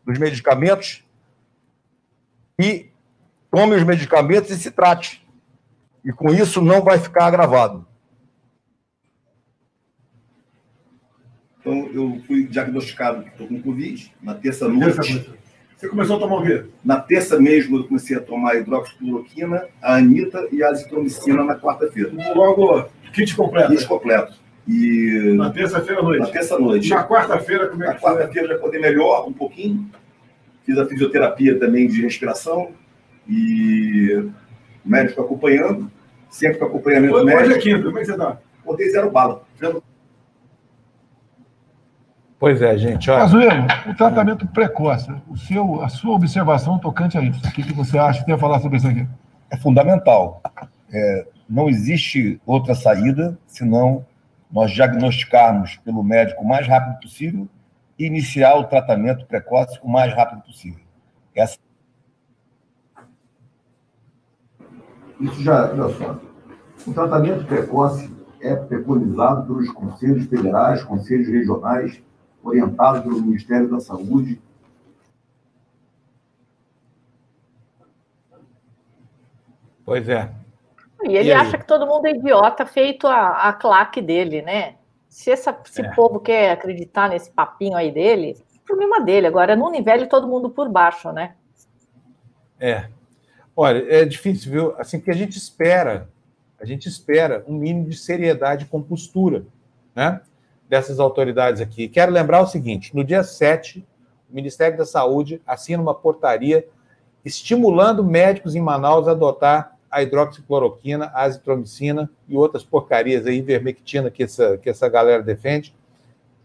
dos 0.07 0.19
medicamentos 0.19 1.05
e 2.59 2.91
tome 3.51 3.75
os 3.75 3.83
medicamentos 3.83 4.51
e 4.51 4.57
se 4.57 4.71
trate. 4.71 5.27
E 6.05 6.13
com 6.13 6.31
isso 6.33 6.61
não 6.61 6.83
vai 6.83 6.99
ficar 6.99 7.27
agravado. 7.27 7.87
Então, 11.65 11.89
eu 11.95 12.21
fui 12.27 12.47
diagnosticado 12.47 13.25
com 13.39 13.63
Covid 13.63 14.13
na 14.23 14.35
terça-noite. 14.35 15.33
Você 15.75 15.89
começou 15.89 16.17
a 16.17 16.21
tomar 16.21 16.37
o 16.37 16.43
quê? 16.45 16.65
Na 16.85 17.01
terça 17.01 17.41
mesmo 17.41 17.79
eu 17.79 17.85
comecei 17.85 18.17
a 18.17 18.21
tomar 18.21 18.57
hidroxicloroquina, 18.57 19.67
a 19.81 19.95
anita 19.95 20.47
e 20.53 20.63
a 20.63 20.69
azitromicina 20.69 21.43
na 21.43 21.57
quarta-feira. 21.57 22.13
Logo, 22.35 22.87
kit 23.15 23.35
completo. 23.35 23.71
Kit 23.71 23.87
completo. 23.87 24.35
E... 24.69 25.35
Na 25.37 25.51
terça-feira 25.51 26.01
à 26.01 26.05
noite? 26.05 26.21
Na 26.21 26.27
terça-noite. 26.27 26.91
Na 26.91 27.09
quarta-feira, 27.09 27.69
como 27.69 27.83
é 27.83 27.87
que 27.87 27.93
Na 27.95 27.99
quarta-feira 27.99 28.49
já 28.49 28.55
acordei 28.57 28.81
melhor, 28.81 29.27
um 29.27 29.33
pouquinho. 29.33 29.91
Fiz 30.65 30.77
a 30.77 30.87
fisioterapia 30.87 31.59
também 31.59 31.89
de 31.89 32.03
respiração. 32.03 32.73
E 33.27 34.23
médico 34.85 35.23
acompanhando. 35.23 35.91
Sempre 36.29 36.59
com 36.59 36.67
acompanhamento 36.67 37.15
Hoje 37.15 37.25
médico. 37.25 37.45
Hoje 37.45 37.55
é 37.55 37.59
quinta, 37.59 37.85
como 37.85 37.99
é 37.99 38.01
que 38.01 38.07
você 38.07 38.13
está? 38.13 38.39
Botei 38.65 38.91
zero 38.91 39.11
bala. 39.11 39.43
Zero 39.59 39.83
Pois 42.45 42.61
é, 42.61 42.77
gente. 42.77 43.11
Olha... 43.11 43.23
Azuelo, 43.23 43.67
o 43.89 43.95
tratamento 43.95 44.47
precoce, 44.47 45.11
o 45.31 45.35
seu, 45.35 45.83
a 45.83 45.89
sua 45.89 46.15
observação 46.15 46.79
tocante 46.79 47.17
a 47.17 47.23
isso. 47.23 47.41
O 47.43 47.51
que, 47.51 47.63
que 47.63 47.73
você 47.73 47.97
acha 47.97 48.19
que 48.21 48.27
tem 48.27 48.35
a 48.35 48.39
falar 48.39 48.61
sobre 48.61 48.77
isso 48.77 48.87
aqui? 48.87 49.09
É 49.49 49.57
fundamental. 49.57 50.43
É, 50.93 51.27
não 51.49 51.71
existe 51.71 52.39
outra 52.45 52.75
saída 52.75 53.39
senão 53.47 54.05
nós 54.53 54.73
diagnosticarmos 54.73 55.77
pelo 55.77 56.03
médico 56.03 56.43
o 56.43 56.47
mais 56.47 56.69
rápido 56.69 57.01
possível 57.01 57.49
e 57.99 58.05
iniciar 58.05 58.57
o 58.57 58.65
tratamento 58.65 59.25
precoce 59.25 59.81
o 59.83 59.89
mais 59.89 60.15
rápido 60.15 60.43
possível. 60.43 60.85
Essa... 61.35 61.57
Isso 65.19 65.43
já, 65.43 65.71
olha 65.71 65.89
só. 65.95 66.21
O 66.87 66.93
tratamento 66.93 67.47
precoce 67.47 68.15
é 68.43 68.55
preconizado 68.55 69.47
pelos 69.47 69.73
conselhos 69.73 70.27
federais, 70.27 70.85
conselhos 70.85 71.27
regionais 71.27 72.05
orientado 72.45 73.03
pelo 73.03 73.21
Ministério 73.23 73.69
da 73.69 73.81
Saúde. 73.81 74.41
Pois 79.85 80.09
é. 80.09 80.31
E 81.03 81.17
ele 81.17 81.29
e 81.29 81.33
acha 81.33 81.59
que 81.59 81.67
todo 81.67 81.87
mundo 81.87 82.07
é 82.07 82.13
idiota, 82.13 82.65
feito 82.65 83.07
a, 83.07 83.49
a 83.49 83.53
claque 83.53 84.01
dele, 84.01 84.41
né? 84.43 84.77
Se 85.09 85.31
essa, 85.31 85.57
esse 85.65 85.83
é. 85.83 85.95
povo 85.95 86.21
quer 86.21 86.51
acreditar 86.51 87.09
nesse 87.09 87.31
papinho 87.31 87.77
aí 87.77 87.93
dele, 87.93 88.37
problema 88.65 89.01
dele. 89.01 89.27
Agora, 89.27 89.55
não 89.55 89.71
nivele 89.71 90.07
todo 90.07 90.27
mundo 90.27 90.51
por 90.51 90.69
baixo, 90.69 91.13
né? 91.13 91.35
É. 92.59 92.89
Olha, 93.55 93.85
é 93.89 94.05
difícil, 94.05 94.51
viu? 94.51 94.75
Assim, 94.79 95.01
que 95.01 95.11
a 95.11 95.15
gente 95.15 95.37
espera, 95.37 96.09
a 96.59 96.65
gente 96.65 96.89
espera 96.89 97.45
um 97.47 97.55
mínimo 97.55 97.89
de 97.89 97.97
seriedade 97.97 98.65
com 98.65 98.83
postura, 98.83 99.45
né? 99.95 100.21
Dessas 100.69 100.99
autoridades 100.99 101.61
aqui. 101.61 101.89
Quero 101.89 102.13
lembrar 102.13 102.41
o 102.41 102.47
seguinte: 102.47 102.95
no 102.95 103.05
dia 103.05 103.23
7, 103.23 103.87
o 104.31 104.35
Ministério 104.35 104.77
da 104.77 104.87
Saúde 104.87 105.41
assina 105.47 105.83
uma 105.83 105.95
portaria 105.95 106.67
estimulando 107.25 108.05
médicos 108.05 108.55
em 108.55 108.61
Manaus 108.61 109.09
a 109.09 109.13
adotar 109.13 109.77
a 109.91 110.03
hidroxicloroquina, 110.03 111.07
a 111.15 111.23
azitromicina 111.23 112.11
e 112.29 112.37
outras 112.37 112.65
porcarias 112.65 113.27
aí, 113.27 113.39
ivermectina, 113.39 114.11
que 114.11 114.25
essa, 114.25 114.59
que 114.59 114.69
essa 114.69 114.89
galera 114.89 115.23
defende, 115.23 115.73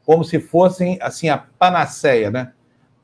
como 0.06 0.24
se 0.24 0.40
fossem, 0.40 1.00
assim, 1.02 1.30
a 1.30 1.38
panaceia, 1.38 2.30
né? 2.30 2.54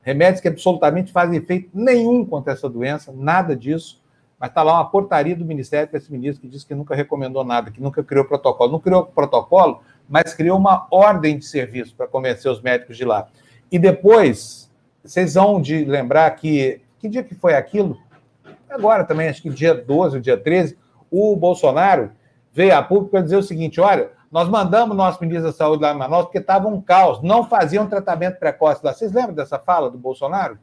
Remédios 0.04 0.40
que 0.40 0.48
absolutamente 0.48 1.12
fazem 1.12 1.38
efeito 1.38 1.70
nenhum 1.74 2.24
contra 2.24 2.54
essa 2.54 2.70
doença, 2.70 3.12
nada 3.12 3.56
disso. 3.56 4.00
Mas 4.40 4.50
está 4.50 4.62
lá 4.62 4.74
uma 4.74 4.90
portaria 4.90 5.36
do 5.36 5.44
Ministério 5.44 5.88
para 5.88 5.98
esse 5.98 6.12
ministro 6.12 6.42
que 6.42 6.48
diz 6.48 6.64
que 6.64 6.76
nunca 6.76 6.94
recomendou 6.94 7.44
nada, 7.44 7.72
que 7.72 7.82
nunca 7.82 8.04
criou 8.04 8.26
protocolo. 8.26 8.72
Não 8.72 8.80
criou 8.80 9.04
protocolo 9.04 9.82
mas 10.08 10.34
criou 10.34 10.58
uma 10.58 10.88
ordem 10.92 11.38
de 11.38 11.46
serviço 11.46 11.96
para 11.96 12.08
convencer 12.08 12.52
os 12.52 12.62
médicos 12.62 12.98
de 12.98 13.06
lá. 13.06 13.28
E 13.72 13.80
depois, 13.80 14.72
vocês 15.04 15.34
vão 15.34 15.62
de 15.62 15.86
lembrar 15.86 16.30
que. 16.32 16.82
Que 17.00 17.10
dia 17.10 17.24
que 17.24 17.36
foi 17.36 17.54
aquilo? 17.54 17.98
Agora 18.70 19.04
também, 19.04 19.30
acho 19.30 19.42
que 19.42 19.50
dia 19.50 19.76
12 19.76 20.16
ou 20.16 20.22
dia 20.22 20.38
13, 20.38 20.78
o 21.12 21.36
Bolsonaro 21.36 22.12
veio 22.52 22.76
a 22.76 22.82
público 22.82 23.12
para 23.12 23.22
dizer 23.22 23.38
o 23.38 23.44
seguinte: 23.44 23.80
olha, 23.80 24.12
nós 24.32 24.50
mandamos 24.50 24.98
nosso 24.98 25.22
ministro 25.22 25.52
da 25.52 25.54
Saúde 25.54 25.84
lá 25.84 25.94
em 25.94 25.98
Manaus 25.98 26.26
porque 26.26 26.40
estava 26.40 26.68
um 26.68 26.82
caos, 26.82 27.22
não 27.22 27.48
faziam 27.48 27.88
tratamento 27.88 28.40
precoce 28.40 28.82
lá. 28.84 28.94
Vocês 28.94 29.12
lembram 29.12 29.36
dessa 29.36 29.60
fala 29.60 29.90
do 29.90 29.98
Bolsonaro? 29.98 30.58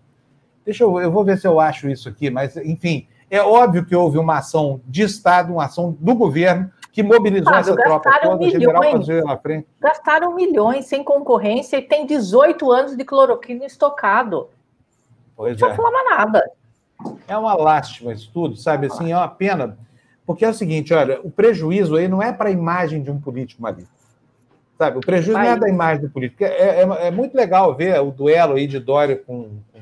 Deixa 0.64 0.84
eu, 0.84 1.00
eu 1.00 1.10
vou 1.10 1.24
ver 1.24 1.38
se 1.38 1.46
eu 1.46 1.58
acho 1.58 1.88
isso 1.88 2.08
aqui, 2.08 2.30
mas 2.30 2.56
enfim, 2.56 3.06
é 3.30 3.40
óbvio 3.40 3.84
que 3.84 3.96
houve 3.96 4.18
uma 4.18 4.38
ação 4.38 4.80
de 4.86 5.02
Estado, 5.02 5.52
uma 5.52 5.64
ação 5.64 5.96
do 5.98 6.14
governo 6.14 6.70
que 6.92 7.02
mobilizou 7.02 7.50
Fábio, 7.50 7.72
essa 7.72 7.82
tropa 7.82 8.20
toda, 8.22 8.36
milhões, 8.36 9.06
general 9.06 9.28
na 9.28 9.38
frente. 9.38 9.66
Gastaram 9.80 10.34
milhões 10.34 10.84
sem 10.84 11.02
concorrência 11.02 11.78
e 11.78 11.82
tem 11.82 12.04
18 12.04 12.70
anos 12.70 12.96
de 12.96 13.02
cloroquina 13.02 13.64
estocado. 13.64 14.50
Pois 15.34 15.58
não 15.58 15.70
é. 15.70 15.76
Mais 15.76 16.10
nada. 16.10 16.50
É 17.26 17.36
uma 17.36 17.54
lástima 17.54 18.12
isso 18.12 18.30
tudo, 18.32 18.56
sabe? 18.56 18.88
Assim, 18.88 19.10
é 19.10 19.16
uma 19.16 19.28
pena. 19.28 19.78
Porque 20.26 20.44
é 20.44 20.50
o 20.50 20.54
seguinte, 20.54 20.92
olha, 20.92 21.18
o 21.24 21.30
prejuízo 21.30 21.96
aí 21.96 22.06
não 22.06 22.22
é 22.22 22.30
para 22.30 22.50
a 22.50 22.52
imagem 22.52 23.02
de 23.02 23.10
um 23.10 23.18
político 23.18 23.66
ali. 23.66 23.86
Sabe? 24.76 24.98
O 24.98 25.00
prejuízo 25.00 25.38
não 25.38 25.46
é 25.46 25.56
da 25.56 25.68
imagem 25.68 26.02
do 26.02 26.10
político. 26.10 26.44
É, 26.44 26.82
é, 26.82 27.06
é, 27.06 27.10
muito 27.10 27.34
legal 27.34 27.74
ver 27.74 27.98
o 28.00 28.10
duelo 28.10 28.54
aí 28.54 28.66
de 28.66 28.78
Dória 28.78 29.16
com, 29.16 29.60
com, 29.72 29.80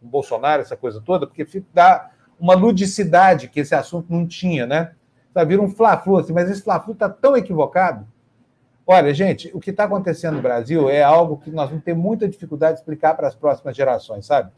com 0.00 0.08
Bolsonaro, 0.08 0.62
essa 0.62 0.76
coisa 0.76 1.00
toda, 1.04 1.26
porque 1.26 1.62
dá 1.74 2.10
uma 2.40 2.54
ludicidade 2.54 3.48
que 3.48 3.60
esse 3.60 3.74
assunto 3.74 4.06
não 4.10 4.26
tinha, 4.26 4.66
né? 4.66 4.92
Tá, 5.32 5.44
vira 5.44 5.62
um 5.62 5.68
fla-flu, 5.68 6.18
assim, 6.18 6.32
mas 6.32 6.50
esse 6.50 6.62
fla-flu 6.62 6.92
está 6.92 7.08
tão 7.08 7.36
equivocado. 7.36 8.06
Olha, 8.90 9.12
gente, 9.12 9.50
o 9.52 9.60
que 9.60 9.68
está 9.68 9.84
acontecendo 9.84 10.36
no 10.36 10.42
Brasil 10.42 10.88
é 10.88 11.02
algo 11.02 11.36
que 11.36 11.50
nós 11.50 11.68
vamos 11.68 11.84
ter 11.84 11.94
muita 11.94 12.26
dificuldade 12.26 12.74
de 12.74 12.80
explicar 12.80 13.14
para 13.14 13.28
as 13.28 13.34
próximas 13.34 13.76
gerações, 13.76 14.24
sabe? 14.24 14.50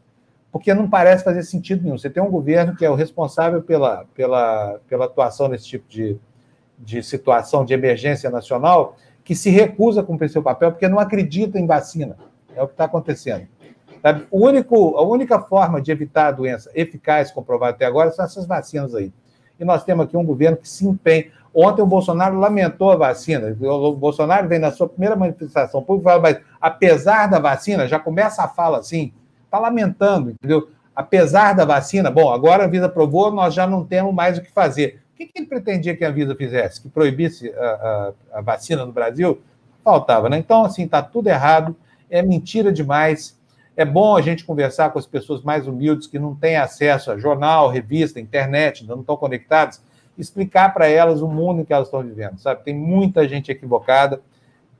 Porque 0.49 0.73
não 0.73 0.89
parece 0.89 1.23
fazer 1.23 1.43
sentido 1.43 1.83
nenhum. 1.83 1.97
Você 1.97 2.09
tem 2.09 2.23
um 2.23 2.31
governo 2.31 2.73
que 2.73 2.85
é 2.85 2.89
o 2.89 2.95
responsável 2.95 3.61
pela, 3.61 4.05
pela, 4.15 4.79
pela 4.87 5.05
atuação 5.05 5.49
nesse 5.49 5.65
tipo 5.65 5.85
de, 5.89 6.17
de 6.79 7.03
situação 7.03 7.65
de 7.65 7.73
emergência 7.73 8.29
nacional, 8.29 8.95
que 9.23 9.35
se 9.35 9.49
recusa 9.49 9.99
a 9.99 10.03
cumprir 10.03 10.29
seu 10.29 10.41
papel 10.41 10.71
porque 10.71 10.87
não 10.87 10.99
acredita 10.99 11.59
em 11.59 11.67
vacina. 11.67 12.17
É 12.55 12.63
o 12.63 12.67
que 12.67 12.73
está 12.73 12.85
acontecendo. 12.85 13.47
Sabe? 14.01 14.25
O 14.31 14.45
único, 14.45 14.95
a 14.95 15.03
única 15.03 15.41
forma 15.41 15.81
de 15.81 15.91
evitar 15.91 16.27
a 16.27 16.31
doença 16.31 16.71
eficaz, 16.73 17.31
comprovada 17.31 17.73
até 17.73 17.85
agora, 17.85 18.11
são 18.11 18.23
essas 18.23 18.45
vacinas 18.45 18.95
aí 18.95 19.11
e 19.61 19.65
nós 19.65 19.83
temos 19.83 20.05
aqui 20.05 20.17
um 20.17 20.25
governo 20.25 20.57
que 20.57 20.67
se 20.67 20.85
empenha. 20.85 21.25
Ontem 21.53 21.83
o 21.83 21.85
Bolsonaro 21.85 22.39
lamentou 22.39 22.91
a 22.91 22.95
vacina. 22.95 23.55
O 23.61 23.93
Bolsonaro 23.93 24.47
vem 24.47 24.57
na 24.57 24.71
sua 24.71 24.89
primeira 24.89 25.15
manifestação 25.15 25.83
pública 25.83 26.17
mas 26.19 26.39
apesar 26.59 27.27
da 27.27 27.37
vacina, 27.37 27.87
já 27.87 27.99
começa 27.99 28.41
a 28.43 28.47
fala 28.47 28.79
assim, 28.79 29.13
está 29.45 29.59
lamentando, 29.59 30.31
entendeu? 30.31 30.69
Apesar 30.95 31.53
da 31.53 31.63
vacina, 31.63 32.09
bom, 32.09 32.31
agora 32.31 32.63
a 32.63 32.67
Visa 32.67 32.87
aprovou, 32.87 33.31
nós 33.31 33.53
já 33.53 33.67
não 33.67 33.85
temos 33.85 34.13
mais 34.13 34.37
o 34.37 34.41
que 34.41 34.51
fazer. 34.51 35.01
O 35.13 35.17
que, 35.17 35.27
que 35.27 35.39
ele 35.39 35.45
pretendia 35.45 35.95
que 35.95 36.03
a 36.03 36.09
Visa 36.09 36.35
fizesse? 36.35 36.81
Que 36.81 36.89
proibisse 36.89 37.53
a, 37.53 38.13
a, 38.33 38.39
a 38.39 38.41
vacina 38.41 38.83
no 38.83 38.91
Brasil? 38.91 39.41
Faltava, 39.83 40.27
né? 40.29 40.37
Então, 40.37 40.63
assim, 40.63 40.85
está 40.85 41.03
tudo 41.03 41.27
errado, 41.27 41.75
é 42.09 42.21
mentira 42.21 42.71
demais. 42.71 43.39
É 43.75 43.85
bom 43.85 44.17
a 44.17 44.21
gente 44.21 44.43
conversar 44.43 44.89
com 44.91 44.99
as 44.99 45.07
pessoas 45.07 45.41
mais 45.41 45.65
humildes 45.67 46.07
que 46.07 46.19
não 46.19 46.35
têm 46.35 46.57
acesso 46.57 47.09
a 47.09 47.17
jornal, 47.17 47.69
revista, 47.69 48.19
internet, 48.19 48.85
não 48.85 48.99
estão 48.99 49.15
conectadas, 49.15 49.81
explicar 50.17 50.73
para 50.73 50.87
elas 50.87 51.21
o 51.21 51.27
mundo 51.27 51.61
em 51.61 51.65
que 51.65 51.71
elas 51.71 51.87
estão 51.87 52.03
vivendo, 52.03 52.37
sabe? 52.37 52.63
Tem 52.63 52.75
muita 52.75 53.27
gente 53.27 53.49
equivocada, 53.49 54.21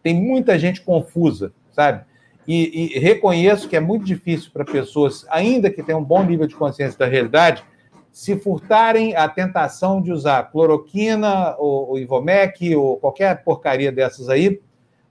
tem 0.03 0.13
muita 0.13 0.59
gente 0.59 0.81
confusa, 0.81 1.53
sabe? 1.71 2.03
E, 2.45 2.95
e 2.95 2.99
reconheço 2.99 3.69
que 3.69 3.77
é 3.77 3.79
muito 3.79 4.03
difícil 4.03 4.51
para 4.51 4.65
pessoas, 4.65 5.25
ainda 5.29 5.69
que 5.69 5.81
tenham 5.81 6.01
um 6.01 6.03
bom 6.03 6.23
nível 6.23 6.45
de 6.45 6.55
consciência 6.55 6.99
da 6.99 7.05
realidade, 7.05 7.63
se 8.11 8.35
furtarem 8.35 9.15
a 9.15 9.29
tentação 9.29 10.01
de 10.01 10.11
usar 10.11 10.51
cloroquina 10.51 11.55
ou, 11.57 11.91
ou 11.91 11.99
Ivomec 11.99 12.75
ou 12.75 12.97
qualquer 12.97 13.41
porcaria 13.41 13.89
dessas 13.89 14.27
aí, 14.27 14.59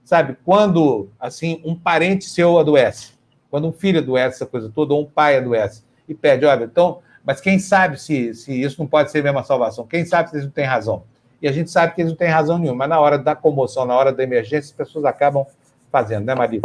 sabe? 0.03 0.37
Quando, 0.45 1.09
assim, 1.19 1.61
um 1.65 1.73
parente 1.73 2.25
seu 2.25 2.59
adoece 2.59 3.20
quando 3.51 3.67
um 3.67 3.73
filho 3.73 3.99
adoece, 3.99 4.37
essa 4.37 4.45
coisa 4.45 4.71
toda, 4.73 4.93
ou 4.93 5.01
um 5.01 5.05
pai 5.05 5.37
adoece, 5.37 5.83
e 6.07 6.15
pede, 6.15 6.45
olha, 6.45 6.63
então, 6.63 6.99
mas 7.23 7.41
quem 7.41 7.59
sabe 7.59 7.99
se, 7.99 8.33
se 8.33 8.59
isso 8.59 8.79
não 8.79 8.87
pode 8.87 9.11
ser 9.11 9.21
mesmo 9.21 9.37
a 9.37 9.43
salvação? 9.43 9.85
Quem 9.85 10.05
sabe 10.05 10.29
se 10.29 10.35
eles 10.35 10.45
não 10.45 10.51
têm 10.51 10.65
razão? 10.65 11.03
E 11.41 11.47
a 11.47 11.51
gente 11.51 11.69
sabe 11.69 11.93
que 11.93 12.01
eles 12.01 12.11
não 12.11 12.17
têm 12.17 12.29
razão 12.29 12.57
nenhuma, 12.57 12.79
mas 12.79 12.89
na 12.89 12.99
hora 12.99 13.17
da 13.17 13.35
comoção, 13.35 13.85
na 13.85 13.95
hora 13.95 14.13
da 14.13 14.23
emergência, 14.23 14.71
as 14.71 14.71
pessoas 14.71 15.05
acabam 15.05 15.45
fazendo, 15.91 16.25
né, 16.25 16.33
Maria? 16.33 16.61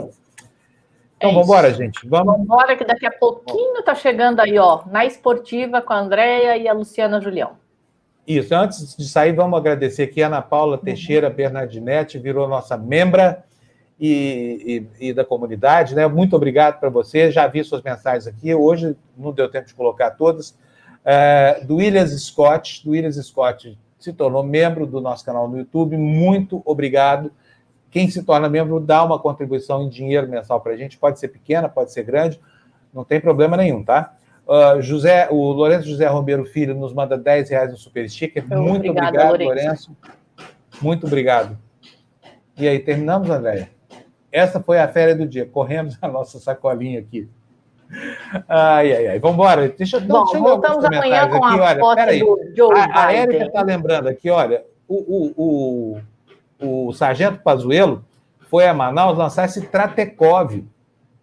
Então, 1.17 1.31
é 1.31 1.33
vamos 1.33 1.45
embora, 1.49 1.73
gente. 1.73 2.07
Vamos 2.07 2.39
embora, 2.39 2.77
que 2.77 2.85
daqui 2.85 3.07
a 3.07 3.11
pouquinho 3.11 3.79
está 3.79 3.95
chegando 3.95 4.41
aí, 4.41 4.59
ó, 4.59 4.83
na 4.87 5.05
esportiva 5.05 5.83
com 5.83 5.93
a 5.93 5.99
Andréia 5.99 6.57
e 6.57 6.69
a 6.69 6.73
Luciana 6.73 7.21
Julião. 7.21 7.53
Isso, 8.27 8.55
antes 8.55 8.97
de 8.97 9.09
sair, 9.09 9.33
vamos 9.33 9.59
agradecer 9.59 10.05
aqui 10.05 10.23
a 10.23 10.27
Ana 10.27 10.43
Paula 10.43 10.79
Teixeira 10.79 11.31
Bernardinetti, 11.31 12.19
virou 12.19 12.47
nossa 12.49 12.77
membra 12.77 13.45
e, 13.99 14.87
e, 15.01 15.09
e, 15.09 15.13
da 15.13 15.25
comunidade. 15.25 15.95
Né? 15.95 16.07
Muito 16.07 16.37
obrigado 16.37 16.79
para 16.79 16.89
você. 16.89 17.31
Já 17.31 17.47
vi 17.47 17.65
suas 17.65 17.83
mensagens 17.83 18.27
aqui. 18.27 18.55
Hoje 18.55 18.97
não 19.17 19.33
deu 19.33 19.51
tempo 19.51 19.67
de 19.67 19.75
colocar 19.75 20.11
todas. 20.11 20.57
É, 21.05 21.61
do 21.65 21.77
Williams 21.77 22.11
Scott, 22.23 22.85
do 22.85 22.91
Williams 22.91 23.17
Scott 23.17 23.79
se 23.99 24.13
tornou 24.13 24.43
membro 24.43 24.87
do 24.87 25.01
nosso 25.01 25.25
canal 25.25 25.49
no 25.49 25.59
YouTube. 25.59 25.97
Muito 25.97 26.63
obrigado. 26.65 27.31
Quem 27.91 28.11
se 28.11 28.23
torna 28.23 28.49
membro 28.49 28.79
dá 28.79 29.03
uma 29.03 29.19
contribuição 29.19 29.85
em 29.85 29.89
dinheiro 29.89 30.29
mensal 30.29 30.61
para 30.61 30.73
a 30.73 30.77
gente. 30.77 30.99
Pode 30.99 31.19
ser 31.19 31.29
pequena, 31.29 31.69
pode 31.69 31.93
ser 31.93 32.03
grande, 32.03 32.41
não 32.93 33.05
tem 33.05 33.21
problema 33.21 33.57
nenhum, 33.57 33.83
tá? 33.83 34.15
Uh, 34.47 34.81
José, 34.81 35.29
o 35.31 35.51
Lourenço 35.51 35.89
José 35.89 36.07
Romero 36.07 36.45
Filho 36.45 36.75
nos 36.75 36.93
manda 36.93 37.17
10 37.17 37.51
reais 37.51 37.71
no 37.71 37.77
Super 37.77 38.09
Sticker. 38.09 38.47
Muito 38.47 38.91
Obrigada, 38.91 39.09
obrigado, 39.09 39.43
Lourenço. 39.43 39.91
Lourenço. 39.91 39.97
Muito 40.81 41.07
obrigado. 41.07 41.59
E 42.57 42.69
aí, 42.69 42.79
terminamos, 42.79 43.29
Andréia? 43.29 43.76
Essa 44.37 44.61
foi 44.61 44.79
a 44.79 44.87
férias 44.87 45.17
do 45.17 45.27
dia. 45.27 45.47
Corremos 45.47 45.97
a 46.03 46.07
nossa 46.07 46.39
sacolinha 46.39 47.01
aqui. 47.01 47.27
Ai, 48.47 48.93
ai, 48.93 49.07
ai. 49.09 49.19
Vamos 49.19 49.37
embora. 49.37 49.67
Deixa, 49.67 49.99
Bom, 49.99 50.25
deixa 50.25 50.37
eu 50.37 50.43
voltamos 50.43 50.85
amanhã 50.85 51.27
com 51.27 51.43
aqui. 51.43 51.59
a 51.59 51.65
olha, 51.65 51.81
foto 51.81 52.03
do 52.05 52.55
Joe 52.55 52.79
A, 52.79 53.07
a 53.07 53.13
Érica 53.15 53.47
está 53.47 53.63
lembrando 53.63 54.09
aqui, 54.09 54.29
olha, 54.29 54.63
o, 54.87 55.33
o, 55.39 56.01
o, 56.61 56.89
o 56.89 56.93
Sargento 56.93 57.39
Pazuello 57.43 58.05
foi 58.51 58.67
a 58.69 58.75
Manaus 58.75 59.17
lançar 59.17 59.47
esse 59.47 59.69
Tratekov, 59.69 60.63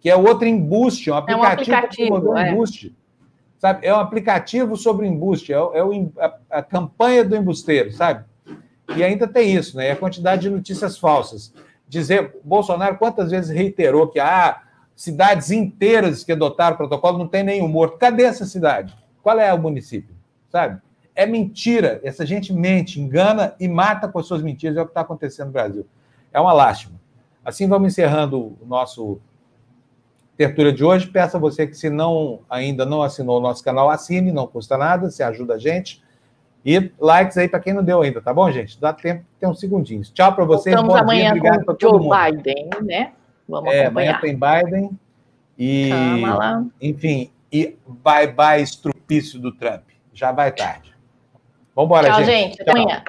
que 0.00 0.10
é 0.10 0.16
outro 0.16 0.48
embuste, 0.48 1.08
um 1.08 1.14
aplicativo, 1.14 1.44
é 1.44 1.48
um 1.48 1.52
aplicativo 1.52 2.36
é. 2.36 2.50
embuste. 2.50 2.96
Sabe? 3.60 3.86
É 3.86 3.94
um 3.94 4.00
aplicativo 4.00 4.76
sobre 4.76 5.06
embuste, 5.06 5.52
é, 5.52 5.56
é 5.56 5.84
o, 5.84 6.12
a, 6.18 6.34
a 6.50 6.62
campanha 6.64 7.24
do 7.24 7.36
embusteiro, 7.36 7.92
sabe? 7.92 8.24
E 8.96 9.04
ainda 9.04 9.28
tem 9.28 9.54
isso, 9.54 9.76
né? 9.76 9.86
E 9.86 9.90
a 9.92 9.96
quantidade 9.96 10.42
de 10.42 10.50
notícias 10.50 10.98
falsas 10.98 11.54
dizer, 11.88 12.38
Bolsonaro 12.42 12.98
quantas 12.98 13.30
vezes 13.30 13.50
reiterou 13.50 14.08
que 14.08 14.18
ah, 14.18 14.62
cidades 14.94 15.50
inteiras 15.50 16.24
que 16.24 16.32
adotaram 16.32 16.74
o 16.74 16.78
protocolo 16.78 17.18
não 17.18 17.28
tem 17.28 17.42
nenhum 17.42 17.68
morto. 17.68 17.98
Cadê 17.98 18.24
essa 18.24 18.44
cidade? 18.44 18.96
Qual 19.22 19.38
é 19.38 19.52
o 19.52 19.58
município? 19.58 20.14
Sabe? 20.50 20.80
É 21.14 21.26
mentira. 21.26 22.00
Essa 22.04 22.26
gente 22.26 22.52
mente, 22.52 23.00
engana 23.00 23.54
e 23.58 23.68
mata 23.68 24.08
com 24.08 24.18
as 24.18 24.26
suas 24.26 24.42
mentiras. 24.42 24.76
É 24.76 24.82
o 24.82 24.84
que 24.84 24.90
está 24.90 25.00
acontecendo 25.00 25.46
no 25.46 25.52
Brasil. 25.52 25.86
É 26.32 26.40
uma 26.40 26.52
lástima. 26.52 27.00
Assim 27.44 27.68
vamos 27.68 27.92
encerrando 27.92 28.56
o 28.60 28.66
nosso 28.66 29.20
tertúlia 30.36 30.72
de 30.72 30.84
hoje. 30.84 31.06
Peço 31.06 31.36
a 31.36 31.40
você 31.40 31.66
que, 31.66 31.74
se 31.74 31.88
não 31.88 32.40
ainda 32.50 32.84
não 32.84 33.02
assinou 33.02 33.38
o 33.38 33.42
nosso 33.42 33.62
canal, 33.62 33.90
assine, 33.90 34.32
não 34.32 34.46
custa 34.46 34.76
nada, 34.76 35.10
você 35.10 35.22
ajuda 35.22 35.54
a 35.54 35.58
gente. 35.58 36.03
E 36.64 36.90
likes 36.98 37.36
aí 37.36 37.46
para 37.46 37.60
quem 37.60 37.74
não 37.74 37.84
deu 37.84 38.00
ainda, 38.00 38.22
tá 38.22 38.32
bom, 38.32 38.50
gente? 38.50 38.80
Dá 38.80 38.92
tempo, 38.92 39.24
tem 39.38 39.48
uns 39.48 39.60
segundinhos. 39.60 40.10
Tchau 40.10 40.34
para 40.34 40.44
vocês. 40.44 40.74
Bom 40.80 40.96
amanhã 40.96 41.34
dia, 41.34 41.62
com 41.64 41.76
Joe 41.78 42.00
Biden, 42.00 42.70
né? 42.82 43.12
Vamos 43.46 43.72
é, 43.72 43.84
acompanhar. 43.84 44.16
amanhã 44.16 44.20
tem 44.20 44.34
Biden 44.34 44.90
e, 45.58 45.90
enfim, 46.80 47.30
e 47.52 47.76
bye 47.86 48.26
bye 48.26 48.62
estrupício 48.62 49.38
do 49.38 49.52
Trump. 49.52 49.82
Já 50.14 50.32
vai 50.32 50.50
tarde. 50.52 50.94
Vamos 51.76 51.88
embora, 51.88 52.06
gente. 52.06 52.16
Tchau, 52.16 52.24
gente. 52.24 52.62
Até 52.62 52.70
amanhã. 52.70 53.02